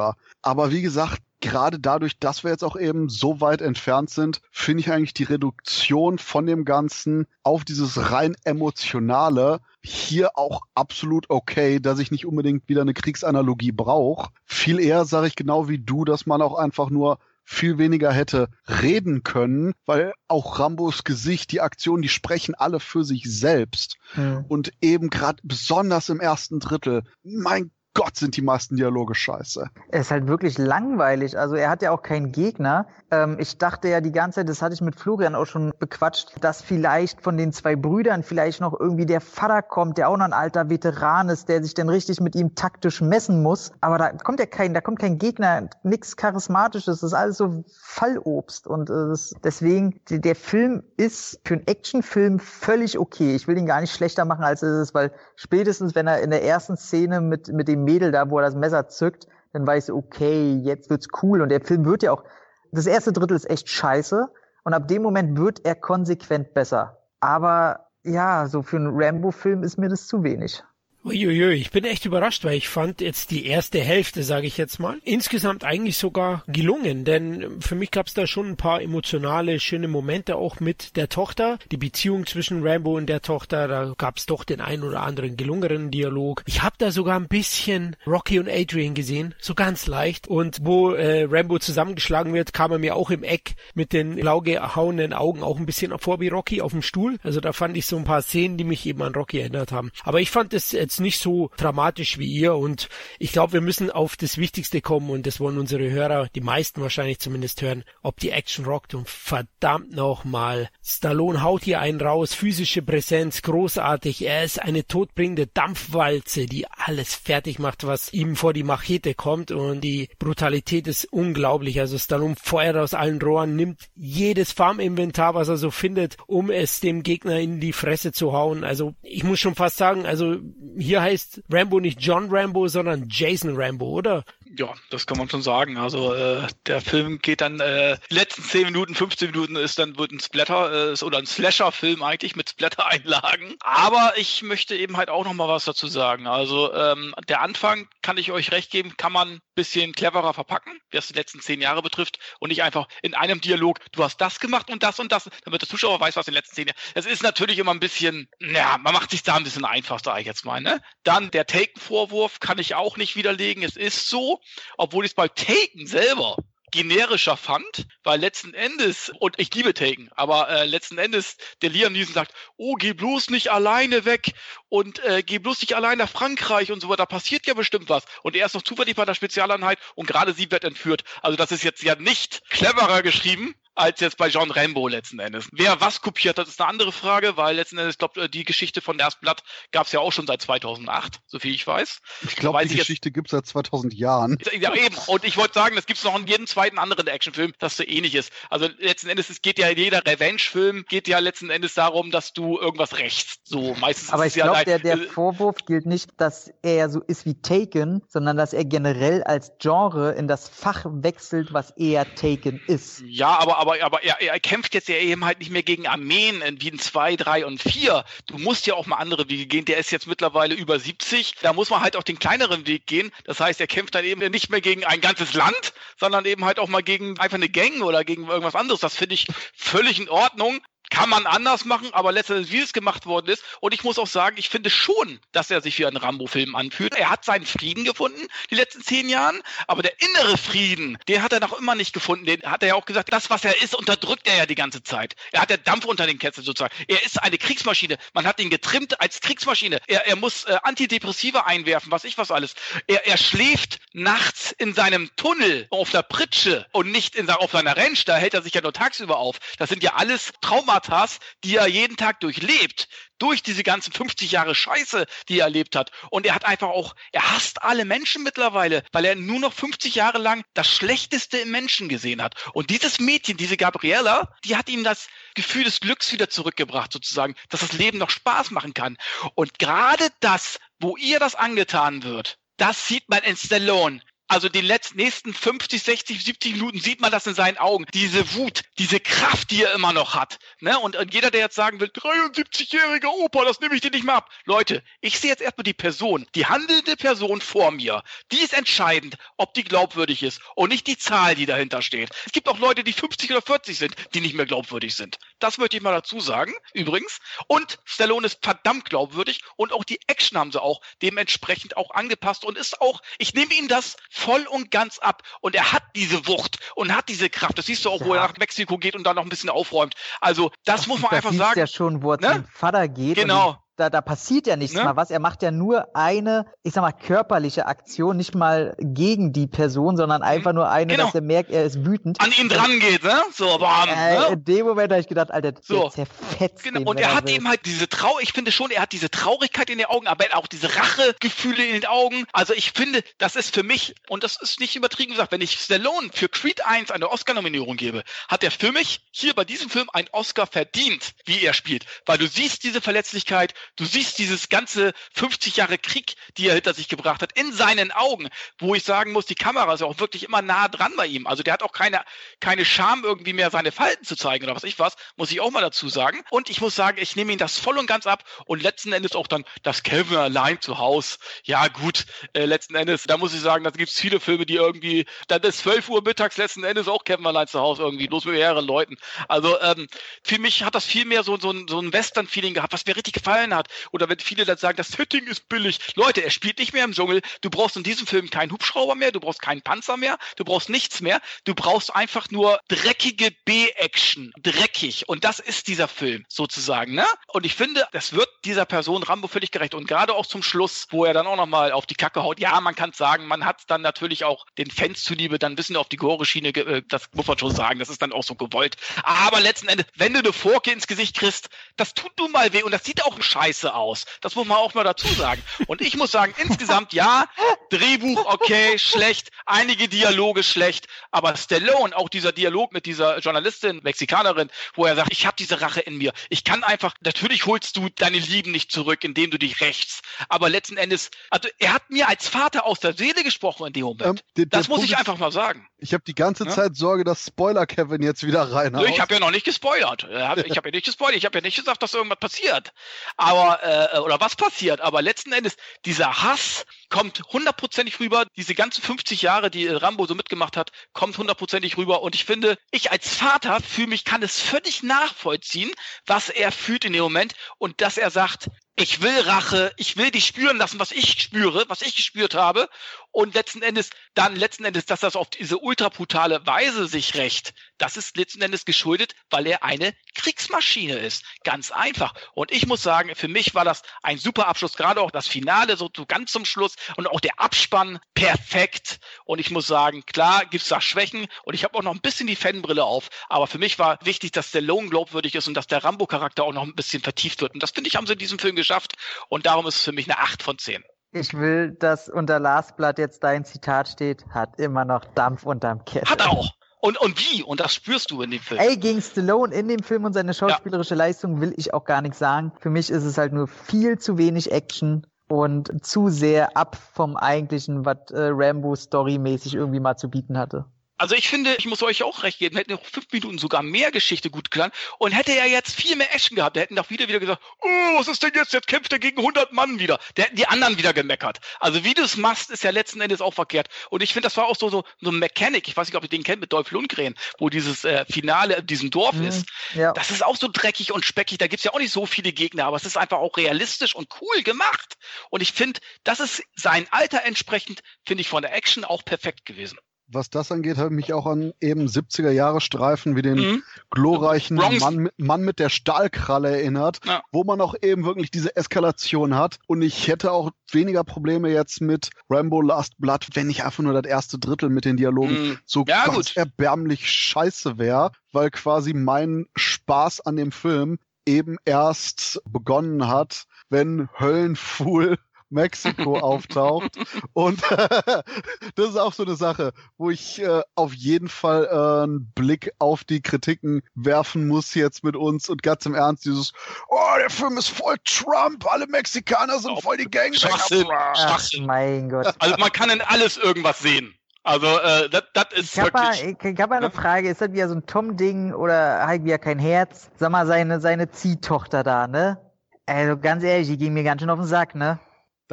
Aber 0.44 0.72
wie 0.72 0.84
gesagt, 0.84 1.20
gerade 1.44 1.78
dadurch, 1.78 2.18
dass 2.20 2.44
wir 2.44 2.52
jetzt 2.52 2.64
auch 2.64 2.78
eben 2.78 3.10
so 3.10 3.42
weit 3.42 3.62
entfernt 3.62 4.10
sind, 4.10 4.40
finde 4.50 4.80
ich 4.80 4.92
eigentlich 4.92 5.14
die 5.14 5.26
Reduktion 5.26 6.18
von 6.18 6.46
dem 6.46 6.64
Ganzen 6.64 7.28
auf 7.44 7.66
dieses 7.66 8.12
rein 8.12 8.36
emotionale 8.46 9.60
hier 9.82 10.38
auch 10.38 10.62
absolut 10.74 11.30
okay, 11.30 11.82
dass 11.82 12.00
ich 12.00 12.12
nicht 12.12 12.26
unbedingt 12.26 12.70
wieder 12.70 12.82
eine 12.82 12.94
Kriegsanalogie 12.94 13.74
brauche. 13.74 14.30
Viel 14.46 14.80
eher 14.80 15.04
sage 15.04 15.28
ich 15.28 15.36
genau 15.36 15.68
wie 15.68 15.80
du, 15.80 16.06
dass 16.06 16.26
man 16.26 16.42
auch 16.42 16.56
einfach 16.56 16.90
nur 16.90 17.20
viel 17.44 17.78
weniger 17.78 18.14
hätte 18.14 18.48
reden 18.82 19.24
können, 19.24 19.74
weil 19.86 20.14
auch 20.30 20.60
Rambos 20.60 21.04
Gesicht, 21.04 21.52
die 21.52 21.60
Aktionen, 21.60 22.02
die 22.02 22.08
sprechen 22.10 22.56
alle 22.56 22.80
für 22.80 23.04
sich 23.04 23.26
selbst. 23.28 23.98
Mhm. 24.16 24.46
Und 24.48 24.72
eben 24.80 25.10
gerade 25.10 25.42
besonders 25.44 26.08
im 26.08 26.22
ersten 26.22 26.62
Drittel, 26.62 27.04
mein 27.22 27.72
Gott, 27.96 28.16
sind 28.16 28.36
die 28.38 28.42
meisten 28.42 28.76
Dialoge 28.76 29.14
scheiße. 29.14 29.70
Er 29.90 30.02
ist 30.02 30.10
halt 30.10 30.28
wirklich 30.28 30.58
langweilig. 30.58 31.38
Also 31.38 31.56
er 31.56 31.70
hat 31.70 31.84
ja 31.84 31.92
auch 31.92 32.02
keinen 32.02 32.32
Gegner. 32.32 32.88
Ähm, 33.12 33.38
ich 33.40 33.60
dachte 33.60 33.88
ja 33.88 34.02
die 34.02 34.12
ganze 34.12 34.40
Zeit, 34.40 34.50
das 34.50 34.64
hatte 34.64 34.74
ich 34.74 34.82
mit 34.82 34.96
Florian 34.96 35.36
auch 35.36 35.46
schon 35.46 35.74
bequatscht, 35.78 36.34
dass 36.42 36.64
vielleicht 36.64 37.22
von 37.22 37.38
den 37.38 37.54
zwei 37.54 37.76
Brüdern 37.76 38.24
vielleicht 38.24 38.62
noch 38.62 38.80
irgendwie 38.80 39.06
der 39.06 39.22
Vater 39.22 39.62
kommt, 39.62 40.00
der 40.00 40.10
auch 40.10 40.18
noch 40.18 40.26
ein 40.26 40.34
alter 40.34 40.72
Veteran 40.72 41.30
ist, 41.30 41.50
der 41.50 41.62
sich 41.62 41.76
dann 41.76 41.88
richtig 41.88 42.20
mit 42.20 42.36
ihm 42.36 42.56
taktisch 42.56 43.00
messen 43.02 43.44
muss. 43.44 43.72
Aber 43.82 44.00
da 44.00 44.10
kommt 44.10 44.40
ja 44.40 44.48
kein, 44.48 44.74
da 44.74 44.82
kommt 44.82 44.98
kein 44.98 45.20
Gegner, 45.20 45.70
nichts 45.84 46.18
Charismatisches. 46.18 47.02
Das 47.02 47.04
ist 47.04 47.14
alles 47.14 47.38
so 47.38 47.64
Fallobst. 47.80 48.66
Und 48.66 48.90
äh, 48.90 49.10
das, 49.10 49.36
deswegen, 49.44 50.00
der 50.10 50.36
Film 50.36 50.82
ist 50.98 51.40
für 51.46 51.54
einen 51.54 51.68
Actionfilm 51.68 52.40
völlig 52.40 52.98
okay. 52.98 53.36
Ich 53.36 53.48
will 53.48 53.56
ihn 53.56 53.68
gar 53.68 53.82
nicht 53.82 53.94
schlechter 53.94 54.26
machen, 54.26 54.44
als 54.44 54.64
es 54.64 54.90
ist, 54.90 54.96
weil 54.96 55.12
spätestens, 55.36 55.94
wenn 55.94 56.08
er 56.08 56.22
in 56.22 56.32
der 56.32 56.44
ersten 56.44 56.76
Szene 56.76 57.22
mit, 57.22 57.50
mit 57.50 57.68
dem 57.68 57.83
Mädel 57.84 58.12
da, 58.12 58.30
wo 58.30 58.40
er 58.40 58.46
das 58.46 58.56
Messer 58.56 58.88
zückt, 58.88 59.28
dann 59.54 59.68
weiß 59.68 59.90
ich, 59.90 59.94
okay, 59.94 60.56
jetzt 60.64 60.90
wird's 60.90 61.08
cool. 61.22 61.42
Und 61.42 61.50
der 61.50 61.62
Film 61.62 61.86
wird 61.86 62.04
ja 62.04 62.12
auch, 62.12 62.24
das 62.72 62.88
erste 62.88 63.14
Drittel 63.14 63.36
ist 63.36 63.50
echt 63.50 63.70
scheiße. 63.70 64.30
Und 64.64 64.74
ab 64.74 64.88
dem 64.88 65.04
Moment 65.04 65.38
wird 65.38 65.66
er 65.66 65.76
konsequent 65.76 66.54
besser. 66.54 66.98
Aber 67.20 67.88
ja, 68.04 68.48
so 68.48 68.62
für 68.62 68.78
einen 68.78 68.92
Rambo-Film 68.94 69.64
ist 69.64 69.78
mir 69.78 69.90
das 69.90 70.08
zu 70.08 70.24
wenig. 70.24 70.64
Uiuiui, 71.06 71.56
ich 71.56 71.72
bin 71.72 71.84
echt 71.84 72.06
überrascht, 72.06 72.46
weil 72.46 72.56
ich 72.56 72.70
fand 72.70 73.02
jetzt 73.02 73.30
die 73.32 73.46
erste 73.46 73.82
Hälfte, 73.82 74.24
sage 74.24 74.48
ich 74.48 74.56
jetzt 74.56 74.80
mal, 74.80 75.00
insgesamt 75.04 75.66
eigentlich 75.66 75.98
sogar 75.98 76.46
gelungen, 76.48 77.04
denn 77.04 77.60
für 77.60 77.76
mich 77.76 77.92
gab 77.92 78.08
es 78.08 78.14
da 78.14 78.26
schon 78.26 78.48
ein 78.48 78.56
paar 78.56 78.82
emotionale, 78.82 79.60
schöne 79.60 79.90
Momente 79.90 80.38
auch 80.38 80.62
mit 80.62 80.96
der 80.96 81.10
Tochter, 81.10 81.60
die 81.72 81.78
Beziehung 81.78 82.26
zwischen 82.26 82.66
Rambo 82.66 82.96
und 82.96 83.08
der 83.08 83.22
Tochter, 83.22 83.68
da 83.68 83.94
gab 83.98 84.16
es 84.16 84.28
doch 84.28 84.46
den 84.46 84.62
ein 84.62 84.82
oder 84.82 85.02
anderen 85.02 85.36
gelungenen 85.36 85.92
Dialog. 85.92 86.42
Ich 86.46 86.64
habe 86.64 86.76
da 86.78 86.90
sogar 86.90 87.20
ein 87.20 87.28
bisschen 87.28 87.98
Rocky 88.08 88.40
und 88.40 88.48
Adrian 88.48 88.94
gesehen, 88.94 89.36
so 89.42 89.56
ganz 89.56 89.88
leicht 89.88 90.30
und 90.30 90.60
wo 90.62 90.94
äh, 90.94 91.28
Rambo 91.30 91.60
zusammengeschlagen 91.60 92.34
wird, 92.34 92.54
kam 92.54 92.72
er 92.72 92.80
mir 92.80 92.96
auch 92.96 93.12
im 93.12 93.24
Eck 93.24 93.56
mit 93.74 93.92
den 93.92 94.16
blau 94.16 94.40
gehauenen 94.40 95.12
Augen 95.12 95.44
auch 95.44 95.60
ein 95.60 95.66
bisschen 95.66 95.94
vor 96.00 96.22
wie 96.22 96.30
Rocky 96.30 96.62
auf 96.62 96.72
dem 96.72 96.82
Stuhl, 96.82 97.18
also 97.24 97.42
da 97.42 97.52
fand 97.52 97.76
ich 97.76 97.88
so 97.88 97.98
ein 97.98 98.06
paar 98.06 98.22
Szenen, 98.22 98.56
die 98.56 98.64
mich 98.64 98.86
eben 98.86 99.02
an 99.02 99.14
Rocky 99.14 99.40
erinnert 99.40 99.74
haben. 99.74 99.92
Aber 100.06 100.22
ich 100.22 100.32
fand 100.32 100.54
es 100.54 100.72
jetzt 100.72 100.93
nicht 101.00 101.20
so 101.20 101.50
dramatisch 101.58 102.18
wie 102.18 102.28
ihr 102.28 102.56
und 102.56 102.90
ich 103.20 103.32
glaube, 103.32 103.54
wir 103.54 103.62
müssen 103.62 103.92
auf 103.92 104.16
das 104.16 104.38
Wichtigste 104.38 104.82
kommen 104.82 105.10
und 105.10 105.26
das 105.28 105.40
wollen 105.40 105.58
unsere 105.58 105.90
Hörer, 105.90 106.28
die 106.36 106.42
meisten 106.42 106.82
wahrscheinlich 106.82 107.20
zumindest 107.20 107.62
hören, 107.62 107.84
ob 108.02 108.20
die 108.20 108.32
Action 108.32 108.66
rockt 108.66 108.94
und 108.94 109.10
verdammt 109.10 109.92
nochmal. 109.92 110.70
Stallone 110.84 111.42
haut 111.42 111.64
hier 111.64 111.80
einen 111.80 112.02
raus, 112.02 112.34
physische 112.34 112.82
Präsenz, 112.82 113.42
großartig. 113.42 114.26
Er 114.26 114.44
ist 114.44 114.62
eine 114.62 114.86
todbringende 114.86 115.48
Dampfwalze, 115.48 116.46
die 116.46 116.68
alles 116.68 117.16
fertig 117.16 117.60
macht, 117.60 117.86
was 117.86 118.12
ihm 118.14 118.36
vor 118.36 118.54
die 118.54 118.64
Machete 118.64 119.14
kommt 119.14 119.52
und 119.52 119.82
die 119.82 120.10
Brutalität 120.20 120.88
ist 120.88 121.06
unglaublich. 121.12 121.80
Also 121.80 121.98
Stallone 121.98 122.36
feuert 122.42 122.78
aus 122.78 122.94
allen 122.94 123.22
Rohren, 123.22 123.56
nimmt 123.56 123.90
jedes 123.96 124.52
Farminventar, 124.52 125.34
was 125.36 125.48
er 125.48 125.58
so 125.58 125.72
findet, 125.72 126.18
um 126.28 126.50
es 126.50 126.80
dem 126.80 127.04
Gegner 127.04 127.40
in 127.40 127.60
die 127.60 127.74
Fresse 127.74 128.12
zu 128.12 128.34
hauen. 128.34 128.64
Also 128.64 128.94
ich 129.02 129.24
muss 129.24 129.40
schon 129.40 129.56
fast 129.56 129.78
sagen, 129.78 130.06
also 130.06 130.38
hier 130.84 131.02
heißt 131.02 131.42
Rambo 131.50 131.80
nicht 131.80 132.02
John 132.02 132.28
Rambo, 132.30 132.68
sondern 132.68 133.08
Jason 133.10 133.56
Rambo, 133.56 133.88
oder? 133.88 134.24
Ja, 134.56 134.72
das 134.92 135.08
kann 135.08 135.18
man 135.18 135.30
schon 135.30 135.42
sagen. 135.42 135.78
Also 135.78 136.14
äh, 136.14 136.48
der 136.68 136.80
Film 136.80 137.18
geht 137.20 137.42
dann 137.42 137.60
äh, 137.60 137.98
die 138.12 138.14
letzten 138.14 138.44
10 138.44 138.66
Minuten, 138.66 138.94
15 138.94 139.32
Minuten 139.32 139.56
ist 139.56 139.80
dann 139.80 139.98
wird 139.98 140.12
ein 140.12 140.20
Splatter 140.20 140.92
äh, 140.94 141.04
oder 141.04 141.18
ein 141.18 141.26
Slasher-Film 141.26 142.04
eigentlich 142.04 142.36
mit 142.36 142.50
Splatter-Einlagen. 142.50 143.56
Aber 143.62 144.14
ich 144.16 144.44
möchte 144.44 144.76
eben 144.76 144.98
halt 144.98 145.10
auch 145.10 145.24
noch 145.26 145.34
mal 145.34 145.48
was 145.48 145.66
dazu 145.66 145.88
sagen. 145.88 146.28
Also 146.28 146.72
ähm, 146.72 147.16
der 147.28 147.42
Anfang 147.42 147.88
kann 148.04 148.18
ich 148.18 148.32
euch 148.32 148.52
recht 148.52 148.70
geben, 148.70 148.96
kann 148.96 149.12
man 149.12 149.30
ein 149.30 149.40
bisschen 149.56 149.92
cleverer 149.92 150.36
verpacken, 150.36 150.80
was 150.92 151.08
die 151.08 151.14
letzten 151.14 151.42
zehn 151.42 151.60
Jahre 151.60 151.82
betrifft 151.82 152.20
und 152.40 152.50
nicht 152.50 152.62
einfach 152.62 152.88
in 153.02 153.16
einem 153.16 153.42
Dialog, 153.42 153.80
du 153.92 154.04
hast 154.04 154.18
das 154.22 154.40
gemacht 154.40 154.70
und 154.70 154.84
das 154.84 155.00
und 155.00 155.12
das, 155.12 155.32
damit 155.46 155.64
der 155.64 155.70
Zuschauer 155.70 156.00
weiß, 156.00 156.16
was 156.16 156.28
in 156.28 156.34
den 156.34 156.38
letzten 156.38 156.56
zehn 156.56 156.68
Jahren. 156.68 156.78
Es 156.94 157.08
ist 157.08 157.24
natürlich 157.24 157.58
immer 157.58 157.72
ein 157.72 157.80
bisschen, 157.80 158.30
ja, 158.40 158.78
man 158.78 158.94
macht 158.94 159.10
sich 159.10 159.24
da 159.24 159.36
ein 159.36 159.44
bisschen 159.44 159.66
einfach, 159.66 160.00
sage 160.04 160.22
ich 160.22 160.28
jetzt 160.28 160.46
mal. 160.46 160.62
Ne? 160.62 160.80
Dann 161.04 161.32
der 161.32 161.48
Taken-Vorwurf 161.48 162.40
kann 162.40 162.60
ich 162.60 162.76
auch 162.76 162.98
nicht 162.98 163.16
widerlegen. 163.16 163.64
Es 163.64 163.76
ist 163.76 164.08
so, 164.08 164.42
obwohl 164.78 165.06
ich 165.06 165.12
es 165.12 165.16
bei 165.16 165.28
Taken 165.28 165.88
selber 165.88 166.38
generischer 166.74 167.38
fand, 167.38 167.86
weil 168.04 168.20
letzten 168.20 168.56
Endes, 168.56 169.12
und 169.20 169.40
ich 169.40 169.54
liebe 169.54 169.76
Taken, 169.76 170.10
aber 170.16 170.50
äh, 170.50 170.66
letzten 170.66 170.98
Endes 170.98 171.38
der 171.62 171.70
Liam 171.70 171.94
Neeson 171.94 172.16
sagt, 172.16 172.34
oh, 172.58 172.74
geh 172.74 172.94
bloß 172.94 173.30
nicht 173.30 173.52
alleine 173.52 174.06
weg 174.06 174.34
und 174.70 174.98
äh, 175.04 175.22
geh 175.22 175.38
bloß 175.38 175.62
nicht 175.62 175.76
alleine 175.76 176.04
nach 176.04 176.10
Frankreich 176.10 176.72
und 176.72 176.82
so 176.82 176.90
weiter, 176.90 176.98
da 176.98 177.06
passiert 177.06 177.46
ja 177.46 177.54
bestimmt 177.54 177.90
was. 177.90 178.06
Und 178.24 178.36
er 178.36 178.48
ist 178.48 178.56
noch 178.56 178.64
zufällig 178.64 178.96
bei 178.96 179.06
der 179.06 179.14
Spezialeinheit 179.14 179.78
und 179.94 180.08
gerade 180.08 180.34
sie 180.34 180.50
wird 180.50 180.64
entführt. 180.64 181.04
Also 181.22 181.38
das 181.38 181.52
ist 181.52 181.64
jetzt 181.64 181.84
ja 181.84 181.96
nicht 181.96 182.42
cleverer 182.50 183.04
geschrieben, 183.04 183.54
als 183.76 184.00
jetzt 184.00 184.18
bei 184.18 184.28
John 184.28 184.52
Rambo 184.52 184.88
letzten 184.88 185.20
Endes. 185.20 185.48
Wer 185.52 185.82
was 185.82 186.02
kopiert 186.02 186.38
hat, 186.38 186.48
ist 186.48 186.60
eine 186.62 186.70
andere 186.70 186.92
Frage, 186.92 187.38
weil 187.38 187.56
letzten 187.56 187.78
Endes, 187.78 187.96
ich 187.96 188.00
glaube, 188.00 188.30
die 188.30 188.44
Geschichte 188.44 188.82
von 188.82 189.00
Erst 189.00 189.22
Blatt 189.22 189.44
gab 189.72 189.88
es 189.88 189.92
ja 189.92 190.00
auch 190.00 190.12
schon 190.12 190.28
seit 190.28 190.42
2008, 190.42 191.20
soviel 191.26 191.54
ich 191.54 191.66
weiß. 191.66 192.00
Ich 192.28 192.36
glaube, 192.36 192.66
die 192.66 192.76
Geschichte 192.76 193.12
gibt 193.12 193.28
es 193.28 193.32
seit 193.32 193.46
2000 193.46 193.94
Jahren. 193.94 194.38
Ja, 194.54 194.74
eben. 194.76 194.96
Und 195.08 195.26
ich 195.26 195.36
wollte 195.36 195.56
sagen, 195.56 195.76
das 195.76 195.88
gibt 195.88 195.98
es 195.98 196.06
noch 196.06 196.18
in 196.18 196.28
jedem 196.28 196.46
zweiten 196.48 196.78
anderen 196.78 197.08
Actionfilm, 197.08 197.54
das 197.60 197.76
so 197.76 197.84
ähnlich 197.84 198.14
ist. 198.14 198.32
Also 198.50 198.68
letzten 198.78 199.10
Endes, 199.10 199.30
es 199.30 199.42
geht 199.42 199.58
ja 199.58 199.70
jeder 199.70 200.06
Revenge-Film, 200.06 200.86
geht 200.88 201.08
ja 201.08 201.20
letzten 201.20 201.50
Endes 201.50 201.74
darum, 201.74 202.12
dass 202.12 202.34
du 202.34 202.60
irgendwas 202.60 202.98
rächst. 202.98 203.40
So 203.44 203.74
meistens. 203.76 204.12
Aber 204.12 204.28
ich 204.28 204.36
glaube, 204.36 204.64
der, 204.64 204.80
der 204.80 204.94
äh, 204.94 205.08
Vorwurf 205.08 205.66
gilt 205.66 205.86
nicht, 205.86 206.12
dass 206.18 206.52
er 206.62 206.90
so 206.90 207.02
ist 207.02 207.26
wie 207.26 207.42
Taken, 207.42 208.04
sondern 208.08 208.38
dass 208.38 208.54
er 208.54 208.64
generell 208.64 209.24
als 209.24 209.54
Genre 209.60 210.12
in 210.14 210.28
das 210.28 210.48
Fach 210.48 210.86
wechselt, 210.86 211.52
was 211.52 211.72
eher 211.72 212.14
Taken 212.16 212.62
ist. 212.68 213.02
Ja, 213.06 213.40
aber 213.40 213.63
aber, 213.64 213.82
aber 213.82 214.04
er, 214.04 214.20
er 214.22 214.40
kämpft 214.42 214.74
jetzt 214.74 214.90
ja 214.90 214.96
eben 214.98 215.24
halt 215.24 215.40
nicht 215.40 215.50
mehr 215.50 215.64
gegen 215.64 215.88
Armeen 215.88 216.44
wie 216.60 216.68
in 216.68 216.80
2, 216.80 217.16
3 217.16 217.46
und 217.46 217.62
4. 217.62 218.04
Du 218.26 218.38
musst 218.38 218.68
ja 218.68 218.74
auch 218.74 218.86
mal 218.88 218.98
andere 218.98 219.30
Wege 219.30 219.46
gehen. 219.46 219.64
Der 219.64 219.78
ist 219.78 219.90
jetzt 219.92 220.06
mittlerweile 220.06 220.54
über 220.54 220.80
70. 220.80 221.36
Da 221.42 221.54
muss 221.54 221.70
man 221.70 221.82
halt 221.82 221.96
auch 221.96 222.04
den 222.04 222.20
kleineren 222.20 222.68
Weg 222.68 222.86
gehen. 222.88 223.12
Das 223.24 223.40
heißt, 223.40 223.62
er 223.62 223.68
kämpft 223.68 223.96
dann 223.96 224.04
eben 224.04 224.20
nicht 224.32 224.50
mehr 224.50 224.60
gegen 224.60 224.84
ein 224.84 225.00
ganzes 225.00 225.34
Land, 225.34 225.74
sondern 225.98 226.26
eben 226.26 226.44
halt 226.44 226.60
auch 226.60 226.68
mal 226.68 226.84
gegen 226.84 227.18
einfach 227.20 227.36
eine 227.36 227.48
Gang 227.48 227.82
oder 227.84 228.04
gegen 228.04 228.28
irgendwas 228.28 228.56
anderes. 228.56 228.82
Das 228.82 228.98
finde 228.98 229.16
ich 229.16 229.28
völlig 229.56 229.98
in 230.00 230.10
Ordnung 230.10 230.60
kann 230.94 231.10
man 231.10 231.26
anders 231.26 231.66
machen, 231.66 231.90
aber 231.92 232.12
letztendlich, 232.12 232.52
wie 232.52 232.60
es 232.60 232.72
gemacht 232.72 233.08
worden 233.08 233.28
ist. 233.28 233.44
Und 233.62 233.74
ich 233.74 233.84
muss 233.84 233.98
auch 233.98 234.08
sagen, 234.08 234.38
ich 234.38 234.50
finde 234.50 234.70
schon, 234.70 235.20
dass 235.32 235.50
er 235.50 235.62
sich 235.62 235.80
wie 235.80 235.88
ein 235.88 235.98
Rambo-Film 235.98 236.56
anfühlt. 236.56 236.94
Er 236.94 237.10
hat 237.10 237.26
seinen 237.26 237.48
Frieden 237.48 237.84
gefunden, 237.84 238.28
die 238.52 238.56
letzten 238.56 238.84
zehn 238.84 239.10
Jahren, 239.10 239.42
aber 239.66 239.82
der 239.82 239.94
innere 240.00 240.38
Frieden, 240.38 241.00
den 241.08 241.24
hat 241.24 241.34
er 241.34 241.40
noch 241.40 241.58
immer 241.58 241.74
nicht 241.74 241.94
gefunden. 241.94 242.26
Den 242.26 242.44
hat 242.44 242.62
er 242.62 242.70
ja 242.70 242.76
auch 242.76 242.86
gesagt, 242.86 243.12
das, 243.12 243.32
was 243.32 243.44
er 243.44 243.60
ist, 243.64 243.74
unterdrückt 243.74 244.28
er 244.28 244.38
ja 244.38 244.46
die 244.46 244.54
ganze 244.54 244.84
Zeit. 244.84 245.16
Er 245.32 245.42
hat 245.42 245.50
ja 245.50 245.58
Dampf 245.58 245.86
unter 245.86 246.06
den 246.06 246.20
Kätzen 246.20 246.44
sozusagen. 246.44 246.76
Er 246.88 247.04
ist 247.04 247.22
eine 247.22 247.40
Kriegsmaschine. 247.40 247.98
Man 248.14 248.28
hat 248.28 248.40
ihn 248.40 248.52
getrimmt 248.52 249.02
als 249.02 249.20
Kriegsmaschine. 249.20 249.80
Er, 249.88 250.06
er 250.06 250.16
muss 250.16 250.44
äh, 250.44 250.58
Antidepressiva 250.62 251.42
einwerfen, 251.42 251.92
was 251.92 252.04
ich 252.04 252.20
was 252.20 252.30
alles. 252.30 252.54
Er, 252.86 253.08
er 253.08 253.18
schläft 253.18 253.80
nachts 253.94 254.52
in 254.60 254.76
seinem 254.76 255.10
Tunnel 255.16 255.66
auf 255.72 255.90
der 255.90 256.04
Pritsche 256.04 256.68
und 256.72 256.92
nicht 256.92 257.16
in, 257.16 257.28
auf 257.32 257.52
seiner 257.52 257.76
Ranch. 257.76 258.06
Da 258.06 258.16
hält 258.16 258.36
er 258.36 258.44
sich 258.44 258.54
ja 258.54 258.62
nur 258.62 258.74
tagsüber 258.74 259.18
auf. 259.18 259.40
Das 259.58 259.70
sind 259.70 259.82
ja 259.82 259.96
alles 259.96 260.34
Traumata 260.42 260.83
Traumata, 260.84 261.20
die 261.44 261.56
er 261.56 261.68
jeden 261.68 261.98
Tag 261.98 262.20
durchlebt, 262.20 262.88
durch 263.18 263.42
diese 263.42 263.64
ganzen 263.64 263.94
50 263.94 264.32
Jahre 264.32 264.54
Scheiße, 264.54 265.06
die 265.30 265.40
er 265.40 265.46
erlebt 265.46 265.76
hat. 265.76 265.92
Und 266.10 266.26
er 266.26 266.36
hat 266.36 266.46
einfach 266.46 266.70
auch, 266.70 266.96
er 267.12 267.32
hasst 267.32 267.62
alle 267.64 267.86
Menschen 267.86 268.24
mittlerweile, 268.24 268.84
weil 268.92 269.06
er 269.06 269.16
nur 269.16 269.40
noch 269.40 269.54
50 269.54 269.96
Jahre 269.96 270.18
lang 270.18 270.44
das 270.54 270.68
Schlechteste 270.68 271.38
im 271.38 271.52
Menschen 271.52 271.90
gesehen 271.90 272.22
hat. 272.22 272.36
Und 272.54 272.70
dieses 272.70 273.00
Mädchen, 273.00 273.38
diese 273.38 273.58
Gabriella, 273.58 274.34
die 274.44 274.58
hat 274.58 274.70
ihm 274.70 274.84
das 274.84 275.08
Gefühl 275.36 275.64
des 275.64 275.80
Glücks 275.80 276.12
wieder 276.12 276.30
zurückgebracht, 276.30 276.92
sozusagen, 276.92 277.36
dass 277.50 277.62
das 277.62 277.74
Leben 277.74 277.98
noch 277.98 278.10
Spaß 278.10 278.52
machen 278.52 278.74
kann. 278.74 278.98
Und 279.36 279.60
gerade 279.60 280.10
das, 280.20 280.60
wo 280.80 280.98
ihr 280.98 281.20
das 281.20 281.36
angetan 281.36 282.04
wird, 282.04 282.38
das 282.58 282.88
sieht 282.88 283.10
man 283.10 283.24
in 283.24 283.36
Stallone 283.36 284.02
Also 284.34 284.50
den 284.50 284.66
letzten, 284.66 284.98
nächsten 284.98 285.32
50, 285.32 285.84
60, 285.84 286.26
70 286.26 286.54
Minuten 286.54 286.80
sieht 286.80 287.00
man 287.02 287.12
das 287.12 287.28
in 287.28 287.36
seinen 287.36 287.60
Augen. 287.60 287.86
Diese 287.94 288.34
Wut, 288.34 288.64
diese 288.80 289.00
Kraft, 289.00 289.52
die 289.52 289.62
er 289.62 289.76
immer 289.76 289.94
noch 289.94 290.16
hat. 290.16 290.40
Ne? 290.60 290.80
Und, 290.80 290.96
und 290.96 291.14
jeder, 291.14 291.30
der 291.30 291.42
jetzt 291.42 291.54
sagen 291.54 291.80
will, 291.80 291.90
73-jähriger 291.90 293.10
Opa, 293.10 293.46
das 293.46 293.60
nehme 293.60 293.76
ich 293.76 293.82
dir 293.82 293.92
nicht 293.92 294.06
mehr 294.06 294.16
ab. 294.16 294.32
Leute, 294.46 294.82
ich 295.02 295.20
sehe 295.20 295.30
jetzt 295.30 295.44
erstmal 295.44 295.66
die 295.66 295.76
Person, 295.76 296.26
die 296.34 296.48
handelnde 296.48 296.96
Person 296.96 297.42
vor 297.42 297.70
mir. 297.70 298.02
Die 298.32 298.40
ist 298.40 298.54
entscheidend, 298.54 299.18
ob 299.38 299.54
die 299.54 299.64
glaubwürdig 299.64 300.24
ist 300.24 300.42
und 300.56 300.70
nicht 300.70 300.88
die 300.88 300.98
Zahl, 300.98 301.36
die 301.36 301.46
dahinter 301.46 301.84
steht. 301.84 302.10
Es 302.26 302.32
gibt 302.32 302.50
auch 302.50 302.58
Leute, 302.58 302.84
die 302.84 302.94
50 302.94 303.30
oder 303.30 303.44
40 303.44 303.78
sind, 303.78 303.96
die 304.16 304.22
nicht 304.22 304.34
mehr 304.34 304.48
glaubwürdig 304.48 304.96
sind. 304.96 305.20
Das 305.38 305.60
möchte 305.60 305.78
ich 305.78 305.84
mal 305.84 305.94
dazu 305.94 306.20
sagen, 306.20 306.56
übrigens. 306.74 307.20
Und 307.46 307.78
Stallone 307.86 308.26
ist 308.26 308.40
verdammt 308.42 308.86
glaubwürdig 308.86 309.42
und 309.58 309.74
auch 309.74 309.84
die 309.84 310.00
Action 310.08 310.40
haben 310.40 310.52
sie 310.52 310.60
auch 310.60 310.82
dementsprechend 311.04 311.78
auch 311.78 311.92
angepasst 311.92 312.46
und 312.46 312.58
ist 312.58 312.82
auch, 312.82 313.04
ich 313.20 313.36
nehme 313.36 313.54
ihm 313.54 313.68
das 313.68 313.96
voll 314.24 314.46
und 314.48 314.72
ganz 314.72 315.00
ab. 315.00 315.22
Und 315.42 315.56
er 315.56 315.72
hat 315.72 315.84
diese 315.96 316.28
Wucht 316.28 316.60
und 316.76 316.96
hat 316.96 317.10
diese 317.10 317.30
Kraft. 317.30 317.58
Das 317.58 317.66
siehst 317.66 317.86
du 317.86 317.90
auch, 317.90 318.02
ja. 318.02 318.08
wo 318.08 318.14
er 318.14 318.22
nach 318.22 318.38
Mexiko 318.38 318.78
geht 318.78 318.96
und 318.96 319.04
da 319.04 319.14
noch 319.14 319.24
ein 319.24 319.30
bisschen 319.30 319.50
aufräumt. 319.50 319.96
Also, 320.22 320.50
das, 320.66 320.82
das 320.82 320.88
muss 320.88 321.02
man 321.02 321.12
einfach 321.12 321.34
sagen. 321.34 321.60
ja 321.60 321.68
schon, 321.68 322.04
wo 322.04 322.14
er 322.14 322.22
ne? 322.22 322.32
zum 322.34 322.46
Vater 322.46 322.88
geht. 322.88 323.16
Genau 323.16 323.58
da, 323.76 323.90
da 323.90 324.02
passiert 324.02 324.46
ja 324.46 324.56
nichts 324.56 324.76
ne? 324.76 324.84
mal 324.84 324.96
was. 324.96 325.10
Er 325.10 325.20
macht 325.20 325.42
ja 325.42 325.52
nur 325.52 325.96
eine, 325.96 326.46
ich 326.62 326.74
sag 326.74 326.82
mal, 326.82 326.92
körperliche 326.92 327.66
Aktion, 327.66 328.18
nicht 328.18 328.36
mal 328.36 328.76
gegen 328.80 329.34
die 329.34 329.48
Person, 329.48 329.98
sondern 329.98 330.22
mhm. 330.22 330.28
einfach 330.28 330.54
nur 330.54 330.70
eine, 330.70 330.94
genau. 330.94 331.06
dass 331.06 331.16
er 331.16 331.22
merkt, 331.22 331.50
er 331.52 331.66
ist 331.66 331.84
wütend. 331.86 332.22
An 332.22 332.32
ihn 332.32 332.50
dran 332.50 332.80
geht, 332.80 333.04
ne? 333.04 333.22
So, 333.34 333.58
bam. 333.58 333.90
Äh, 333.90 334.20
ne? 334.20 334.28
In 334.34 334.46
dem 334.46 334.66
Moment 334.68 334.92
habe 334.92 335.02
ich 335.02 335.08
gedacht, 335.08 335.32
Alter, 335.32 335.54
so. 335.62 335.90
zerfetzt 335.90 336.64
genau. 336.64 336.90
Und 336.90 337.00
er 337.00 337.16
hat 337.16 337.26
will. 337.26 337.36
eben 337.36 337.48
halt 337.48 337.66
diese 337.66 337.90
Trau, 337.90 338.20
ich 338.22 338.34
finde 338.34 338.52
schon, 338.52 338.70
er 338.70 338.82
hat 338.82 338.92
diese 338.92 339.10
Traurigkeit 339.10 339.70
in 339.70 339.80
den 339.80 339.88
Augen, 339.88 340.08
aber 340.08 340.26
auch 340.34 340.48
diese 340.48 340.76
Rachegefühle 340.76 341.66
in 341.66 341.74
den 341.74 341.86
Augen. 341.86 342.26
Also 342.32 342.54
ich 342.54 342.72
finde, 342.72 343.04
das 343.18 343.36
ist 343.36 343.54
für 343.54 343.64
mich, 343.64 343.96
und 344.08 344.24
das 344.24 344.40
ist 344.42 344.60
nicht 344.60 344.76
übertrieben 344.76 345.12
gesagt, 345.12 345.32
wenn 345.32 345.42
ich 345.42 345.54
Stallone 345.54 346.10
für 346.14 346.30
Creed 346.30 346.66
1 346.66 346.92
eine 346.92 347.10
Oscar-Nominierung 347.10 347.76
gebe, 347.76 348.04
hat 348.28 348.44
er 348.44 348.52
für 348.52 348.72
mich 348.72 349.02
hier 349.12 349.34
bei 349.34 349.46
diesem 349.46 349.70
Film 349.70 349.88
einen 349.94 350.08
Oscar 350.12 350.46
verdient, 350.48 351.14
wie 351.26 351.44
er 351.44 351.54
spielt. 351.54 351.86
Weil 352.06 352.18
du 352.18 352.28
siehst 352.28 352.64
diese 352.64 352.82
Verletzlichkeit, 352.82 353.54
Du 353.76 353.86
siehst 353.86 354.20
dieses 354.20 354.50
ganze 354.50 354.94
50 355.14 355.58
Jahre 355.58 355.80
Krieg, 355.80 356.16
die 356.38 356.48
er 356.48 356.54
hinter 356.54 356.76
sich 356.76 356.90
gebracht 356.90 357.24
hat, 357.24 357.32
in 357.32 357.52
seinen 357.54 357.92
Augen, 357.92 358.30
wo 358.60 358.76
ich 358.76 358.84
sagen 358.84 359.12
muss, 359.12 359.26
die 359.26 359.36
Kamera 359.36 359.74
ist 359.74 359.82
auch 359.82 359.98
wirklich 360.00 360.24
immer 360.24 360.44
nah 360.44 360.68
dran 360.68 360.94
bei 360.96 361.08
ihm. 361.08 361.26
Also 361.26 361.42
der 361.42 361.54
hat 361.54 361.64
auch 361.64 361.72
keine, 361.72 362.04
keine 362.40 362.66
Scham, 362.66 363.04
irgendwie 363.04 363.34
mehr 363.34 363.50
seine 363.50 363.72
Falten 363.72 364.06
zu 364.06 364.16
zeigen 364.16 364.46
oder 364.46 364.56
was 364.56 364.64
ich 364.64 364.78
was, 364.78 364.96
muss 365.16 365.32
ich 365.32 365.42
auch 365.42 365.50
mal 365.50 365.62
dazu 365.62 365.90
sagen. 365.90 366.22
Und 366.30 366.52
ich 366.52 366.62
muss 366.62 366.76
sagen, 366.76 367.00
ich 367.02 367.16
nehme 367.16 367.32
ihn 367.32 367.40
das 367.40 367.58
voll 367.58 367.80
und 367.80 367.88
ganz 367.88 368.06
ab 368.06 368.24
und 368.46 368.62
letzten 368.62 368.94
Endes 368.94 369.16
auch 369.16 369.28
dann 369.28 369.44
das 369.64 369.82
Kevin 369.82 370.18
allein 370.18 370.62
zu 370.62 370.78
Hause. 370.78 371.18
Ja, 371.44 371.68
gut, 371.68 372.06
äh, 372.34 372.46
letzten 372.46 372.76
Endes, 372.76 373.04
da 373.04 373.18
muss 373.18 373.34
ich 373.34 373.42
sagen, 373.42 373.64
da 373.64 373.72
gibt 373.72 373.90
es 373.90 374.00
viele 374.00 374.20
Filme, 374.20 374.46
die 374.46 374.56
irgendwie, 374.56 375.06
dann 375.28 375.42
ist 375.42 375.60
12 375.60 375.90
Uhr 375.90 376.04
mittags 376.04 376.38
letzten 376.38 376.64
Endes 376.64 376.88
auch 376.88 377.04
Kevin 377.06 377.26
allein 377.26 377.48
zu 377.48 377.60
Hause 377.60 377.82
irgendwie, 377.82 378.06
los 378.06 378.26
mit 378.26 378.36
mehreren 378.36 378.66
Leuten. 378.66 378.98
Also 379.28 379.60
ähm, 379.62 379.88
für 380.24 380.38
mich 380.38 380.64
hat 380.64 380.76
das 380.76 380.86
viel 380.86 381.06
mehr 381.06 381.24
so, 381.24 381.40
so, 381.40 381.54
so 381.68 381.80
ein 381.80 381.92
Western-Feeling 381.92 382.54
gehabt, 382.54 382.74
was 382.74 382.86
mir 382.86 382.96
richtig 382.96 383.14
gefallen 383.14 383.53
hat. 383.56 383.68
Oder 383.92 384.10
wenn 384.10 384.20
viele 384.20 384.46
dann 384.46 384.58
sagen, 384.58 384.78
das 384.78 384.90
Setting 384.90 385.28
ist 385.28 385.50
billig. 385.50 385.80
Leute, 385.96 386.24
er 386.24 386.32
spielt 386.32 386.60
nicht 386.60 386.74
mehr 386.74 386.84
im 386.84 386.94
Dschungel. 386.94 387.22
Du 387.42 387.50
brauchst 387.50 387.78
in 387.78 387.84
diesem 387.84 388.08
Film 388.08 388.30
keinen 388.30 388.52
Hubschrauber 388.52 388.96
mehr, 388.96 389.12
du 389.12 389.20
brauchst 389.20 389.42
keinen 389.42 389.62
Panzer 389.62 389.98
mehr, 389.98 390.18
du 390.36 390.44
brauchst 390.44 390.70
nichts 390.70 391.02
mehr. 391.02 391.22
Du 391.46 391.56
brauchst 391.56 391.96
einfach 391.96 392.30
nur 392.32 392.60
dreckige 392.68 393.32
B-Action. 393.46 394.34
Dreckig. 394.42 395.08
Und 395.08 395.24
das 395.24 395.40
ist 395.40 395.68
dieser 395.68 395.88
Film 395.88 396.26
sozusagen, 396.28 396.94
ne? 396.96 397.06
Und 397.28 397.46
ich 397.46 397.56
finde, 397.56 397.88
das 397.92 398.14
wird 398.14 398.30
dieser 398.46 398.66
Person 398.66 399.04
Rambo 399.04 399.28
völlig 399.28 399.52
gerecht. 399.52 399.74
Und 399.74 399.88
gerade 399.88 400.14
auch 400.14 400.26
zum 400.26 400.44
Schluss, 400.44 400.88
wo 400.90 401.06
er 401.06 401.14
dann 401.14 401.28
auch 401.28 401.36
nochmal 401.36 401.72
auf 401.72 401.86
die 401.86 401.96
Kacke 401.96 402.24
haut. 402.24 402.40
Ja, 402.40 402.60
man 402.62 402.76
kann 402.76 402.94
sagen, 402.94 403.28
man 403.28 403.46
hat 403.46 403.62
dann 403.68 403.82
natürlich 403.82 404.24
auch 404.24 404.46
den 404.58 404.72
Fans 404.72 405.04
zuliebe 405.04 405.40
dann 405.40 405.54
ein 405.54 405.56
bisschen 405.56 405.76
auf 405.76 405.90
die 405.90 405.98
Gore-Schiene, 405.98 406.50
äh, 406.50 406.84
das 406.88 407.10
muss 407.14 407.28
man 407.28 407.38
schon 407.38 407.56
sagen, 407.56 407.80
das 407.80 407.90
ist 407.90 408.02
dann 408.02 408.14
auch 408.14 408.24
so 408.24 408.36
gewollt. 408.36 408.76
Aber 409.04 409.40
letzten 409.40 409.68
Endes, 409.68 409.86
wenn 409.96 410.14
du 410.14 410.20
eine 410.20 410.34
Forke 410.34 410.72
ins 410.72 410.88
Gesicht 410.88 411.16
kriegst, 411.16 411.50
das 411.76 411.94
tut 411.94 412.12
nun 412.18 412.32
mal 412.32 412.54
weh 412.54 412.64
und 412.64 412.72
das 412.72 412.84
sieht 412.84 413.04
auch 413.04 413.22
scheiße 413.22 413.43
aus. 413.74 414.06
Das 414.22 414.36
muss 414.36 414.48
man 414.48 414.58
auch 414.58 414.74
mal 414.74 414.84
dazu 414.84 415.08
sagen. 415.08 415.42
Und 415.68 415.82
ich 415.82 415.96
muss 415.96 416.12
sagen, 416.12 416.34
insgesamt 416.38 416.94
ja, 416.94 417.26
Drehbuch 417.70 418.26
okay, 418.26 418.78
schlecht, 418.80 419.30
einige 419.46 419.88
Dialoge 419.88 420.44
schlecht, 420.44 420.88
aber 421.12 421.36
Stallone, 421.36 421.96
auch 421.96 422.10
dieser 422.10 422.32
Dialog 422.32 422.72
mit 422.74 422.86
dieser 422.86 423.20
Journalistin, 423.20 423.82
Mexikanerin, 423.84 424.50
wo 424.76 424.86
er 424.86 424.96
sagt, 424.96 425.12
ich 425.12 425.26
habe 425.26 425.36
diese 425.38 425.62
Rache 425.62 425.82
in 425.82 425.98
mir. 425.98 426.14
Ich 426.30 426.44
kann 426.44 426.64
einfach, 426.64 426.94
natürlich 427.02 427.46
holst 427.46 427.76
du 427.78 427.90
deine 427.90 428.18
Lieben 428.18 428.52
nicht 428.52 428.72
zurück, 428.72 429.04
indem 429.04 429.32
du 429.32 429.38
dich 429.38 429.62
rächst. 429.62 430.02
Aber 430.30 430.50
letzten 430.50 430.78
Endes, 430.78 431.12
also 431.30 431.50
er 431.60 431.74
hat 431.74 431.90
mir 431.90 432.08
als 432.08 432.28
Vater 432.28 432.66
aus 432.66 432.80
der 432.80 432.94
Seele 432.94 433.24
gesprochen 433.24 433.68
in 433.68 433.74
dem 433.74 433.84
Moment. 433.84 434.20
Ähm, 434.20 434.26
der, 434.38 434.46
der 434.46 434.60
das 434.60 434.68
muss 434.68 434.78
Punkt 434.78 434.92
ich 434.92 434.98
einfach 434.98 435.18
mal 435.18 435.32
sagen. 435.32 435.68
Ich 435.78 435.94
habe 435.94 436.04
die 436.06 436.16
ganze 436.16 436.46
ja? 436.46 436.52
Zeit 436.52 436.76
Sorge, 436.76 437.04
dass 437.04 437.26
Spoiler 437.26 437.66
Kevin 437.66 438.02
jetzt 438.02 438.26
wieder 438.26 438.52
rein. 438.52 438.74
Ich 438.88 439.02
habe 439.02 439.16
ja 439.16 439.20
noch 439.20 439.32
nicht 439.32 439.46
gespoilert. 439.46 440.08
Ich 440.10 440.58
habe 440.58 440.70
ja 440.70 440.72
nicht 440.72 440.86
gespoilert. 440.86 441.18
Ich 441.18 441.26
habe 441.26 441.40
ja 441.40 441.42
nicht 441.42 441.58
gesagt, 441.58 441.84
dass 441.84 441.94
irgendwas 441.94 442.20
passiert. 442.20 442.74
Aber 443.18 443.33
äh, 443.34 444.00
oder 444.00 444.20
was 444.20 444.36
passiert. 444.36 444.82
Aber 444.82 445.02
letzten 445.02 445.34
Endes, 445.34 445.56
dieser 445.86 446.24
Hass 446.24 446.66
kommt 446.90 447.22
hundertprozentig 447.32 448.00
rüber. 448.00 448.26
Diese 448.38 448.56
ganzen 448.56 448.82
50 448.82 449.22
Jahre, 449.22 449.50
die 449.50 449.68
Rambo 449.68 450.06
so 450.06 450.16
mitgemacht 450.16 450.58
hat, 450.58 450.72
kommt 450.94 451.18
hundertprozentig 451.18 451.78
rüber. 451.78 452.02
Und 452.02 452.16
ich 452.16 452.26
finde, 452.26 452.58
ich 452.72 452.92
als 452.92 453.16
Vater 453.16 453.60
fühle 453.62 453.88
mich, 453.88 454.06
kann 454.06 454.24
es 454.24 454.40
völlig 454.40 454.84
nachvollziehen, 454.84 455.72
was 456.06 456.30
er 456.30 456.52
fühlt 456.52 456.86
in 456.86 456.94
dem 456.94 457.04
Moment 457.04 457.34
und 457.58 457.82
dass 457.82 457.98
er 457.98 458.12
sagt, 458.12 458.50
ich 458.76 459.02
will 459.02 459.20
Rache, 459.22 459.72
ich 459.78 459.98
will 459.98 460.10
dich 460.10 460.26
spüren 460.26 460.58
lassen, 460.58 460.80
was 460.80 460.92
ich 460.92 461.22
spüre, 461.22 461.66
was 461.68 461.84
ich 461.84 461.96
gespürt 461.96 462.34
habe. 462.34 462.70
Und 463.14 463.36
letzten 463.36 463.62
Endes, 463.62 463.92
dann 464.16 464.36
letzten 464.36 464.66
Endes, 464.66 464.88
dass 464.88 465.02
das 465.02 465.16
auf 465.16 465.30
diese 465.30 465.60
ultra 465.60 465.90
brutale 465.90 466.46
Weise 466.48 466.88
sich 466.88 467.14
rächt, 467.14 467.54
das 467.78 467.96
ist 467.96 468.18
letzten 468.18 468.42
Endes 468.42 468.66
geschuldet, 468.66 469.14
weil 469.30 469.46
er 469.46 469.64
eine 469.64 469.94
Kriegsmaschine 470.16 470.98
ist. 470.98 471.24
Ganz 471.44 471.70
einfach. 471.70 472.16
Und 472.34 472.52
ich 472.52 472.66
muss 472.66 472.82
sagen, 472.82 473.14
für 473.16 473.28
mich 473.28 473.54
war 473.54 473.66
das 473.66 473.84
ein 474.02 474.18
super 474.18 474.48
Abschluss, 474.48 474.74
gerade 474.74 475.00
auch 475.00 475.12
das 475.12 475.28
Finale, 475.28 475.78
so 475.78 475.92
ganz 476.08 476.32
zum 476.32 476.44
Schluss 476.44 476.76
und 476.98 477.06
auch 477.08 477.20
der 477.20 477.40
Abspann 477.40 478.00
perfekt. 478.16 479.00
Und 479.26 479.38
ich 479.38 479.52
muss 479.52 479.68
sagen, 479.68 480.04
klar 480.08 480.46
gibt's 480.46 480.70
da 480.70 480.82
Schwächen 480.82 481.28
und 481.44 481.54
ich 481.54 481.64
habe 481.64 481.78
auch 481.78 481.84
noch 481.84 481.94
ein 481.94 482.02
bisschen 482.02 482.26
die 482.26 482.36
Fanbrille 482.36 482.84
auf. 482.84 483.10
Aber 483.30 483.46
für 483.46 483.60
mich 483.60 483.78
war 483.78 484.00
wichtig, 484.04 484.32
dass 484.32 484.50
der 484.50 484.62
Lone 484.62 484.90
glaubwürdig 484.90 485.36
ist 485.36 485.48
und 485.48 485.54
dass 485.54 485.68
der 485.68 485.84
Rambo-Charakter 485.84 486.44
auch 486.44 486.54
noch 486.54 486.64
ein 486.64 486.74
bisschen 486.74 487.04
vertieft 487.04 487.42
wird. 487.42 487.54
Und 487.54 487.62
das 487.62 487.72
finde 487.72 487.90
ich, 487.90 487.96
haben 487.96 488.08
sie 488.08 488.14
in 488.14 488.20
diesem 488.20 488.40
Film 488.40 488.56
geschafft. 488.56 488.94
Und 489.30 489.46
darum 489.46 489.68
ist 489.68 489.76
es 489.76 489.84
für 489.84 489.92
mich 489.92 490.10
eine 490.10 490.18
8 490.18 490.42
von 490.42 490.58
10. 490.58 490.84
Ich 491.14 491.34
will, 491.36 491.72
dass 491.72 492.10
unter 492.10 492.40
Last 492.40 492.76
Blood 492.76 492.98
jetzt 492.98 493.24
dein 493.24 493.46
Zitat 493.46 493.88
steht, 493.88 494.26
hat 494.30 494.60
immer 494.60 494.84
noch 494.84 495.06
Dampf 495.14 495.46
unterm 495.46 495.86
Kessel. 495.86 496.10
Hat 496.10 496.22
er 496.22 496.32
auch. 496.32 496.50
Und, 496.80 497.00
und 497.00 497.20
wie? 497.20 497.44
Und 497.44 497.60
das 497.60 497.74
spürst 497.74 498.12
du 498.12 498.24
in 498.24 498.32
dem 498.32 498.40
Film. 498.40 498.60
Ey, 498.60 498.76
gegen 498.76 499.00
Stallone 499.00 499.54
in 499.54 499.68
dem 499.68 499.84
Film 499.84 500.06
und 500.06 500.14
seine 500.14 500.34
schauspielerische 500.34 500.96
ja. 500.96 500.98
Leistung 500.98 501.40
will 501.40 501.54
ich 501.56 501.74
auch 501.74 501.86
gar 501.86 502.02
nichts 502.02 502.20
sagen. 502.20 502.52
Für 502.60 502.72
mich 502.72 502.90
ist 502.90 503.04
es 503.04 503.18
halt 503.18 503.32
nur 503.32 503.48
viel 503.48 504.00
zu 504.00 504.18
wenig 504.18 504.52
Action 504.52 505.06
und 505.30 505.86
zu 505.86 506.10
sehr 506.10 506.58
ab 506.58 506.76
vom 506.76 507.16
eigentlichen, 507.16 507.86
was 507.86 508.12
äh, 508.12 508.30
Rambo 508.34 508.76
storymäßig 508.76 509.54
irgendwie 509.54 509.80
mal 509.80 509.96
zu 509.96 510.10
bieten 510.10 510.38
hatte. 510.38 510.66
Also 510.98 511.16
ich 511.16 511.28
finde, 511.28 511.56
ich 511.56 511.66
muss 511.66 511.82
euch 511.82 512.04
auch 512.04 512.22
recht 512.24 512.38
geben, 512.40 512.56
hätten 512.56 512.72
noch 512.72 512.86
fünf 512.86 513.08
Minuten 513.12 513.40
sogar 513.40 513.64
mehr 513.64 513.92
Geschichte 513.92 514.30
gut 514.30 514.52
getan 514.52 514.72
und 515.00 515.12
hätte 515.12 515.36
er 515.36 515.48
jetzt 515.48 515.76
viel 515.76 515.96
mehr 515.96 516.14
Action 516.14 516.36
gehabt, 516.36 516.56
der 516.56 516.64
hätten 516.64 516.76
doch 516.76 516.90
wieder 516.92 517.08
wieder 517.08 517.20
gesagt, 517.20 517.42
oh, 517.62 517.98
was 517.98 518.08
ist 518.08 518.22
denn 518.22 518.32
jetzt? 518.36 518.54
Jetzt 518.54 518.68
kämpft 518.68 518.94
er 518.94 519.00
gegen 519.00 519.18
100 519.18 519.54
Mann 519.54 519.80
wieder. 519.80 520.00
Der 520.18 520.26
hätten 520.26 520.36
die 520.36 520.48
anderen 520.48 520.78
wieder 520.78 520.94
gemeckert. 520.94 521.40
Also 521.60 521.84
wie 521.84 521.96
du 521.96 522.04
es 522.04 522.16
machst, 522.16 522.52
ist 522.52 522.64
ja 522.64 522.70
letzten 522.70 523.02
Endes 523.02 523.22
auch 523.22 523.34
verkehrt. 523.34 523.70
Und 523.90 524.04
ich 524.04 524.14
finde, 524.14 524.28
das 524.28 524.38
war 524.38 524.46
auch 524.46 524.56
so, 524.56 524.70
so, 524.70 524.84
so 525.02 525.10
ein 525.10 525.18
Mechanic, 525.18 525.68
ich 525.68 525.76
weiß 525.76 525.88
nicht, 525.88 525.96
ob 525.96 526.04
ihr 526.04 526.10
den 526.10 526.24
kennt, 526.24 526.42
mit 526.42 526.54
Dolph 526.54 526.70
Lundgren, 526.70 527.16
wo 527.40 527.50
dieses 527.50 527.84
äh, 527.86 528.06
Finale 528.06 528.58
in 528.58 528.68
diesem 528.68 528.92
Dorf 528.92 529.16
mhm, 529.16 529.28
ist. 529.28 529.48
Ja. 529.74 529.94
Das 529.94 530.12
ist 530.12 530.24
auch 530.24 530.38
so 530.38 530.48
dreckig 530.48 530.92
und 530.92 531.06
speckig, 531.06 531.40
da 531.40 531.48
gibt's 531.48 531.64
ja 531.64 531.74
auch 531.74 531.80
nicht 531.80 531.92
so 531.92 532.06
viele 532.06 532.32
Gegner, 532.34 532.66
aber 532.66 532.78
es 532.78 532.86
ist 532.86 532.98
einfach 532.98 533.18
auch 533.18 533.38
realistisch 533.38 533.96
und 533.96 534.10
cool 534.22 534.44
gemacht. 534.44 534.96
Und 535.32 535.42
ich 535.42 535.54
finde, 535.54 535.80
das 536.04 536.20
ist 536.20 536.44
sein 536.56 536.88
Alter 536.92 537.24
entsprechend, 537.26 537.82
finde 538.06 538.22
ich 538.22 538.30
von 538.30 538.44
der 538.44 538.54
Action 538.54 538.86
auch 538.86 539.04
perfekt 539.04 539.46
gewesen 539.46 539.80
was 540.08 540.30
das 540.30 540.52
angeht, 540.52 540.78
habe 540.78 540.90
ich 540.90 540.96
mich 540.96 541.14
auch 541.14 541.26
an 541.26 541.54
eben 541.60 541.88
70er 541.88 542.30
Jahre 542.30 542.62
Streifen 542.62 543.16
wie 543.16 543.22
den 543.22 543.38
mhm. 543.38 543.64
glorreichen 543.90 544.58
Mann, 544.58 545.10
Mann, 545.18 545.42
mit 545.42 545.60
der 545.60 545.70
Stahlkralle 545.70 546.52
erinnert, 546.52 547.00
ja. 547.06 547.22
wo 547.32 547.44
man 547.44 547.62
auch 547.62 547.76
eben 547.82 548.06
wirklich 548.06 548.32
diese 548.32 548.56
Eskalation 548.56 549.36
hat. 549.36 549.60
Und 549.68 549.82
ich 549.82 550.08
hätte 550.08 550.32
auch 550.32 550.52
weniger 550.72 551.04
Probleme 551.04 551.50
jetzt 551.50 551.82
mit 551.82 552.10
Rambo 552.30 552.62
Last 552.62 552.94
Blood, 552.98 553.28
wenn 553.34 553.50
ich 553.50 553.64
einfach 553.64 553.84
nur 553.84 554.00
das 554.00 554.10
erste 554.10 554.40
Drittel 554.40 554.70
mit 554.70 554.86
den 554.86 554.98
Dialogen 554.98 555.50
mhm. 555.50 555.58
so 555.66 555.84
ja, 555.88 556.06
ganz 556.06 556.16
gut. 556.16 556.38
erbärmlich 556.38 557.10
scheiße 557.10 557.78
wäre, 557.78 558.12
weil 558.32 558.52
quasi 558.52 558.94
mein 558.94 559.48
Spaß 559.56 560.22
an 560.22 560.36
dem 560.36 560.52
Film 560.52 561.00
eben 561.26 561.58
erst 561.66 562.42
begonnen 562.50 563.08
hat, 563.08 563.46
wenn 563.70 564.10
Höllenfuhl 564.20 565.18
Mexiko 565.54 566.18
auftaucht. 566.20 566.98
Und 567.34 567.62
das 568.76 568.90
ist 568.90 568.98
auch 568.98 569.14
so 569.14 569.24
eine 569.24 569.36
Sache, 569.36 569.72
wo 569.98 570.10
ich 570.10 570.42
äh, 570.42 570.62
auf 570.76 570.94
jeden 570.94 571.30
Fall 571.30 571.66
äh, 571.66 572.04
einen 572.04 572.32
Blick 572.34 572.72
auf 572.80 573.04
die 573.04 573.22
Kritiken 573.22 573.82
werfen 573.96 574.48
muss 574.48 574.74
jetzt 574.74 575.04
mit 575.04 575.16
uns 575.16 575.50
und 575.50 575.64
ganz 575.64 575.86
im 575.86 575.96
Ernst 575.96 576.26
dieses, 576.26 576.54
oh, 576.90 576.98
der 577.20 577.30
Film 577.30 577.58
ist 577.58 577.70
voll 577.70 577.96
Trump, 578.04 578.66
alle 578.72 578.88
Mexikaner 578.88 579.60
sind 579.60 579.82
voll 579.82 579.98
die 579.98 580.10
Gangbanger. 580.10 580.34
Schwachsinn, 580.58 580.86
Schwachsinn. 581.16 581.66
mein 581.66 582.10
Gott. 582.10 582.34
Also 582.40 582.56
man 582.58 582.72
kann 582.72 582.90
in 582.90 583.02
alles 583.02 583.38
irgendwas 583.38 583.80
sehen. 583.80 584.14
Also, 584.44 584.68
äh, 584.68 585.10
das 585.10 585.24
ist 585.54 585.74
Ich 585.74 585.80
habe 585.80 585.92
mal, 585.94 586.14
wirklich. 586.14 586.54
ich 586.56 586.62
hab 586.62 586.70
mal 586.70 586.78
eine 586.78 586.88
Ja? 586.88 586.92
Frage, 586.92 587.30
ist 587.30 587.40
das 587.40 587.52
wieder 587.54 587.70
so 587.70 587.76
ein 587.76 587.86
Tom-Ding 587.86 588.54
oder 588.54 589.08
hat 589.08 589.24
wieder 589.24 589.38
kein 589.38 589.60
Herz? 589.60 590.12
Sag 590.18 590.32
mal, 590.32 590.46
seine, 590.46 590.82
seine 590.82 591.10
Ziehtochter 591.10 591.84
da, 591.84 592.08
ne? 592.08 592.38
Also 592.86 593.18
ganz 593.18 593.44
ehrlich, 593.44 593.70
die 593.70 593.78
ging 593.78 593.94
mir 593.94 594.04
ganz 594.04 594.20
schön 594.22 594.30
auf 594.30 594.40
den 594.40 594.48
Sack, 594.48 594.76
ne? 594.76 595.00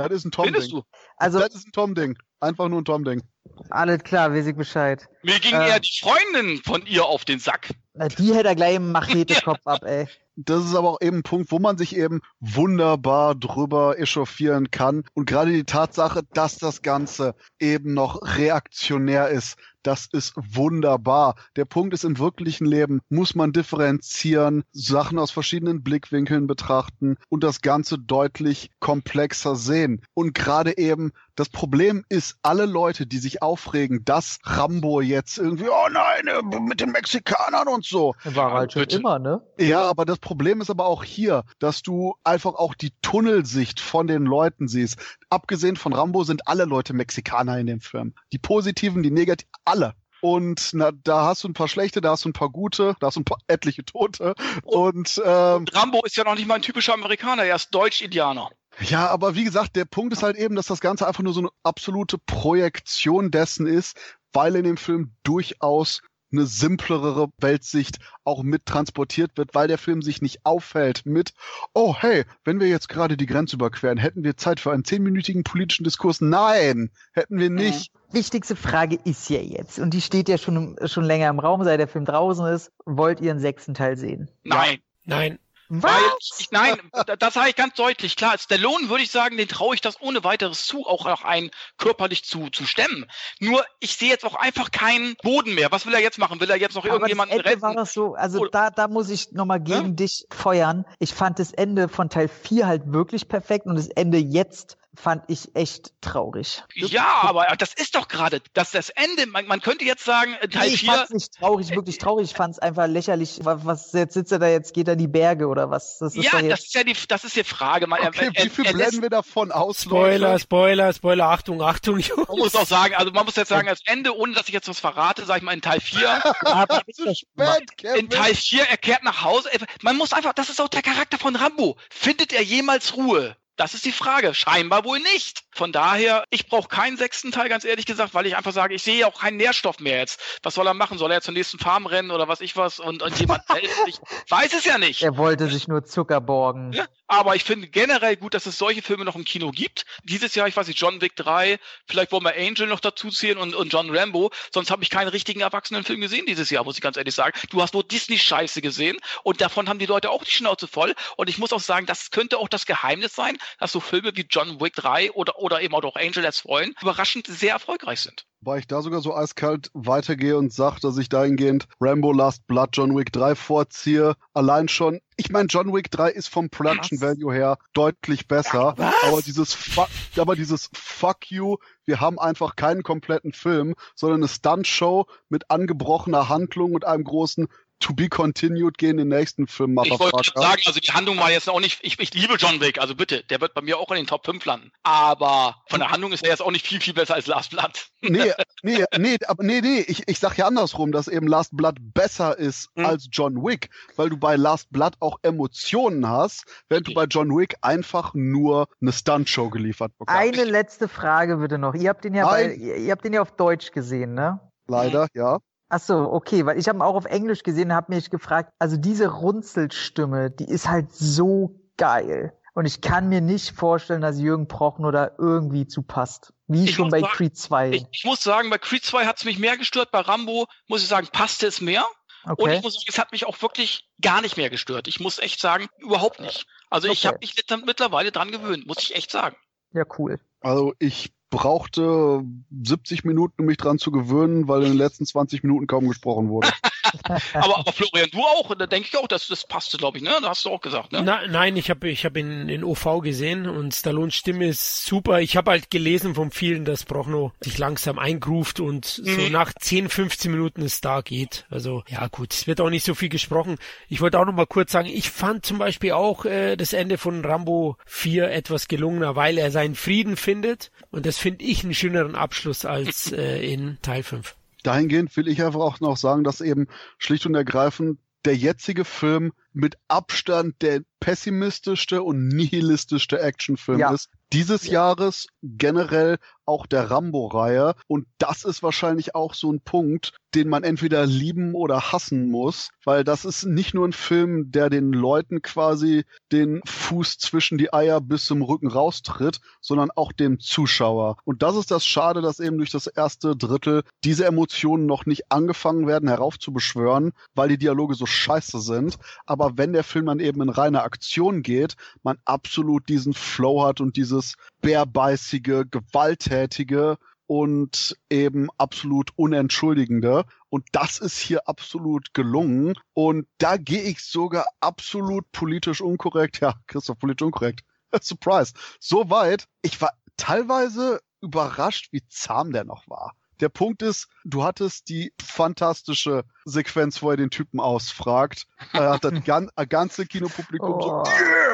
Das 0.08 0.18
ist 0.18 0.24
ein 0.26 0.32
Findest 0.32 0.70
Tom-Ding. 0.70 0.82
du? 0.92 0.98
Also, 1.16 1.38
Das 1.38 1.54
ist 1.54 1.66
ein 1.68 1.72
Tom-Ding. 1.72 2.16
Einfach 2.40 2.68
nur 2.68 2.80
ein 2.80 2.84
Tom-Ding. 2.84 3.22
alles 3.68 4.02
klar, 4.02 4.32
weiß 4.32 4.46
ich 4.46 4.56
Bescheid. 4.56 5.06
Mir 5.22 5.38
ging 5.40 5.54
Äh. 5.54 5.68
eher 5.68 5.80
die 5.80 5.98
Freundin 6.00 6.62
von 6.64 6.84
ihr 6.86 7.04
auf 7.04 7.24
den 7.24 7.38
Sack. 7.38 7.68
Na, 7.94 8.08
die 8.08 8.34
hätte 8.34 8.48
er 8.48 8.54
gleich 8.54 8.76
im 8.76 8.92
Magnetekopf 8.92 9.60
ab, 9.66 9.82
ey. 9.84 10.08
Das 10.36 10.64
ist 10.64 10.74
aber 10.74 10.88
auch 10.92 11.00
eben 11.02 11.18
ein 11.18 11.22
Punkt, 11.22 11.50
wo 11.52 11.58
man 11.58 11.76
sich 11.76 11.94
eben 11.96 12.20
wunderbar 12.38 13.34
drüber 13.34 13.98
echauffieren 13.98 14.70
kann. 14.70 15.04
Und 15.12 15.26
gerade 15.26 15.52
die 15.52 15.64
Tatsache, 15.64 16.22
dass 16.32 16.56
das 16.56 16.80
Ganze 16.80 17.34
eben 17.58 17.92
noch 17.92 18.20
reaktionär 18.38 19.28
ist, 19.28 19.56
das 19.82 20.08
ist 20.12 20.34
wunderbar. 20.36 21.34
Der 21.56 21.64
Punkt 21.64 21.94
ist, 21.94 22.04
im 22.04 22.18
wirklichen 22.18 22.66
Leben 22.66 23.00
muss 23.08 23.34
man 23.34 23.52
differenzieren, 23.52 24.64
Sachen 24.72 25.18
aus 25.18 25.30
verschiedenen 25.30 25.82
Blickwinkeln 25.82 26.46
betrachten 26.46 27.16
und 27.28 27.44
das 27.44 27.60
Ganze 27.60 27.98
deutlich 27.98 28.70
komplexer 28.80 29.56
sehen. 29.56 30.02
Und 30.14 30.34
gerade 30.34 30.76
eben, 30.78 31.12
das 31.40 31.48
Problem 31.48 32.04
ist, 32.10 32.36
alle 32.42 32.66
Leute, 32.66 33.06
die 33.06 33.16
sich 33.16 33.40
aufregen, 33.40 34.04
dass 34.04 34.38
Rambo 34.44 35.00
jetzt 35.00 35.38
irgendwie, 35.38 35.70
oh 35.70 35.88
nein, 35.90 36.26
äh, 36.26 36.60
mit 36.60 36.80
den 36.80 36.90
Mexikanern 36.90 37.66
und 37.66 37.86
so, 37.86 38.14
War 38.24 38.52
halt 38.52 38.74
schon 38.74 38.84
immer, 38.84 39.18
ne? 39.18 39.40
ja, 39.58 39.80
aber 39.80 40.04
das 40.04 40.18
Problem 40.18 40.60
ist 40.60 40.68
aber 40.68 40.84
auch 40.84 41.02
hier, 41.02 41.44
dass 41.58 41.80
du 41.80 42.14
einfach 42.24 42.56
auch 42.56 42.74
die 42.74 42.92
Tunnelsicht 43.00 43.80
von 43.80 44.06
den 44.06 44.24
Leuten 44.24 44.68
siehst. 44.68 44.98
Abgesehen 45.30 45.76
von 45.76 45.94
Rambo 45.94 46.24
sind 46.24 46.46
alle 46.46 46.66
Leute 46.66 46.92
Mexikaner 46.92 47.58
in 47.58 47.66
dem 47.66 47.80
Film. 47.80 48.12
Die 48.32 48.38
positiven, 48.38 49.02
die 49.02 49.10
negativen, 49.10 49.50
alle. 49.64 49.94
Und 50.20 50.70
na, 50.74 50.90
da 50.92 51.24
hast 51.24 51.44
du 51.44 51.48
ein 51.48 51.54
paar 51.54 51.68
schlechte, 51.68 52.02
da 52.02 52.10
hast 52.10 52.26
du 52.26 52.28
ein 52.28 52.34
paar 52.34 52.50
gute, 52.50 52.94
da 53.00 53.06
hast 53.06 53.16
du 53.16 53.20
ein 53.20 53.24
paar 53.24 53.38
etliche 53.46 53.82
Tote. 53.86 54.34
Und 54.64 55.18
ähm, 55.24 55.56
Und 55.56 55.74
Rambo 55.74 56.04
ist 56.04 56.16
ja 56.18 56.24
noch 56.24 56.34
nicht 56.34 56.46
mal 56.46 56.56
ein 56.56 56.62
typischer 56.62 56.92
Amerikaner, 56.92 57.44
er 57.44 57.56
ist 57.56 57.74
Deutsch-Indianer. 57.74 58.50
Ja, 58.78 59.08
aber 59.08 59.34
wie 59.34 59.44
gesagt, 59.44 59.76
der 59.76 59.84
Punkt 59.84 60.12
ist 60.12 60.22
halt 60.22 60.36
eben, 60.36 60.54
dass 60.54 60.66
das 60.66 60.80
Ganze 60.80 61.06
einfach 61.06 61.22
nur 61.22 61.32
so 61.32 61.40
eine 61.40 61.50
absolute 61.62 62.18
Projektion 62.18 63.30
dessen 63.30 63.66
ist, 63.66 63.96
weil 64.32 64.56
in 64.56 64.64
dem 64.64 64.76
Film 64.76 65.12
durchaus 65.22 66.02
eine 66.32 66.46
simplere 66.46 67.28
Weltsicht 67.38 67.98
auch 68.22 68.44
mit 68.44 68.64
transportiert 68.64 69.36
wird, 69.36 69.54
weil 69.54 69.66
der 69.66 69.78
Film 69.78 70.00
sich 70.00 70.22
nicht 70.22 70.46
auffällt 70.46 71.04
mit, 71.04 71.32
oh 71.74 71.96
hey, 71.98 72.24
wenn 72.44 72.60
wir 72.60 72.68
jetzt 72.68 72.88
gerade 72.88 73.16
die 73.16 73.26
Grenze 73.26 73.56
überqueren, 73.56 73.98
hätten 73.98 74.22
wir 74.22 74.36
Zeit 74.36 74.60
für 74.60 74.70
einen 74.70 74.84
zehnminütigen 74.84 75.42
politischen 75.42 75.82
Diskurs? 75.82 76.20
Nein, 76.20 76.90
hätten 77.12 77.38
wir 77.38 77.50
nicht. 77.50 77.92
Wichtigste 78.12 78.54
Frage 78.54 78.98
ist 79.04 79.28
ja 79.28 79.40
jetzt, 79.40 79.80
und 79.80 79.92
die 79.92 80.00
steht 80.00 80.28
ja 80.28 80.38
schon, 80.38 80.76
schon 80.84 81.04
länger 81.04 81.28
im 81.28 81.40
Raum, 81.40 81.64
seit 81.64 81.80
der 81.80 81.88
Film 81.88 82.04
draußen 82.04 82.46
ist. 82.46 82.70
Wollt 82.84 83.20
ihr 83.20 83.32
einen 83.32 83.40
sechsten 83.40 83.74
Teil 83.74 83.96
sehen? 83.96 84.30
Nein. 84.44 84.78
Nein, 85.06 85.38
Weil 85.72 85.92
ich, 86.38 86.48
nein, 86.50 86.80
da- 87.06 87.14
das 87.16 87.34
sage 87.34 87.50
ich 87.50 87.56
ganz 87.56 87.74
deutlich. 87.74 88.16
Klar, 88.16 88.36
Stallone 88.36 88.88
würde 88.88 89.04
ich 89.04 89.10
sagen, 89.10 89.36
den 89.36 89.46
traue 89.46 89.74
ich 89.76 89.80
das 89.80 90.00
ohne 90.02 90.24
weiteres 90.24 90.66
zu, 90.66 90.84
auch 90.84 91.06
noch 91.06 91.22
einen 91.24 91.50
körperlich 91.78 92.24
zu, 92.24 92.50
zu 92.50 92.66
stemmen. 92.66 93.06
Nur, 93.38 93.64
ich 93.78 93.96
sehe 93.96 94.08
jetzt 94.08 94.24
auch 94.24 94.34
einfach 94.34 94.72
keinen 94.72 95.14
Boden 95.22 95.54
mehr. 95.54 95.70
Was 95.70 95.86
will 95.86 95.94
er 95.94 96.00
jetzt 96.00 96.18
machen? 96.18 96.40
Will 96.40 96.50
er 96.50 96.56
jetzt 96.56 96.74
noch 96.74 96.82
Aber 96.82 96.88
das 96.90 96.94
irgendjemanden 96.96 97.36
Ende 97.38 97.48
retten? 97.50 97.62
war 97.62 97.74
doch 97.76 97.86
so, 97.86 98.14
also 98.14 98.40
Oder- 98.40 98.50
da, 98.50 98.70
da 98.70 98.88
muss 98.88 99.08
ich 99.10 99.30
nochmal 99.32 99.60
gegen 99.60 99.94
dich 99.96 100.26
feuern. 100.30 100.84
Ich 100.98 101.14
fand 101.14 101.38
das 101.38 101.52
Ende 101.52 101.88
von 101.88 102.10
Teil 102.10 102.28
4 102.28 102.66
halt 102.66 102.82
wirklich 102.92 103.28
perfekt 103.28 103.66
und 103.66 103.76
das 103.76 103.86
Ende 103.88 104.18
jetzt 104.18 104.76
fand 105.00 105.24
ich 105.28 105.54
echt 105.54 105.92
traurig. 106.00 106.62
Ja, 106.74 107.22
aber 107.22 107.46
das 107.58 107.72
ist 107.74 107.94
doch 107.94 108.08
gerade, 108.08 108.40
dass 108.52 108.70
das 108.70 108.90
Ende, 108.90 109.26
man, 109.26 109.46
man 109.46 109.60
könnte 109.60 109.84
jetzt 109.84 110.04
sagen, 110.04 110.34
äh, 110.40 110.48
Teil 110.48 110.68
Nee, 110.68 110.74
ich 110.74 110.80
4, 110.80 110.92
fand's 110.92 111.10
nicht 111.10 111.34
traurig, 111.34 111.70
wirklich 111.74 111.98
traurig. 111.98 112.30
Ich 112.30 112.36
fand's 112.36 112.58
einfach 112.58 112.86
lächerlich. 112.86 113.40
Was, 113.42 113.64
was 113.64 113.92
jetzt 113.92 114.14
sitzt 114.14 114.32
er 114.32 114.38
da 114.38 114.48
jetzt, 114.48 114.74
geht 114.74 114.88
er 114.88 114.94
in 114.94 114.98
die 114.98 115.08
Berge 115.08 115.46
oder 115.46 115.70
was? 115.70 115.98
Das 115.98 116.14
ist 116.14 116.24
ja, 116.24 116.40
doch 116.40 116.48
das 116.48 116.60
ist 116.60 116.74
ja 116.74 116.84
die, 116.84 116.96
das 117.08 117.24
ist 117.24 117.36
die 117.36 117.44
Frage. 117.44 117.86
Man, 117.86 118.00
Okay, 118.00 118.30
er, 118.34 118.44
wie 118.44 118.48
viel 118.50 118.64
er, 118.64 118.72
er 118.72 118.76
blenden 118.76 119.02
wir 119.02 119.10
davon 119.10 119.52
aus, 119.52 119.82
Spoiler? 119.82 120.38
Spoiler, 120.38 120.92
Spoiler, 120.92 121.26
Achtung, 121.26 121.62
Achtung, 121.62 121.98
Jungs. 121.98 122.28
Man 122.28 122.38
muss 122.38 122.54
auch 122.54 122.66
sagen, 122.66 122.94
also 122.94 123.12
man 123.12 123.24
muss 123.24 123.36
jetzt 123.36 123.48
sagen, 123.48 123.68
als 123.68 123.80
Ende, 123.84 124.16
ohne 124.16 124.34
dass 124.34 124.48
ich 124.48 124.54
jetzt 124.54 124.68
was 124.68 124.80
verrate, 124.80 125.24
sag 125.24 125.38
ich 125.38 125.42
mal 125.42 125.52
in 125.52 125.62
Teil 125.62 125.80
4, 125.80 126.22
Aber 126.44 126.82
Zu 126.92 127.14
spät, 127.14 127.96
in 127.96 128.10
Teil 128.10 128.34
4, 128.34 128.64
er 128.64 128.76
kehrt 128.76 129.02
nach 129.02 129.22
Hause. 129.22 129.48
Man 129.82 129.96
muss 129.96 130.12
einfach, 130.12 130.32
das 130.32 130.50
ist 130.50 130.60
auch 130.60 130.68
der 130.68 130.82
Charakter 130.82 131.18
von 131.18 131.36
Rambo. 131.36 131.76
Findet 131.90 132.32
er 132.32 132.42
jemals 132.42 132.96
Ruhe? 132.96 133.36
Das 133.60 133.74
ist 133.74 133.84
die 133.84 133.92
Frage. 133.92 134.32
Scheinbar 134.32 134.86
wohl 134.86 135.00
nicht. 135.00 135.42
Von 135.50 135.70
daher, 135.70 136.24
ich 136.30 136.46
brauche 136.46 136.68
keinen 136.68 136.96
sechsten 136.96 137.30
Teil, 137.30 137.50
ganz 137.50 137.66
ehrlich 137.66 137.84
gesagt, 137.84 138.14
weil 138.14 138.24
ich 138.24 138.34
einfach 138.34 138.54
sage, 138.54 138.72
ich 138.72 138.82
sehe 138.82 139.06
auch 139.06 139.20
keinen 139.20 139.36
Nährstoff 139.36 139.80
mehr 139.80 139.98
jetzt. 139.98 140.18
Was 140.42 140.54
soll 140.54 140.66
er 140.66 140.72
machen? 140.72 140.96
Soll 140.96 141.10
er 141.10 141.16
jetzt 141.16 141.26
zur 141.26 141.34
nächsten 141.34 141.58
Farm 141.58 141.84
rennen 141.84 142.10
oder 142.10 142.26
was 142.26 142.40
ich 142.40 142.56
was 142.56 142.80
und, 142.80 143.02
und 143.02 143.20
jemand 143.20 143.42
sich? 143.84 143.98
Weiß 144.30 144.54
es 144.54 144.64
ja 144.64 144.78
nicht. 144.78 145.02
er 145.02 145.18
wollte 145.18 145.46
sich 145.50 145.68
nur 145.68 145.84
Zucker 145.84 146.22
borgen. 146.22 146.72
Ja, 146.72 146.86
aber 147.06 147.36
ich 147.36 147.44
finde 147.44 147.68
generell 147.68 148.16
gut, 148.16 148.32
dass 148.32 148.46
es 148.46 148.56
solche 148.56 148.80
Filme 148.80 149.04
noch 149.04 149.14
im 149.14 149.26
Kino 149.26 149.50
gibt. 149.50 149.84
Dieses 150.04 150.34
Jahr, 150.34 150.48
ich 150.48 150.56
weiß 150.56 150.66
nicht, 150.66 150.80
John 150.80 151.02
Wick 151.02 151.14
3, 151.16 151.58
vielleicht 151.86 152.12
wollen 152.12 152.24
wir 152.24 152.34
Angel 152.38 152.66
noch 152.66 152.80
dazu 152.80 153.10
zählen 153.10 153.36
und, 153.36 153.54
und 153.54 153.70
John 153.70 153.94
Rambo. 153.94 154.30
Sonst 154.54 154.70
habe 154.70 154.82
ich 154.84 154.88
keinen 154.88 155.08
richtigen 155.08 155.40
Erwachsenenfilm 155.42 156.00
gesehen 156.00 156.24
dieses 156.24 156.48
Jahr, 156.48 156.64
muss 156.64 156.76
ich 156.76 156.80
ganz 156.80 156.96
ehrlich 156.96 157.14
sagen. 157.14 157.38
Du 157.50 157.60
hast 157.60 157.74
nur 157.74 157.84
Disney-Scheiße 157.84 158.62
gesehen 158.62 158.96
und 159.22 159.42
davon 159.42 159.68
haben 159.68 159.78
die 159.78 159.86
Leute 159.86 160.08
auch 160.08 160.24
die 160.24 160.30
Schnauze 160.30 160.66
voll. 160.66 160.94
Und 161.18 161.28
ich 161.28 161.36
muss 161.36 161.52
auch 161.52 161.60
sagen, 161.60 161.84
das 161.84 162.10
könnte 162.10 162.38
auch 162.38 162.48
das 162.48 162.64
Geheimnis 162.64 163.14
sein, 163.14 163.36
dass 163.58 163.72
so 163.72 163.80
Filme 163.80 164.12
wie 164.14 164.26
John 164.28 164.60
Wick 164.60 164.74
3 164.74 165.12
oder, 165.12 165.38
oder 165.38 165.60
eben 165.60 165.74
auch 165.74 165.96
Angel 165.96 166.26
as 166.26 166.40
Freund 166.40 166.74
überraschend 166.80 167.26
sehr 167.26 167.52
erfolgreich 167.52 168.00
sind. 168.00 168.26
Weil 168.42 168.60
ich 168.60 168.66
da 168.66 168.80
sogar 168.80 169.02
so 169.02 169.14
eiskalt 169.14 169.70
weitergehe 169.74 170.36
und 170.36 170.52
sage, 170.52 170.80
dass 170.80 170.96
ich 170.96 171.10
dahingehend 171.10 171.66
Rambo 171.78 172.12
Last 172.12 172.46
Blood 172.46 172.70
John 172.72 172.96
Wick 172.96 173.12
3 173.12 173.34
vorziehe. 173.34 174.14
Allein 174.32 174.68
schon, 174.68 175.00
ich 175.16 175.30
meine, 175.30 175.48
John 175.48 175.74
Wick 175.74 175.90
3 175.90 176.10
ist 176.10 176.28
vom 176.28 176.48
Production 176.48 177.00
Was? 177.00 177.08
Value 177.08 177.34
her 177.34 177.58
deutlich 177.74 178.28
besser. 178.28 178.74
Was? 178.78 178.94
Aber 179.04 179.20
dieses, 179.20 179.52
Fu 179.52 179.84
aber 180.16 180.36
dieses 180.36 180.70
Fuck 180.72 181.30
you, 181.30 181.58
wir 181.84 182.00
haben 182.00 182.18
einfach 182.18 182.56
keinen 182.56 182.82
kompletten 182.82 183.32
Film, 183.32 183.74
sondern 183.94 184.20
eine 184.20 184.28
Stunt-Show 184.28 185.06
mit 185.28 185.50
angebrochener 185.50 186.30
Handlung 186.30 186.72
und 186.72 186.86
einem 186.86 187.04
großen 187.04 187.48
To 187.80 187.94
be 187.94 188.08
continued 188.08 188.76
gehen 188.76 188.98
den 188.98 189.08
nächsten 189.08 189.46
Film, 189.46 189.78
Ich 189.84 189.98
wollte 189.98 190.30
sagen, 190.34 190.62
also 190.66 190.80
die 190.80 190.92
Handlung 190.92 191.18
war 191.18 191.30
jetzt 191.30 191.48
auch 191.48 191.60
nicht, 191.60 191.78
ich, 191.82 191.98
ich 191.98 192.12
liebe 192.12 192.34
John 192.34 192.60
Wick, 192.60 192.78
also 192.78 192.94
bitte, 192.94 193.24
der 193.24 193.40
wird 193.40 193.54
bei 193.54 193.62
mir 193.62 193.78
auch 193.78 193.90
in 193.90 193.96
den 193.96 194.06
Top 194.06 194.26
5 194.26 194.44
landen. 194.44 194.70
Aber 194.82 195.62
von 195.66 195.80
der 195.80 195.90
Handlung 195.90 196.12
ist 196.12 196.22
er 196.22 196.28
jetzt 196.30 196.42
auch 196.42 196.50
nicht 196.50 196.66
viel, 196.66 196.80
viel 196.80 196.92
besser 196.92 197.14
als 197.14 197.26
Last 197.26 197.50
Blood. 197.50 197.88
Nee, 198.02 198.32
nee, 198.62 198.84
nee, 198.98 199.16
aber 199.26 199.42
nee, 199.42 199.62
nee, 199.62 199.80
ich, 199.88 200.06
ich 200.08 200.18
sag 200.18 200.36
ja 200.36 200.46
andersrum, 200.46 200.92
dass 200.92 201.08
eben 201.08 201.26
Last 201.26 201.56
Blood 201.56 201.76
besser 201.80 202.38
ist 202.38 202.68
Hm. 202.76 202.84
als 202.84 203.08
John 203.10 203.36
Wick, 203.42 203.70
weil 203.96 204.10
du 204.10 204.18
bei 204.18 204.36
Last 204.36 204.70
Blood 204.70 204.94
auch 205.00 205.18
Emotionen 205.22 206.06
hast, 206.06 206.44
während 206.68 206.86
du 206.86 206.90
Okay. 206.90 207.00
bei 207.00 207.04
John 207.06 207.30
Wick 207.36 207.56
einfach 207.62 208.12
nur 208.14 208.68
eine 208.82 208.92
Stuntshow 208.92 209.48
geliefert 209.48 209.92
bekommst. 209.98 210.20
Eine 210.20 210.44
letzte 210.44 210.86
Frage 210.86 211.38
bitte 211.38 211.56
noch. 211.56 211.74
Ihr 211.74 211.88
habt 211.88 212.04
den 212.04 212.14
ja, 212.14 212.26
bei, 212.26 212.52
ihr, 212.54 212.76
ihr 212.76 212.92
habt 212.92 213.04
den 213.04 213.14
ja 213.14 213.22
auf 213.22 213.32
Deutsch 213.36 213.70
gesehen, 213.72 214.12
ne? 214.14 214.38
Leider, 214.66 215.08
ja. 215.14 215.38
Ach 215.70 215.80
so, 215.80 216.12
okay, 216.12 216.44
weil 216.46 216.58
ich 216.58 216.68
habe 216.68 216.78
ihn 216.78 216.82
auch 216.82 216.96
auf 216.96 217.04
Englisch 217.04 217.44
gesehen 217.44 217.70
und 217.70 217.76
habe 217.76 217.94
mich 217.94 218.10
gefragt, 218.10 218.52
also 218.58 218.76
diese 218.76 219.08
Runzelstimme, 219.08 220.30
die 220.30 220.44
ist 220.44 220.68
halt 220.68 220.92
so 220.92 221.60
geil. 221.76 222.36
Und 222.54 222.66
ich 222.66 222.80
kann 222.80 223.08
mir 223.08 223.20
nicht 223.20 223.52
vorstellen, 223.52 224.00
dass 224.00 224.18
Jürgen 224.18 224.48
Prochnow 224.48 224.90
da 224.90 225.12
irgendwie 225.18 225.68
zu 225.68 225.82
passt. 225.82 226.32
Wie 226.48 226.64
Ich 226.64 226.74
schon 226.74 226.90
bei 226.90 227.00
sagen, 227.00 227.12
Creed 227.12 227.36
2. 227.36 227.70
Ich, 227.70 227.86
ich 227.92 228.04
muss 228.04 228.22
sagen, 228.22 228.50
bei 228.50 228.58
Creed 228.58 228.84
2 228.84 229.06
hat 229.06 229.18
es 229.18 229.24
mich 229.24 229.38
mehr 229.38 229.56
gestört, 229.56 229.92
bei 229.92 230.00
Rambo 230.00 230.46
muss 230.66 230.82
ich 230.82 230.88
sagen, 230.88 231.08
passte 231.12 231.46
es 231.46 231.60
mehr. 231.60 231.86
Und 232.24 232.40
okay. 232.40 232.56
ich 232.56 232.62
muss 232.62 232.74
sagen, 232.74 232.84
es 232.88 232.98
hat 232.98 233.12
mich 233.12 233.26
auch 233.26 233.40
wirklich 233.40 233.88
gar 234.02 234.20
nicht 234.20 234.36
mehr 234.36 234.50
gestört. 234.50 234.88
Ich 234.88 234.98
muss 234.98 235.20
echt 235.20 235.40
sagen, 235.40 235.68
überhaupt 235.78 236.20
nicht. 236.20 236.46
Also 236.68 236.88
ich 236.88 237.06
Okay. 237.06 237.08
habe 237.08 237.18
mich 237.20 237.64
mittlerweile 237.64 238.10
dran 238.10 238.32
gewöhnt, 238.32 238.66
muss 238.66 238.78
ich 238.78 238.96
echt 238.96 239.10
sagen. 239.12 239.36
Ja, 239.72 239.84
cool. 239.98 240.18
Also 240.40 240.74
ich 240.80 241.12
brauchte 241.30 242.24
70 242.62 243.04
Minuten, 243.04 243.42
um 243.42 243.46
mich 243.46 243.56
dran 243.56 243.78
zu 243.78 243.90
gewöhnen, 243.90 244.48
weil 244.48 244.62
in 244.62 244.70
den 244.70 244.78
letzten 244.78 245.06
20 245.06 245.42
Minuten 245.44 245.66
kaum 245.66 245.88
gesprochen 245.88 246.28
wurde. 246.28 246.48
Aber, 247.34 247.58
aber 247.58 247.72
Florian, 247.72 248.08
du 248.10 248.20
auch, 248.20 248.50
und 248.50 248.60
da 248.60 248.66
denke 248.66 248.88
ich 248.92 248.98
auch, 248.98 249.08
dass 249.08 249.26
das 249.28 249.46
passte, 249.46 249.76
glaube 249.78 249.98
ich, 249.98 250.04
ne? 250.04 250.10
Da 250.22 250.30
hast 250.30 250.44
du 250.44 250.50
auch 250.50 250.60
gesagt, 250.60 250.92
ne? 250.92 251.02
Na, 251.04 251.26
nein, 251.26 251.56
ich 251.56 251.70
habe 251.70 251.88
ich 251.88 252.04
hab 252.04 252.16
ihn 252.16 252.48
in 252.48 252.64
OV 252.64 253.00
gesehen 253.02 253.48
und 253.48 253.74
Stallones 253.74 254.14
Stimme 254.14 254.46
ist 254.46 254.84
super. 254.84 255.20
Ich 255.20 255.36
habe 255.36 255.50
halt 255.50 255.70
gelesen 255.70 256.14
von 256.14 256.30
vielen, 256.30 256.64
dass 256.64 256.84
Brochno 256.84 257.32
sich 257.40 257.58
langsam 257.58 257.98
eingruft 257.98 258.60
und 258.60 258.84
so 258.84 259.02
Mhm. 259.02 259.32
nach 259.32 259.52
10, 259.58 259.88
15 259.88 260.30
Minuten 260.30 260.62
es 260.62 260.80
da 260.80 261.00
geht. 261.00 261.46
Also 261.50 261.82
ja 261.88 262.06
gut, 262.08 262.32
es 262.32 262.46
wird 262.46 262.60
auch 262.60 262.70
nicht 262.70 262.84
so 262.84 262.94
viel 262.94 263.08
gesprochen. 263.08 263.56
Ich 263.88 264.00
wollte 264.00 264.18
auch 264.18 264.24
noch 264.26 264.32
mal 264.34 264.46
kurz 264.46 264.72
sagen, 264.72 264.88
ich 264.88 265.10
fand 265.10 265.44
zum 265.46 265.58
Beispiel 265.58 265.92
auch 265.92 266.24
äh, 266.24 266.56
das 266.56 266.72
Ende 266.72 266.98
von 266.98 267.24
Rambo 267.24 267.76
4 267.86 268.30
etwas 268.30 268.68
gelungener, 268.68 269.16
weil 269.16 269.38
er 269.38 269.50
seinen 269.50 269.74
Frieden 269.74 270.16
findet 270.16 270.70
und 270.90 271.06
das 271.06 271.18
finde 271.18 271.44
ich 271.44 271.64
einen 271.64 271.74
schöneren 271.74 272.14
Abschluss 272.14 272.64
als 272.64 273.12
äh, 273.12 273.40
in 273.52 273.78
Teil 273.82 274.02
5. 274.02 274.34
Dahingehend 274.62 275.16
will 275.16 275.28
ich 275.28 275.42
einfach 275.42 275.60
auch 275.60 275.80
noch 275.80 275.96
sagen, 275.96 276.24
dass 276.24 276.40
eben 276.40 276.66
schlicht 276.98 277.26
und 277.26 277.34
ergreifend 277.34 277.98
der 278.24 278.36
jetzige 278.36 278.84
Film 278.84 279.32
mit 279.52 279.78
Abstand 279.88 280.60
der 280.60 280.82
pessimistischste 281.00 282.02
und 282.02 282.28
nihilistischste 282.28 283.20
Actionfilm 283.20 283.78
Ja. 283.78 283.92
ist 283.92 284.10
dieses 284.32 284.66
Ja. 284.66 284.72
Jahres, 284.72 285.26
generell 285.42 286.18
auch 286.50 286.66
der 286.66 286.90
Rambo-Reihe. 286.90 287.74
Und 287.86 288.06
das 288.18 288.44
ist 288.44 288.62
wahrscheinlich 288.62 289.14
auch 289.14 289.34
so 289.34 289.50
ein 289.52 289.60
Punkt, 289.60 290.12
den 290.34 290.48
man 290.48 290.62
entweder 290.62 291.06
lieben 291.06 291.54
oder 291.54 291.92
hassen 291.92 292.30
muss, 292.30 292.70
weil 292.84 293.04
das 293.04 293.24
ist 293.24 293.44
nicht 293.46 293.74
nur 293.74 293.86
ein 293.86 293.92
Film, 293.92 294.50
der 294.50 294.70
den 294.70 294.92
Leuten 294.92 295.42
quasi 295.42 296.04
den 296.32 296.60
Fuß 296.64 297.18
zwischen 297.18 297.58
die 297.58 297.72
Eier 297.72 298.00
bis 298.00 298.26
zum 298.26 298.42
Rücken 298.42 298.68
raustritt, 298.68 299.40
sondern 299.60 299.90
auch 299.94 300.12
dem 300.12 300.38
Zuschauer. 300.38 301.16
Und 301.24 301.42
das 301.42 301.56
ist 301.56 301.70
das 301.70 301.84
Schade, 301.84 302.20
dass 302.20 302.40
eben 302.40 302.58
durch 302.58 302.70
das 302.70 302.86
erste 302.86 303.36
Drittel 303.36 303.82
diese 304.04 304.24
Emotionen 304.26 304.86
noch 304.86 305.06
nicht 305.06 305.30
angefangen 305.30 305.86
werden 305.86 306.08
heraufzubeschwören, 306.08 307.12
weil 307.34 307.48
die 307.48 307.58
Dialoge 307.58 307.94
so 307.94 308.06
scheiße 308.06 308.60
sind. 308.60 308.98
Aber 309.26 309.56
wenn 309.56 309.72
der 309.72 309.84
Film 309.84 310.06
dann 310.06 310.20
eben 310.20 310.42
in 310.42 310.48
reine 310.48 310.82
Aktion 310.82 311.42
geht, 311.42 311.76
man 312.02 312.18
absolut 312.24 312.88
diesen 312.88 313.14
Flow 313.14 313.64
hat 313.64 313.80
und 313.80 313.96
dieses 313.96 314.34
bärbeißige, 314.60 315.64
gewalttätige 315.70 316.98
und 317.26 317.96
eben 318.10 318.48
absolut 318.58 319.12
unentschuldigende. 319.14 320.24
Und 320.48 320.66
das 320.72 320.98
ist 320.98 321.18
hier 321.18 321.48
absolut 321.48 322.12
gelungen. 322.12 322.74
Und 322.92 323.28
da 323.38 323.56
gehe 323.56 323.82
ich 323.82 324.04
sogar 324.04 324.46
absolut 324.58 325.30
politisch 325.30 325.80
unkorrekt. 325.80 326.40
Ja, 326.40 326.54
Christoph, 326.66 326.98
politisch 326.98 327.24
unkorrekt. 327.24 327.60
Surprise. 328.00 328.52
So 328.80 329.10
weit. 329.10 329.46
Ich 329.62 329.80
war 329.80 329.90
teilweise 330.16 331.00
überrascht, 331.20 331.92
wie 331.92 332.02
zahm 332.08 332.52
der 332.52 332.64
noch 332.64 332.88
war. 332.88 333.14
Der 333.40 333.48
Punkt 333.48 333.82
ist, 333.82 334.08
du 334.24 334.42
hattest 334.44 334.88
die 334.88 335.14
fantastische 335.22 336.24
Sequenz, 336.44 337.00
wo 337.00 337.10
er 337.10 337.16
den 337.16 337.30
Typen 337.30 337.58
ausfragt. 337.60 338.46
Er 338.72 338.90
hat 338.90 339.04
das 339.04 339.12
gan 339.24 339.50
ganze 339.68 340.04
Kinopublikum 340.04 340.72
oh. 340.72 341.04
so, 341.04 341.10
yeah! 341.10 341.49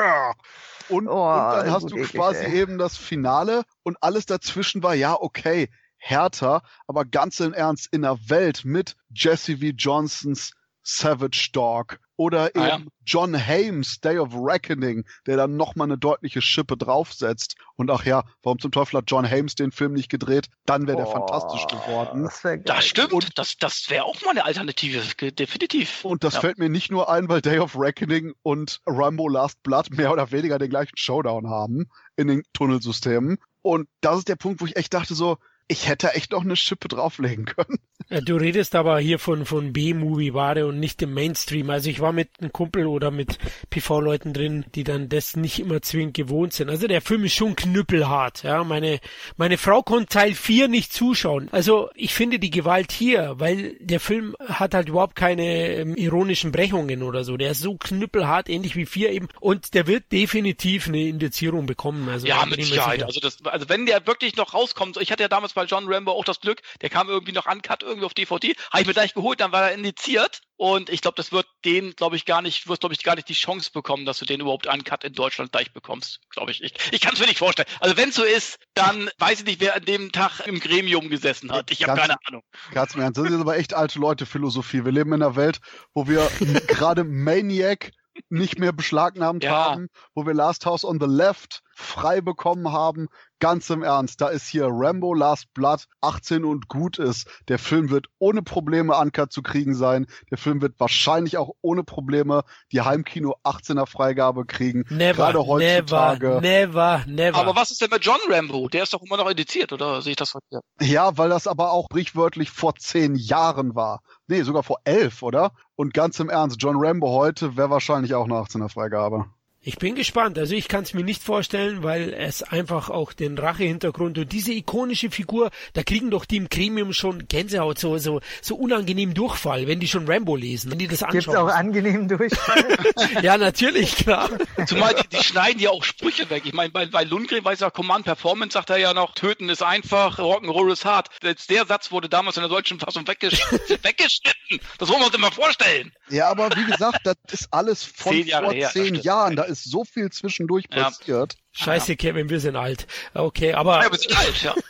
Und, 0.88 1.08
oh, 1.08 1.12
und 1.12 1.38
dann 1.52 1.70
hast 1.70 1.90
du 1.90 1.96
quasi 1.96 2.44
ey. 2.44 2.60
eben 2.60 2.78
das 2.78 2.96
Finale 2.96 3.64
und 3.82 3.96
alles 4.00 4.26
dazwischen 4.26 4.82
war, 4.82 4.94
ja, 4.94 5.16
okay, 5.18 5.68
härter, 5.98 6.62
aber 6.86 7.04
ganz 7.04 7.40
im 7.40 7.52
Ernst 7.52 7.88
in 7.92 8.02
der 8.02 8.18
Welt 8.28 8.64
mit 8.64 8.96
Jesse 9.10 9.58
V. 9.58 9.66
Johnsons 9.76 10.52
Savage 10.82 11.50
Dog 11.52 11.98
oder 12.16 12.54
eben 12.54 12.64
ah, 12.64 12.68
ja. 12.68 12.80
John 13.04 13.34
Hames 13.34 14.00
Day 14.00 14.18
of 14.18 14.34
Reckoning, 14.34 15.04
der 15.26 15.36
dann 15.36 15.56
nochmal 15.56 15.86
eine 15.86 15.98
deutliche 15.98 16.40
Schippe 16.40 16.76
draufsetzt. 16.76 17.56
Und 17.76 17.90
ach 17.90 18.04
ja, 18.04 18.24
warum 18.42 18.58
zum 18.58 18.72
Teufel 18.72 18.98
hat 18.98 19.04
John 19.08 19.28
Hames 19.30 19.54
den 19.54 19.70
Film 19.70 19.92
nicht 19.92 20.08
gedreht? 20.08 20.48
Dann 20.64 20.86
wäre 20.86 20.96
der 20.96 21.06
fantastisch 21.06 21.66
geworden. 21.66 22.24
Das, 22.24 22.42
das 22.64 22.86
stimmt, 22.86 23.12
und, 23.12 23.38
das, 23.38 23.56
das 23.58 23.88
wäre 23.90 24.04
auch 24.04 24.20
mal 24.22 24.30
eine 24.30 24.44
Alternative, 24.44 25.02
definitiv. 25.32 26.04
Und 26.04 26.24
das 26.24 26.34
ja. 26.34 26.40
fällt 26.40 26.58
mir 26.58 26.68
nicht 26.68 26.90
nur 26.90 27.10
ein, 27.10 27.28
weil 27.28 27.40
Day 27.40 27.58
of 27.58 27.78
Reckoning 27.78 28.32
und 28.42 28.80
Rambo 28.86 29.28
Last 29.28 29.62
Blood 29.62 29.90
mehr 29.90 30.12
oder 30.12 30.32
weniger 30.32 30.58
den 30.58 30.70
gleichen 30.70 30.96
Showdown 30.96 31.48
haben 31.48 31.88
in 32.16 32.28
den 32.28 32.42
Tunnelsystemen. 32.52 33.38
Und 33.62 33.88
das 34.00 34.18
ist 34.18 34.28
der 34.28 34.36
Punkt, 34.36 34.60
wo 34.60 34.66
ich 34.66 34.76
echt 34.76 34.94
dachte 34.94 35.14
so, 35.14 35.38
ich 35.68 35.88
hätte 35.88 36.14
echt 36.14 36.32
noch 36.32 36.42
eine 36.42 36.56
Schippe 36.56 36.88
drauflegen 36.88 37.44
können. 37.44 37.78
Ja, 38.08 38.20
du 38.20 38.36
redest 38.36 38.76
aber 38.76 39.00
hier 39.00 39.18
von, 39.18 39.46
von 39.46 39.72
B-Movie-Ware 39.72 40.66
und 40.66 40.78
nicht 40.78 41.00
dem 41.00 41.12
Mainstream. 41.12 41.70
Also 41.70 41.90
ich 41.90 41.98
war 41.98 42.12
mit 42.12 42.28
einem 42.38 42.52
Kumpel 42.52 42.86
oder 42.86 43.10
mit 43.10 43.38
PV-Leuten 43.70 44.32
drin, 44.32 44.64
die 44.76 44.84
dann 44.84 45.08
das 45.08 45.34
nicht 45.34 45.58
immer 45.58 45.82
zwingend 45.82 46.14
gewohnt 46.14 46.52
sind. 46.52 46.70
Also 46.70 46.86
der 46.86 47.00
Film 47.00 47.24
ist 47.24 47.34
schon 47.34 47.56
knüppelhart. 47.56 48.44
Ja, 48.44 48.62
meine, 48.62 49.00
meine 49.36 49.58
Frau 49.58 49.82
konnte 49.82 50.06
Teil 50.06 50.34
4 50.34 50.68
nicht 50.68 50.92
zuschauen. 50.92 51.48
Also 51.50 51.90
ich 51.96 52.14
finde 52.14 52.38
die 52.38 52.50
Gewalt 52.50 52.92
hier, 52.92 53.34
weil 53.38 53.76
der 53.80 53.98
Film 53.98 54.36
hat 54.46 54.74
halt 54.74 54.88
überhaupt 54.88 55.16
keine 55.16 55.74
ähm, 55.74 55.96
ironischen 55.96 56.52
Brechungen 56.52 57.02
oder 57.02 57.24
so. 57.24 57.36
Der 57.36 57.50
ist 57.50 57.60
so 57.60 57.76
knüppelhart, 57.76 58.48
ähnlich 58.48 58.76
wie 58.76 58.86
4 58.86 59.10
eben. 59.10 59.28
Und 59.40 59.74
der 59.74 59.88
wird 59.88 60.12
definitiv 60.12 60.86
eine 60.86 61.08
Indizierung 61.08 61.66
bekommen. 61.66 62.08
Also 62.08 62.28
ja, 62.28 62.46
mit 62.46 62.62
Sicherheit. 62.62 63.02
Also, 63.02 63.18
das, 63.18 63.38
also 63.46 63.68
wenn 63.68 63.84
der 63.86 64.06
wirklich 64.06 64.36
noch 64.36 64.54
rauskommt, 64.54 64.96
ich 64.98 65.10
hatte 65.10 65.24
ja 65.24 65.28
damals 65.28 65.55
bei 65.56 65.64
John 65.64 65.92
Rambo 65.92 66.12
auch 66.12 66.24
das 66.24 66.40
Glück, 66.40 66.60
der 66.82 66.90
kam 66.90 67.08
irgendwie 67.08 67.32
noch 67.32 67.46
uncut 67.46 67.82
irgendwie 67.82 68.06
auf 68.06 68.14
DVD, 68.14 68.54
habe 68.70 68.82
ich 68.82 68.86
mir 68.86 68.92
gleich 68.92 69.14
geholt, 69.14 69.40
dann 69.40 69.50
war 69.50 69.70
er 69.70 69.74
indiziert 69.74 70.42
und 70.56 70.88
ich 70.88 71.00
glaube, 71.00 71.16
das 71.16 71.32
wird 71.32 71.46
den, 71.64 71.96
glaube 71.96 72.16
ich, 72.16 72.24
gar 72.24 72.40
nicht, 72.40 72.68
wirst, 72.68 72.80
glaube 72.80 72.94
ich, 72.94 73.02
gar 73.02 73.16
nicht 73.16 73.28
die 73.28 73.34
Chance 73.34 73.70
bekommen, 73.72 74.06
dass 74.06 74.18
du 74.18 74.24
den 74.24 74.40
überhaupt 74.40 74.66
uncut 74.66 75.04
in 75.04 75.12
Deutschland 75.12 75.52
gleich 75.52 75.72
bekommst, 75.72 76.20
glaube 76.30 76.50
ich. 76.50 76.62
Ich, 76.62 76.72
ich 76.92 77.00
kann 77.00 77.14
es 77.14 77.20
mir 77.20 77.26
nicht 77.26 77.38
vorstellen. 77.38 77.68
Also 77.80 77.96
wenn 77.96 78.10
es 78.10 78.14
so 78.14 78.24
ist, 78.24 78.58
dann 78.74 79.10
weiß 79.18 79.40
ich 79.40 79.46
nicht, 79.46 79.60
wer 79.60 79.76
an 79.76 79.84
dem 79.84 80.12
Tag 80.12 80.46
im 80.46 80.60
Gremium 80.60 81.10
gesessen 81.10 81.52
hat. 81.52 81.70
Ich 81.70 81.86
habe 81.86 82.00
keine 82.00 82.16
Ahnung. 82.26 82.42
Ganz 82.72 82.94
im 82.94 83.00
Ernst, 83.00 83.18
das 83.18 83.30
ist 83.30 83.40
aber 83.40 83.58
echt 83.58 83.74
alte 83.74 83.98
Leute-Philosophie. 83.98 84.84
Wir 84.84 84.92
leben 84.92 85.12
in 85.12 85.22
einer 85.22 85.36
Welt, 85.36 85.58
wo 85.94 86.06
wir 86.06 86.30
gerade 86.68 87.04
Maniac 87.04 87.90
nicht 88.28 88.58
mehr 88.58 88.72
beschlagnahmt 88.72 89.44
ja. 89.44 89.50
haben, 89.50 89.88
wo 90.14 90.26
wir 90.26 90.34
Last 90.34 90.66
House 90.66 90.84
on 90.84 90.98
the 91.00 91.06
Left 91.06 91.62
frei 91.74 92.20
bekommen 92.20 92.72
haben. 92.72 93.08
Ganz 93.38 93.68
im 93.68 93.82
Ernst, 93.82 94.22
da 94.22 94.28
ist 94.28 94.46
hier 94.48 94.66
Rambo 94.70 95.12
Last 95.12 95.52
Blood 95.52 95.86
18 96.00 96.44
und 96.44 96.68
gut 96.68 96.98
ist. 96.98 97.28
Der 97.48 97.58
Film 97.58 97.90
wird 97.90 98.06
ohne 98.18 98.42
Probleme 98.42 98.96
Uncut 98.96 99.30
zu 99.30 99.42
kriegen 99.42 99.74
sein. 99.74 100.06
Der 100.30 100.38
Film 100.38 100.62
wird 100.62 100.80
wahrscheinlich 100.80 101.36
auch 101.36 101.50
ohne 101.60 101.84
Probleme 101.84 102.44
die 102.72 102.80
Heimkino 102.80 103.36
18er 103.44 103.86
Freigabe 103.86 104.46
kriegen. 104.46 104.84
Never, 104.88 105.14
Gerade 105.14 105.46
heutzutage. 105.46 106.40
Never, 106.40 106.40
never, 106.40 107.04
never. 107.06 107.38
Aber 107.38 107.54
was 107.54 107.70
ist 107.70 107.82
denn 107.82 107.90
mit 107.90 108.02
John 108.04 108.20
Rambo? 108.30 108.68
Der 108.68 108.84
ist 108.84 108.94
doch 108.94 109.02
immer 109.02 109.18
noch 109.18 109.28
indiziert, 109.28 109.70
oder 109.72 110.00
sehe 110.00 110.12
ich 110.12 110.16
das 110.16 110.30
verkehrt? 110.30 110.64
Ja, 110.80 111.18
weil 111.18 111.28
das 111.28 111.46
aber 111.46 111.72
auch 111.72 111.86
sprichwörtlich 111.90 112.50
vor 112.50 112.74
zehn 112.76 113.16
Jahren 113.16 113.74
war. 113.74 114.00
Nee, 114.28 114.42
sogar 114.42 114.62
vor 114.62 114.78
elf, 114.84 115.22
oder? 115.22 115.52
Und 115.74 115.92
ganz 115.92 116.18
im 116.20 116.30
Ernst, 116.30 116.56
John 116.62 116.76
Rambo 116.78 117.10
heute 117.10 117.56
wäre 117.56 117.68
wahrscheinlich 117.68 118.14
auch 118.14 118.24
eine 118.24 118.34
18er 118.34 118.70
Freigabe. 118.70 119.26
Ich 119.66 119.78
bin 119.78 119.96
gespannt. 119.96 120.38
Also 120.38 120.54
ich 120.54 120.68
kann 120.68 120.84
es 120.84 120.94
mir 120.94 121.02
nicht 121.02 121.24
vorstellen, 121.24 121.82
weil 121.82 122.14
es 122.14 122.44
einfach 122.44 122.88
auch 122.88 123.12
den 123.12 123.36
Rache-Hintergrund 123.36 124.16
und 124.16 124.30
diese 124.30 124.52
ikonische 124.52 125.10
Figur, 125.10 125.50
da 125.72 125.82
kriegen 125.82 126.08
doch 126.08 126.24
die 126.24 126.36
im 126.36 126.48
Gremium 126.48 126.92
schon 126.92 127.26
Gänsehaut, 127.26 127.76
so, 127.76 127.98
so, 127.98 128.20
so 128.40 128.54
unangenehm 128.54 129.12
Durchfall, 129.12 129.66
wenn 129.66 129.80
die 129.80 129.88
schon 129.88 130.08
Rambo 130.08 130.36
lesen, 130.36 130.70
wenn 130.70 130.78
die 130.78 130.86
das 130.86 131.02
anschauen. 131.02 131.20
Gibt's 131.20 131.36
auch 131.36 131.48
angenehm 131.48 132.06
Durchfall? 132.06 132.78
ja, 133.22 133.36
natürlich, 133.38 133.96
klar. 133.96 134.30
Zumal 134.68 134.94
die, 134.94 135.16
die 135.16 135.24
schneiden 135.24 135.60
ja 135.60 135.70
auch 135.70 135.82
Sprüche 135.82 136.30
weg. 136.30 136.44
Ich 136.46 136.52
meine, 136.52 136.70
bei, 136.70 136.86
bei 136.86 137.02
Lundgren 137.02 137.44
weiß 137.44 137.58
ja 137.58 137.70
Command 137.70 138.04
Performance 138.04 138.52
sagt 138.52 138.70
er 138.70 138.76
ja 138.76 138.94
noch, 138.94 139.14
töten 139.14 139.48
ist 139.48 139.64
einfach, 139.64 140.20
Rock'n'Roll 140.20 140.72
ist 140.74 140.84
hart. 140.84 141.08
Selbst 141.20 141.50
der 141.50 141.66
Satz 141.66 141.90
wurde 141.90 142.08
damals 142.08 142.36
in 142.36 142.44
der 142.44 142.50
deutschen 142.50 142.78
Fassung 142.78 143.08
weggesch 143.08 143.42
weggeschnitten. 143.82 144.60
Das 144.78 144.88
wollen 144.88 145.00
wir 145.00 145.06
uns 145.06 145.16
immer 145.16 145.32
vorstellen. 145.32 145.92
Ja, 146.08 146.28
aber 146.28 146.50
wie 146.54 146.70
gesagt, 146.70 147.00
das 147.02 147.16
ist 147.32 147.48
alles 147.50 147.82
von 147.82 148.12
zehn 148.12 148.28
vor 148.28 148.52
her, 148.52 148.70
zehn 148.70 148.94
Jahren. 148.94 149.34
Da 149.34 149.42
ist 149.42 149.55
ist 149.58 149.70
so 149.70 149.84
viel 149.84 150.10
zwischendurch 150.10 150.68
passiert. 150.68 151.34
Ja. 151.34 151.64
Scheiße, 151.64 151.96
Kevin, 151.96 152.28
wir 152.28 152.40
sind 152.40 152.56
alt. 152.56 152.86
Okay, 153.14 153.54
aber. 153.54 153.82
Ja, 153.82 153.90
wir 153.90 153.98
sind 153.98 154.16
alt, 154.16 154.42
ja. 154.42 154.54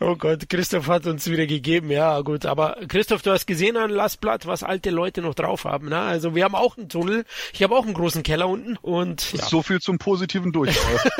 Oh 0.00 0.16
Gott, 0.16 0.48
Christoph 0.48 0.88
hat 0.88 1.06
uns 1.06 1.28
wieder 1.28 1.46
gegeben, 1.46 1.90
ja 1.90 2.20
gut. 2.20 2.46
Aber 2.46 2.76
Christoph, 2.88 3.22
du 3.22 3.30
hast 3.30 3.46
gesehen 3.46 3.76
an 3.76 3.90
Lastblatt, 3.90 4.46
was 4.46 4.62
alte 4.62 4.90
Leute 4.90 5.22
noch 5.22 5.34
drauf 5.34 5.64
haben. 5.64 5.88
Ne? 5.88 5.98
Also 5.98 6.34
wir 6.34 6.44
haben 6.44 6.54
auch 6.54 6.76
einen 6.76 6.88
Tunnel. 6.88 7.24
Ich 7.52 7.62
habe 7.62 7.74
auch 7.74 7.84
einen 7.84 7.94
großen 7.94 8.22
Keller 8.22 8.48
unten 8.48 8.76
und 8.76 9.32
ja. 9.32 9.44
so 9.44 9.62
viel 9.62 9.80
zum 9.80 9.98
positiven 9.98 10.52
Durchfall. 10.52 11.10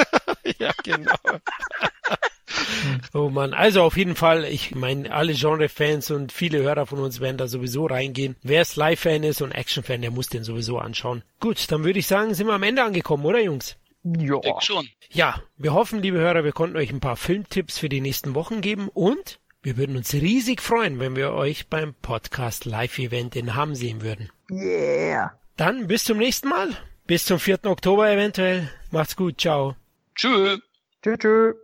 ja, 0.59 0.73
genau. 0.83 1.15
Oh 3.13 3.31
man, 3.31 3.55
also 3.55 3.83
auf 3.83 3.97
jeden 3.97 4.17
Fall, 4.17 4.45
ich 4.45 4.75
meine, 4.75 5.13
alle 5.13 5.35
Genre-Fans 5.35 6.11
und 6.11 6.33
viele 6.33 6.63
Hörer 6.63 6.87
von 6.87 6.99
uns 6.99 7.21
werden 7.21 7.39
da 7.39 7.47
sowieso 7.47 7.87
reingehen. 7.87 8.37
Wer 8.43 8.65
Sly-Fan 8.65 9.23
ist 9.23 9.43
und 9.43 9.53
Action-Fan, 9.53 10.03
der 10.03 10.11
muss 10.11 10.29
den 10.29 10.45
sowieso 10.45 10.79
anschauen. 10.79 11.23
Gut, 11.41 11.71
dann 11.71 11.85
würde 11.85 11.99
ich 11.99 12.07
sagen, 12.07 12.35
sind 12.35 12.47
wir 12.47 12.55
am 12.55 12.63
Ende 12.63 12.83
angekommen, 12.83 13.25
oder 13.25 13.41
Jungs? 13.41 13.77
Ja. 14.05 14.39
Denk 14.41 14.63
schon. 14.63 14.89
Ja, 15.11 15.41
wir 15.57 15.73
hoffen, 15.73 16.03
liebe 16.03 16.19
Hörer, 16.19 16.45
wir 16.45 16.53
konnten 16.53 16.77
euch 16.77 16.91
ein 16.91 17.01
paar 17.01 17.17
Filmtipps 17.17 17.79
für 17.79 17.89
die 17.89 18.01
nächsten 18.01 18.35
Wochen 18.35 18.61
geben 18.61 18.89
und 18.93 19.39
wir 19.63 19.79
würden 19.79 19.97
uns 19.97 20.13
riesig 20.13 20.61
freuen, 20.61 21.01
wenn 21.01 21.17
wir 21.17 21.33
euch 21.33 21.69
beim 21.69 21.95
Podcast 21.95 22.67
Live-Event 22.67 23.35
in 23.35 23.55
Hamm 23.55 23.75
sehen 23.75 24.03
würden. 24.03 24.31
Yeah. 24.51 25.39
Dann 25.57 25.87
bis 25.87 26.05
zum 26.05 26.19
nächsten 26.19 26.49
Mal. 26.49 26.69
Bis 27.07 27.25
zum 27.25 27.39
4. 27.39 27.65
Oktober 27.65 28.11
eventuell. 28.11 28.71
Macht's 28.91 29.17
gut. 29.17 29.41
Ciao. 29.41 29.75
Tschüss. 30.15 30.61
Tschüss. 31.03 31.19
Tschüss. 31.19 31.64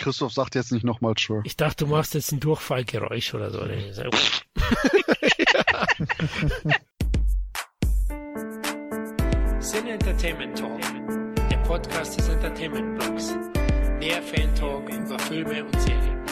Christoph 0.00 0.32
sagt 0.32 0.54
jetzt 0.54 0.72
nicht 0.72 0.84
nochmal 0.84 1.14
Tschüss. 1.14 1.42
Ich 1.44 1.56
dachte, 1.56 1.84
du 1.84 1.90
machst 1.90 2.14
jetzt 2.14 2.32
ein 2.32 2.40
Durchfallgeräusch 2.40 3.34
oder 3.34 3.50
so. 3.50 3.60
Sin 9.60 9.86
Entertainment 9.86 10.58
Talk, 10.58 10.80
der 11.50 11.58
Podcast 11.58 12.18
des 12.18 12.28
Entertainment 12.28 12.98
Blogs. 12.98 13.34
Mehr 13.98 14.22
Fan 14.22 14.54
Talk 14.54 14.88
über 14.88 15.18
Filme 15.18 15.64
und 15.64 15.80
Serien. 15.80 16.27